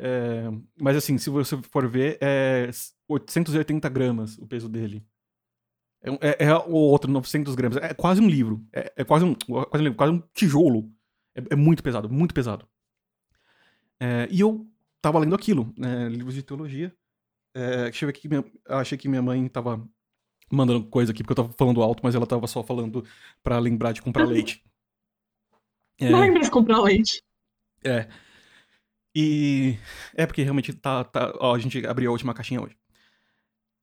É, 0.00 0.48
mas 0.80 0.96
assim, 0.96 1.18
se 1.18 1.28
você 1.28 1.56
for 1.70 1.88
ver, 1.88 2.18
é 2.20 2.70
880 3.08 3.88
gramas 3.88 4.38
o 4.38 4.46
peso 4.46 4.68
dele. 4.68 5.04
É, 6.00 6.44
é, 6.44 6.44
é 6.46 6.54
o 6.54 6.74
outro, 6.74 7.10
900 7.10 7.54
gramas. 7.54 7.78
É 7.78 7.92
quase 7.92 8.20
um 8.20 8.28
livro. 8.28 8.64
É, 8.72 8.92
é 8.96 9.04
quase, 9.04 9.24
um, 9.24 9.34
quase 9.34 9.82
um 9.82 9.84
livro, 9.84 9.96
quase 9.96 10.12
um 10.12 10.22
tijolo. 10.32 10.90
É, 11.34 11.42
é 11.50 11.56
muito 11.56 11.82
pesado, 11.82 12.08
muito 12.08 12.32
pesado. 12.32 12.66
É, 14.00 14.28
e 14.30 14.40
eu 14.40 14.66
tava 15.02 15.18
lendo 15.18 15.34
aquilo, 15.34 15.72
né, 15.76 16.08
livros 16.08 16.34
de 16.34 16.42
teologia. 16.42 16.94
É, 17.58 17.84
deixa 17.84 18.04
eu 18.04 18.06
ver 18.06 18.16
aqui, 18.16 18.28
minha, 18.28 18.44
achei 18.68 18.96
que 18.96 19.08
minha 19.08 19.20
mãe 19.20 19.48
tava 19.48 19.84
mandando 20.50 20.84
coisa 20.86 21.10
aqui, 21.10 21.22
porque 21.22 21.32
eu 21.32 21.44
tava 21.44 21.52
falando 21.58 21.82
alto, 21.82 22.00
mas 22.04 22.14
ela 22.14 22.26
tava 22.26 22.46
só 22.46 22.62
falando 22.62 23.04
pra 23.42 23.58
lembrar 23.58 23.92
de 23.92 24.00
comprar 24.02 24.24
leite. 24.24 24.62
É, 26.00 26.10
Não 26.10 26.20
lembrei 26.20 26.44
de 26.44 26.50
comprar 26.52 26.80
leite. 26.80 27.24
é. 27.84 28.08
E 29.12 29.76
é 30.14 30.26
porque 30.26 30.42
realmente 30.44 30.72
tá, 30.72 31.02
tá. 31.02 31.32
Ó, 31.40 31.52
a 31.52 31.58
gente 31.58 31.84
abriu 31.84 32.08
a 32.08 32.12
última 32.12 32.32
caixinha 32.32 32.62
hoje. 32.62 32.76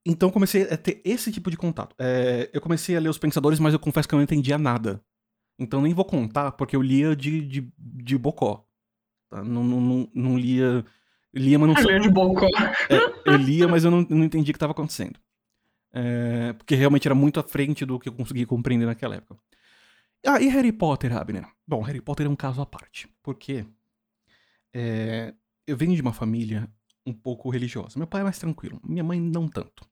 Então 0.06 0.32
comecei 0.32 0.62
a 0.64 0.78
ter 0.78 1.02
esse 1.04 1.30
tipo 1.30 1.52
de 1.52 1.58
contato. 1.58 1.94
É, 2.00 2.50
eu 2.54 2.62
comecei 2.62 2.96
a 2.96 3.02
ler 3.02 3.10
os 3.10 3.18
pensadores, 3.18 3.60
mas 3.60 3.74
eu 3.74 3.80
confesso 3.80 4.08
que 4.08 4.16
eu 4.16 4.18
não 4.18 4.24
entendia 4.24 4.58
nada. 4.58 5.04
Então 5.60 5.82
nem 5.82 5.94
vou 5.94 6.06
contar, 6.06 6.54
porque 6.54 6.74
eu 6.74 6.82
lia 6.82 7.18
de, 7.18 7.42
de, 7.42 7.74
de 7.78 8.18
bocó. 8.18 8.66
tá? 9.30 9.44
Não, 9.44 9.62
não, 9.62 9.82
não, 9.82 10.12
não 10.14 10.38
lia. 10.38 10.86
Lia, 11.36 11.60
mas 11.60 11.68
não 11.68 11.76
Olha 11.76 12.00
de 12.00 12.10
bocó. 12.10 12.48
é, 12.90 13.30
eu 13.30 13.36
lia, 13.36 13.68
mas 13.68 13.84
eu 13.84 13.92
não, 13.92 14.02
não 14.10 14.24
entendi 14.24 14.52
o 14.52 14.54
que 14.54 14.58
estava 14.58 14.72
acontecendo. 14.72 15.20
É, 15.92 16.54
porque 16.54 16.76
realmente 16.76 17.08
era 17.08 17.16
muito 17.16 17.40
à 17.40 17.44
frente 17.44 17.86
do 17.86 18.00
que 18.00 18.10
eu 18.10 18.14
conseguia 18.14 18.46
compreender 18.46 18.86
naquela 18.86 19.16
época. 19.16 19.38
Ah, 20.26 20.42
e 20.42 20.48
Harry 20.48 20.72
Potter, 20.72 21.16
Abner? 21.16 21.46
Bom, 21.68 21.82
Harry 21.82 22.02
Potter 22.02 22.26
é 22.26 22.30
um 22.30 22.36
caso 22.36 22.62
à 22.62 22.66
parte. 22.66 23.08
Porque 23.22 23.66
é, 24.74 25.34
eu 25.68 25.78
venho 25.78 25.96
de 25.96 26.02
uma 26.02 26.14
família 26.14 26.70
um 27.06 27.14
pouco 27.14 27.50
religiosa. 27.50 27.98
Meu 28.00 28.08
pai 28.08 28.22
é 28.22 28.24
mais 28.24 28.40
tranquilo, 28.40 28.80
minha 28.84 29.04
mãe 29.04 29.20
não 29.20 29.48
tanto. 29.48 29.88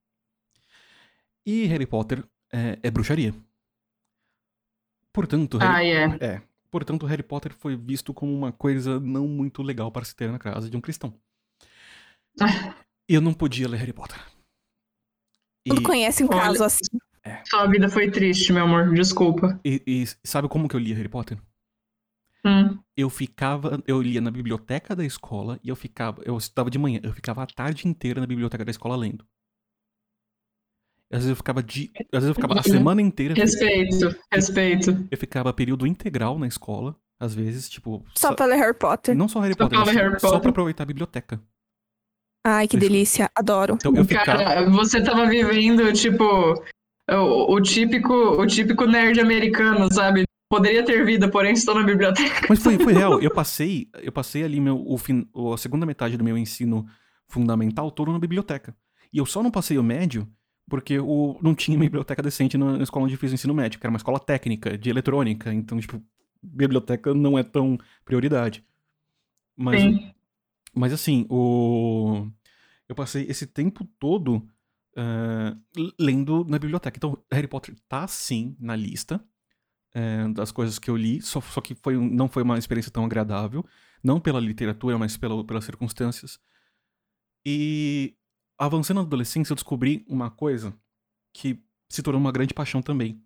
E 1.46 1.66
Harry 1.66 1.86
Potter 1.86 2.24
é, 2.52 2.80
é 2.82 2.90
bruxaria. 2.90 3.34
Portanto, 5.12 5.58
Harry 5.58 5.92
Ah, 5.92 6.18
é. 6.22 6.26
é. 6.36 6.42
Portanto, 6.72 7.06
Harry 7.06 7.22
Potter 7.22 7.54
foi 7.54 7.76
visto 7.76 8.14
como 8.14 8.34
uma 8.34 8.52
coisa 8.52 9.00
não 9.00 9.28
muito 9.28 9.62
legal 9.62 9.92
para 9.92 10.04
se 10.04 10.16
ter 10.16 10.32
na 10.32 10.40
casa 10.40 10.70
de 10.70 10.76
um 10.76 10.82
cristão. 10.82 11.14
Eu 13.08 13.22
não 13.22 13.34
podia 13.34 13.68
ler 13.68 13.78
Harry 13.78 13.94
Potter. 13.94 14.20
E, 15.66 15.70
Todo 15.70 15.84
conhece 15.84 16.24
um 16.24 16.28
Olha- 16.28 16.42
caso 16.42 16.64
assim. 16.64 16.98
Sua 17.46 17.66
vida 17.68 17.88
foi 17.90 18.12
triste, 18.12 18.52
meu 18.52 18.64
amor. 18.64 18.94
Desculpa. 18.94 19.60
e- 19.64 19.82
e 19.88 20.06
sabe 20.26 20.48
como 20.50 20.68
que 20.68 20.76
eu 20.76 20.80
lia 20.80 20.96
Harry 20.96 21.08
Potter? 21.10 21.38
Hum. 22.46 22.78
Eu 22.98 23.10
ficava, 23.10 23.82
eu 23.88 24.02
lia 24.02 24.20
na 24.20 24.30
biblioteca 24.30 24.94
da 24.94 25.06
escola 25.06 25.58
e 25.64 25.70
eu 25.70 25.76
ficava, 25.78 26.22
eu 26.26 26.38
estudava 26.38 26.70
de 26.70 26.78
manhã, 26.78 27.00
eu 27.02 27.14
ficava 27.14 27.42
a 27.42 27.48
tarde 27.48 27.88
inteira 27.88 28.20
na 28.20 28.28
biblioteca 28.28 28.66
da 28.66 28.72
escola 28.72 28.98
lendo. 28.98 29.26
Às 31.10 31.20
vezes 31.20 31.30
eu 31.30 31.36
ficava 31.38 31.64
de, 31.64 31.92
às 32.12 32.24
vezes 32.24 32.30
eu 32.30 32.36
ficava 32.36 32.60
a 32.60 32.64
semana 32.64 33.02
inteira, 33.02 33.34
Respeito, 33.36 34.14
respeito. 34.32 35.08
eu 35.10 35.18
ficava 35.18 35.54
período 35.54 35.88
integral 35.88 36.38
na 36.40 36.48
escola, 36.48 37.00
às 37.20 37.34
vezes, 37.34 37.70
tipo, 37.70 38.04
Só 38.16 38.34
pra 38.34 38.46
ler 38.48 38.58
Harry 38.58 38.74
Potter. 38.78 39.16
não 39.16 39.30
só 39.30 39.40
Harry 39.40 39.54
Só 39.54 39.60
Potter, 39.60 39.78
pra 39.78 39.86
mas 39.86 39.96
ler 39.96 40.02
Harry 40.02 40.20
só 40.20 40.28
Potter. 40.28 40.42
pra 40.42 40.50
aproveitar 40.50 40.84
a 40.84 40.88
biblioteca. 40.88 41.42
Ai, 42.44 42.68
que 42.68 42.78
delícia. 42.78 43.30
Adoro. 43.36 43.76
Então 43.76 43.96
eu 43.96 44.04
ficava, 44.06 44.44
Cara, 44.44 44.70
você 44.70 45.02
tava 45.02 45.26
vivendo, 45.28 45.92
tipo, 45.94 46.24
o, 47.10 47.54
o 47.54 47.62
típico, 47.62 48.14
o 48.14 48.46
típico 48.46 48.86
nerd 48.86 49.20
americano, 49.20 49.88
sabe? 49.94 50.24
Poderia 50.50 50.84
ter 50.86 51.06
vida, 51.06 51.30
porém 51.30 51.54
estou 51.54 51.74
na 51.74 51.84
biblioteca. 51.84 52.46
Mas 52.50 52.62
foi, 52.62 52.78
foi 52.78 52.94
real. 52.94 53.20
Eu 53.24 53.32
passei, 53.32 53.88
eu 54.04 54.12
passei 54.12 54.44
ali 54.44 54.60
meu, 54.60 54.84
o 54.86 54.98
fin, 54.98 55.28
o- 55.34 55.54
a 55.54 55.58
segunda 55.58 55.86
metade 55.86 56.16
do 56.18 56.24
meu 56.24 56.38
ensino 56.38 56.86
fundamental 57.28 57.90
todo 57.90 58.12
na 58.12 58.20
biblioteca. 58.20 58.76
E 59.12 59.18
eu 59.18 59.26
só 59.26 59.42
não 59.42 59.50
passei 59.50 59.78
o 59.78 59.84
médio 59.84 60.28
porque 60.70 61.00
o, 61.00 61.38
não 61.42 61.56
tinha 61.56 61.78
biblioteca 61.80 62.22
decente 62.22 62.58
na, 62.58 62.78
na 62.78 62.84
escola 62.84 63.06
onde 63.06 63.16
eu 63.16 63.20
fiz 63.20 63.32
o 63.32 63.34
ensino 63.36 63.54
médio, 63.54 63.80
que 63.80 63.86
era 63.86 63.92
uma 63.92 63.98
escola 63.98 64.20
técnica, 64.20 64.78
de 64.78 64.90
eletrônica. 64.90 65.52
Então, 65.54 65.80
tipo, 65.80 66.00
biblioteca 66.42 67.14
não 67.14 67.38
é 67.38 67.42
tão 67.44 67.78
prioridade. 68.06 68.64
Mas, 69.58 69.82
Sim. 69.82 70.12
Mas 70.76 70.92
assim, 70.94 71.26
o... 71.30 72.28
eu 72.90 72.96
passei 72.96 73.26
esse 73.30 73.46
tempo 73.48 73.86
todo 74.00 74.46
l- 74.96 75.94
lendo 76.00 76.46
na 76.48 76.60
biblioteca. 76.60 76.98
Então, 76.98 77.18
Harry 77.32 77.48
Potter 77.48 77.76
tá 77.88 78.08
sim 78.08 78.56
na 78.60 78.76
lista. 78.76 79.24
é, 79.96 80.28
das 80.30 80.52
coisas 80.52 80.80
que 80.80 80.90
eu 80.90 80.98
li, 80.98 81.22
só, 81.22 81.40
só 81.42 81.62
que 81.62 81.76
foi, 81.76 81.96
não 81.98 82.28
foi 82.28 82.42
uma 82.44 82.58
experiência 82.58 82.92
tão 82.92 83.06
agradável. 83.06 83.64
Não 84.04 84.20
pela 84.20 84.40
literatura, 84.40 84.98
mas 84.98 85.16
pela, 85.16 85.44
pelas 85.46 85.64
circunstâncias. 85.66 86.40
E 87.46 88.16
avançando 88.58 88.98
na 88.98 89.04
adolescência, 89.04 89.52
eu 89.52 89.56
descobri 89.56 90.06
uma 90.08 90.30
coisa 90.30 90.74
que 91.34 91.62
se 91.90 92.02
tornou 92.02 92.20
uma 92.20 92.32
grande 92.32 92.54
paixão 92.54 92.82
também. 92.82 93.22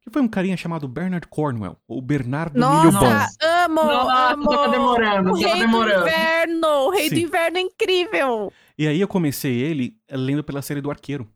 Que 0.00 0.10
foi 0.10 0.22
um 0.22 0.28
carinha 0.28 0.56
chamado 0.56 0.86
Bernard 0.86 1.26
Cornwell, 1.28 1.76
ou 1.86 2.00
Bernardo 2.00 2.54
Milho 2.54 2.92
Bom. 2.92 3.00
Nossa, 3.00 3.36
amo, 3.42 3.74
Nossa, 3.84 4.32
amo. 4.34 4.48
tava 4.48 4.68
demorando, 4.70 5.32
O 5.32 5.40
tava 5.40 5.56
demorando. 5.56 6.04
Do 6.60 6.66
Inverno, 6.66 6.86
o 6.86 6.90
Rei 6.90 7.08
do 7.10 7.16
Sim. 7.16 7.22
Inverno 7.22 7.58
é 7.58 7.60
incrível. 7.60 8.52
E 8.76 8.86
aí 8.86 9.00
eu 9.00 9.08
comecei 9.08 9.58
ele 9.60 9.96
eh, 10.08 10.16
lendo 10.16 10.42
pela 10.44 10.62
série 10.62 10.80
do 10.80 10.90
Arqueiro. 10.90 11.28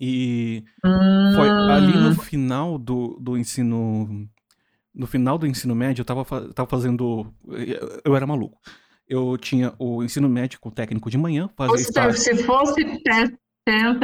E 0.00 0.64
foi 0.82 0.90
Hum. 1.50 1.70
ali 1.70 1.92
no 1.96 2.14
final 2.16 2.78
do, 2.78 3.18
do 3.20 3.36
ensino. 3.36 4.28
No 4.94 5.06
final 5.06 5.38
do 5.38 5.46
ensino 5.46 5.74
médio, 5.74 6.02
eu 6.02 6.04
tava, 6.04 6.24
tava 6.52 6.68
fazendo. 6.68 7.32
Eu 8.04 8.14
era 8.14 8.26
maluco. 8.26 8.58
Eu 9.08 9.36
tinha 9.38 9.74
o 9.78 10.02
ensino 10.02 10.28
médico 10.28 10.70
técnico 10.70 11.10
de 11.10 11.18
manhã, 11.18 11.48
fazia 11.56 11.76
Se, 11.78 11.82
estágio. 11.84 12.18
se 12.18 12.44
fosse 12.44 13.02
teste, 13.02 13.38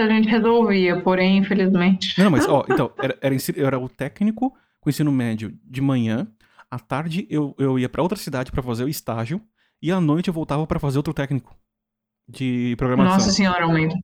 a 0.01 0.09
gente 0.09 0.29
resolvia, 0.29 1.01
porém, 1.03 1.39
infelizmente. 1.39 2.19
Não, 2.21 2.31
mas, 2.31 2.47
ó, 2.47 2.65
então, 2.69 2.93
era, 2.99 3.17
era, 3.21 3.35
eu 3.57 3.67
era 3.67 3.79
o 3.79 3.89
técnico 3.89 4.55
com 4.81 4.91
ensino 4.91 5.13
médio 5.13 5.57
de 5.65 5.81
manhã. 5.81 6.27
À 6.71 6.79
tarde 6.79 7.27
eu, 7.31 7.55
eu 7.59 7.79
ia 7.79 7.89
pra 7.89 8.03
outra 8.03 8.19
cidade 8.19 8.51
pra 8.53 8.63
fazer 8.63 8.85
o 8.85 8.89
estágio. 8.89 9.41
E 9.83 9.93
à 9.93 10.01
noite 10.01 10.29
eu 10.29 10.35
voltava 10.35 10.67
pra 10.67 10.81
fazer 10.81 10.99
outro 10.99 11.15
técnico 11.15 11.57
de 12.29 12.75
programação. 12.77 13.15
Nossa 13.15 13.31
senhora, 13.31 13.65
aumenta. 13.65 13.97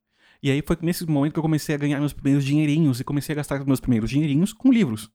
E 0.42 0.50
aí 0.50 0.62
foi 0.64 0.76
nesse 0.82 1.06
momento 1.06 1.32
que 1.32 1.38
eu 1.38 1.42
comecei 1.42 1.74
a 1.74 1.78
ganhar 1.78 1.98
meus 1.98 2.12
primeiros 2.12 2.44
dinheirinhos 2.44 3.00
e 3.00 3.04
comecei 3.04 3.32
a 3.32 3.36
gastar 3.36 3.64
meus 3.64 3.80
primeiros 3.80 4.10
dinheirinhos 4.10 4.52
com 4.52 4.70
livros. 4.70 5.10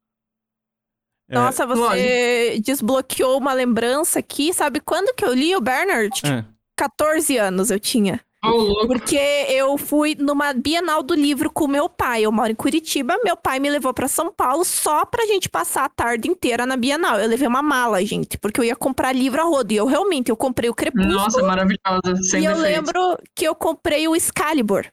É, 1.29 1.35
Nossa, 1.35 1.67
você 1.67 2.59
desbloqueou 2.59 3.37
uma 3.37 3.53
lembrança 3.53 4.19
aqui. 4.19 4.51
Sabe 4.51 4.79
quando 4.79 5.13
que 5.13 5.23
eu 5.23 5.33
li 5.33 5.55
o 5.55 5.61
Bernard? 5.61 6.19
é. 6.25 6.43
14 6.75 7.37
anos 7.37 7.69
eu 7.69 7.79
tinha. 7.79 8.21
Porque 8.41 9.17
eu 9.49 9.77
fui 9.77 10.15
numa 10.15 10.53
Bienal 10.53 11.03
do 11.03 11.13
Livro 11.13 11.51
com 11.51 11.67
meu 11.67 11.89
pai. 11.89 12.23
Eu 12.25 12.31
moro 12.31 12.51
em 12.51 12.55
Curitiba. 12.55 13.17
Meu 13.23 13.35
pai 13.35 13.59
me 13.59 13.69
levou 13.69 13.93
pra 13.93 14.07
São 14.07 14.31
Paulo 14.31 14.63
só 14.63 15.05
pra 15.05 15.25
gente 15.25 15.49
passar 15.49 15.85
a 15.85 15.89
tarde 15.89 16.29
inteira 16.29 16.65
na 16.65 16.77
Bienal. 16.77 17.19
Eu 17.19 17.27
levei 17.27 17.47
uma 17.47 17.61
mala, 17.61 18.03
gente, 18.05 18.37
porque 18.37 18.59
eu 18.59 18.63
ia 18.63 18.75
comprar 18.75 19.11
livro 19.11 19.41
a 19.41 19.43
rodo. 19.43 19.73
E 19.73 19.77
eu 19.77 19.85
realmente, 19.85 20.29
eu 20.29 20.37
comprei 20.37 20.69
o 20.69 20.73
Crepúsculo. 20.73 21.13
Nossa, 21.13 21.41
maravilhosa. 21.43 22.15
Sem 22.23 22.43
e 22.43 22.45
eu 22.45 22.55
defeitos. 22.55 22.93
lembro 22.93 23.17
que 23.35 23.45
eu 23.45 23.53
comprei 23.53 24.07
o 24.07 24.15
Excalibur, 24.15 24.85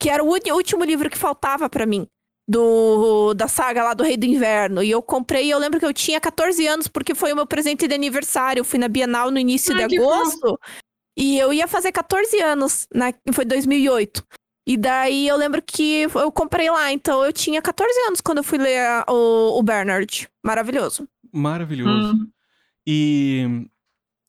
que 0.00 0.08
era 0.08 0.22
o 0.22 0.28
último 0.28 0.84
livro 0.84 1.10
que 1.10 1.18
faltava 1.18 1.68
pra 1.68 1.86
mim. 1.86 2.06
Do, 2.48 3.34
da 3.34 3.48
saga 3.48 3.82
lá 3.82 3.92
do 3.92 4.04
Rei 4.04 4.16
do 4.16 4.24
Inverno. 4.24 4.80
E 4.80 4.88
eu 4.88 5.02
comprei, 5.02 5.52
eu 5.52 5.58
lembro 5.58 5.80
que 5.80 5.86
eu 5.86 5.92
tinha 5.92 6.20
14 6.20 6.64
anos, 6.64 6.86
porque 6.86 7.12
foi 7.12 7.32
o 7.32 7.36
meu 7.36 7.44
presente 7.44 7.88
de 7.88 7.94
aniversário. 7.96 8.60
Eu 8.60 8.64
fui 8.64 8.78
na 8.78 8.86
Bienal 8.86 9.32
no 9.32 9.38
início 9.40 9.74
Ai, 9.74 9.88
de 9.88 9.96
agosto. 9.96 10.56
E 11.16 11.38
eu 11.38 11.52
ia 11.52 11.66
fazer 11.66 11.92
14 11.92 12.38
anos, 12.40 12.86
na, 12.94 13.12
foi 13.32 13.44
2008. 13.44 14.24
E 14.68 14.76
daí 14.76 15.28
eu 15.28 15.36
lembro 15.36 15.62
que 15.62 16.02
eu 16.14 16.30
comprei 16.32 16.68
lá, 16.70 16.92
então 16.92 17.24
eu 17.24 17.32
tinha 17.32 17.62
14 17.62 17.98
anos 18.08 18.20
quando 18.20 18.38
eu 18.38 18.44
fui 18.44 18.58
ler 18.58 18.78
a- 18.80 19.04
o, 19.08 19.58
o 19.58 19.62
Bernard. 19.62 20.28
Maravilhoso. 20.44 21.08
Maravilhoso. 21.32 22.12
Hum. 22.14 22.28
E. 22.86 23.66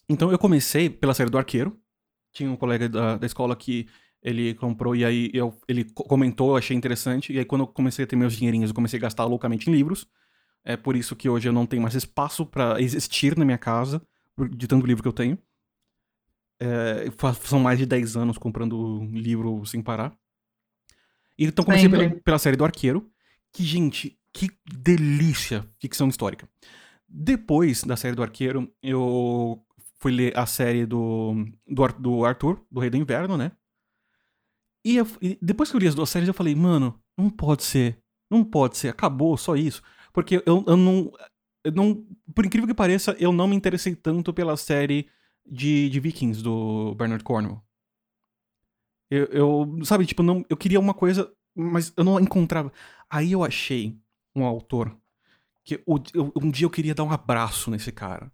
Então 0.10 0.32
eu 0.32 0.40
comecei 0.40 0.90
pela 0.90 1.14
série 1.14 1.30
do 1.30 1.38
Arqueiro. 1.38 1.78
Tinha 2.32 2.50
um 2.50 2.56
colega 2.56 2.88
da, 2.88 3.18
da 3.18 3.26
escola 3.26 3.56
que 3.56 3.88
ele 4.22 4.54
comprou 4.54 4.96
e 4.96 5.04
aí 5.04 5.30
eu, 5.34 5.58
ele 5.68 5.84
co- 5.86 6.04
comentou, 6.04 6.52
eu 6.52 6.56
achei 6.58 6.76
interessante. 6.78 7.34
E 7.34 7.40
aí 7.40 7.46
quando 7.46 7.62
eu 7.64 7.68
comecei 7.68 8.06
a 8.06 8.08
ter 8.08 8.16
meus 8.16 8.34
dinheirinhos, 8.36 8.70
eu 8.70 8.76
comecei 8.76 8.98
a 9.00 9.02
gastar 9.02 9.26
loucamente 9.26 9.70
em 9.70 9.74
livros. 9.74 10.08
É 10.64 10.78
por 10.78 10.96
isso 10.96 11.16
que 11.16 11.28
hoje 11.30 11.50
eu 11.50 11.54
não 11.54 11.66
tenho 11.66 11.82
mais 11.82 11.96
espaço 11.96 12.46
pra 12.46 12.80
existir 12.82 13.38
na 13.38 13.44
minha 13.46 13.58
casa, 13.58 14.02
de 14.52 14.68
tanto 14.68 14.86
livro 14.86 15.02
que 15.02 15.08
eu 15.10 15.14
tenho. 15.14 15.38
É, 16.60 17.06
são 17.44 17.60
mais 17.60 17.78
de 17.78 17.86
10 17.86 18.18
anos 18.18 18.38
comprando 18.38 19.04
livro 19.12 19.66
sem 19.66 19.82
parar. 19.82 20.18
E 21.38 21.46
então 21.46 21.64
comecei 21.64 21.88
pela, 21.90 22.04
pela 22.22 22.40
série 22.40 22.56
do 22.58 22.66
Arqueiro. 22.66 23.10
Que, 23.54 23.64
gente, 23.64 24.18
que 24.34 24.50
delícia 24.66 25.66
ficção 25.80 26.08
histórica. 26.10 26.48
Depois 27.08 27.84
da 27.84 27.96
série 27.96 28.16
do 28.16 28.24
Arqueiro, 28.24 28.72
eu 28.82 29.64
fui 30.00 30.12
ler 30.12 30.38
a 30.38 30.46
série 30.46 30.86
do, 30.86 31.46
do, 31.68 31.88
do 32.00 32.26
Arthur, 32.26 32.62
do 32.72 32.80
Rei 32.80 32.90
do 32.90 32.98
Inverno, 32.98 33.38
né? 33.38 33.52
E, 34.84 34.98
eu- 34.98 35.08
e 35.22 35.38
depois 35.42 35.70
que 35.70 35.76
eu 35.76 35.80
li 35.80 35.88
as 35.88 35.96
duas 35.96 36.10
séries, 36.10 36.28
eu 36.28 36.34
falei, 36.34 36.56
mano, 36.56 37.00
não 37.18 37.30
pode 37.30 37.64
ser. 37.64 38.00
Não 38.30 38.44
pode 38.44 38.78
ser. 38.78 38.90
Acabou, 38.90 39.38
só 39.38 39.56
isso. 39.56 39.82
Porque 40.14 40.36
eu, 40.46 40.64
eu 40.68 40.78
não. 40.78 41.12
Eu 41.64 41.72
não. 41.72 42.06
Por 42.34 42.46
incrível 42.46 42.68
que 42.68 42.74
pareça, 42.74 43.16
eu 43.20 43.32
não 43.32 43.48
me 43.48 43.56
interessei 43.56 43.96
tanto 43.96 44.34
pela 44.34 44.56
série 44.58 45.10
de, 45.50 45.90
de 45.90 46.00
Vikings 46.00 46.42
do 46.44 46.94
Bernard 46.96 47.24
Cornwell. 47.24 47.62
Eu, 49.10 49.26
eu- 49.26 49.86
sabe, 49.86 50.06
tipo, 50.06 50.22
não, 50.22 50.46
eu 50.50 50.58
queria 50.58 50.80
uma 50.80 50.94
coisa, 50.94 51.32
mas 51.56 51.94
eu 51.96 52.04
não 52.04 52.20
encontrava. 52.20 52.72
Aí 53.10 53.32
eu 53.32 53.44
achei 53.44 53.98
um 54.36 54.44
autor 54.44 54.96
que 55.64 55.82
o- 55.86 55.98
eu- 56.14 56.32
um 56.42 56.52
dia 56.52 56.66
eu 56.66 56.70
queria 56.70 56.94
dar 56.96 57.04
um 57.04 57.12
abraço 57.12 57.72
nesse 57.72 57.92
cara. 57.92 58.32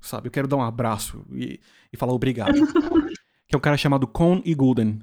Sabe, 0.00 0.26
eu 0.26 0.32
quero 0.32 0.48
dar 0.48 0.56
um 0.56 0.62
abraço 0.62 1.24
e, 1.30 1.60
e 1.92 1.96
falar 1.96 2.12
obrigado. 2.12 2.52
que 3.46 3.54
é 3.54 3.56
um 3.56 3.60
cara 3.60 3.76
chamado 3.76 4.06
Con 4.06 4.42
E. 4.44 4.54
Gulden. 4.54 4.98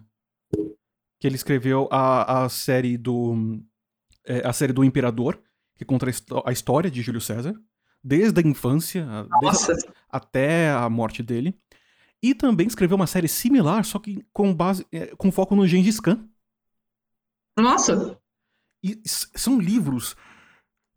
Que 1.20 1.28
ele 1.28 1.36
escreveu 1.36 1.88
a, 1.92 2.44
a 2.44 2.50
série 2.50 2.98
do. 2.98 3.62
é, 4.26 4.46
a 4.46 4.52
série 4.54 4.74
do 4.74 4.84
Imperador, 4.84 5.42
que 5.78 5.86
conta 5.86 6.06
a 6.46 6.52
história 6.52 6.92
de 6.92 7.02
Júlio 7.02 7.22
César, 7.22 7.54
desde 8.04 8.40
a 8.42 8.48
infância, 8.48 9.08
desde 9.42 9.72
a- 9.72 9.76
até 10.10 10.72
a 10.72 10.90
morte 10.90 11.22
dele. 11.24 11.54
E 12.22 12.36
também 12.36 12.68
escreveu 12.68 12.96
uma 12.98 13.08
série 13.08 13.28
similar, 13.30 13.86
só 13.86 13.98
que 14.00 14.26
com 14.34 14.54
base 14.54 14.86
é, 14.92 15.08
com 15.16 15.32
foco 15.32 15.56
no 15.56 15.66
Gengis 15.68 16.00
Khan. 16.00 16.28
nossa. 17.58 18.18
E 18.84 19.02
são 19.06 19.60
livros 19.60 20.16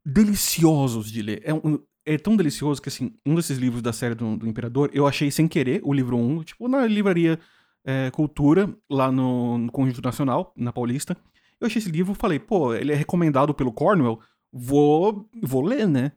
deliciosos 0.04 1.10
de 1.10 1.22
ler. 1.22 1.42
É, 1.44 1.52
um- 1.54 1.78
é 2.04 2.16
tão 2.18 2.36
delicioso 2.36 2.80
que, 2.82 2.88
assim, 2.88 3.14
um 3.26 3.34
desses 3.34 3.58
livros 3.58 3.82
da 3.82 3.92
série 3.92 4.14
do, 4.14 4.36
do 4.36 4.48
Imperador, 4.48 4.90
eu 4.92 5.06
achei 5.06 5.30
sem 5.30 5.46
querer 5.48 5.80
o 5.84 5.92
livro 5.92 6.16
1, 6.16 6.42
tipo, 6.44 6.68
na 6.68 6.86
livraria 6.86 7.38
é, 7.84 8.10
Cultura, 8.12 8.72
lá 8.88 9.10
no, 9.10 9.58
no 9.58 9.72
Conjunto 9.72 10.00
Nacional, 10.02 10.52
na 10.56 10.72
Paulista. 10.72 11.16
Eu 11.60 11.66
achei 11.66 11.80
esse 11.80 11.90
livro 11.90 12.14
falei, 12.14 12.38
pô, 12.38 12.74
ele 12.74 12.92
é 12.92 12.94
recomendado 12.94 13.52
pelo 13.54 13.72
Cornwell, 13.72 14.20
vou, 14.52 15.28
vou 15.42 15.62
ler, 15.62 15.88
né? 15.88 16.12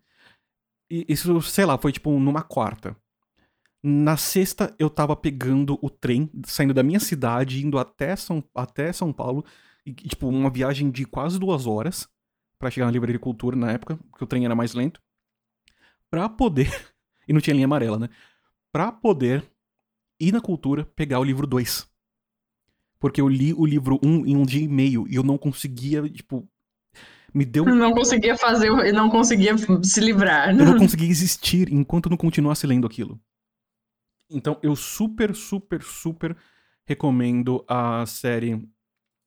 Isso, 0.90 1.42
sei 1.42 1.66
lá, 1.66 1.78
foi 1.78 1.92
tipo 1.92 2.12
numa 2.20 2.44
quarta. 2.44 2.96
Na 3.84 4.18
sexta, 4.18 4.76
eu 4.80 4.90
tava 4.90 5.16
pegando 5.16 5.78
o 5.82 5.90
trem, 5.90 6.30
saindo 6.46 6.74
da 6.74 6.84
minha 6.84 7.00
cidade, 7.00 7.64
indo 7.64 7.78
até 7.78 8.16
São, 8.16 8.44
até 8.56 8.92
São 8.92 9.14
Paulo, 9.14 9.46
e, 9.86 9.94
tipo, 9.94 10.28
uma 10.28 10.50
viagem 10.50 10.90
de 10.90 11.06
quase 11.06 11.40
duas 11.40 11.68
horas 11.68 12.10
pra 12.58 12.72
chegar 12.72 12.88
na 12.88 12.92
livraria 12.92 13.20
Cultura 13.20 13.56
na 13.56 13.72
época, 13.72 13.98
porque 14.10 14.24
o 14.24 14.28
trem 14.28 14.46
era 14.46 14.56
mais 14.56 14.74
lento, 14.74 15.00
pra 16.10 16.28
poder. 16.28 16.68
e 17.28 17.34
não 17.34 17.42
tinha 17.42 17.54
linha 17.54 17.66
amarela, 17.66 18.00
né? 18.00 18.10
Pra 18.72 18.92
poder 18.92 19.46
ir 20.20 20.32
na 20.32 20.42
Cultura 20.42 20.86
pegar 20.96 21.20
o 21.20 21.24
livro 21.24 21.46
2. 21.46 21.88
Porque 23.00 23.22
eu 23.22 23.30
li 23.30 23.54
o 23.54 23.66
livro 23.66 24.00
1 24.02 24.08
um 24.10 24.26
em 24.26 24.36
um 24.36 24.44
dia 24.44 24.64
e 24.64 24.68
meio 24.68 25.08
e 25.08 25.16
eu 25.16 25.24
não 25.24 25.38
conseguia, 25.38 26.10
tipo. 26.10 26.50
Me 27.36 27.44
deu. 27.44 27.66
Não 27.66 27.92
conseguia 27.92 28.38
fazer, 28.38 28.70
o- 28.72 28.94
não 28.94 29.10
conseguia 29.10 29.54
se 29.84 30.00
livrar. 30.00 30.50
Eu 30.58 30.66
não 30.66 30.78
conseguia 30.78 31.10
existir 31.10 31.70
enquanto 31.74 32.06
eu 32.06 32.12
não 32.12 32.18
continuasse 32.18 32.66
lendo 32.66 32.88
aquilo. 32.88 33.20
Então 34.30 34.58
eu 34.64 34.74
super, 34.76 35.36
super, 35.36 35.84
super 35.84 36.36
recomendo 36.88 37.66
a 37.68 38.06
série 38.06 38.66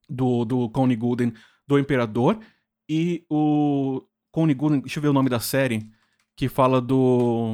do, 0.08 0.46
do 0.46 0.70
Connie 0.70 0.96
Gooden, 0.96 1.34
do 1.66 1.78
Imperador, 1.78 2.40
e 2.88 3.26
o 3.28 4.02
Connie 4.32 4.54
Gooden, 4.54 4.80
deixa 4.80 4.98
eu 4.98 5.02
ver 5.02 5.08
o 5.08 5.12
nome 5.12 5.28
da 5.28 5.38
série, 5.38 5.92
que 6.34 6.48
fala 6.48 6.80
do. 6.80 7.52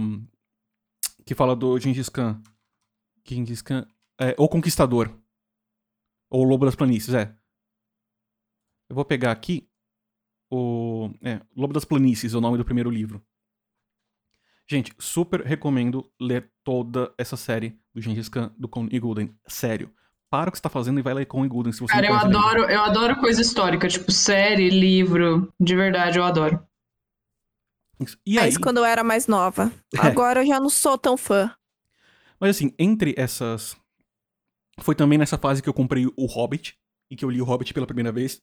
que 1.26 1.34
fala 1.34 1.56
do 1.56 1.76
Gengis 1.80 2.08
Khan. 2.08 2.40
Gengis 3.26 3.60
Khan. 3.60 3.88
É, 4.20 4.36
o 4.38 4.48
Conquistador. 4.48 5.10
Ou 6.30 6.44
Lobo 6.44 6.64
das 6.64 6.76
Planícies, 6.76 7.12
é. 7.14 7.34
Eu 8.88 8.94
vou 8.94 9.04
pegar 9.04 9.32
aqui 9.32 9.68
o. 10.54 11.10
É, 11.22 11.40
Lobo 11.56 11.72
das 11.72 11.84
Planícies 11.84 12.34
é 12.34 12.36
o 12.36 12.40
nome 12.40 12.56
do 12.56 12.64
primeiro 12.64 12.90
livro. 12.90 13.22
Gente, 14.66 14.94
super 14.98 15.42
recomendo 15.42 16.10
ler 16.18 16.50
toda 16.62 17.12
essa 17.18 17.36
série 17.36 17.78
do 17.94 18.00
Gengis 18.00 18.28
Khan, 18.28 18.52
do 18.58 18.66
Con 18.66 18.88
e 18.90 18.98
Gulden. 18.98 19.34
Sério. 19.46 19.92
Para 20.30 20.48
o 20.48 20.52
que 20.52 20.58
você 20.58 20.62
tá 20.62 20.70
fazendo 20.70 20.98
e 20.98 21.02
vai 21.02 21.12
ler 21.14 21.26
Con 21.26 21.44
e 21.44 21.48
Gulden 21.48 21.72
se 21.72 21.80
você 21.80 21.92
Cara, 21.92 22.08
não 22.08 22.14
eu 22.14 22.20
adoro, 22.20 22.60
eu 22.64 22.80
adoro 22.80 23.16
coisa 23.16 23.42
histórica, 23.42 23.86
tipo 23.88 24.10
série, 24.10 24.70
livro. 24.70 25.52
De 25.60 25.76
verdade, 25.76 26.18
eu 26.18 26.24
adoro. 26.24 26.66
Isso. 28.00 28.18
E 28.26 28.38
aí, 28.38 28.46
Mas 28.46 28.58
quando 28.58 28.78
eu 28.78 28.84
era 28.84 29.04
mais 29.04 29.26
nova. 29.26 29.70
É. 29.94 30.06
Agora 30.06 30.42
eu 30.42 30.46
já 30.46 30.58
não 30.58 30.70
sou 30.70 30.96
tão 30.96 31.16
fã. 31.16 31.54
mas 32.40 32.56
assim, 32.56 32.72
entre 32.78 33.14
essas. 33.16 33.76
Foi 34.80 34.94
também 34.94 35.18
nessa 35.18 35.38
fase 35.38 35.62
que 35.62 35.68
eu 35.68 35.74
comprei 35.74 36.06
o 36.06 36.26
Hobbit 36.26 36.76
e 37.10 37.14
que 37.14 37.24
eu 37.24 37.30
li 37.30 37.40
o 37.40 37.44
Hobbit 37.44 37.72
pela 37.72 37.86
primeira 37.86 38.10
vez. 38.10 38.42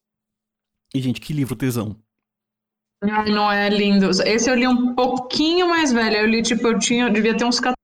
E, 0.93 1.01
gente, 1.01 1.21
que 1.21 1.33
livro 1.33 1.55
tesão. 1.55 1.95
Ai, 3.03 3.29
não 3.31 3.51
é 3.51 3.69
lindo. 3.69 4.09
Esse 4.09 4.49
eu 4.49 4.55
li 4.55 4.67
um 4.67 4.93
pouquinho 4.93 5.67
mais 5.69 5.91
velho. 5.91 6.17
Eu 6.17 6.27
li, 6.27 6.41
tipo, 6.43 6.67
eu 6.67 6.77
tinha, 6.77 7.05
eu 7.05 7.09
devia 7.13 7.35
ter 7.35 7.45
uns 7.45 7.59
14 7.59 7.75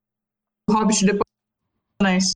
Hobbit 0.69 1.05
depois 1.05 1.21
dos 1.21 2.07
Anéis. 2.07 2.31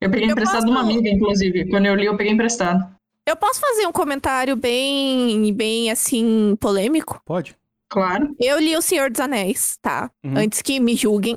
Eu 0.00 0.10
peguei 0.10 0.28
Eu 0.28 0.32
emprestado 0.32 0.60
de 0.66 0.66
posso- 0.66 0.78
uma 0.78 0.80
amiga, 0.82 1.08
inclusive. 1.08 1.68
Quando 1.70 1.86
eu 1.86 1.94
li, 1.94 2.06
eu 2.06 2.16
peguei 2.16 2.32
emprestado. 2.32 2.94
Eu 3.26 3.36
posso 3.36 3.60
fazer 3.60 3.86
um 3.86 3.92
comentário 3.92 4.56
bem, 4.56 5.52
bem 5.54 5.90
assim, 5.90 6.56
polêmico? 6.60 7.20
Pode? 7.24 7.56
Claro. 7.88 8.34
Eu 8.40 8.58
li 8.58 8.76
O 8.76 8.82
Senhor 8.82 9.10
dos 9.10 9.20
Anéis, 9.20 9.76
tá? 9.80 10.10
Uhum. 10.24 10.38
Antes 10.38 10.60
que 10.62 10.80
me 10.80 10.94
julguem. 10.96 11.36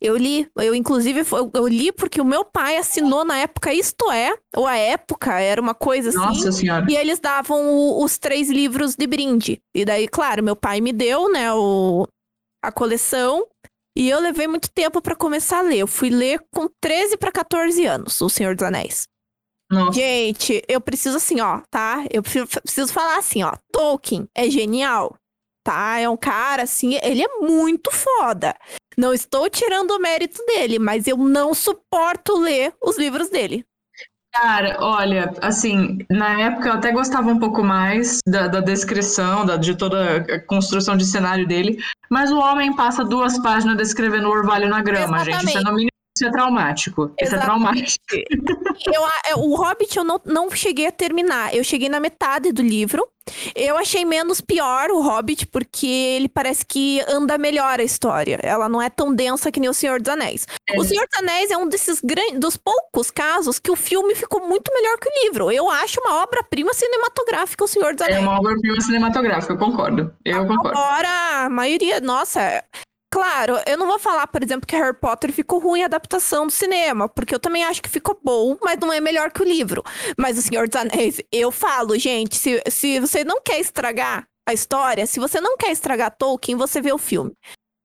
Eu 0.00 0.16
li, 0.16 0.50
eu 0.56 0.74
inclusive, 0.74 1.22
eu 1.54 1.68
li 1.68 1.92
porque 1.92 2.20
o 2.20 2.24
meu 2.24 2.42
pai 2.44 2.78
assinou 2.78 3.22
na 3.24 3.36
época 3.38 3.72
Isto 3.74 4.10
É, 4.10 4.34
ou 4.56 4.66
a 4.66 4.74
época, 4.76 5.38
era 5.38 5.60
uma 5.60 5.74
coisa 5.74 6.08
assim. 6.08 6.18
Nossa 6.18 6.50
senhora. 6.52 6.86
E 6.88 6.96
eles 6.96 7.18
davam 7.20 7.60
o- 7.76 8.02
os 8.02 8.16
três 8.16 8.48
livros 8.48 8.96
de 8.96 9.06
brinde. 9.06 9.60
E 9.74 9.84
daí, 9.84 10.08
claro, 10.08 10.42
meu 10.42 10.56
pai 10.56 10.80
me 10.80 10.92
deu, 10.92 11.30
né, 11.30 11.52
o, 11.52 12.06
a 12.64 12.72
coleção. 12.72 13.46
E 13.96 14.08
eu 14.08 14.20
levei 14.20 14.46
muito 14.46 14.70
tempo 14.70 15.02
pra 15.02 15.14
começar 15.14 15.58
a 15.58 15.62
ler. 15.62 15.78
Eu 15.80 15.86
fui 15.86 16.08
ler 16.08 16.40
com 16.50 16.66
13 16.80 17.16
pra 17.18 17.30
14 17.30 17.84
anos, 17.84 18.18
O 18.22 18.28
Senhor 18.30 18.54
dos 18.54 18.64
Anéis. 18.66 19.06
Nossa. 19.70 19.92
Gente, 19.92 20.64
eu 20.66 20.80
preciso 20.80 21.16
assim, 21.18 21.40
ó, 21.40 21.60
tá? 21.70 22.04
Eu 22.10 22.22
preciso, 22.22 22.46
preciso 22.46 22.92
falar 22.92 23.18
assim, 23.18 23.42
ó. 23.42 23.52
Tolkien 23.70 24.26
é 24.34 24.48
genial, 24.48 25.14
tá? 25.64 25.98
É 25.98 26.08
um 26.08 26.16
cara, 26.16 26.62
assim, 26.62 26.98
ele 27.02 27.22
é 27.22 27.28
muito 27.40 27.90
foda. 27.90 28.54
Não 28.96 29.14
estou 29.14 29.48
tirando 29.48 29.92
o 29.92 29.98
mérito 30.00 30.44
dele, 30.46 30.78
mas 30.78 31.06
eu 31.06 31.16
não 31.16 31.54
suporto 31.54 32.38
ler 32.38 32.72
os 32.82 32.98
livros 32.98 33.28
dele. 33.30 33.64
Cara, 34.32 34.76
olha, 34.80 35.34
assim, 35.42 35.98
na 36.08 36.40
época 36.40 36.68
eu 36.68 36.74
até 36.74 36.92
gostava 36.92 37.28
um 37.28 37.38
pouco 37.40 37.64
mais 37.64 38.20
da, 38.26 38.46
da 38.46 38.60
descrição, 38.60 39.44
da- 39.44 39.56
de 39.56 39.74
toda 39.74 40.18
a 40.18 40.40
construção 40.46 40.96
de 40.96 41.04
cenário 41.04 41.48
dele, 41.48 41.78
mas 42.08 42.30
o 42.30 42.38
homem 42.38 42.74
passa 42.76 43.04
duas 43.04 43.36
páginas 43.42 43.76
descrevendo 43.76 44.28
o 44.28 44.30
orvalho 44.30 44.68
na 44.68 44.82
grama, 44.82 45.18
gente. 45.24 45.30
Isso 45.30 45.58
é, 45.58 45.60
Exatamente. 45.60 45.64
no 45.64 45.72
mínimo, 45.76 45.90
isso 46.20 46.28
é 46.28 46.30
traumático. 46.30 47.14
Isso 47.20 47.34
é 47.34 47.38
Exatamente. 47.38 47.98
traumático. 48.04 48.80
Eu, 48.92 49.02
é, 49.26 49.34
o 49.36 49.54
Hobbit 49.54 49.96
eu 49.96 50.04
não, 50.04 50.20
não 50.24 50.50
cheguei 50.50 50.86
a 50.86 50.92
terminar. 50.92 51.54
Eu 51.54 51.62
cheguei 51.62 51.88
na 51.88 52.00
metade 52.00 52.50
do 52.52 52.62
livro. 52.62 53.06
Eu 53.54 53.76
achei 53.76 54.04
menos 54.04 54.40
pior 54.40 54.90
o 54.90 55.02
Hobbit, 55.02 55.46
porque 55.46 55.86
ele 55.86 56.28
parece 56.28 56.64
que 56.64 57.00
anda 57.06 57.36
melhor 57.36 57.78
a 57.78 57.82
história. 57.82 58.40
Ela 58.42 58.68
não 58.68 58.80
é 58.80 58.88
tão 58.88 59.14
densa 59.14 59.52
que 59.52 59.60
nem 59.60 59.68
o 59.68 59.74
Senhor 59.74 60.00
dos 60.00 60.08
Anéis. 60.08 60.46
É. 60.68 60.78
O 60.80 60.84
Senhor 60.84 61.06
dos 61.06 61.18
Anéis 61.20 61.50
é 61.50 61.56
um 61.56 61.68
desses 61.68 62.00
grandes, 62.00 62.40
dos 62.40 62.56
poucos 62.56 63.10
casos 63.10 63.58
que 63.58 63.70
o 63.70 63.76
filme 63.76 64.14
ficou 64.14 64.48
muito 64.48 64.72
melhor 64.72 64.98
que 64.98 65.08
o 65.08 65.24
livro. 65.26 65.50
Eu 65.52 65.68
acho 65.68 66.00
uma 66.00 66.22
obra-prima 66.22 66.72
cinematográfica 66.72 67.64
o 67.64 67.68
Senhor 67.68 67.94
dos 67.94 68.06
É 68.06 68.12
Anéis. 68.12 68.22
uma 68.22 68.38
obra-prima 68.38 68.80
cinematográfica, 68.80 69.52
eu 69.52 69.58
concordo. 69.58 70.12
Eu 70.24 70.46
concordo. 70.46 70.78
Agora, 70.78 71.44
a 71.44 71.50
maioria, 71.50 72.00
nossa. 72.00 72.64
Claro, 73.20 73.58
eu 73.66 73.76
não 73.76 73.86
vou 73.86 73.98
falar, 73.98 74.26
por 74.28 74.42
exemplo, 74.42 74.66
que 74.66 74.74
Harry 74.74 74.96
Potter 74.96 75.30
ficou 75.30 75.58
ruim 75.58 75.82
a 75.82 75.84
adaptação 75.84 76.46
do 76.46 76.50
cinema, 76.50 77.06
porque 77.06 77.34
eu 77.34 77.38
também 77.38 77.62
acho 77.62 77.82
que 77.82 77.88
ficou 77.90 78.18
bom, 78.24 78.56
mas 78.62 78.78
não 78.78 78.90
é 78.90 78.98
melhor 78.98 79.30
que 79.30 79.42
o 79.42 79.44
livro. 79.44 79.84
Mas 80.18 80.38
O 80.38 80.42
Senhor 80.42 80.66
dos 80.66 80.80
Anéis, 80.80 81.20
eu 81.30 81.52
falo, 81.52 81.98
gente, 81.98 82.34
se, 82.36 82.62
se 82.70 82.98
você 82.98 83.22
não 83.22 83.42
quer 83.42 83.60
estragar 83.60 84.26
a 84.48 84.54
história, 84.54 85.06
se 85.06 85.20
você 85.20 85.38
não 85.38 85.54
quer 85.58 85.70
estragar 85.70 86.16
Tolkien, 86.16 86.56
você 86.56 86.80
vê 86.80 86.94
o 86.94 86.96
filme. 86.96 87.32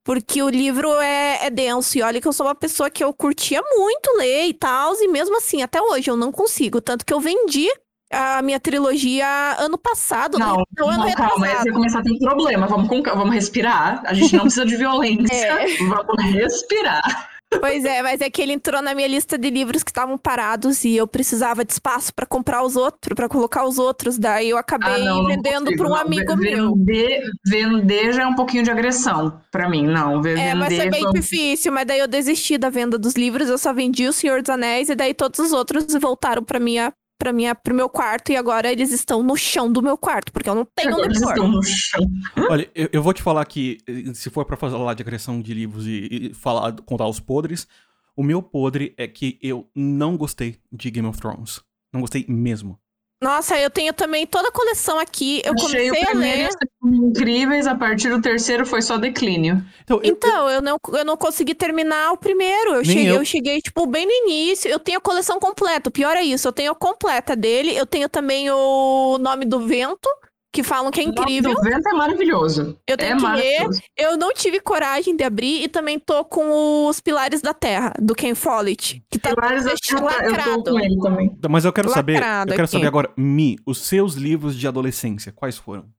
Porque 0.06 0.42
o 0.42 0.48
livro 0.48 0.90
é, 1.02 1.48
é 1.48 1.50
denso, 1.50 1.98
e 1.98 2.02
olha 2.02 2.22
que 2.22 2.28
eu 2.30 2.34
sou 2.34 2.46
uma 2.46 2.56
pessoa 2.56 2.90
que 2.90 3.04
eu 3.04 3.14
curtia 3.14 3.62
muito 3.76 4.16
ler 4.16 4.46
e 4.46 4.54
tal, 4.54 4.96
e 5.02 5.08
mesmo 5.10 5.36
assim, 5.36 5.62
até 5.62 5.82
hoje 5.82 6.10
eu 6.10 6.16
não 6.16 6.32
consigo. 6.32 6.80
Tanto 6.80 7.06
que 7.06 7.14
eu 7.14 7.20
vendi 7.20 7.68
a 8.12 8.42
minha 8.42 8.60
trilogia 8.60 9.28
ano 9.60 9.78
passado, 9.78 10.38
Não, 10.40 10.64
então 10.72 10.90
ano 10.90 11.06
não, 11.06 11.14
calma, 11.14 11.48
você 11.48 11.72
começar 11.72 12.00
a 12.00 12.04
ter 12.04 12.18
problema. 12.20 12.68
Vamos, 12.68 12.88
com, 12.88 13.02
vamos 13.04 13.34
respirar. 13.34 14.02
A 14.06 14.14
gente 14.14 14.34
não 14.36 14.44
precisa 14.44 14.66
de 14.66 14.76
violência. 14.78 15.26
É. 15.36 15.78
Vamos 15.88 16.24
respirar. 16.32 17.30
Pois 17.60 17.86
é, 17.86 18.02
mas 18.02 18.20
é 18.22 18.30
que 18.30 18.42
ele 18.42 18.52
entrou 18.54 18.82
na 18.82 18.94
minha 18.96 19.08
lista 19.08 19.38
de 19.38 19.50
livros 19.50 19.84
que 19.84 19.92
estavam 19.92 20.18
parados 20.18 20.84
e 20.84 20.96
eu 20.98 21.08
precisava 21.08 21.64
de 21.64 21.72
espaço 21.72 22.14
pra 22.14 22.26
comprar 22.26 22.64
os 22.64 22.76
outros, 22.76 23.14
pra 23.16 23.30
colocar 23.30 23.66
os 23.66 23.78
outros. 23.78 24.18
Daí 24.18 24.50
eu 24.50 24.58
acabei 24.58 24.94
Ah, 24.94 24.98
não, 24.98 25.18
não 25.24 25.28
vendendo 25.28 25.74
pra 25.76 25.86
um 25.86 25.92
não. 25.92 25.96
amigo 25.96 26.36
Ve- 26.36 26.56
meu. 26.56 26.74
Vender, 26.76 27.22
vender 27.48 28.14
já 28.14 28.24
é 28.24 28.26
um 28.28 28.36
pouquinho 28.36 28.64
de 28.64 28.72
agressão 28.72 29.40
pra 29.52 29.70
mim, 29.70 29.86
não. 29.88 30.20
É, 30.26 30.54
vender 30.56 30.90
bem 30.90 31.02
foi 31.02 31.10
um- 31.10 31.14
difícil, 31.14 31.72
mas 31.72 31.86
daí 31.86 32.00
eu 32.00 32.08
desisti 32.08 32.58
da 32.58 32.70
venda 32.70 32.98
dos 32.98 33.14
livros, 33.14 33.48
eu 33.48 33.58
só 33.58 33.72
vendi 33.72 34.06
O 34.08 34.12
Senhor 34.14 34.42
dos 34.42 34.50
Anéis 34.50 34.90
e 34.90 34.96
daí 34.96 35.14
todos 35.14 35.40
os 35.40 35.54
outros 35.54 35.86
voltaram 36.02 36.44
pra 36.44 36.60
minha, 36.60 36.92
pra 37.18 37.32
minha, 37.34 37.56
pro 37.56 37.74
meu 37.74 37.90
quarto 37.90 38.32
e 38.32 38.36
agora 38.36 38.72
eles 38.72 38.92
estão 38.92 39.24
no 39.24 39.36
chão 39.36 39.72
do 39.72 39.82
meu 39.82 39.98
quarto, 39.98 40.32
porque 40.32 40.50
eu 40.50 40.56
não 40.56 40.66
tenho 40.66 40.90
Agora 40.90 41.06
onde 41.08 41.18
eles 41.18 41.24
pôr. 41.24 41.32
estão 41.32 41.48
no 41.48 41.64
chão. 41.64 42.02
Olha, 42.50 42.70
eu, 42.76 42.90
eu 42.92 43.04
vou 43.04 43.14
te 43.14 43.22
falar 43.22 43.46
que, 43.46 43.78
eh, 43.88 44.14
se 44.14 44.30
for 44.30 44.46
pra 44.46 44.58
falar 44.58 44.94
de 44.94 45.02
agressão 45.02 45.42
de 45.42 45.54
livros 45.54 45.88
e, 45.88 46.30
e 46.32 46.34
falar, 46.34 46.74
contar 46.84 47.08
os 47.08 47.20
podres, 47.20 47.68
o 48.16 48.24
meu 48.24 48.42
podre 48.42 48.94
é 48.98 49.08
que 49.08 49.38
eu 49.42 49.70
não 49.76 50.16
gostei 50.18 50.58
de 50.72 50.90
Game 50.92 51.08
of 51.08 51.20
Thrones. 51.20 51.62
Não 51.94 52.02
gostei 52.02 52.26
mesmo. 52.28 52.80
Nossa, 53.22 53.58
eu 53.60 53.70
tenho 53.70 53.94
também 53.94 54.28
toda 54.28 54.50
a 54.50 54.52
coleção 54.52 55.00
aqui, 55.00 55.42
eu 55.46 55.54
Achei 55.54 55.90
o 55.90 55.94
comecei 55.94 56.04
a 56.04 56.08
primeiro 56.08 56.42
e 56.42 56.44
ler. 56.44 56.50
o 56.82 57.08
incríveis, 57.08 57.66
a 57.66 57.74
partir 57.74 58.10
do 58.10 58.22
terceiro 58.22 58.66
foi 58.66 58.82
só 58.82 58.98
declínio. 58.98 59.64
Então, 59.84 59.98
eu- 59.98 60.04
Então, 60.12 60.50
eu 60.50 60.62
não, 60.62 60.78
eu 60.94 61.06
não 61.06 61.16
consegui 61.18 61.56
terminar 61.56 62.12
o 62.12 62.18
primeiro. 62.18 62.76
Eu 62.76 62.84
cheguei, 62.86 63.10
eu. 63.10 63.16
eu. 63.16 63.26
cheguei, 63.26 63.62
tipo, 63.62 63.88
bem 63.88 64.06
no 64.06 64.12
início. 64.12 64.70
Eu 64.70 64.80
tenho 64.80 64.98
a 64.98 65.02
coleção 65.02 65.40
completa. 65.40 65.90
O 65.90 65.92
pior 65.92 66.16
é 66.16 66.22
isso. 66.24 66.48
Eu 66.48 66.52
tenho 66.54 66.72
a 66.72 66.76
completa 66.76 67.36
dele. 67.36 67.76
Eu 67.76 67.86
tenho 67.86 68.10
também 68.10 68.52
o 68.52 69.18
Nome 69.18 69.46
do 69.46 69.66
Vento, 69.66 70.10
que 70.56 70.64
falam 70.64 70.90
que 70.90 71.02
é 71.02 71.04
incrível. 71.04 71.54
do 71.54 71.62
vento 71.62 71.88
é 71.90 71.94
maravilhoso. 71.94 72.80
Eu 72.88 72.94
É 72.94 72.98
tenho 72.98 73.18
que 73.18 73.26
ler. 73.28 73.68
Eu 73.98 74.16
não 74.18 74.34
tive 74.34 74.62
coragem 74.62 75.14
de 75.16 75.24
abrir 75.24 75.64
e 75.64 75.68
também 75.68 76.00
tô 76.00 76.24
com 76.24 76.88
os 76.88 77.02
Pilares 77.02 77.42
da 77.42 77.54
Terra, 77.54 77.94
do 78.00 78.16
Ken 78.16 78.34
Follett. 78.34 79.04
Que 79.12 79.20
tá 79.20 79.36
Pilares 79.36 79.66
da 79.66 79.74
Terra, 79.76 80.24
eu 80.26 80.32
tô 80.32 80.36
lacrado. 80.38 80.64
com 80.64 80.80
ele 80.80 80.98
também. 81.02 81.38
Mas 81.50 81.66
eu 81.66 81.74
quero 81.74 81.90
saber, 81.90 82.14
eu 82.14 82.20
Lacrado 82.20 82.52
quero 82.52 82.64
aqui. 82.64 82.72
saber 82.72 82.88
agora, 82.88 83.12
Mi, 83.18 83.58
os 83.66 83.80
seus 83.80 84.16
livros 84.16 84.56
de 84.58 84.66
adolescência, 84.68 85.32
quais 85.34 85.58
foram? 85.58 85.90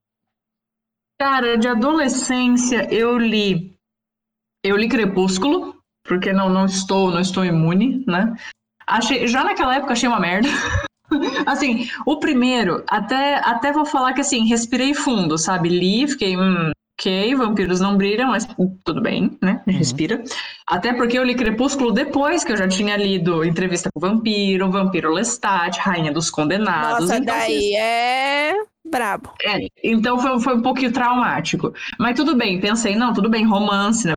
Cara, 1.20 1.56
de 1.58 1.68
adolescência 1.68 2.88
eu 2.92 3.18
li. 3.18 3.74
Eu 4.64 4.76
li 4.76 4.88
Crepúsculo, 4.88 5.76
porque 6.04 6.32
não, 6.32 6.48
não 6.48 6.64
estou, 6.64 7.10
não 7.10 7.20
estou 7.20 7.44
imune, 7.44 8.02
né? 8.06 8.34
Achei, 8.86 9.26
já 9.26 9.44
naquela 9.44 9.74
época 9.76 9.92
achei 9.92 10.08
uma 10.08 10.20
merda. 10.20 10.48
assim, 11.46 11.88
o 12.04 12.18
primeiro, 12.18 12.82
até, 12.88 13.36
até 13.36 13.72
vou 13.72 13.84
falar 13.86 14.12
que 14.12 14.20
assim, 14.20 14.46
respirei 14.46 14.94
fundo, 14.94 15.38
sabe? 15.38 15.68
Li, 15.68 16.06
fiquei, 16.08 16.36
hum, 16.36 16.70
ok, 16.98 17.34
vampiros 17.34 17.80
não 17.80 17.96
brilham, 17.96 18.30
mas 18.30 18.46
tudo 18.84 19.00
bem, 19.02 19.36
né? 19.42 19.62
Uhum. 19.66 19.74
Respira. 19.74 20.22
Até 20.66 20.92
porque 20.94 21.18
eu 21.18 21.22
li 21.24 21.34
Crepúsculo 21.34 21.92
depois 21.92 22.42
que 22.42 22.52
eu 22.52 22.56
já 22.56 22.66
tinha 22.66 22.96
lido 22.96 23.44
Entrevista 23.44 23.90
com 23.92 23.98
o 23.98 24.08
Vampiro, 24.08 24.70
Vampiro 24.70 25.12
Lestat, 25.12 25.78
Rainha 25.78 26.12
dos 26.12 26.30
Condenados. 26.30 27.00
Nossa, 27.02 27.16
então, 27.18 27.36
daí 27.36 27.74
é 27.76 28.52
brabo. 28.84 29.32
é, 29.44 29.68
então 29.84 30.18
foi, 30.18 30.40
foi 30.40 30.54
um 30.56 30.62
pouquinho 30.62 30.92
traumático. 30.92 31.72
Mas 31.98 32.16
tudo 32.16 32.34
bem, 32.36 32.60
pensei, 32.60 32.96
não, 32.96 33.12
tudo 33.12 33.28
bem, 33.28 33.44
romance, 33.46 34.06
né? 34.06 34.14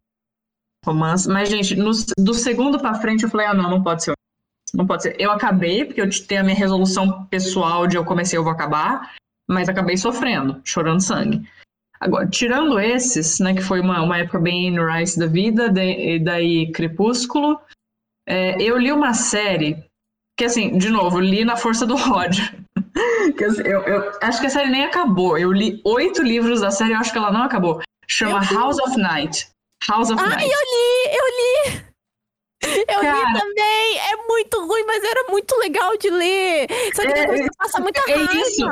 Romance. 0.85 1.27
Mas, 1.27 1.49
gente, 1.49 1.75
no- 1.75 1.91
do 2.17 2.33
segundo 2.33 2.79
pra 2.79 2.95
frente 2.95 3.23
eu 3.23 3.29
falei, 3.29 3.47
ah, 3.47 3.53
não, 3.53 3.69
não 3.69 3.83
pode 3.83 4.03
ser. 4.03 4.13
Não 4.73 4.85
pode 4.85 5.03
ser. 5.03 5.15
Eu 5.19 5.31
acabei, 5.31 5.85
porque 5.85 6.01
eu 6.01 6.09
tenho 6.27 6.41
a 6.41 6.43
minha 6.43 6.55
resolução 6.55 7.25
pessoal 7.25 7.87
de 7.87 7.95
eu 7.97 8.05
comecei, 8.05 8.37
eu 8.37 8.43
vou 8.43 8.51
acabar, 8.51 9.13
mas 9.49 9.67
acabei 9.69 9.97
sofrendo, 9.97 10.61
chorando 10.63 11.01
sangue. 11.01 11.41
Agora, 11.99 12.27
tirando 12.27 12.79
esses, 12.79 13.39
né, 13.39 13.53
que 13.53 13.61
foi 13.61 13.81
uma, 13.81 14.01
uma 14.01 14.17
época 14.17 14.39
bem 14.39 14.71
no 14.71 14.85
Rice 14.87 15.19
da 15.19 15.25
vida, 15.27 15.69
de- 15.69 16.15
e 16.15 16.19
daí 16.23 16.71
Crepúsculo, 16.71 17.59
é, 18.27 18.61
eu 18.61 18.77
li 18.77 18.91
uma 18.91 19.13
série 19.13 19.83
que, 20.37 20.45
assim, 20.45 20.77
de 20.77 20.89
novo, 20.89 21.19
li 21.19 21.43
na 21.43 21.57
força 21.57 21.85
do 21.85 21.95
ódio. 21.95 22.43
Que, 23.37 23.43
assim, 23.45 23.61
eu, 23.63 23.81
eu 23.83 24.11
acho 24.21 24.39
que 24.41 24.47
a 24.47 24.49
série 24.49 24.69
nem 24.69 24.83
acabou. 24.85 25.37
Eu 25.37 25.51
li 25.51 25.79
oito 25.85 26.21
livros 26.23 26.61
da 26.61 26.71
série, 26.71 26.93
eu 26.93 26.97
acho 26.97 27.11
que 27.11 27.17
ela 27.17 27.31
não 27.31 27.43
acabou. 27.43 27.81
Chama. 28.07 28.41
House 28.43 28.77
of 28.79 28.97
Night. 28.97 29.47
House 29.87 30.09
of 30.09 30.21
Ai, 30.21 30.29
Night. 30.29 30.43
eu 30.43 30.49
li, 30.49 31.17
eu 31.17 31.25
li. 31.77 31.85
Eu 32.61 32.75
li 32.77 32.85
Cara. 32.85 33.39
também. 33.39 33.97
É 34.11 34.15
muito 34.27 34.65
ruim, 34.65 34.83
mas 34.85 35.03
era 35.03 35.23
muito 35.29 35.55
legal 35.57 35.97
de 35.97 36.09
ler. 36.09 36.67
Só 36.93 37.01
que 37.03 37.07
É, 37.07 37.13
depois 37.13 37.39
é, 37.39 37.43
você 37.43 37.49
passa 37.57 37.79
muita 37.81 37.99
é 38.07 38.13
raiva. 38.15 38.33
isso. 38.33 38.65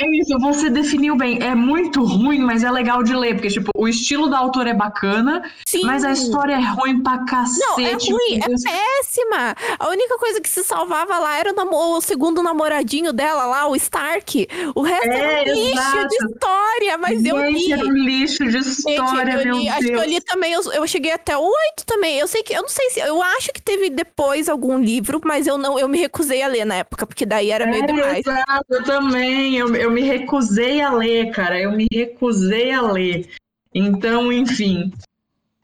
É 0.00 0.06
isso, 0.16 0.38
você 0.40 0.70
definiu 0.70 1.16
bem. 1.16 1.42
É 1.42 1.54
muito 1.54 2.04
ruim, 2.04 2.38
mas 2.40 2.62
é 2.62 2.70
legal 2.70 3.02
de 3.02 3.14
ler. 3.14 3.34
Porque, 3.34 3.48
tipo, 3.48 3.70
o 3.76 3.88
estilo 3.88 4.28
da 4.28 4.38
autora 4.38 4.70
é 4.70 4.74
bacana, 4.74 5.42
Sim. 5.66 5.82
mas 5.84 6.04
a 6.04 6.12
história 6.12 6.54
é 6.54 6.60
ruim 6.60 7.02
pra 7.02 7.16
Não, 7.16 7.22
é 7.22 7.26
cacete. 7.26 8.12
ruim, 8.12 8.38
é 8.38 8.48
péssima. 8.48 9.56
A 9.78 9.88
única 9.88 10.16
coisa 10.18 10.40
que 10.40 10.48
se 10.48 10.62
salvava 10.62 11.18
lá 11.18 11.38
era 11.38 11.52
o, 11.52 11.96
o 11.96 12.00
segundo 12.00 12.42
namoradinho 12.42 13.12
dela 13.12 13.44
lá, 13.46 13.66
o 13.66 13.74
Stark. 13.76 14.46
O 14.74 14.82
resto 14.82 15.08
É, 15.10 15.40
era 15.42 15.50
um 15.50 15.54
lixo 15.54 15.72
exato. 15.72 16.08
de 16.08 16.14
história, 16.26 16.98
mas 16.98 17.24
eu 17.24 17.38
Gente, 17.38 17.66
li. 17.66 17.72
era 17.72 17.84
um 17.84 17.92
lixo 17.92 18.44
de 18.44 18.50
Gente, 18.52 18.66
história, 18.68 19.32
eu 19.32 19.44
meu 19.44 19.56
li, 19.58 19.68
acho 19.68 19.80
que 19.80 19.92
eu 19.92 19.98
Deus. 20.00 20.06
li 20.12 20.20
também, 20.20 20.52
eu, 20.52 20.62
eu 20.72 20.86
cheguei 20.86 21.12
até 21.12 21.36
o 21.36 21.42
8 21.42 21.84
também. 21.86 22.18
Eu 22.18 22.26
sei 22.28 22.42
que, 22.42 22.52
eu 22.54 22.62
não 22.62 22.68
sei 22.68 22.88
se, 22.90 23.00
eu 23.00 23.20
acho 23.36 23.52
que 23.52 23.60
teve 23.62 23.90
depois 23.90 24.48
algum 24.48 24.78
livro, 24.78 25.20
mas 25.24 25.46
eu 25.46 25.56
não, 25.58 25.78
eu 25.78 25.88
me 25.88 25.98
recusei 25.98 26.42
a 26.42 26.48
ler 26.48 26.64
na 26.64 26.76
época, 26.76 27.06
porque 27.06 27.26
daí 27.26 27.50
era 27.50 27.66
meio 27.66 27.84
É, 27.84 27.86
demais. 27.86 28.26
exato, 28.26 28.66
eu 28.70 28.84
também. 28.84 29.56
Eu, 29.56 29.74
eu 29.76 29.90
me 29.90 30.02
recusei 30.02 30.80
a 30.80 30.92
ler, 30.92 31.30
cara. 31.30 31.60
Eu 31.60 31.72
me 31.72 31.86
recusei 31.92 32.72
a 32.72 32.82
ler. 32.82 33.28
Então, 33.74 34.32
enfim. 34.32 34.92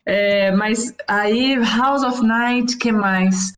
É, 0.07 0.51
mas 0.53 0.95
aí, 1.07 1.57
House 1.57 2.03
of 2.03 2.23
Night, 2.25 2.77
que 2.79 2.91
mais? 2.91 3.53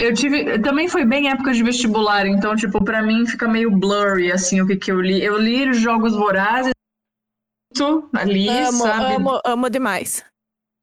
Eu 0.00 0.14
tive. 0.14 0.58
Também 0.60 0.88
foi 0.88 1.04
bem 1.04 1.30
época 1.30 1.52
de 1.52 1.62
vestibular, 1.62 2.26
então, 2.26 2.54
tipo, 2.54 2.84
pra 2.84 3.02
mim 3.02 3.26
fica 3.26 3.48
meio 3.48 3.70
blurry, 3.70 4.30
assim, 4.32 4.60
o 4.60 4.66
que, 4.66 4.76
que 4.76 4.90
eu 4.92 5.00
li. 5.00 5.22
Eu 5.22 5.38
li 5.38 5.72
Jogos 5.72 6.12
Vorazes 6.14 6.72
ali, 8.14 8.48
Amo, 8.48 8.70
sabe? 8.70 9.14
amo, 9.14 9.40
amo 9.44 9.70
demais. 9.70 10.24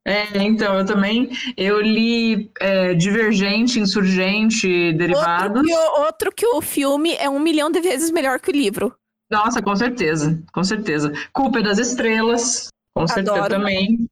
É, 0.07 0.37
então, 0.37 0.77
eu 0.77 0.85
também. 0.85 1.31
Eu 1.57 1.81
li 1.81 2.51
é, 2.59 2.93
Divergente, 2.93 3.79
Insurgente, 3.79 4.93
Derivados. 4.93 5.57
Outro 5.57 5.63
que, 5.63 5.73
o, 5.73 6.01
outro 6.01 6.31
que 6.31 6.45
o 6.45 6.61
filme 6.61 7.15
é 7.15 7.27
um 7.27 7.39
milhão 7.39 7.71
de 7.71 7.81
vezes 7.81 8.11
melhor 8.11 8.39
que 8.39 8.51
o 8.51 8.53
livro. 8.53 8.95
Nossa, 9.31 9.61
com 9.61 9.75
certeza, 9.75 10.43
com 10.53 10.63
certeza. 10.63 11.11
Culpa 11.33 11.59
é 11.59 11.63
das 11.63 11.79
Estrelas, 11.79 12.69
com 12.93 13.07
certeza 13.07 13.37
Adoro. 13.37 13.55
também. 13.55 14.07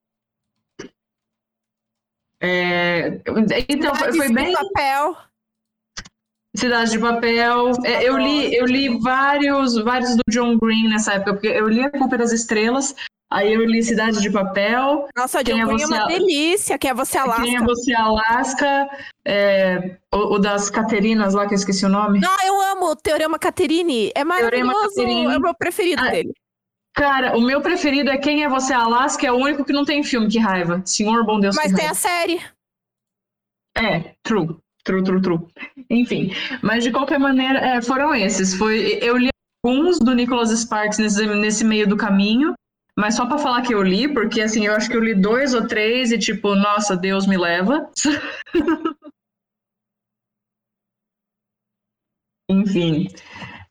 É, 2.41 3.21
então, 3.69 3.95
foi, 3.95 4.13
foi 4.13 4.33
bem 4.33 4.51
papel. 4.51 5.15
Cidade 6.55 6.91
de 6.91 6.99
Papel. 6.99 7.71
É, 7.83 8.07
eu 8.07 8.17
li, 8.17 8.55
eu 8.55 8.65
li 8.65 8.99
vários, 8.99 9.75
vários 9.75 10.15
do 10.15 10.21
John 10.29 10.57
Green 10.57 10.87
nessa 10.87 11.13
época, 11.13 11.33
porque 11.33 11.47
eu 11.47 11.67
li 11.67 11.81
A 11.81 11.89
Culpa 11.89 12.15
é 12.15 12.17
das 12.19 12.31
Estrelas, 12.31 12.95
aí 13.33 13.53
eu 13.53 13.65
li 13.65 13.83
Cidade 13.83 14.21
de 14.21 14.29
Papel, 14.29 15.07
Nossa, 15.15 15.43
John 15.43 15.57
é 15.57 15.65
Green 15.65 15.81
é 15.81 15.85
você, 15.85 15.93
uma 15.93 16.01
Al- 16.03 16.07
delícia. 16.07 16.77
Quem 16.77 16.89
é 16.89 16.93
você, 16.93 17.17
Alaska? 17.17 17.43
Quem 17.43 17.55
é 17.57 17.61
Você 17.61 17.93
Alaska, 17.93 18.89
é, 19.25 19.97
o, 20.13 20.35
o 20.35 20.39
das 20.39 20.69
Caterinas 20.69 21.33
lá, 21.33 21.47
que 21.47 21.53
eu 21.53 21.57
esqueci 21.57 21.85
o 21.85 21.89
nome. 21.89 22.19
Não, 22.19 22.41
eu 22.45 22.61
amo 22.71 22.91
o 22.91 22.95
Teorema 22.95 23.37
Caterine. 23.39 24.07
É 24.15 24.23
Teorema 24.23 24.67
maravilhoso. 24.73 24.89
Caterine. 24.95 25.25
É 25.33 25.37
o 25.37 25.41
meu 25.41 25.53
preferido 25.55 26.01
Ah, 26.03 26.09
dele. 26.09 26.33
Cara, 26.95 27.35
o 27.35 27.41
meu 27.41 27.59
preferido 27.61 28.09
é 28.11 28.17
Quem 28.17 28.43
é 28.43 28.49
Você 28.49 28.71
Alaska, 28.73 29.25
é 29.25 29.31
o 29.31 29.35
único 29.37 29.65
que 29.65 29.73
não 29.73 29.83
tem 29.83 30.03
filme, 30.03 30.27
que 30.29 30.37
raiva. 30.39 30.81
Senhor 30.85 31.25
bom 31.25 31.39
Deus, 31.39 31.55
Mas 31.55 31.71
que 31.71 31.77
tem 31.77 31.85
raiva. 31.87 31.91
a 31.91 31.95
série. 31.95 32.41
É, 33.77 34.13
true. 34.23 34.55
True, 34.85 35.01
true, 35.01 35.21
true. 35.21 35.39
Enfim, 35.89 36.33
mas 36.61 36.83
de 36.83 36.91
qualquer 36.91 37.17
maneira, 37.17 37.57
é, 37.57 37.81
foram 37.81 38.13
esses. 38.13 38.53
Foi, 38.53 38.99
eu 39.01 39.15
li 39.15 39.29
alguns 39.65 39.97
do 39.97 40.13
Nicholas 40.13 40.49
Sparks 40.51 40.99
nesse, 40.99 41.25
nesse 41.25 41.63
meio 41.63 41.87
do 41.87 41.95
caminho, 41.95 42.53
mas 42.97 43.15
só 43.15 43.25
pra 43.25 43.37
falar 43.37 43.61
que 43.63 43.73
eu 43.73 43.81
li, 43.81 44.11
porque 44.11 44.41
assim, 44.41 44.65
eu 44.65 44.75
acho 44.75 44.89
que 44.89 44.95
eu 44.95 45.03
li 45.03 45.15
dois 45.15 45.53
ou 45.53 45.67
três 45.67 46.11
e 46.11 46.17
tipo, 46.17 46.55
nossa, 46.55 46.95
Deus 46.95 47.25
me 47.25 47.37
leva. 47.37 47.89
Enfim. 52.49 53.07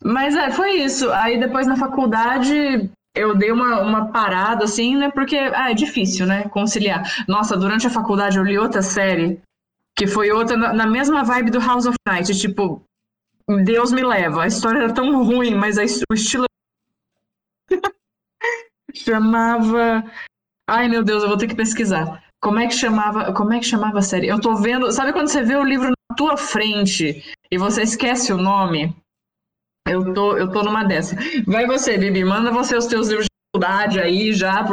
Mas 0.03 0.35
é, 0.35 0.51
foi 0.51 0.73
isso. 0.73 1.11
Aí 1.13 1.39
depois 1.39 1.67
na 1.67 1.77
faculdade 1.77 2.91
eu 3.15 3.37
dei 3.37 3.53
uma, 3.53 3.81
uma 3.81 4.11
parada, 4.11 4.65
assim, 4.65 4.97
né? 4.97 5.11
Porque 5.11 5.37
ah, 5.37 5.71
é 5.71 5.75
difícil, 5.75 6.27
né? 6.27 6.49
Conciliar. 6.49 7.03
Nossa, 7.29 7.57
durante 7.57 7.87
a 7.87 7.91
faculdade 7.91 8.39
eu 8.39 8.45
li 8.45 8.59
outra 8.59 8.83
série, 8.83 9.41
que 9.97 10.07
foi 10.07 10.31
outra 10.31 10.57
na, 10.57 10.73
na 10.73 10.87
mesma 10.87 11.23
vibe 11.23 11.51
do 11.51 11.61
House 11.61 11.87
of 11.87 11.97
Night. 12.07 12.35
Tipo, 12.39 12.83
Deus 13.65 13.93
me 13.93 14.03
leva. 14.03 14.43
A 14.43 14.47
história 14.47 14.79
era 14.79 14.93
tão 14.93 15.25
ruim, 15.25 15.55
mas 15.55 15.79
a, 15.79 15.83
o 16.11 16.15
estilo. 16.15 16.47
Chamava. 18.95 20.05
Ai, 20.69 20.89
meu 20.89 21.03
Deus, 21.03 21.23
eu 21.23 21.29
vou 21.29 21.39
ter 21.39 21.49
que 21.49 21.55
pesquisar. 21.55 22.23
Como 22.43 22.59
é 22.59 22.67
que 22.67 22.75
chamava? 22.75 23.33
Como 23.33 23.53
é 23.53 23.59
que 23.59 23.67
chamava 23.67 23.99
a 23.99 24.03
série? 24.03 24.27
Eu 24.27 24.41
tô 24.41 24.57
vendo. 24.57 24.91
Sabe 24.91 25.13
quando 25.13 25.29
você 25.29 25.43
vê 25.43 25.55
o 25.55 25.65
livro 25.65 25.89
na 25.89 26.17
tua 26.17 26.37
frente 26.37 27.23
e 27.51 27.59
você 27.59 27.83
esquece 27.83 28.33
o 28.33 28.37
nome? 28.37 28.95
Eu 29.89 30.13
tô, 30.15 30.37
eu 30.37 30.51
tô 30.51 30.63
numa 30.63 30.85
dessa. 30.85 31.17
Vai 31.47 31.67
você, 31.67 31.99
Bibi, 31.99 32.25
manda 32.25 32.51
você 32.51 32.77
os 32.77 32.87
teus 32.87 33.09
livros 33.09 33.27
de 33.27 33.31
faculdade 33.55 34.01
aí 34.01 34.33
já. 34.33 34.69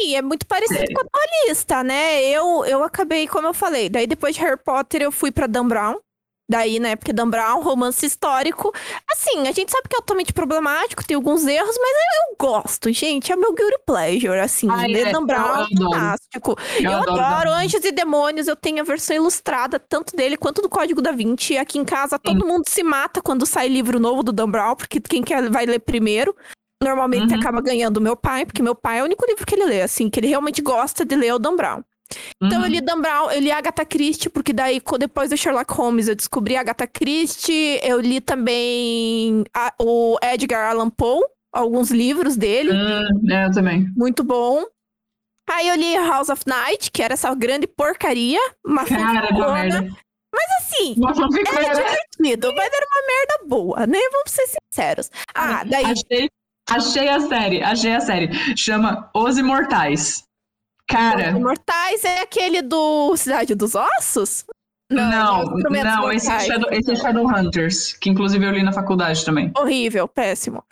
E 0.00 0.14
é 0.14 0.22
muito 0.22 0.46
parecido 0.46 0.94
com 0.94 1.00
a 1.00 1.04
tua 1.04 1.46
lista, 1.46 1.84
né? 1.84 2.24
Eu, 2.24 2.64
eu 2.64 2.82
acabei, 2.82 3.28
como 3.28 3.46
eu 3.46 3.54
falei, 3.54 3.88
daí 3.88 4.06
depois 4.06 4.34
de 4.34 4.40
Harry 4.40 4.56
Potter 4.56 5.02
eu 5.02 5.12
fui 5.12 5.30
pra 5.30 5.46
Dan 5.46 5.68
Brown. 5.68 5.98
Daí, 6.50 6.80
né, 6.80 6.96
porque 6.96 7.12
Dan 7.12 7.30
Brown, 7.30 7.62
romance 7.62 8.04
histórico. 8.04 8.74
Assim, 9.08 9.46
a 9.46 9.52
gente 9.52 9.70
sabe 9.70 9.88
que 9.88 9.94
é 9.94 9.98
altamente 9.98 10.32
problemático, 10.32 11.06
tem 11.06 11.14
alguns 11.14 11.46
erros, 11.46 11.76
mas 11.80 11.90
eu, 11.90 12.30
eu 12.32 12.36
gosto, 12.40 12.92
gente. 12.92 13.30
É 13.30 13.36
meu 13.36 13.54
guilty 13.54 13.78
pleasure, 13.86 14.40
assim. 14.40 14.66
Ai, 14.68 14.88
ler 14.88 15.06
é, 15.06 15.12
Dan 15.12 15.24
Brown 15.24 15.62
é 15.62 15.68
fantástico. 15.78 16.56
Eu 16.80 16.90
Eu, 16.90 16.98
adoro 17.02 17.20
adoro. 17.20 17.50
Anjos 17.50 17.84
e 17.84 17.92
Demônios. 17.92 18.48
Eu 18.48 18.56
tenho 18.56 18.80
a 18.80 18.84
versão 18.84 19.14
ilustrada, 19.14 19.78
tanto 19.78 20.16
dele 20.16 20.36
quanto 20.36 20.60
do 20.60 20.68
Código 20.68 21.00
da 21.00 21.12
Vinci. 21.12 21.56
Aqui 21.56 21.78
em 21.78 21.84
casa, 21.84 22.18
todo 22.18 22.44
mundo 22.44 22.64
se 22.68 22.82
mata 22.82 23.22
quando 23.22 23.46
sai 23.46 23.68
livro 23.68 24.00
novo 24.00 24.24
do 24.24 24.32
Dan 24.32 24.50
Brown, 24.50 24.74
porque 24.74 25.00
quem 25.00 25.22
quer 25.22 25.48
vai 25.50 25.66
ler 25.66 25.78
primeiro. 25.78 26.34
Normalmente 26.82 27.32
Uhum. 27.32 27.38
acaba 27.38 27.60
ganhando 27.60 28.00
meu 28.00 28.16
pai, 28.16 28.44
porque 28.44 28.62
meu 28.62 28.74
pai 28.74 28.98
é 28.98 29.02
o 29.02 29.04
único 29.04 29.24
livro 29.26 29.46
que 29.46 29.54
ele 29.54 29.66
lê, 29.66 29.82
assim, 29.82 30.10
que 30.10 30.18
ele 30.18 30.28
realmente 30.28 30.62
gosta 30.62 31.04
de 31.04 31.14
ler 31.14 31.28
é 31.28 31.34
o 31.34 31.38
Dan 31.38 31.54
Brown. 31.54 31.84
Então 32.42 32.58
Uhum. 32.58 32.64
eu 32.64 32.70
li 32.70 32.80
Dan 32.80 33.00
Brown, 33.00 33.30
eu 33.30 33.40
li 33.40 33.50
Agatha 33.52 33.84
Christie, 33.84 34.28
porque 34.30 34.52
daí 34.52 34.80
depois 34.98 35.30
do 35.30 35.36
Sherlock 35.36 35.72
Holmes 35.72 36.08
eu 36.08 36.14
descobri 36.16 36.56
Agatha 36.56 36.86
Christie, 36.86 37.78
eu 37.82 38.00
li 38.00 38.20
também 38.20 39.44
a- 39.54 39.72
o 39.80 40.16
Edgar 40.22 40.70
Allan 40.70 40.90
Poe, 40.90 41.22
alguns 41.52 41.90
livros 41.90 42.36
dele, 42.36 42.72
Hum, 42.72 43.30
é, 43.32 43.46
eu 43.46 43.50
também. 43.52 43.86
muito 43.96 44.22
bom. 44.24 44.64
Aí 45.48 45.68
eu 45.68 45.74
li 45.74 45.96
House 45.96 46.28
of 46.28 46.42
Night, 46.46 46.90
que 46.92 47.02
era 47.02 47.14
essa 47.14 47.34
grande 47.34 47.66
porcaria, 47.66 48.38
uma 48.64 48.84
Cara, 48.84 49.32
merda. 49.32 49.88
assim, 50.58 50.94
Uma 50.96 51.12
fanficona. 51.14 51.58
era 51.60 51.74
divertido, 51.74 52.54
mas 52.54 52.70
era 52.72 52.86
uma 52.86 53.06
merda 53.06 53.48
boa, 53.48 53.86
né? 53.86 53.98
Vamos 54.12 54.30
ser 54.30 54.46
sinceros. 54.46 55.10
Ah, 55.34 55.64
daí 55.64 55.84
Achei, 55.86 56.30
achei 56.68 57.08
a 57.08 57.20
série, 57.20 57.62
achei 57.62 57.92
a 57.94 58.00
série. 58.00 58.56
Chama 58.56 59.10
Os 59.14 59.38
Imortais. 59.38 60.22
Cara, 60.90 61.30
Imortais 61.30 62.04
é 62.04 62.20
aquele 62.20 62.62
do 62.62 63.16
Cidade 63.16 63.54
dos 63.54 63.74
Ossos? 63.74 64.44
não, 64.90 65.44
não, 65.44 66.12
esse 66.12 66.30
é. 66.30 66.40
Shadow, 66.40 66.68
esse 66.72 66.90
é 66.90 66.96
Shadowhunters, 66.96 67.92
que 67.92 68.10
inclusive 68.10 68.44
eu 68.44 68.50
li 68.50 68.62
na 68.62 68.72
faculdade 68.72 69.24
também. 69.24 69.52
Horrível, 69.56 70.08
péssimo. 70.08 70.64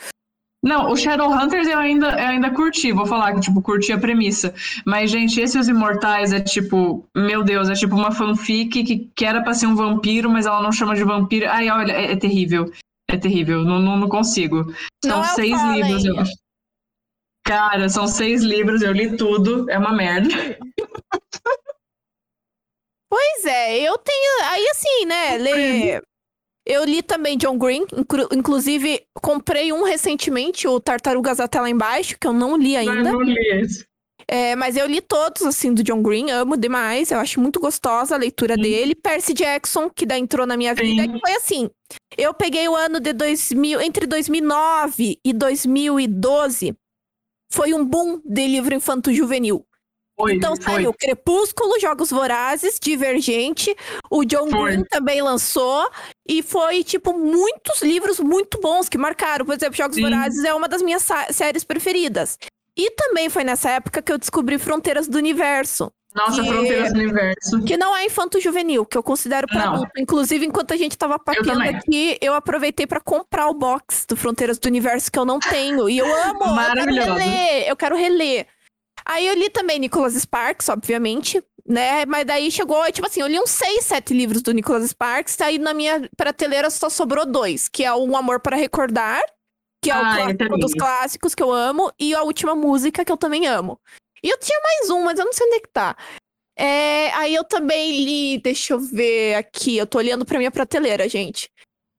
Não, 0.61 0.91
o 0.91 0.97
Shadowhunters 0.97 1.69
eu 1.69 1.79
ainda, 1.79 2.11
eu 2.11 2.27
ainda 2.27 2.51
curti, 2.51 2.91
vou 2.91 3.07
falar 3.07 3.33
que, 3.33 3.41
tipo, 3.41 3.63
curti 3.63 3.93
a 3.93 3.99
premissa. 3.99 4.53
Mas, 4.85 5.09
gente, 5.09 5.41
esse 5.41 5.57
Os 5.57 5.69
Imortais 5.69 6.33
é 6.33 6.41
tipo, 6.41 7.07
meu 7.17 7.45
Deus, 7.45 7.69
é 7.69 7.75
tipo 7.75 7.95
uma 7.95 8.11
fanfic 8.11 8.83
que, 8.83 9.09
que 9.15 9.25
era 9.25 9.41
pra 9.41 9.55
ser 9.55 9.67
um 9.67 9.77
vampiro, 9.77 10.29
mas 10.29 10.47
ela 10.47 10.61
não 10.61 10.73
chama 10.73 10.97
de 10.97 11.05
vampiro. 11.05 11.49
Ai, 11.49 11.71
olha, 11.71 11.93
é, 11.93 12.13
é 12.13 12.17
terrível. 12.17 12.73
É 13.09 13.17
terrível, 13.17 13.65
não, 13.65 13.79
não, 13.79 13.97
não 13.97 14.09
consigo. 14.09 14.75
São 15.05 15.19
Não 15.19 15.25
é 15.25 15.29
seis 15.29 15.63
livros, 15.63 16.05
eu 16.05 16.19
acho. 16.19 16.33
Cara, 17.49 17.89
são 17.89 18.07
seis 18.07 18.43
livros, 18.43 18.83
eu 18.83 18.93
li 18.93 19.17
tudo, 19.17 19.69
é 19.71 19.79
uma 19.79 19.93
merda. 19.93 20.29
Pois 23.11 23.45
é, 23.47 23.81
eu 23.81 23.97
tenho. 23.99 24.45
Aí 24.51 24.69
assim, 24.69 25.07
né? 25.07 25.39
Ler. 25.39 26.03
Eu 26.67 26.85
li 26.85 27.03
também 27.03 27.39
John 27.39 27.57
Green, 27.57 27.87
inclu- 27.97 28.29
inclusive 28.31 29.03
comprei 29.23 29.73
um 29.73 29.83
recentemente, 29.85 30.69
o 30.69 30.79
Tartarugas 30.79 31.41
até 31.41 31.59
lá 31.59 31.71
embaixo, 31.71 32.19
que 32.21 32.27
eu 32.27 32.33
não 32.35 32.59
li 32.59 32.75
Mas 32.75 32.89
ainda. 32.89 33.11
não 33.11 33.23
li 33.23 33.35
esse. 33.63 33.87
É, 34.31 34.55
mas 34.55 34.77
eu 34.77 34.87
li 34.87 35.01
todos, 35.01 35.41
assim, 35.41 35.73
do 35.73 35.83
John 35.83 36.03
Green, 36.03 36.31
amo 36.31 36.55
demais, 36.55 37.11
eu 37.11 37.19
acho 37.19 37.41
muito 37.41 37.59
gostosa 37.59 38.15
a 38.15 38.19
leitura 38.19 38.57
Sim. 38.57 38.61
dele. 38.61 38.95
Percy 38.95 39.33
Jackson, 39.33 39.89
que 39.89 40.05
daí 40.05 40.21
entrou 40.21 40.47
na 40.47 40.55
minha 40.59 40.75
vida, 40.75 41.05
Sim. 41.05 41.13
que 41.15 41.19
foi 41.21 41.33
assim. 41.33 41.71
Eu 42.19 42.35
peguei 42.35 42.69
o 42.69 42.77
ano 42.77 43.01
de 43.01 43.15
2000, 43.15 43.81
entre 43.81 44.07
2009 44.07 45.19
e 45.25 45.33
2012, 45.33 46.77
foi 47.51 47.75
um 47.75 47.85
boom 47.85 48.21
de 48.25 48.47
livro 48.47 48.75
infanto-juvenil. 48.75 49.65
Foi, 50.19 50.35
Então 50.35 50.57
foi. 50.57 50.65
saiu 50.65 50.93
Crepúsculo, 50.93 51.79
Jogos 51.79 52.11
Vorazes, 52.11 52.79
Divergente, 52.81 53.75
o 54.11 54.25
John 54.25 54.51
Foi. 54.51 54.73
Green 54.73 54.85
também 54.85 55.23
lançou, 55.23 55.89
e 56.29 56.43
foi, 56.43 56.83
tipo, 56.83 57.17
muitos 57.17 57.83
livros 57.83 58.19
muito 58.19 58.61
bons 58.61 58.89
que 58.89 58.99
marcaram. 58.99 59.47
Por 59.47 59.55
exemplo, 59.55 59.77
Jogos 59.77 59.95
Sim. 59.95 60.03
Vorazes 60.03 60.43
é 60.45 60.53
uma 60.53 60.69
das 60.69 60.83
minhas 60.83 61.07
séries 61.31 61.63
preferidas. 61.63 62.37
E 62.77 62.91
também 62.93 63.29
foi 63.29 63.45
nessa 63.45 63.71
época 63.71 64.03
que 64.03 64.13
eu 64.13 64.19
descobri 64.19 64.59
Fronteiras 64.59 65.09
do 65.09 65.19
Universo, 65.19 65.93
Nossa, 66.15 66.43
que- 66.43 66.49
Fronteiras 66.49 66.93
do 66.93 66.99
Universo. 66.99 67.65
que 67.65 67.77
não 67.77 67.95
é 67.97 68.07
infanto-juvenil, 68.07 68.85
que 68.87 68.97
eu 68.97 69.03
considero 69.03 69.47
pra 69.47 69.67
Não. 69.67 69.75
adulto. 69.75 69.93
Inclusive, 69.99 70.47
enquanto 70.47 70.73
a 70.73 70.77
gente 70.77 70.97
tava 70.97 71.19
papeando 71.19 71.63
aqui, 71.63 72.17
eu 72.21 72.35
aproveitei 72.35 72.87
pra 72.87 73.01
comprar 73.01 73.47
o 73.49 73.55
box 73.55 74.07
do 74.09 74.17
Fronteiras 74.17 74.59
do 74.59 74.67
Universo 74.67 75.13
que 75.13 75.19
eu 75.19 75.25
não 75.25 75.39
tenho. 75.39 75.89
E 75.89 75.99
eu 75.99 76.07
amo, 76.07 76.41
eu 76.41 76.45
quero 76.45 76.55
Maravilhoso. 76.55 77.13
reler, 77.15 77.69
eu 77.69 77.77
quero 77.77 77.97
reler. 77.97 78.47
Aí 79.05 79.27
eu 79.27 79.35
li 79.35 79.49
também 79.51 79.79
Nicholas 79.79 80.15
Sparks, 80.15 80.69
obviamente, 80.69 81.43
né? 81.67 82.05
Mas 82.07 82.25
daí 82.27 82.51
chegou, 82.51 82.85
tipo 82.91 83.07
assim, 83.07 83.21
eu 83.21 83.27
li 83.27 83.39
uns 83.39 83.51
seis, 83.51 83.85
sete 83.85 84.13
livros 84.13 84.43
do 84.43 84.53
Nicholas 84.53 84.89
Sparks, 84.91 85.41
aí 85.41 85.59
na 85.59 85.73
minha 85.73 86.09
prateleira 86.17 86.69
só 86.71 86.89
sobrou 86.89 87.25
dois, 87.27 87.69
que 87.69 87.85
é 87.85 87.93
o 87.93 88.03
Um 88.05 88.17
Amor 88.17 88.41
para 88.41 88.57
Recordar, 88.57 89.21
que 89.83 89.91
é 89.91 89.95
Ah, 89.95 90.35
também. 90.37 90.59
dos 90.59 90.73
clássicos 90.75 91.35
que 91.35 91.43
eu 91.43 91.53
amo, 91.53 91.93
e 91.99 92.15
a 92.15 92.23
última 92.23 92.55
música 92.55 93.05
que 93.05 93.13
eu 93.13 93.17
também 93.17 93.47
amo. 93.47 93.79
E 94.23 94.29
eu 94.29 94.39
tinha 94.39 94.59
mais 94.63 94.91
um, 94.91 95.05
mas 95.05 95.19
eu 95.19 95.25
não 95.25 95.33
sei 95.33 95.47
onde 95.47 95.57
é 95.57 95.61
que 95.61 95.69
tá. 95.69 95.97
É, 96.57 97.13
aí 97.13 97.35
eu 97.35 97.45
também 97.45 98.05
li, 98.05 98.39
deixa 98.39 98.73
eu 98.75 98.81
ver 98.81 99.37
aqui, 99.37 99.77
eu 99.77 99.87
tô 99.87 99.99
olhando 99.99 100.25
pra 100.25 100.39
minha 100.39 100.51
prateleira, 100.51 101.09
gente. 101.09 101.49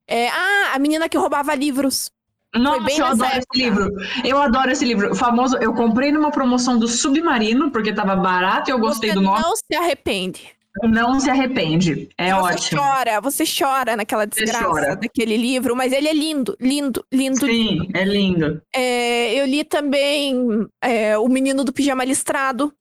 É, 0.06 0.28
ah, 0.28 0.72
a 0.74 0.80
menina 0.80 1.08
que 1.08 1.18
roubava 1.18 1.56
livros. 1.56 2.12
Nossa, 2.54 2.92
eu 2.92 3.06
adoro 3.06 3.30
época. 3.30 3.38
esse 3.38 3.64
livro. 3.64 3.90
Eu 4.26 4.42
adoro 4.42 4.72
esse 4.72 4.84
livro. 4.84 5.12
O 5.12 5.16
famoso, 5.16 5.56
eu 5.58 5.74
comprei 5.74 6.12
numa 6.12 6.32
promoção 6.32 6.80
do 6.80 6.88
Submarino, 6.88 7.72
porque 7.72 7.94
tava 7.94 8.16
barato 8.16 8.70
e 8.70 8.74
eu 8.74 8.80
gostei 8.80 9.12
você 9.12 9.16
do 9.16 9.22
nome. 9.22 9.40
não 9.40 9.56
se 9.56 9.76
arrepende. 9.76 10.59
Não 10.84 11.20
se 11.20 11.30
arrepende. 11.30 12.10
É 12.18 12.34
você 12.34 12.54
ótimo. 12.54 12.82
chora, 12.82 13.22
você 13.22 13.44
chora 13.46 13.96
naquela 13.96 14.26
desgraça 14.26 14.96
daquele 14.96 15.38
livro, 15.38 15.76
mas 15.76 15.92
ele 15.92 16.08
é 16.08 16.14
lindo, 16.14 16.56
lindo, 16.60 17.06
lindo. 17.12 17.46
Sim, 17.46 17.90
é 17.94 18.04
lindo. 18.04 18.62
É, 18.74 19.34
eu 19.34 19.46
li 19.46 19.64
também 19.64 20.68
é, 20.82 21.18
O 21.18 21.28
Menino 21.28 21.64
do 21.64 21.74
Pijama 21.74 22.04
Listrado, 22.04 22.74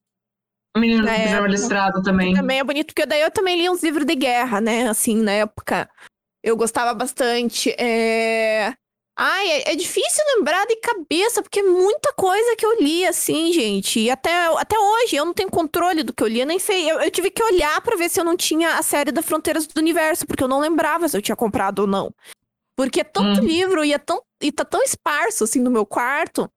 O 0.77 0.81
menino 0.81 1.03
do 1.03 1.09
pijama 1.09 1.31
época. 1.33 1.49
listrado 1.49 2.03
também. 2.03 2.35
também 2.35 2.59
é 2.59 2.65
bonito, 2.65 2.87
porque 2.87 3.07
daí 3.07 3.21
eu 3.21 3.31
também 3.31 3.57
li 3.61 3.69
uns 3.69 3.83
livros 3.83 4.07
de 4.07 4.15
guerra, 4.15 4.61
né? 4.61 4.89
Assim, 4.89 5.17
na 5.17 5.33
época. 5.33 5.89
Eu 6.43 6.57
gostava 6.57 6.95
bastante. 6.95 7.71
É... 7.79 8.73
Ai, 9.21 9.51
é, 9.51 9.73
é 9.73 9.75
difícil 9.75 10.23
lembrar 10.37 10.65
de 10.67 10.77
cabeça, 10.77 11.43
porque 11.43 11.59
é 11.59 11.63
muita 11.65 12.13
coisa 12.13 12.55
que 12.55 12.65
eu 12.65 12.81
li, 12.81 13.05
assim, 13.05 13.53
gente. 13.53 13.99
E 13.99 14.09
até, 14.11 14.47
até 14.57 14.79
hoje 14.79 15.17
eu 15.17 15.25
não 15.25 15.35
tenho 15.35 15.51
controle 15.51 16.05
do 16.05 16.15
que 16.15 16.23
eu 16.23 16.29
li, 16.29 16.39
eu 16.39 16.47
nem 16.47 16.61
sei. 16.61 16.89
Eu, 16.89 17.01
eu 17.01 17.11
tive 17.11 17.29
que 17.29 17.43
olhar 17.43 17.81
pra 17.81 17.97
ver 17.97 18.09
se 18.09 18.21
eu 18.21 18.25
não 18.25 18.37
tinha 18.37 18.79
a 18.79 18.83
série 18.83 19.11
da 19.11 19.21
Fronteiras 19.21 19.67
do 19.67 19.77
Universo, 19.81 20.25
porque 20.25 20.45
eu 20.45 20.47
não 20.47 20.61
lembrava 20.61 21.09
se 21.09 21.17
eu 21.17 21.23
tinha 21.23 21.35
comprado 21.35 21.81
ou 21.81 21.87
não. 21.89 22.15
Porque 22.77 23.01
é 23.01 23.05
tanto 23.05 23.41
Hum. 23.41 23.45
livro 23.45 23.85
e, 23.85 23.93
é 23.93 23.99
tão, 23.99 24.23
e 24.41 24.53
tá 24.53 24.65
tão 24.65 24.81
esparso, 24.85 25.43
assim, 25.43 25.59
no 25.59 25.71
meu 25.71 25.85
quarto, 25.85 26.49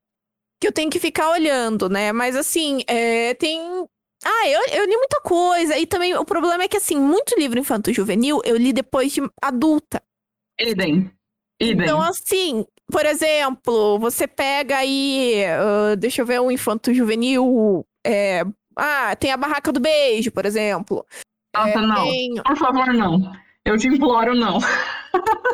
que 0.62 0.68
eu 0.68 0.72
tenho 0.72 0.92
que 0.92 1.00
ficar 1.00 1.32
olhando, 1.32 1.90
né? 1.90 2.12
Mas, 2.12 2.36
assim, 2.36 2.84
é, 2.86 3.34
tem. 3.34 3.60
Ah, 4.24 4.48
eu, 4.48 4.62
eu 4.68 4.86
li 4.86 4.96
muita 4.98 5.20
coisa. 5.22 5.80
E 5.80 5.88
também 5.88 6.16
o 6.16 6.24
problema 6.24 6.64
é 6.64 6.68
que, 6.68 6.78
assim, 6.78 6.96
muito 6.96 7.34
livro 7.40 7.58
infanto-juvenil 7.58 8.40
eu 8.46 8.56
li 8.56 8.72
depois 8.72 9.12
de 9.12 9.22
adulta. 9.42 10.00
Idem. 10.60 11.12
Idem. 11.62 11.86
Então, 11.86 12.02
assim, 12.02 12.66
por 12.92 13.06
exemplo, 13.06 14.00
você 14.00 14.28
pega 14.28 14.78
aí, 14.78 15.44
ah, 15.46 15.96
deixa 15.96 16.22
eu 16.22 16.26
ver, 16.26 16.42
um 16.42 16.52
infanto 16.52 16.94
juvenil. 16.94 17.86
é, 18.06 18.44
ah, 18.76 19.16
tem 19.16 19.32
a 19.32 19.38
Barraca 19.38 19.72
do 19.72 19.80
Beijo, 19.80 20.32
por 20.32 20.46
exemplo. 20.46 21.06
Nossa, 21.56 21.70
É, 21.70 21.78
não. 21.82 22.04
tem- 22.04 22.34
Por 22.44 22.58
favor, 22.58 22.88
não. 22.94 23.32
Eu 23.64 23.78
te 23.78 23.88
imploro, 23.88 24.34
não. 24.36 24.58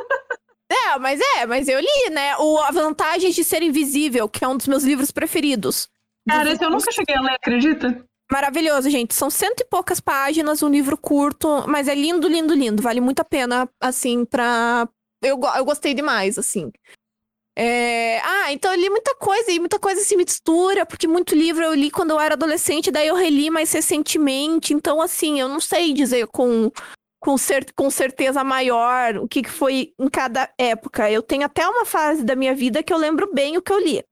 É, 0.70 1.00
mas 1.00 1.20
é, 1.38 1.46
mas 1.46 1.68
eu 1.68 1.80
li, 1.80 2.10
né? 2.12 2.36
O 2.38 2.58
A 2.60 2.72
Vantagens 2.72 3.34
de 3.36 3.44
Ser 3.44 3.62
Invisível, 3.64 4.28
que 4.28 4.44
é 4.44 4.48
um 4.48 4.58
dos 4.58 4.68
meus 4.68 4.84
livros 4.84 5.12
preferidos. 5.12 5.88
Cara, 6.30 6.52
esse 6.52 6.64
eu 6.64 6.70
nunca 6.70 6.92
cheguei 6.92 7.16
a 7.16 7.22
ler, 7.22 7.32
acredita? 7.36 8.04
Maravilhoso, 8.30 8.90
gente. 8.90 9.14
São 9.16 9.30
cento 9.30 9.62
e 9.62 9.66
poucas 9.66 10.02
páginas, 10.02 10.62
um 10.62 10.68
livro 10.70 10.98
curto, 10.98 11.64
mas 11.68 11.88
é 11.88 11.96
lindo, 11.96 12.28
lindo, 12.28 12.54
lindo. 12.54 12.82
Vale 12.84 13.00
muito 13.00 13.22
a 13.22 13.26
pena, 13.26 13.70
assim, 13.82 14.26
pra. 14.26 14.88
Eu, 15.22 15.40
eu 15.56 15.66
gostei 15.66 15.94
demais, 15.94 16.38
assim. 16.38 16.72
É, 17.58 18.20
Ah, 18.24 18.54
então 18.54 18.72
eu 18.72 18.80
li 18.80 18.90
muita 18.90 19.16
coisa, 19.16 19.52
e 19.52 19.60
muita 19.60 19.80
coisa 19.80 20.02
se 20.02 20.16
mistura, 20.16 20.86
porque 20.86 21.08
muito 21.08 21.34
livro 21.36 21.64
eu 21.64 21.74
li 21.74 21.90
quando 21.90 22.12
eu 22.12 22.20
era 22.20 22.36
adolescente, 22.36 22.92
daí 22.92 23.08
eu 23.08 23.16
reli 23.16 23.50
mais 23.50 23.72
recentemente. 23.72 24.74
Então, 24.74 25.02
assim, 25.02 25.40
eu 25.40 25.50
não 25.50 25.60
sei 25.60 25.92
dizer 25.94 26.28
com, 26.28 26.72
com, 27.20 27.36
cer- 27.38 27.74
com 27.76 27.90
certeza 27.90 28.44
maior 28.44 29.18
o 29.18 29.28
que, 29.28 29.42
que 29.42 29.50
foi 29.50 29.92
em 30.00 30.08
cada 30.10 30.50
época. 30.58 31.10
Eu 31.10 31.24
tenho 31.24 31.46
até 31.46 31.68
uma 31.68 31.84
fase 31.86 32.24
da 32.24 32.36
minha 32.36 32.54
vida 32.54 32.84
que 32.84 32.94
eu 32.94 32.98
lembro 32.98 33.34
bem 33.34 33.58
o 33.58 33.62
que 33.62 33.74
eu 33.74 33.80
li. 33.80 34.04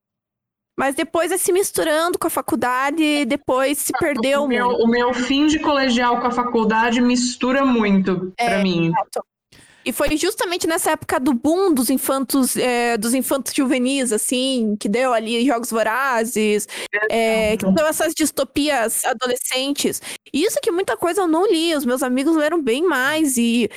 Mas 0.78 0.94
depois 0.96 1.32
é 1.32 1.38
se 1.38 1.54
misturando 1.54 2.20
com 2.20 2.28
a 2.28 2.30
faculdade, 2.32 3.24
depois 3.26 3.78
se 3.78 3.94
perdeu 3.94 4.44
o, 4.44 4.48
meu, 4.48 4.68
muito. 4.70 4.84
o 4.84 4.88
meu 4.88 5.14
fim 5.14 5.48
de 5.48 5.58
colegial 5.60 6.20
com 6.20 6.28
a 6.28 6.32
faculdade 6.32 7.00
mistura 7.00 7.64
muito 7.64 8.34
pra 8.36 8.46
É, 8.60 8.64
mim. 8.64 8.92
E 9.86 9.94
foi 9.94 10.18
justamente 10.18 10.66
nessa 10.66 10.92
época 10.92 11.20
do 11.20 11.32
boom 11.34 11.72
dos 11.74 11.92
infantos, 11.92 12.58
é, 12.58 12.98
dos 12.98 13.14
infantos 13.14 13.54
juvenis, 13.54 14.12
assim, 14.12 14.76
que 14.80 14.90
deu 14.90 15.14
ali 15.14 15.46
Jogos 15.46 15.70
Vorazes, 15.70 16.68
é, 17.10 17.56
que 17.56 17.66
deu 17.72 17.86
essas 17.86 18.14
distopias 18.16 19.06
adolescentes. 19.06 20.02
E 20.34 20.44
Isso 20.44 20.60
que 20.62 20.72
muita 20.72 20.98
coisa 20.98 21.22
eu 21.22 21.28
não 21.28 21.48
li, 21.48 21.76
os 21.76 21.86
meus 21.86 22.02
amigos 22.02 22.36
leram 22.36 22.62
bem 22.62 22.84
mais 22.84 23.38
e 23.38 23.70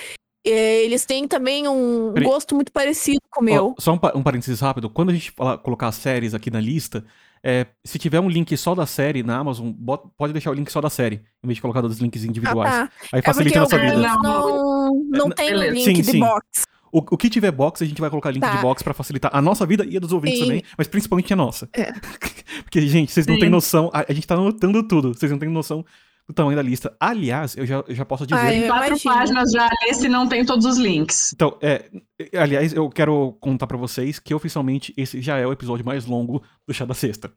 é, 0.47 0.83
eles 0.83 1.05
têm 1.05 1.29
também 1.29 1.69
um 1.69 2.13
Peraí. 2.15 2.27
gosto 2.27 2.55
muito 2.55 2.73
parecido 2.73 3.21
com 3.31 3.43
o 3.43 3.45
meu. 3.45 3.75
Só 3.79 3.93
um, 3.93 4.01
um 4.15 4.23
parênteses 4.23 4.61
rápido. 4.61 4.89
Quando 4.89 5.11
a 5.11 5.13
gente 5.13 5.31
falar- 5.33 5.59
colocar 5.59 5.89
as 5.89 5.97
séries 5.97 6.33
aqui 6.33 6.51
na 6.51 6.61
lista, 6.61 7.05
é, 7.43 7.67
se 7.85 7.99
tiver 7.99 8.21
um 8.21 8.29
link 8.29 8.57
só 8.57 8.75
da 8.75 8.87
série 8.87 9.23
na 9.23 9.37
Amazon, 9.39 9.71
bota- 9.71 10.09
pode 10.17 10.33
deixar 10.33 10.51
o 10.51 10.55
link 10.55 10.71
só 10.71 10.81
da 10.81 10.91
série, 10.91 11.17
em 11.43 11.47
vez 11.47 11.57
de 11.57 11.63
colocar 11.63 11.81
dos 11.81 11.99
links 11.99 12.25
individuais. 12.25 12.73
Ah, 12.75 12.87
tá. 12.87 12.93
Aí 13.13 13.19
É 13.21 13.23
facilita 13.23 13.57
a 13.57 13.59
eu 13.59 13.63
nossa 13.63 13.79
vida. 13.79 13.97
Não, 13.97 14.23
não, 14.23 14.95
não 15.11 15.27
É, 15.29 15.35
tem 15.35 15.47
o 15.49 15.51
beleza. 15.59 15.73
link 15.75 15.85
Sim, 15.85 15.93
de 15.95 16.05
sim. 16.05 16.21
box. 16.21 16.65
O, 16.91 16.99
o 17.01 17.17
que 17.19 17.29
tiver 17.29 17.51
box, 17.53 17.83
a 17.83 17.87
gente 17.87 18.01
vai 18.01 18.09
colocar 18.09 18.31
link 18.31 18.41
Tá. 18.41 18.57
de 18.57 18.63
box 18.63 18.83
pra 18.83 18.95
facilitar 18.95 19.31
a 19.35 19.43
nossa 19.43 19.67
vida 19.67 19.85
e 19.85 19.97
a 19.97 20.01
dos 20.01 20.11
ouvintes 20.13 20.39
Sim. 20.39 20.45
também, 20.47 20.63
mas 20.77 20.89
principalmente 20.89 21.31
a 21.33 21.37
nossa. 21.37 21.69
É. 21.75 21.93
Porque, 22.65 22.81
gente, 22.89 23.13
vocês 23.13 23.27
não 23.27 23.35
Sim. 23.35 23.41
têm 23.41 23.51
noção. 23.51 23.91
A, 23.93 24.07
a 24.09 24.13
gente 24.13 24.27
tá 24.27 24.35
anotando 24.35 24.83
tudo, 24.83 25.13
vocês 25.15 25.31
não 25.31 25.39
têm 25.39 25.49
noção 25.51 25.85
do 26.29 26.35
tamanho 26.35 26.57
da 26.57 26.63
lista. 26.63 26.95
Aliás, 27.01 27.57
eu 27.57 27.65
já, 27.65 27.83
eu 27.89 27.95
já 27.95 28.05
posso 28.05 28.27
dizer. 28.27 28.39
Ai, 28.41 28.65
eu 28.65 28.69
Quatro 28.69 28.89
imagino. 28.89 29.15
páginas 29.15 29.51
já 29.51 29.65
ali 29.67 29.95
se 29.95 30.09
não 30.09 30.29
tem 30.29 30.45
todos 30.45 30.67
os 30.67 30.77
links. 30.77 31.33
Então, 31.33 31.59
é, 31.63 31.91
aliás, 32.39 32.73
eu 32.75 32.89
quero 32.91 33.33
contar 33.41 33.67
pra 33.67 33.77
vocês 33.79 34.19
que 34.19 34.35
oficialmente 34.35 34.93
esse 34.97 35.21
já 35.23 35.39
é 35.39 35.47
o 35.47 35.53
episódio 35.53 35.85
mais 35.87 36.05
longo 36.05 36.43
do 36.67 36.75
Chá 36.75 36.85
da 36.85 36.93
Sexta. 36.95 37.33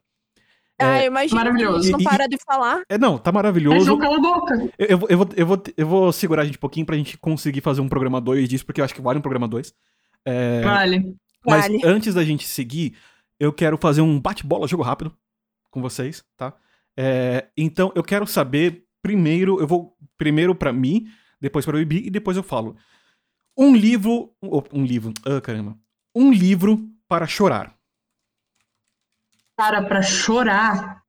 Ah, 0.78 1.00
eu 1.00 1.06
imagino. 1.06 1.36
maravilhoso. 1.38 1.92
Não 1.92 2.00
E- 2.00 2.04
para 2.04 2.26
de 2.26 2.36
falar. 2.44 2.82
É, 2.88 2.98
não, 2.98 3.16
tá 3.16 3.30
maravilhoso. 3.30 3.96
boca. 3.96 4.54
Eu, 4.78 4.88
eu, 4.88 4.98
vou- 4.98 5.08
eu, 5.08 5.16
vou, 5.18 5.28
eu, 5.36 5.46
vou, 5.46 5.62
eu 5.76 5.86
vou 5.86 6.12
segurar 6.12 6.42
a 6.42 6.44
gente 6.44 6.56
um 6.56 6.60
pouquinho 6.60 6.84
pra 6.84 6.96
gente 6.96 7.16
conseguir 7.18 7.60
fazer 7.60 7.80
um 7.80 7.88
programa 7.88 8.20
2 8.20 8.48
disso, 8.48 8.66
porque 8.66 8.80
eu 8.80 8.84
acho 8.84 8.94
que 8.94 9.00
vale 9.00 9.18
um 9.18 9.22
programa 9.22 9.46
2. 9.46 9.72
É, 10.26 10.60
Vale. 10.62 11.14
mas 11.46 11.62
Vale. 11.62 11.80
antes 11.84 12.14
da 12.14 12.24
gente 12.24 12.46
seguir, 12.48 12.96
eu 13.38 13.52
quero 13.52 13.78
fazer 13.78 14.00
um 14.00 14.20
bate-bola, 14.20 14.66
jogo 14.66 14.82
rápido 14.82 15.12
com 15.70 15.80
vocês, 15.80 16.24
tá? 16.36 16.52
É, 16.96 17.48
então, 17.56 17.92
eu 17.94 18.02
quero 18.02 18.26
saber, 18.26 18.84
primeiro, 19.00 19.60
eu 19.60 19.66
vou 19.66 19.96
primeiro 20.16 20.54
pra 20.54 20.72
mim, 20.72 21.08
depois 21.40 21.64
pra 21.64 21.78
Bibi, 21.78 22.06
e 22.06 22.10
depois 22.10 22.36
eu 22.36 22.42
falo. 22.42 22.76
Um 23.56 23.74
livro. 23.74 24.34
Um, 24.42 24.80
um 24.80 24.84
livro. 24.84 25.12
Ah, 25.24 25.40
caramba. 25.40 25.76
Um 26.14 26.32
livro 26.32 26.88
para 27.08 27.26
chorar. 27.26 27.74
Para 29.56 30.02
chorar. 30.02 31.02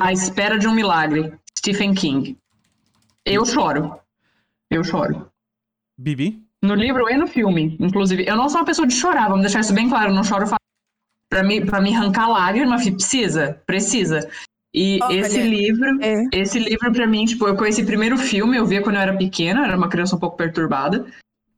A 0.00 0.12
espera 0.12 0.58
de 0.58 0.66
um 0.66 0.74
milagre. 0.74 1.32
Stephen 1.56 1.94
King. 1.94 2.38
Eu 3.24 3.44
choro. 3.44 3.98
Eu 4.70 4.84
choro. 4.84 5.30
Bibi? 5.98 6.46
No 6.62 6.74
livro 6.74 7.08
e 7.08 7.16
no 7.16 7.26
filme, 7.26 7.76
inclusive. 7.80 8.26
Eu 8.26 8.36
não 8.36 8.48
sou 8.48 8.60
uma 8.60 8.66
pessoa 8.66 8.86
de 8.86 8.94
chorar, 8.94 9.28
vamos 9.28 9.42
deixar 9.42 9.60
isso 9.60 9.74
bem 9.74 9.88
claro. 9.88 10.10
Eu 10.10 10.14
não 10.14 10.24
choro 10.24 10.46
pra 11.30 11.42
me, 11.42 11.64
pra 11.64 11.80
me 11.80 11.94
arrancar 11.94 12.28
lágrima, 12.28 12.78
fi- 12.78 12.90
precisa, 12.92 13.62
precisa. 13.64 14.28
E 14.74 14.98
Olha, 15.02 15.20
esse 15.20 15.40
livro, 15.40 16.02
é. 16.02 16.24
esse 16.32 16.58
livro 16.58 16.92
pra 16.92 17.06
mim, 17.06 17.24
tipo, 17.24 17.46
eu 17.48 17.56
conheci 17.56 17.84
primeiro 17.84 18.16
o 18.16 18.18
filme, 18.18 18.56
eu 18.56 18.66
via 18.66 18.82
quando 18.82 18.96
eu 18.96 19.02
era 19.02 19.16
pequena, 19.16 19.64
era 19.66 19.76
uma 19.76 19.88
criança 19.88 20.16
um 20.16 20.18
pouco 20.18 20.36
perturbada. 20.36 21.06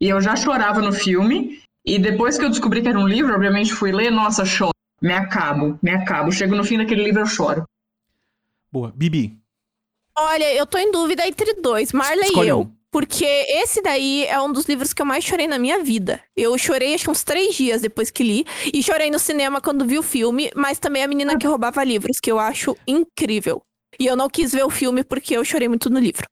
E 0.01 0.09
eu 0.09 0.21
já 0.21 0.37
chorava 0.37 0.81
no 0.81 0.93
filme. 0.93 1.61
E 1.85 1.99
depois 1.99 2.39
que 2.39 2.45
eu 2.45 2.49
descobri 2.51 2.81
que 2.81 2.89
era 2.89 2.99
um 2.99 3.09
livro, 3.09 3.35
obviamente 3.35 3.73
fui 3.73 3.91
ler, 3.91 4.11
nossa, 4.11 4.45
choro. 4.45 4.71
Me 5.01 5.13
acabo, 5.13 5.77
me 5.83 5.91
acabo. 5.91 6.31
Chego 6.31 6.55
no 6.55 6.63
fim 6.63 6.79
daquele 6.79 7.03
livro, 7.03 7.21
eu 7.23 7.27
choro. 7.27 7.65
Boa. 8.71 8.93
Bibi. 8.95 9.37
Olha, 10.17 10.55
eu 10.55 10.65
tô 10.67 10.79
em 10.79 10.93
dúvida 10.93 11.27
entre 11.27 11.55
dois, 11.55 11.93
Marley 11.93 12.27
Escolhe 12.29 12.47
e 12.47 12.51
eu. 12.51 12.61
um. 12.61 12.73
Porque 12.93 13.25
esse 13.25 13.81
daí 13.81 14.27
é 14.27 14.39
um 14.39 14.53
dos 14.53 14.67
livros 14.67 14.93
que 14.93 15.01
eu 15.01 15.07
mais 15.07 15.25
chorei 15.25 15.49
na 15.49 15.59
minha 15.59 15.83
vida. 15.83 16.21
Eu 16.37 16.57
chorei 16.59 16.95
acho 16.95 17.05
que 17.05 17.11
uns 17.11 17.25
três 17.25 17.57
dias 17.57 17.81
depois 17.81 18.11
que 18.11 18.23
li. 18.23 18.45
E 18.73 18.83
chorei 18.83 19.11
no 19.11 19.19
cinema 19.19 19.63
quando 19.63 19.87
vi 19.87 19.99
o 19.99 20.03
filme, 20.03 20.51
mas 20.55 20.79
também 20.79 21.03
a 21.03 21.09
menina 21.09 21.39
que 21.39 21.47
roubava 21.47 21.83
livros, 21.83 22.19
que 22.23 22.31
eu 22.31 22.39
acho 22.39 22.77
incrível. 22.87 23.63
E 23.99 24.07
eu 24.07 24.15
não 24.15 24.29
quis 24.29 24.53
ver 24.53 24.63
o 24.63 24.69
filme 24.69 25.03
porque 25.03 25.35
eu 25.35 25.43
chorei 25.43 25.69
muito 25.69 25.89
no 25.89 25.99
livro. 25.99 26.27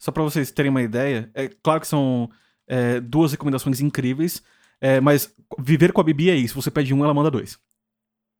Só 0.00 0.10
pra 0.10 0.24
vocês 0.24 0.50
terem 0.50 0.70
uma 0.70 0.82
ideia, 0.82 1.30
é 1.32 1.48
claro 1.62 1.80
que 1.80 1.86
são 1.86 2.28
é, 2.66 2.98
duas 3.00 3.30
recomendações 3.30 3.80
incríveis, 3.80 4.42
é, 4.80 5.00
mas 5.00 5.32
viver 5.60 5.92
com 5.92 6.00
a 6.00 6.04
Bibi 6.04 6.30
é 6.30 6.34
isso. 6.34 6.60
Você 6.60 6.72
pede 6.72 6.92
um, 6.92 7.04
ela 7.04 7.14
manda 7.14 7.30
dois. 7.30 7.56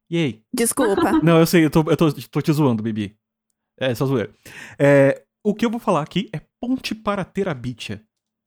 E 0.08 0.16
aí? 0.16 0.42
Desculpa. 0.52 1.12
Não, 1.22 1.38
eu 1.38 1.46
sei, 1.46 1.64
eu 1.64 1.70
tô, 1.70 1.84
eu 1.88 1.96
tô, 1.96 2.12
tô 2.12 2.42
te 2.42 2.52
zoando, 2.52 2.82
Bibi. 2.82 3.16
É, 3.78 3.94
só 3.94 4.06
zoeira. 4.06 4.30
É, 4.76 5.22
o 5.44 5.54
que 5.54 5.64
eu 5.64 5.70
vou 5.70 5.80
falar 5.80 6.02
aqui 6.02 6.28
é 6.34 6.40
Ponte 6.60 6.94
para 6.94 7.24
Terabitia. 7.24 8.02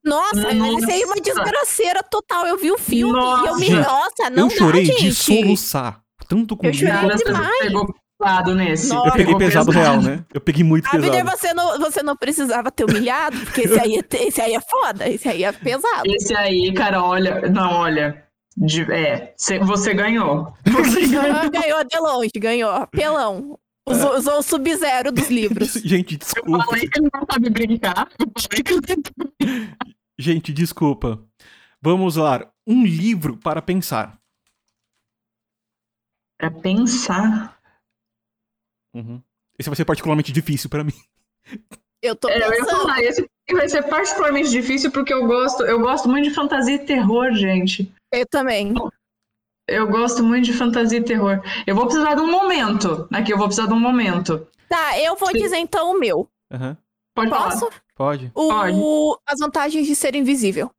Nossa, 0.05 0.53
Nossa. 0.53 0.91
aí 0.91 1.01
é 1.01 1.05
uma 1.05 1.15
desgraceira 1.15 2.03
total. 2.03 2.45
Eu 2.45 2.57
vi 2.57 2.71
o 2.71 2.77
filme 2.77 3.17
e 3.17 3.47
eu 3.47 3.55
me. 3.55 3.69
Nossa, 3.69 4.29
não 4.29 4.49
eu 4.49 4.49
chorei 4.49 4.85
dá, 4.87 4.93
de 4.93 4.99
gente. 4.99 5.13
soluçar. 5.15 6.01
Tanto 6.27 6.57
com 6.57 6.67
Eu 6.67 6.73
chorei 6.73 7.15
demais. 7.15 7.59
pegou 7.59 7.95
pesado 8.19 8.55
nesse. 8.55 8.89
Nossa. 8.89 9.07
Eu 9.07 9.13
peguei 9.13 9.35
pesado 9.37 9.71
pesado. 9.71 9.71
real, 9.71 10.01
né? 10.01 10.25
Eu 10.33 10.41
peguei 10.41 10.63
muito 10.63 10.87
Abner, 10.87 11.09
pesado. 11.11 11.31
você 11.37 11.53
não, 11.53 11.79
você 11.79 12.03
não 12.03 12.17
precisava 12.17 12.69
ter 12.69 12.83
humilhado, 12.83 13.39
porque 13.41 13.61
esse 13.61 13.79
aí, 13.79 13.95
é- 13.97 14.23
esse 14.27 14.41
aí 14.41 14.53
é 14.55 14.59
foda, 14.61 15.09
esse 15.09 15.27
aí 15.29 15.43
é 15.45 15.51
pesado. 15.53 16.03
Esse 16.05 16.35
aí, 16.35 16.73
cara, 16.73 17.01
olha. 17.03 17.41
Não, 17.49 17.71
olha. 17.79 18.21
de- 18.57 18.83
é, 18.91 19.33
cê- 19.37 19.57
você 19.59 19.93
ganhou. 19.95 20.53
Você 20.65 21.07
ganhou. 21.07 21.35
Ah, 21.37 21.49
ganhou 21.49 21.83
de 21.85 21.97
longe, 21.99 22.31
ganhou. 22.37 22.87
Pelão. 22.87 23.57
Usou, 23.87 24.15
usou 24.17 24.37
o 24.39 24.43
sub-zero 24.43 25.11
dos 25.11 25.27
livros. 25.31 25.73
Gente, 25.73 26.13
Eu 26.13 26.19
desculpa. 26.19 26.65
falei 26.65 26.87
que 26.89 26.99
ele 26.99 27.09
não 27.13 27.25
sabe 27.29 27.49
brincar. 27.49 28.09
Eu 28.19 28.31
falei 28.41 28.63
que 28.63 28.73
ele 28.73 29.73
Gente, 30.17 30.53
desculpa. 30.53 31.23
Vamos 31.81 32.15
lá. 32.15 32.49
Um 32.65 32.85
livro 32.85 33.35
para 33.37 33.61
pensar. 33.61 34.17
Pra 36.39 36.49
pensar. 36.51 37.59
Uhum. 38.95 39.21
Esse 39.59 39.69
vai 39.69 39.75
ser 39.75 39.85
particularmente 39.85 40.31
difícil 40.31 40.69
pra 40.69 40.83
mim. 40.83 40.93
Eu 42.01 42.15
tô 42.15 42.29
É, 42.29 42.37
eu 42.37 42.41
ia 42.41 42.49
pensando. 42.51 42.81
falar, 42.81 43.01
esse 43.01 43.29
vai 43.51 43.67
ser 43.69 43.83
particularmente 43.83 44.49
difícil 44.49 44.91
porque 44.91 45.13
eu 45.13 45.25
gosto, 45.25 45.63
eu 45.63 45.79
gosto 45.79 46.07
muito 46.09 46.29
de 46.29 46.33
fantasia 46.35 46.75
e 46.75 46.85
terror, 46.85 47.33
gente. 47.33 47.91
Eu 48.11 48.25
também. 48.27 48.73
Eu 49.67 49.87
gosto 49.87 50.23
muito 50.23 50.45
de 50.45 50.53
fantasia 50.53 50.99
e 50.99 51.03
terror. 51.03 51.41
Eu 51.65 51.75
vou 51.75 51.85
precisar 51.85 52.15
de 52.15 52.21
um 52.21 52.29
momento. 52.29 53.07
Aqui, 53.11 53.31
eu 53.31 53.37
vou 53.37 53.47
precisar 53.47 53.67
de 53.67 53.73
um 53.73 53.79
momento. 53.79 54.45
Tá, 54.67 54.99
eu 54.99 55.15
vou 55.15 55.29
Sim. 55.29 55.37
dizer 55.37 55.57
então 55.57 55.91
o 55.95 55.99
meu. 55.99 56.29
Aham. 56.51 56.77
Pode 57.15 57.29
Posso? 57.29 57.59
falar. 57.59 57.71
Pode? 57.95 58.31
O, 58.33 58.47
Pode. 58.49 58.77
As 59.27 59.39
vantagens 59.39 59.85
de 59.87 59.95
ser 59.95 60.15
invisível. 60.15 60.69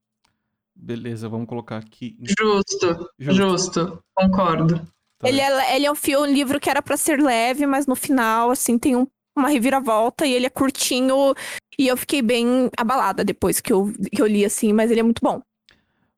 Beleza, 0.74 1.28
vamos 1.28 1.46
colocar 1.48 1.78
aqui. 1.78 2.16
Justo, 2.20 3.08
Justo. 3.18 3.34
justo. 3.34 4.04
Concordo. 4.14 4.80
Tá. 5.18 5.28
Ele 5.28 5.40
é, 5.40 5.76
ele 5.76 5.86
é 5.86 5.90
um 5.90 5.94
filme, 5.94 6.28
um 6.28 6.32
livro 6.32 6.58
que 6.60 6.68
era 6.68 6.82
pra 6.82 6.96
ser 6.96 7.20
leve, 7.22 7.66
mas 7.66 7.86
no 7.86 7.94
final, 7.94 8.50
assim, 8.50 8.78
tem 8.78 8.96
um- 8.96 9.06
uma 9.36 9.48
reviravolta 9.48 10.26
e 10.26 10.32
ele 10.32 10.46
é 10.46 10.50
curtinho. 10.50 11.34
E 11.78 11.86
eu 11.86 11.96
fiquei 11.96 12.20
bem 12.20 12.68
abalada 12.76 13.24
depois 13.24 13.60
que 13.60 13.72
eu, 13.72 13.92
que 14.12 14.20
eu 14.20 14.26
li, 14.26 14.44
assim, 14.44 14.72
mas 14.72 14.90
ele 14.90 15.00
é 15.00 15.04
muito 15.04 15.22
bom. 15.22 15.40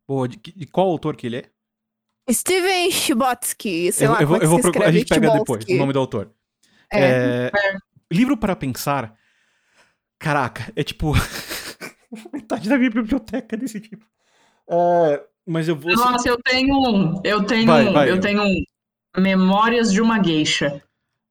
Boa, 0.08 0.26
de, 0.26 0.36
de 0.38 0.66
qual 0.66 0.88
autor 0.88 1.14
que 1.14 1.26
ele 1.26 1.36
é? 1.36 1.44
Steven 2.30 2.90
Chbosky, 2.90 3.92
sei 3.92 4.06
eu, 4.06 4.12
lá 4.12 4.20
eu 4.20 4.26
vou, 4.26 4.38
como 4.38 4.42
é 4.42 4.46
eu 4.46 4.50
vou 4.50 4.58
se 4.58 4.62
procurar, 4.62 4.88
a 4.88 4.92
gente 4.92 5.06
pega 5.06 5.30
depois 5.30 5.64
o 5.68 5.76
nome 5.76 5.92
do 5.92 5.98
autor. 5.98 6.30
É. 6.92 7.00
É, 7.00 7.52
Livro 8.10 8.36
para 8.36 8.54
pensar. 8.54 9.14
Caraca, 10.18 10.72
é 10.74 10.82
tipo. 10.82 11.12
metade 12.32 12.68
da 12.68 12.78
minha 12.78 12.90
biblioteca 12.90 13.54
é 13.54 13.58
desse 13.58 13.80
tipo. 13.80 14.04
É, 14.68 15.22
mas 15.46 15.68
eu 15.68 15.76
vou. 15.76 15.94
Nossa, 15.94 16.28
eu 16.28 16.38
tenho 16.42 16.74
um. 16.74 17.20
Eu 17.24 17.44
tenho 17.44 17.66
Vai, 17.66 17.88
um. 17.88 17.92
vai. 17.92 18.10
Eu 18.10 18.20
tenho 18.20 18.42
um. 18.42 18.64
Memórias 19.16 19.92
de 19.92 20.00
uma 20.00 20.22
Geisha. 20.22 20.82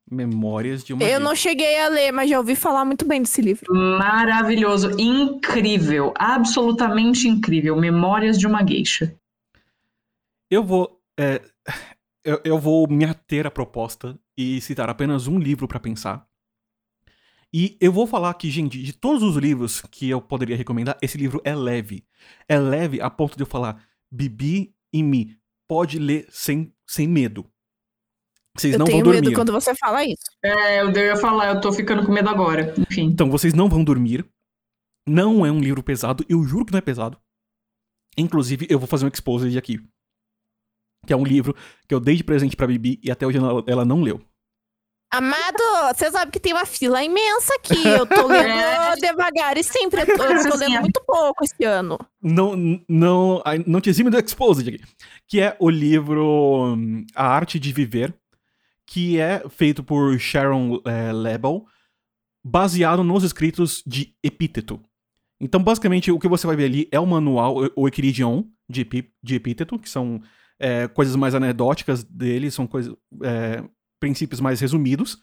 Memórias 0.09 0.83
de 0.83 0.93
uma. 0.93 1.03
Eu 1.03 1.07
Geisha. 1.07 1.19
não 1.19 1.35
cheguei 1.35 1.79
a 1.79 1.87
ler, 1.87 2.11
mas 2.11 2.29
já 2.29 2.37
ouvi 2.37 2.55
falar 2.55 2.85
muito 2.85 3.05
bem 3.05 3.21
desse 3.21 3.41
livro. 3.41 3.73
Maravilhoso, 3.73 4.91
incrível, 4.99 6.13
absolutamente 6.17 7.27
incrível. 7.27 7.75
Memórias 7.75 8.37
de 8.37 8.45
uma 8.47 8.65
Geisha. 8.65 9.15
Eu 10.49 10.63
vou. 10.63 11.01
é, 11.19 11.41
eu, 12.23 12.41
eu 12.43 12.59
vou 12.59 12.87
me 12.87 13.05
ater 13.05 13.45
à 13.45 13.51
proposta 13.51 14.19
e 14.37 14.59
citar 14.61 14.89
apenas 14.89 15.27
um 15.27 15.39
livro 15.39 15.67
pra 15.67 15.79
pensar. 15.79 16.27
E 17.53 17.77
eu 17.79 17.91
vou 17.91 18.05
falar 18.05 18.33
que, 18.33 18.49
gente, 18.49 18.81
de 18.81 18.91
todos 18.91 19.23
os 19.23 19.37
livros 19.37 19.81
que 19.89 20.09
eu 20.09 20.21
poderia 20.21 20.57
recomendar, 20.57 20.97
esse 21.01 21.17
livro 21.17 21.41
é 21.45 21.55
leve. 21.55 22.05
É 22.49 22.59
leve 22.59 22.99
a 22.99 23.09
ponto 23.09 23.37
de 23.37 23.43
eu 23.43 23.47
falar, 23.47 23.81
Bibi 24.11 24.75
e 24.91 25.01
Mi, 25.01 25.37
pode 25.67 25.97
ler 25.97 26.27
sem, 26.29 26.73
sem 26.85 27.07
medo. 27.07 27.49
Vocês 28.57 28.73
eu 28.73 28.79
não 28.79 28.85
tenho 28.85 29.03
vão 29.03 29.13
medo 29.13 29.23
dormir. 29.23 29.35
quando 29.35 29.53
você 29.53 29.73
fala 29.75 30.03
isso. 30.03 30.25
É, 30.43 30.81
eu 30.81 30.91
ia 30.91 31.15
falar, 31.15 31.53
eu 31.53 31.61
tô 31.61 31.71
ficando 31.71 32.05
com 32.05 32.11
medo 32.11 32.29
agora. 32.29 32.73
Enfim. 32.77 33.03
Então, 33.03 33.29
vocês 33.29 33.53
não 33.53 33.69
vão 33.69 33.83
dormir. 33.83 34.25
Não 35.07 35.45
é 35.45 35.51
um 35.51 35.59
livro 35.59 35.83
pesado, 35.83 36.25
eu 36.27 36.43
juro 36.43 36.65
que 36.65 36.71
não 36.71 36.79
é 36.79 36.81
pesado. 36.81 37.17
Inclusive, 38.17 38.65
eu 38.69 38.79
vou 38.79 38.87
fazer 38.87 39.05
um 39.05 39.09
exposed 39.09 39.57
aqui. 39.57 39.79
Que 41.05 41.13
é 41.13 41.17
um 41.17 41.23
livro 41.23 41.55
que 41.87 41.93
eu 41.95 41.99
dei 41.99 42.15
de 42.15 42.23
presente 42.23 42.55
pra 42.55 42.67
Bibi 42.67 42.99
e 43.03 43.11
até 43.11 43.25
hoje 43.25 43.37
ela, 43.37 43.63
ela 43.67 43.85
não 43.85 44.01
leu. 44.01 44.21
Amado, 45.11 45.63
você 45.95 46.11
sabe 46.11 46.31
que 46.31 46.39
tem 46.39 46.51
uma 46.51 46.65
fila 46.65 47.01
imensa 47.01 47.53
aqui. 47.55 47.87
Eu 47.87 48.05
tô 48.05 48.25
lendo 48.27 48.49
É. 48.49 48.95
devagar 48.95 49.57
e 49.57 49.63
sempre. 49.63 50.01
Eu 50.01 50.05
tô, 50.17 50.23
eu 50.23 50.49
tô 50.51 50.57
lendo 50.57 50.81
muito 50.81 51.01
pouco 51.05 51.43
esse 51.45 51.63
ano. 51.63 51.97
Não, 52.21 52.53
não, 52.89 53.41
não 53.65 53.79
te 53.79 53.89
exime 53.89 54.09
do 54.09 54.19
exposed 54.19 54.67
aqui. 54.67 54.83
Que 55.27 55.39
é 55.39 55.55
o 55.59 55.69
livro 55.69 56.73
hum, 56.75 57.05
A 57.15 57.27
Arte 57.27 57.59
de 57.59 57.71
Viver, 57.71 58.13
que 58.85 59.17
é 59.19 59.43
feito 59.47 59.83
por 59.83 60.19
Sharon 60.19 60.81
eh, 60.85 61.13
Lebel, 61.13 61.65
baseado 62.43 63.03
nos 63.03 63.23
escritos 63.23 63.81
de 63.85 64.13
Epíteto. 64.21 64.81
Então, 65.39 65.61
basicamente, 65.63 66.11
o 66.11 66.19
que 66.19 66.27
você 66.27 66.45
vai 66.45 66.55
ver 66.55 66.65
ali 66.65 66.87
é 66.91 66.99
o 66.99 67.05
manual, 67.05 67.57
o- 67.57 67.71
o 67.83 67.87
Equiridion 67.87 68.43
de, 68.69 68.81
Epi- 68.81 69.11
de 69.23 69.35
Epíteto, 69.35 69.79
que 69.79 69.89
são 69.89 70.21
eh, 70.59 70.87
coisas 70.87 71.15
mais 71.15 71.35
anedóticas 71.35 72.03
dele, 72.03 72.49
são 72.51 72.65
coisas, 72.67 72.93
eh, 73.23 73.63
princípios 73.99 74.39
mais 74.41 74.59
resumidos, 74.59 75.19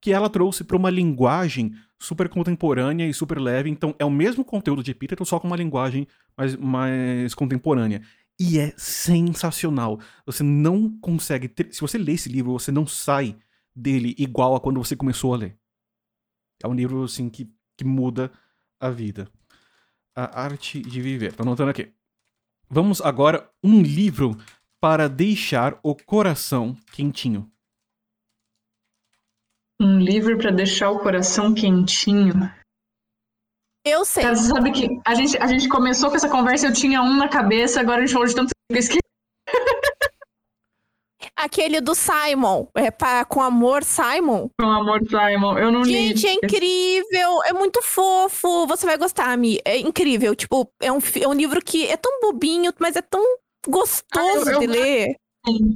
que 0.00 0.12
ela 0.12 0.28
trouxe 0.28 0.64
para 0.64 0.76
uma 0.76 0.90
linguagem 0.90 1.72
super 1.98 2.28
contemporânea 2.28 3.06
e 3.08 3.14
super 3.14 3.38
leve. 3.38 3.70
Então, 3.70 3.94
é 3.98 4.04
o 4.04 4.10
mesmo 4.10 4.44
conteúdo 4.44 4.82
de 4.82 4.90
Epíteto, 4.90 5.24
só 5.24 5.40
com 5.40 5.46
uma 5.46 5.56
linguagem 5.56 6.06
mais, 6.36 6.56
mais 6.56 7.34
contemporânea. 7.34 8.02
E 8.38 8.58
é 8.58 8.74
sensacional. 8.76 9.98
Você 10.26 10.42
não 10.42 10.90
consegue. 11.00 11.48
ter- 11.48 11.72
Se 11.72 11.80
você 11.80 11.96
lê 11.96 12.12
esse 12.12 12.28
livro, 12.28 12.52
você 12.52 12.70
não 12.72 12.86
sai 12.86 13.36
dele 13.74 14.14
igual 14.18 14.54
a 14.54 14.60
quando 14.60 14.82
você 14.82 14.94
começou 14.96 15.32
a 15.32 15.36
ler. 15.38 15.56
É 16.62 16.68
um 16.68 16.74
livro, 16.74 17.04
assim, 17.04 17.30
que, 17.30 17.50
que 17.76 17.84
muda 17.84 18.30
a 18.80 18.90
vida. 18.90 19.28
A 20.14 20.42
arte 20.42 20.80
de 20.80 21.00
viver. 21.00 21.32
Tô 21.32 21.42
anotando 21.44 21.70
aqui. 21.70 21.92
Vamos 22.68 23.00
agora 23.00 23.48
um 23.62 23.80
livro 23.82 24.36
para 24.84 25.08
deixar 25.08 25.78
o 25.82 25.94
coração 25.94 26.76
quentinho. 26.92 27.50
Um 29.80 29.98
livro 29.98 30.36
pra 30.36 30.50
deixar 30.50 30.90
o 30.90 30.98
coração 30.98 31.54
quentinho. 31.54 32.34
Eu 33.82 34.04
sei. 34.04 34.26
Você 34.26 34.48
sabe 34.48 34.72
que 34.72 35.00
a 35.06 35.14
gente, 35.14 35.38
a 35.38 35.46
gente 35.46 35.70
começou 35.70 36.10
com 36.10 36.16
essa 36.16 36.28
conversa, 36.28 36.66
eu 36.66 36.72
tinha 36.74 37.00
um 37.00 37.16
na 37.16 37.30
cabeça, 37.30 37.80
agora 37.80 38.02
a 38.02 38.04
gente 38.04 38.12
falou 38.12 38.28
de 38.28 38.34
tanto 38.34 38.50
que 38.50 38.76
eu 38.76 38.78
esqueci. 38.78 38.98
Aquele 41.34 41.80
do 41.80 41.94
Simon. 41.94 42.66
É 42.74 42.90
pra, 42.90 43.24
com 43.24 43.40
amor, 43.40 43.82
Simon. 43.82 44.50
Com 44.60 44.70
amor, 44.70 45.00
Simon. 45.08 45.58
Eu 45.58 45.72
não 45.72 45.80
li. 45.80 46.08
Gente, 46.08 46.26
é 46.26 46.34
incrível. 46.34 47.42
É 47.46 47.54
muito 47.54 47.80
fofo. 47.80 48.66
Você 48.66 48.84
vai 48.84 48.98
gostar, 48.98 49.34
Mi. 49.38 49.58
É 49.64 49.78
incrível. 49.78 50.36
Tipo, 50.36 50.70
é 50.78 50.92
um, 50.92 50.98
é 50.98 51.26
um 51.26 51.32
livro 51.32 51.64
que 51.64 51.86
é 51.86 51.96
tão 51.96 52.20
bobinho, 52.20 52.70
mas 52.78 52.96
é 52.96 53.02
tão 53.02 53.24
gostoso 53.68 54.48
Ah, 54.48 54.52
eu- 54.52 54.52
eu- 54.52 54.60
de 54.60 54.66
ler. 54.66 55.16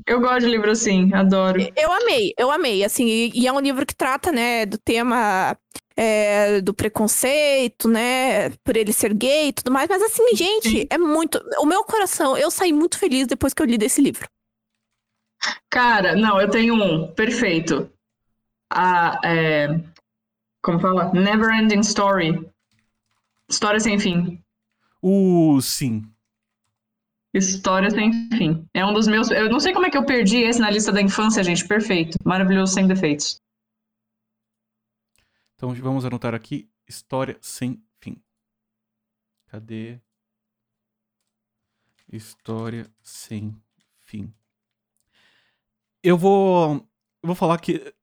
Eu 0.06 0.20
gosto 0.20 0.40
de 0.40 0.46
livro 0.46 0.70
assim, 0.70 1.12
adoro. 1.12 1.60
Eu 1.76 1.92
amei, 1.92 2.32
eu 2.38 2.50
amei, 2.50 2.82
assim, 2.82 3.06
e, 3.06 3.30
e 3.42 3.46
é 3.46 3.52
um 3.52 3.60
livro 3.60 3.84
que 3.84 3.94
trata, 3.94 4.32
né, 4.32 4.64
do 4.64 4.78
tema 4.78 5.54
é, 5.94 6.60
do 6.62 6.72
preconceito, 6.72 7.86
né, 7.88 8.50
por 8.64 8.76
ele 8.76 8.92
ser 8.92 9.12
gay 9.12 9.48
e 9.48 9.52
tudo 9.52 9.70
mais, 9.70 9.88
mas 9.88 10.00
assim, 10.00 10.34
gente, 10.34 10.70
Sim. 10.70 10.86
é 10.88 10.96
muito, 10.96 11.38
o 11.58 11.66
meu 11.66 11.84
coração, 11.84 12.34
eu 12.38 12.50
saí 12.50 12.72
muito 12.72 12.98
feliz 12.98 13.26
depois 13.26 13.52
que 13.52 13.60
eu 13.60 13.66
li 13.66 13.76
desse 13.76 14.00
livro. 14.00 14.26
Cara, 15.70 16.16
não, 16.16 16.40
eu 16.40 16.48
tenho 16.50 16.74
um. 16.74 17.12
Perfeito. 17.14 17.90
A, 18.70 19.20
é, 19.24 19.68
como 20.62 20.80
fala? 20.80 21.12
Never 21.12 21.50
Ending 21.52 21.80
Story. 21.80 22.48
História 23.48 23.80
sem 23.80 23.98
fim. 23.98 24.42
Uh, 25.02 25.60
sim. 25.62 26.02
História 27.34 27.90
sem 27.90 28.12
fim. 28.30 28.66
É 28.72 28.84
um 28.84 28.92
dos 28.92 29.06
meus. 29.06 29.30
Eu 29.30 29.50
não 29.50 29.60
sei 29.60 29.72
como 29.72 29.86
é 29.86 29.90
que 29.90 29.98
eu 29.98 30.04
perdi 30.04 30.38
esse 30.38 30.58
na 30.58 30.70
lista 30.70 30.90
da 30.90 31.02
infância, 31.02 31.44
gente. 31.44 31.66
Perfeito. 31.66 32.16
Maravilhoso, 32.24 32.72
sem 32.72 32.86
defeitos. 32.86 33.40
Então 35.54 35.74
vamos 35.74 36.04
anotar 36.04 36.34
aqui 36.34 36.70
História 36.88 37.36
sem 37.42 37.82
fim. 38.00 38.16
Cadê? 39.48 40.00
História 42.10 42.90
sem 43.02 43.54
fim. 43.98 44.32
Eu 46.02 46.16
vou, 46.16 46.76
eu 47.22 47.26
vou 47.26 47.34
falar 47.34 47.58
que 47.60 47.94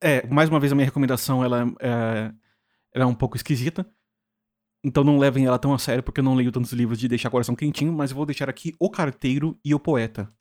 é 0.00 0.26
mais 0.26 0.48
uma 0.48 0.58
vez 0.58 0.72
a 0.72 0.74
minha 0.74 0.84
recomendação 0.86 1.44
ela 1.44 1.62
é, 1.80 2.34
ela 2.92 3.04
é 3.04 3.06
um 3.06 3.14
pouco 3.14 3.36
esquisita. 3.36 3.88
Então 4.84 5.02
não 5.02 5.18
levem 5.18 5.44
ela 5.46 5.58
tão 5.58 5.74
a 5.74 5.78
sério 5.78 6.02
porque 6.02 6.20
eu 6.20 6.24
não 6.24 6.34
leio 6.34 6.52
tantos 6.52 6.72
livros 6.72 6.98
de 6.98 7.08
deixar 7.08 7.28
o 7.28 7.32
coração 7.32 7.54
quentinho, 7.56 7.92
mas 7.92 8.10
eu 8.10 8.16
vou 8.16 8.24
deixar 8.26 8.48
aqui 8.48 8.74
O 8.78 8.88
Carteiro 8.90 9.58
e 9.64 9.74
o 9.74 9.80
Poeta. 9.80 10.32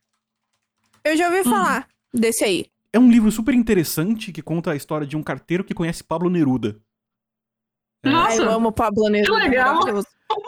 Eu 1.04 1.18
já 1.18 1.28
ouvi 1.28 1.40
Hum. 1.42 1.44
falar 1.46 1.88
desse 2.14 2.44
aí. 2.44 2.66
É 2.94 3.00
um 3.00 3.10
livro 3.12 3.32
super 3.32 3.54
interessante 3.54 4.32
que 4.32 4.42
conta 4.42 4.72
a 4.72 4.76
história 4.76 5.06
de 5.06 5.18
um 5.18 5.24
carteiro 5.24 5.64
que 5.64 5.74
conhece 5.74 6.04
Pablo 6.04 6.30
Neruda. 6.30 6.80
É. 8.04 8.10
Ai, 8.10 8.14
Nossa, 8.14 8.42
eu 8.44 8.52
amo 8.52 8.72
Pablo 8.72 9.10
Neruda. 9.10 9.42
que 9.42 9.48
legal. 9.50 9.80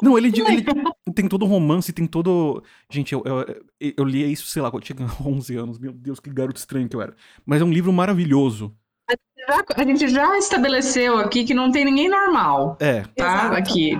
Não, 0.02 0.18
ele, 0.18 0.28
ele 0.28 0.64
tem 1.16 1.28
todo 1.28 1.46
um 1.46 1.48
romance, 1.48 1.92
tem 1.92 2.06
todo. 2.06 2.64
Gente, 2.92 3.14
eu, 3.14 3.24
eu, 3.26 3.94
eu 3.98 4.04
li 4.06 4.30
isso, 4.32 4.46
sei 4.48 4.62
lá, 4.62 4.70
quando 4.70 4.84
eu 4.84 4.96
tinha 4.96 5.08
11 5.26 5.56
anos. 5.58 5.80
Meu 5.80 5.92
Deus, 5.92 6.20
que 6.20 6.30
garoto 6.30 6.60
estranho 6.60 6.88
que 6.88 6.96
eu 6.96 7.02
era. 7.02 7.16
Mas 7.46 7.62
é 7.62 7.66
um 7.66 7.72
livro 7.72 7.92
maravilhoso. 7.92 8.76
Já- 9.48 9.64
a 9.76 9.84
gente 9.84 10.08
já 10.08 10.38
estabeleceu 10.38 11.18
aqui 11.18 11.44
que 11.44 11.54
não 11.54 11.72
tem 11.72 11.86
ninguém 11.86 12.10
normal, 12.10 12.78
É. 12.80 13.02
tá? 13.16 13.36
Exato. 13.46 13.56
Aqui. 13.56 13.98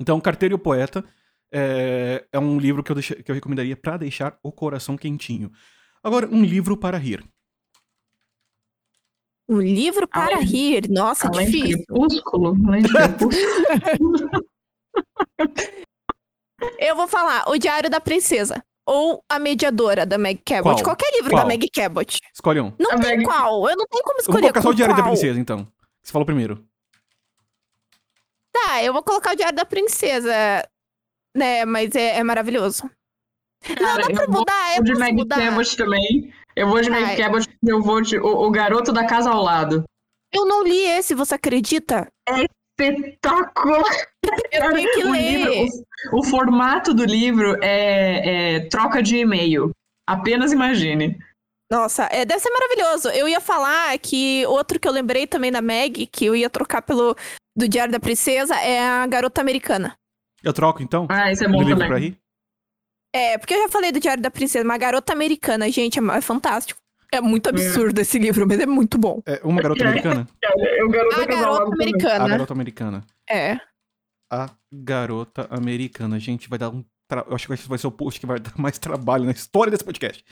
Então, 0.00 0.20
Carteiro 0.20 0.54
e 0.54 0.56
o 0.56 0.58
Poeta 0.58 1.04
é, 1.52 2.24
é 2.32 2.38
um 2.38 2.58
livro 2.58 2.82
que 2.82 2.90
eu, 2.90 2.94
deixa- 2.94 3.14
que 3.14 3.30
eu 3.30 3.34
recomendaria 3.34 3.76
pra 3.76 3.96
deixar 3.96 4.36
o 4.42 4.50
coração 4.50 4.96
quentinho. 4.96 5.50
Agora, 6.02 6.26
um 6.26 6.42
livro 6.42 6.76
para 6.76 6.96
rir. 6.98 7.22
Um 9.48 9.60
livro 9.60 10.08
para 10.08 10.36
Além- 10.36 10.46
rir. 10.46 10.88
Nossa, 10.90 11.28
Além 11.28 11.46
de 11.46 11.52
difícil. 11.52 11.84
crepúsculo, 11.86 12.56
além 12.66 12.82
de 12.82 12.88
crepúsculo. 12.92 13.30
Eu 16.78 16.94
vou 16.96 17.08
falar 17.08 17.44
O 17.48 17.58
Diário 17.58 17.90
da 17.90 18.00
Princesa. 18.00 18.64
Ou 18.86 19.22
A 19.28 19.38
Mediadora, 19.38 20.04
da 20.04 20.18
Meg 20.18 20.40
Cabot. 20.44 20.74
Qual? 20.74 20.82
Qualquer 20.84 21.10
livro 21.14 21.30
Qual? 21.30 21.42
da 21.42 21.48
Meg 21.48 21.68
Cabot. 21.72 22.18
Escolhe 22.34 22.60
um. 22.60 22.72
Não 22.78 22.92
A 22.92 22.98
tem 22.98 23.16
Meg- 23.18 23.24
qual. 23.26 23.68
Eu 23.68 23.76
não 23.76 23.86
tenho 23.86 24.02
como 24.02 24.18
Eu 24.18 24.24
vou 24.24 24.34
escolher. 24.34 24.40
colocar 24.42 24.62
só 24.62 24.68
o 24.70 24.74
Diário 24.74 24.94
da 24.96 25.02
qual. 25.02 25.12
Princesa, 25.12 25.38
então. 25.40 25.68
Você 26.02 26.12
falou 26.12 26.26
primeiro. 26.26 26.64
Tá, 28.52 28.82
eu 28.82 28.92
vou 28.92 29.02
colocar 29.02 29.32
o 29.32 29.36
Diário 29.36 29.56
da 29.56 29.64
Princesa. 29.64 30.32
Né, 31.34 31.64
mas 31.64 31.94
é, 31.94 32.18
é 32.18 32.22
maravilhoso. 32.24 32.82
não, 33.68 33.76
Cara, 33.76 34.02
dá 34.02 34.12
pra 34.12 34.24
eu 34.24 34.30
vou 34.30 34.40
mudar, 34.40 34.76
eu 34.76 34.82
de 34.82 34.90
posso 34.90 35.00
Meg 35.00 35.14
mudar. 35.14 35.36
Cabot 35.38 35.76
também. 35.76 36.34
Eu 36.54 36.68
vou 36.68 36.80
de 36.82 36.90
Meg. 36.90 37.16
Cabot, 37.16 37.48
eu 37.64 37.80
vou 37.82 38.00
de 38.02 38.18
o, 38.18 38.26
o 38.26 38.50
Garoto 38.50 38.92
da 38.92 39.06
Casa 39.06 39.30
ao 39.30 39.42
Lado. 39.42 39.84
Eu 40.32 40.44
não 40.44 40.62
li 40.64 40.80
esse, 40.84 41.14
você 41.14 41.34
acredita? 41.36 42.06
Espetáculo! 42.78 43.82
Eu 44.52 44.72
tenho 44.72 44.92
que 44.92 45.04
o, 45.04 45.10
ler. 45.12 45.20
livro- 45.20 45.84
o- 46.12 46.18
o 46.20 46.24
formato 46.24 46.94
do 46.94 47.04
livro 47.04 47.56
é, 47.62 48.56
é 48.56 48.60
troca 48.68 49.02
de 49.02 49.16
e-mail. 49.16 49.70
Apenas 50.08 50.52
imagine. 50.52 51.18
Nossa, 51.70 52.04
é, 52.10 52.24
deve 52.24 52.40
ser 52.40 52.50
maravilhoso. 52.50 53.08
Eu 53.08 53.26
ia 53.28 53.40
falar 53.40 53.98
que 53.98 54.44
outro 54.46 54.78
que 54.78 54.86
eu 54.86 54.92
lembrei 54.92 55.26
também 55.26 55.50
da 55.50 55.62
Meg, 55.62 56.06
que 56.06 56.26
eu 56.26 56.36
ia 56.36 56.50
trocar 56.50 56.82
pelo 56.82 57.16
do 57.56 57.68
Diário 57.68 57.92
da 57.92 58.00
Princesa, 58.00 58.54
é 58.56 58.80
a 58.80 59.06
Garota 59.06 59.40
Americana. 59.40 59.94
Eu 60.42 60.52
troco, 60.52 60.82
então? 60.82 61.06
Ah, 61.08 61.30
isso 61.32 61.44
é 61.44 61.48
bom 61.48 61.58
livro 61.62 61.74
também. 61.74 61.88
pra 61.88 61.98
rir? 61.98 62.18
É, 63.14 63.38
porque 63.38 63.54
eu 63.54 63.62
já 63.62 63.68
falei 63.68 63.92
do 63.92 64.00
Diário 64.00 64.22
da 64.22 64.30
Princesa, 64.30 64.64
mas 64.64 64.78
Garota 64.78 65.12
Americana, 65.12 65.70
gente, 65.70 65.98
é, 65.98 66.02
é 66.02 66.20
fantástico. 66.20 66.80
É 67.14 67.20
muito 67.20 67.48
absurdo 67.50 67.98
esse 68.00 68.18
livro, 68.18 68.46
mas 68.48 68.58
é 68.58 68.64
muito 68.66 68.96
bom. 68.98 69.20
É 69.26 69.38
uma 69.44 69.60
garota 69.60 69.84
É. 69.84 69.86
americana? 69.86 70.26
É 70.42 70.82
o 70.84 70.88
Garoto 70.88 71.20
A 71.20 71.24
Garota 71.26 71.64
também. 71.70 71.72
A 71.72 71.74
Americana. 71.74 72.28
garota 72.28 72.52
americana. 72.54 73.04
É. 73.28 73.58
A 74.32 74.48
garota 74.72 75.46
americana. 75.50 76.18
Gente, 76.18 76.48
vai 76.48 76.58
dar 76.58 76.70
um. 76.70 76.82
tra- 77.06 77.26
Eu 77.28 77.34
acho 77.34 77.46
que 77.46 77.52
esse 77.52 77.68
vai 77.68 77.76
ser 77.76 77.86
o 77.86 77.90
post 77.92 78.18
que 78.18 78.24
vai 78.26 78.40
dar 78.40 78.54
mais 78.56 78.78
trabalho 78.78 79.24
na 79.26 79.32
história 79.32 79.70
desse 79.70 79.84
podcast. 79.84 80.24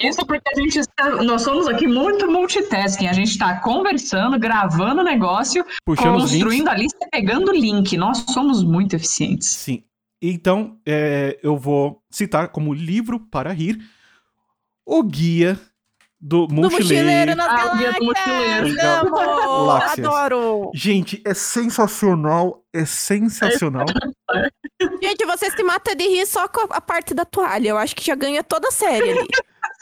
Isso 0.00 0.26
porque 0.26 0.48
a 0.52 0.60
gente 0.60 0.78
está. 0.80 1.10
Nós 1.22 1.42
somos 1.42 1.68
aqui 1.68 1.86
muito 1.86 2.28
multitasking. 2.28 3.06
A 3.06 3.12
gente 3.12 3.30
está 3.30 3.60
conversando, 3.60 4.36
gravando 4.38 5.00
o 5.02 5.04
negócio, 5.04 5.64
Puxando 5.84 6.20
construindo 6.20 6.68
a 6.68 6.74
lista 6.74 7.06
pegando 7.12 7.50
o 7.52 7.54
link. 7.54 7.96
Nós 7.96 8.24
somos 8.30 8.64
muito 8.64 8.96
eficientes. 8.96 9.48
Sim. 9.48 9.84
Então, 10.20 10.80
é, 10.84 11.38
eu 11.42 11.56
vou 11.56 12.02
citar 12.10 12.48
como 12.48 12.74
livro 12.74 13.20
para 13.20 13.52
rir 13.52 13.78
o 14.86 15.02
guia 15.02 15.60
do 16.24 16.46
Do 16.46 16.54
mochileiro. 16.54 17.06
Mochileiro 17.06 17.36
nas 17.36 17.46
Ah, 17.48 17.74
do. 17.98 18.04
Mochileiro. 18.04 18.80
Amo! 18.80 19.16
Galáxias. 19.66 20.06
Adoro! 20.06 20.70
Gente, 20.74 21.22
é 21.24 21.34
sensacional. 21.34 22.64
É 22.72 22.86
sensacional. 22.86 23.84
Gente, 25.02 25.26
você 25.26 25.50
se 25.50 25.62
mata 25.62 25.94
de 25.94 26.04
rir 26.08 26.26
só 26.26 26.48
com 26.48 26.72
a 26.72 26.76
a 26.78 26.80
parte 26.80 27.12
da 27.12 27.26
toalha. 27.26 27.68
Eu 27.68 27.76
acho 27.76 27.94
que 27.94 28.04
já 28.04 28.14
ganha 28.14 28.42
toda 28.42 28.68
a 28.68 28.72
série 28.72 29.10
ali. 29.10 29.28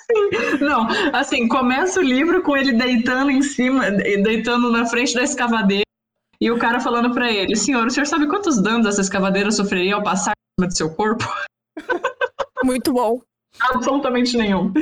Não, 0.61 0.89
assim, 1.13 1.47
começa 1.49 2.01
o 2.01 2.03
livro 2.03 2.43
com 2.43 2.57
ele 2.57 2.73
deitando 2.73 3.31
em 3.31 3.41
cima, 3.41 3.91
deitando 3.91 4.71
na 4.71 4.85
frente 4.85 5.15
da 5.15 5.23
escavadeira. 5.23 5.85
E 6.41 6.51
o 6.51 6.59
cara 6.59 6.81
falando 6.81 7.15
pra 7.15 7.31
ele: 7.31 7.55
Senhor, 7.55 7.87
o 7.87 7.91
senhor 7.91 8.07
sabe 8.07 8.27
quantos 8.27 8.61
danos 8.61 8.87
essa 8.87 9.01
escavadeira 9.01 9.51
sofreria 9.53 9.95
ao 9.95 10.03
passar 10.03 10.33
em 10.33 10.61
cima 10.61 10.69
do 10.69 10.77
seu 10.77 10.95
corpo? 10.95 11.25
Muito 12.65 12.93
bom. 12.93 13.21
Absolutamente 13.61 14.37
nenhum. 14.37 14.73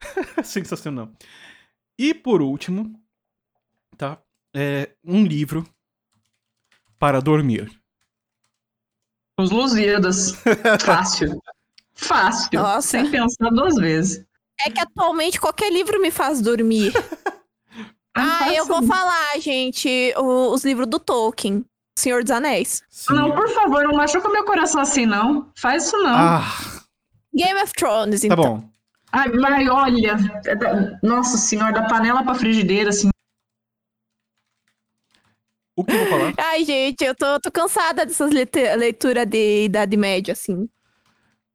sensacional. 0.44 1.10
E 1.98 2.14
por 2.14 2.40
último, 2.42 2.98
tá? 3.96 4.18
É 4.54 4.90
um 5.04 5.24
livro 5.24 5.66
para 6.98 7.20
dormir. 7.20 7.70
Os 9.38 9.50
Lusíadas. 9.50 10.32
Fácil. 10.84 11.40
Fácil. 11.94 12.60
Nossa. 12.60 12.88
Sem 13.02 13.10
pensar 13.10 13.50
duas 13.50 13.74
vezes. 13.76 14.24
É 14.60 14.70
que 14.70 14.80
atualmente 14.80 15.40
qualquer 15.40 15.72
livro 15.72 16.00
me 16.00 16.10
faz 16.10 16.40
dormir. 16.40 16.92
Ah, 18.12 18.52
eu 18.52 18.66
vou 18.66 18.82
falar, 18.82 19.38
gente, 19.38 20.12
o- 20.16 20.52
os 20.52 20.64
livros 20.64 20.88
do 20.88 20.98
Tolkien. 20.98 21.64
Senhor 21.96 22.22
dos 22.24 22.32
Anéis. 22.32 22.82
Sim. 22.90 23.14
Não, 23.14 23.30
por 23.32 23.48
favor, 23.50 23.84
não 23.84 23.94
machuca 23.94 24.28
meu 24.28 24.44
coração 24.44 24.80
assim, 24.80 25.06
não. 25.06 25.48
Faz 25.56 25.86
isso 25.86 25.96
não. 25.98 26.10
Ah, 26.18 26.42
Game 27.32 27.62
of 27.62 27.72
Thrones, 27.72 28.20
tá 28.22 28.26
então. 28.26 28.36
bom. 28.36 28.69
Ai, 29.12 29.28
mas 29.30 29.68
olha. 29.68 30.16
é 30.46 30.54
da- 30.54 30.98
Nossa 31.02 31.36
senhora, 31.36 31.72
da 31.72 31.86
panela 31.88 32.22
pra 32.22 32.34
frigideira, 32.34 32.90
assim. 32.90 33.08
O 35.76 35.84
que 35.84 35.92
eu 35.94 35.98
vou 36.00 36.08
falar? 36.08 36.34
Ai, 36.38 36.64
gente, 36.64 37.02
eu 37.04 37.14
tô, 37.14 37.40
tô 37.40 37.50
cansada 37.50 38.04
dessas 38.04 38.30
leituras 38.30 39.26
de 39.26 39.64
Idade 39.64 39.96
Média, 39.96 40.32
assim. 40.32 40.68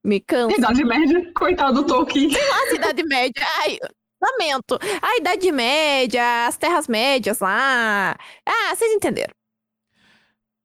Me 0.03 0.19
cansa. 0.19 0.55
Idade 0.57 0.83
média, 0.85 1.31
coitado 1.33 1.81
do 1.81 1.87
Tolkien. 1.87 2.29
Nossa, 2.29 2.75
Idade 2.75 3.03
Média. 3.03 3.43
Ai, 3.61 3.79
lamento. 4.21 4.77
A 5.01 5.17
Idade 5.17 5.51
Média, 5.51 6.45
as 6.47 6.57
Terras 6.57 6.87
Médias 6.87 7.39
lá. 7.39 8.15
Ah, 8.45 8.75
vocês 8.75 8.91
entenderam. 8.93 9.33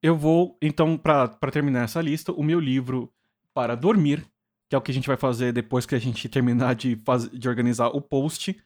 Eu 0.03 0.17
vou, 0.17 0.57
então, 0.63 0.97
pra 0.97 1.29
terminar 1.53 1.85
essa 1.85 2.01
lista, 2.01 2.33
o 2.33 2.43
meu 2.43 2.59
livro 2.61 3.11
para 3.55 3.75
dormir, 3.75 4.25
que 4.71 4.75
é 4.77 4.79
o 4.79 4.81
que 4.81 4.93
a 4.93 4.95
gente 4.95 5.09
vai 5.09 5.17
fazer 5.17 5.53
depois 5.53 5.85
que 5.85 5.97
a 5.97 5.99
gente 5.99 6.29
terminar 6.29 6.75
de, 6.77 6.97
faz... 7.05 7.29
de 7.29 7.49
organizar 7.49 7.89
o 7.89 8.01
post, 8.01 8.57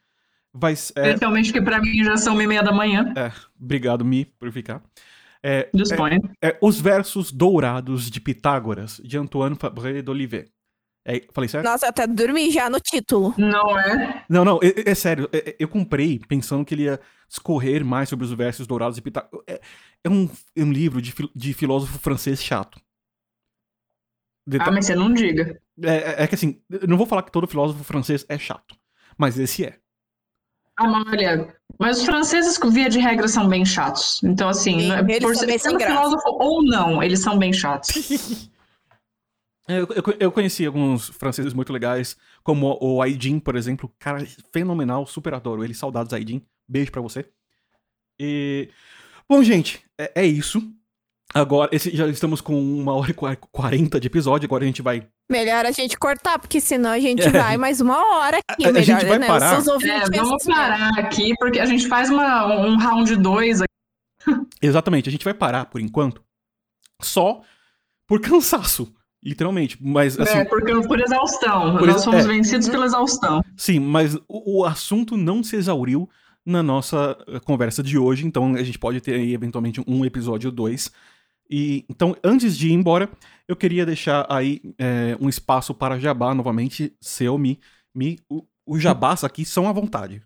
vai. 0.52 0.72
É, 0.72 0.74
Especialmente 0.74 1.50
que 1.50 1.62
pra 1.62 1.80
mim 1.80 2.04
já 2.04 2.14
são 2.18 2.40
e 2.40 2.46
meia 2.46 2.62
da 2.62 2.70
manhã. 2.72 3.12
obrigado, 3.58 4.04
Mi, 4.04 4.26
por 4.26 4.52
ficar. 4.52 4.82
É, 5.42 5.68
Disponha. 5.74 6.18
é 6.42 6.58
Os 6.60 6.78
Versos 6.80 7.32
Dourados 7.32 8.10
de 8.10 8.20
Pitágoras, 8.20 9.00
de 9.02 9.16
Antoine 9.16 9.56
Fabre 9.56 10.02
d'Olivet. 10.02 10.50
É, 11.06 11.22
falei 11.32 11.48
certo? 11.48 11.64
Nossa, 11.64 11.86
eu 11.86 11.90
até 11.90 12.06
dormi 12.06 12.50
já 12.50 12.68
no 12.70 12.80
título. 12.80 13.34
Não 13.36 13.78
é? 13.78 14.24
Não, 14.28 14.42
não, 14.44 14.58
é, 14.62 14.90
é 14.90 14.94
sério. 14.94 15.28
é- 15.32 15.50
é- 15.50 15.56
eu 15.58 15.68
comprei 15.68 16.18
pensando 16.18 16.64
que 16.64 16.74
ele 16.74 16.84
ia 16.84 16.98
escorrer 17.28 17.82
mais 17.84 18.08
sobre 18.10 18.24
os 18.26 18.32
versos 18.32 18.66
dourados 18.66 18.96
de 18.96 19.02
Pitágoras. 19.02 19.42
É, 19.46 19.60
é 20.04 20.08
um, 20.10 20.28
é 20.56 20.62
um 20.62 20.72
livro 20.72 21.00
de, 21.02 21.14
de 21.34 21.52
filósofo 21.54 21.98
francês 21.98 22.42
chato. 22.42 22.78
Deta- 24.46 24.64
Ah, 24.68 24.70
mas 24.72 24.86
você 24.86 24.94
não 24.94 25.12
diga. 25.12 25.60
É, 25.82 25.96
é- 25.96 26.22
é 26.24 26.26
que 26.26 26.34
assim, 26.34 26.60
eu 26.70 26.86
não 26.88 26.96
vou 26.96 27.06
falar 27.06 27.22
que 27.22 27.32
todo 27.32 27.46
filósofo 27.46 27.82
francês 27.84 28.24
é 28.28 28.38
chato, 28.38 28.76
mas 29.18 29.38
esse 29.38 29.64
é. 29.64 29.78
Ah, 30.76 30.88
mas 30.88 31.04
olha, 31.06 31.56
mas 31.78 31.98
os 32.00 32.04
franceses, 32.04 32.58
via 32.72 32.88
de 32.88 32.98
regra, 32.98 33.28
são 33.28 33.48
bem 33.48 33.64
chatos. 33.64 34.20
Então, 34.24 34.48
assim, 34.48 34.80
Sim, 34.80 34.92
eles 35.08 35.20
por 35.20 35.36
ser 35.36 35.58
sendo 35.58 35.78
filósofo 35.80 36.28
ou 36.30 36.64
não, 36.64 37.00
eles 37.02 37.20
são 37.20 37.38
bem 37.38 37.52
chatos. 37.52 37.90
É, 39.66 39.78
Eu, 39.80 39.88
eu, 39.96 40.02
eu 40.20 40.32
conheci 40.32 40.66
alguns 40.66 41.08
franceses 41.08 41.54
muito 41.54 41.72
legais, 41.72 42.16
como 42.42 42.76
o 42.82 43.00
Aidin, 43.00 43.38
por 43.40 43.56
exemplo. 43.56 43.90
Cara, 43.98 44.22
fenomenal, 44.52 45.06
super 45.06 45.32
adoro 45.32 45.64
ele. 45.64 45.72
Saudades, 45.72 46.12
Aidin. 46.12 46.42
Beijo 46.68 46.92
pra 46.92 47.00
você. 47.00 47.26
E... 48.20 48.68
Bom, 49.28 49.42
gente, 49.42 49.82
é, 49.98 50.12
é 50.22 50.26
isso. 50.26 50.60
Agora, 51.34 51.70
esse, 51.74 51.96
já 51.96 52.06
estamos 52.08 52.40
com 52.40 52.54
uma 52.60 52.94
hora 52.94 53.10
e 53.10 53.14
quar- 53.14 53.36
quarenta 53.38 53.98
de 53.98 54.06
episódio. 54.06 54.46
Agora 54.46 54.64
a 54.64 54.66
gente 54.66 54.82
vai. 54.82 55.08
Melhor 55.30 55.64
a 55.64 55.70
gente 55.70 55.96
cortar, 55.98 56.38
porque 56.38 56.60
senão 56.60 56.90
a 56.90 57.00
gente 57.00 57.22
É. 57.22 57.30
vai 57.30 57.56
mais 57.56 57.80
uma 57.80 57.96
hora 58.16 58.38
aqui. 58.48 58.64
A- 58.66 58.68
a 58.68 58.72
melhor, 58.72 58.84
gente 58.84 59.06
vai 59.06 59.18
né? 59.18 59.26
parar. 59.26 59.54
É, 59.66 59.70
ouvintes 59.72 60.08
vamos 60.16 60.44
parar 60.44 60.98
aqui, 60.98 61.32
porque 61.38 61.58
a 61.60 61.66
gente 61.66 61.88
faz 61.88 62.10
uma, 62.10 62.46
um 62.66 62.76
round 62.76 63.16
2 63.16 63.62
aqui. 63.62 64.46
Exatamente, 64.60 65.08
a 65.08 65.12
gente 65.12 65.24
vai 65.24 65.34
parar 65.34 65.66
por 65.66 65.80
enquanto. 65.80 66.22
Só 67.02 67.42
por 68.06 68.20
cansaço. 68.20 68.92
Literalmente. 69.22 69.78
Mas, 69.80 70.20
assim, 70.20 70.36
é, 70.38 70.44
porque, 70.44 70.70
por 70.86 71.00
exaustão. 71.00 71.78
Por 71.78 71.86
Nós 71.86 71.96
exa- 71.96 72.04
fomos 72.04 72.26
é. 72.26 72.28
vencidos 72.28 72.68
pela 72.68 72.84
exaustão. 72.84 73.40
Sim, 73.56 73.80
mas 73.80 74.14
o, 74.28 74.60
o 74.60 74.64
assunto 74.66 75.16
não 75.16 75.42
se 75.42 75.56
exauriu 75.56 76.06
na 76.44 76.62
nossa 76.62 77.16
eh, 77.26 77.40
conversa 77.40 77.82
de 77.82 77.96
hoje, 77.96 78.26
então 78.26 78.54
a 78.54 78.62
gente 78.62 78.78
pode 78.78 79.00
ter 79.00 79.14
aí 79.14 79.32
eventualmente 79.32 79.82
um 79.86 80.04
episódio 80.04 80.50
2. 80.52 80.90
E 81.50 81.86
então, 81.88 82.14
antes 82.22 82.54
de 82.54 82.68
ir 82.68 82.72
embora, 82.72 83.08
eu 83.48 83.56
queria 83.56 83.84
deixar 83.84 84.26
aí 84.28 84.60
eh, 84.78 85.16
um 85.20 85.28
espaço 85.28 85.74
para 85.74 85.98
jabá 85.98 86.34
novamente, 86.34 86.94
seu 87.00 87.36
Mi. 87.38 87.60
Mi, 87.94 88.18
o, 88.28 88.44
o 88.66 88.78
jabás 88.78 89.22
aqui 89.22 89.44
são 89.44 89.68
à 89.68 89.72
vontade. 89.72 90.22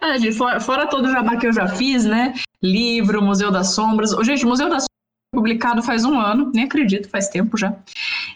É, 0.00 0.18
gente, 0.18 0.36
fora, 0.36 0.60
fora 0.60 0.86
todo 0.88 1.06
o 1.06 1.12
jabá 1.12 1.36
que 1.36 1.46
eu 1.46 1.52
já 1.52 1.66
fiz, 1.68 2.04
né? 2.04 2.34
Livro, 2.62 3.22
Museu 3.22 3.50
das 3.50 3.74
Sombras. 3.74 4.10
Gente, 4.24 4.44
o 4.44 4.48
Museu 4.48 4.68
das 4.68 4.82
Sombras 4.82 4.88
publicado 5.34 5.82
faz 5.82 6.04
um 6.04 6.18
ano, 6.18 6.50
nem 6.54 6.64
acredito, 6.64 7.08
faz 7.08 7.28
tempo 7.28 7.58
já. 7.58 7.76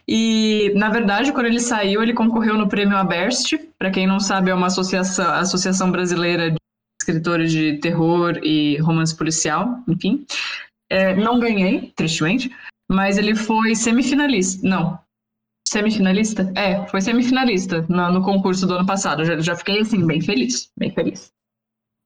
E, 0.06 0.72
na 0.74 0.90
verdade, 0.90 1.32
quando 1.32 1.46
ele 1.46 1.60
saiu, 1.60 2.02
ele 2.02 2.12
concorreu 2.12 2.58
no 2.58 2.68
Prêmio 2.68 2.96
Aberst. 2.96 3.54
Para 3.78 3.90
quem 3.90 4.06
não 4.06 4.18
sabe, 4.18 4.50
é 4.50 4.54
uma 4.54 4.66
associação, 4.66 5.30
associação 5.34 5.90
brasileira 5.92 6.50
de 6.50 6.56
escritores 7.00 7.52
de 7.52 7.78
terror 7.78 8.38
e 8.42 8.76
romance 8.78 9.16
policial, 9.16 9.82
enfim. 9.86 10.26
É, 10.90 11.14
não 11.14 11.38
ganhei, 11.38 11.92
tristemente, 11.94 12.50
mas 12.90 13.18
ele 13.18 13.34
foi 13.34 13.74
semifinalista. 13.74 14.66
Não. 14.66 14.98
Semifinalista? 15.68 16.50
É, 16.56 16.86
foi 16.86 17.00
semifinalista 17.00 17.84
no, 17.88 18.10
no 18.10 18.22
concurso 18.22 18.66
do 18.66 18.74
ano 18.74 18.86
passado. 18.86 19.24
Já, 19.24 19.38
já 19.38 19.54
fiquei 19.54 19.80
assim, 19.80 20.06
bem 20.06 20.20
feliz, 20.20 20.70
bem 20.78 20.90
feliz. 20.90 21.30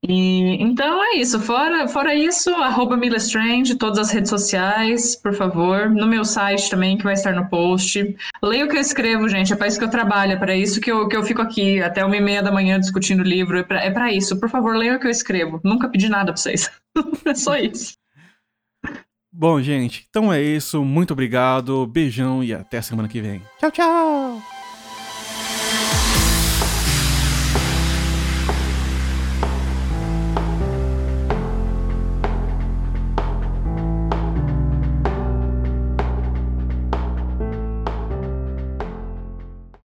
E, 0.04 0.60
então 0.60 1.00
é 1.04 1.18
isso. 1.18 1.38
Fora, 1.38 1.86
fora 1.86 2.12
isso, 2.12 2.50
arroba 2.56 2.96
Milestrange, 2.96 3.76
todas 3.76 3.98
as 3.98 4.10
redes 4.10 4.30
sociais, 4.30 5.14
por 5.14 5.32
favor. 5.32 5.88
No 5.88 6.08
meu 6.08 6.24
site 6.24 6.68
também, 6.68 6.98
que 6.98 7.04
vai 7.04 7.14
estar 7.14 7.32
no 7.32 7.48
post. 7.48 8.16
Leia 8.42 8.64
o 8.64 8.68
que 8.68 8.76
eu 8.76 8.80
escrevo, 8.80 9.28
gente. 9.28 9.52
É 9.52 9.56
para 9.56 9.68
isso 9.68 9.78
que 9.78 9.84
eu 9.84 9.90
trabalho, 9.90 10.32
é 10.32 10.36
para 10.36 10.56
isso 10.56 10.80
que 10.80 10.90
eu, 10.90 11.06
que 11.06 11.16
eu 11.16 11.22
fico 11.22 11.40
aqui 11.40 11.80
até 11.80 12.04
uma 12.04 12.16
e 12.16 12.20
meia 12.20 12.42
da 12.42 12.50
manhã 12.50 12.80
discutindo 12.80 13.22
livro. 13.22 13.58
É 13.58 13.90
para 13.90 14.10
é 14.10 14.14
isso. 14.14 14.40
Por 14.40 14.50
favor, 14.50 14.76
leia 14.76 14.96
o 14.96 14.98
que 14.98 15.06
eu 15.06 15.10
escrevo. 15.10 15.60
Nunca 15.62 15.88
pedi 15.88 16.08
nada 16.08 16.32
para 16.32 16.36
vocês. 16.36 16.68
é 17.24 17.34
só 17.34 17.56
isso. 17.56 18.01
Bom, 19.32 19.60
gente, 19.62 20.06
então 20.10 20.32
é 20.32 20.42
isso. 20.42 20.84
Muito 20.84 21.12
obrigado. 21.12 21.86
Beijão 21.86 22.44
e 22.44 22.52
até 22.52 22.82
semana 22.82 23.08
que 23.08 23.20
vem. 23.20 23.40
Tchau, 23.58 23.70
tchau! 23.70 24.21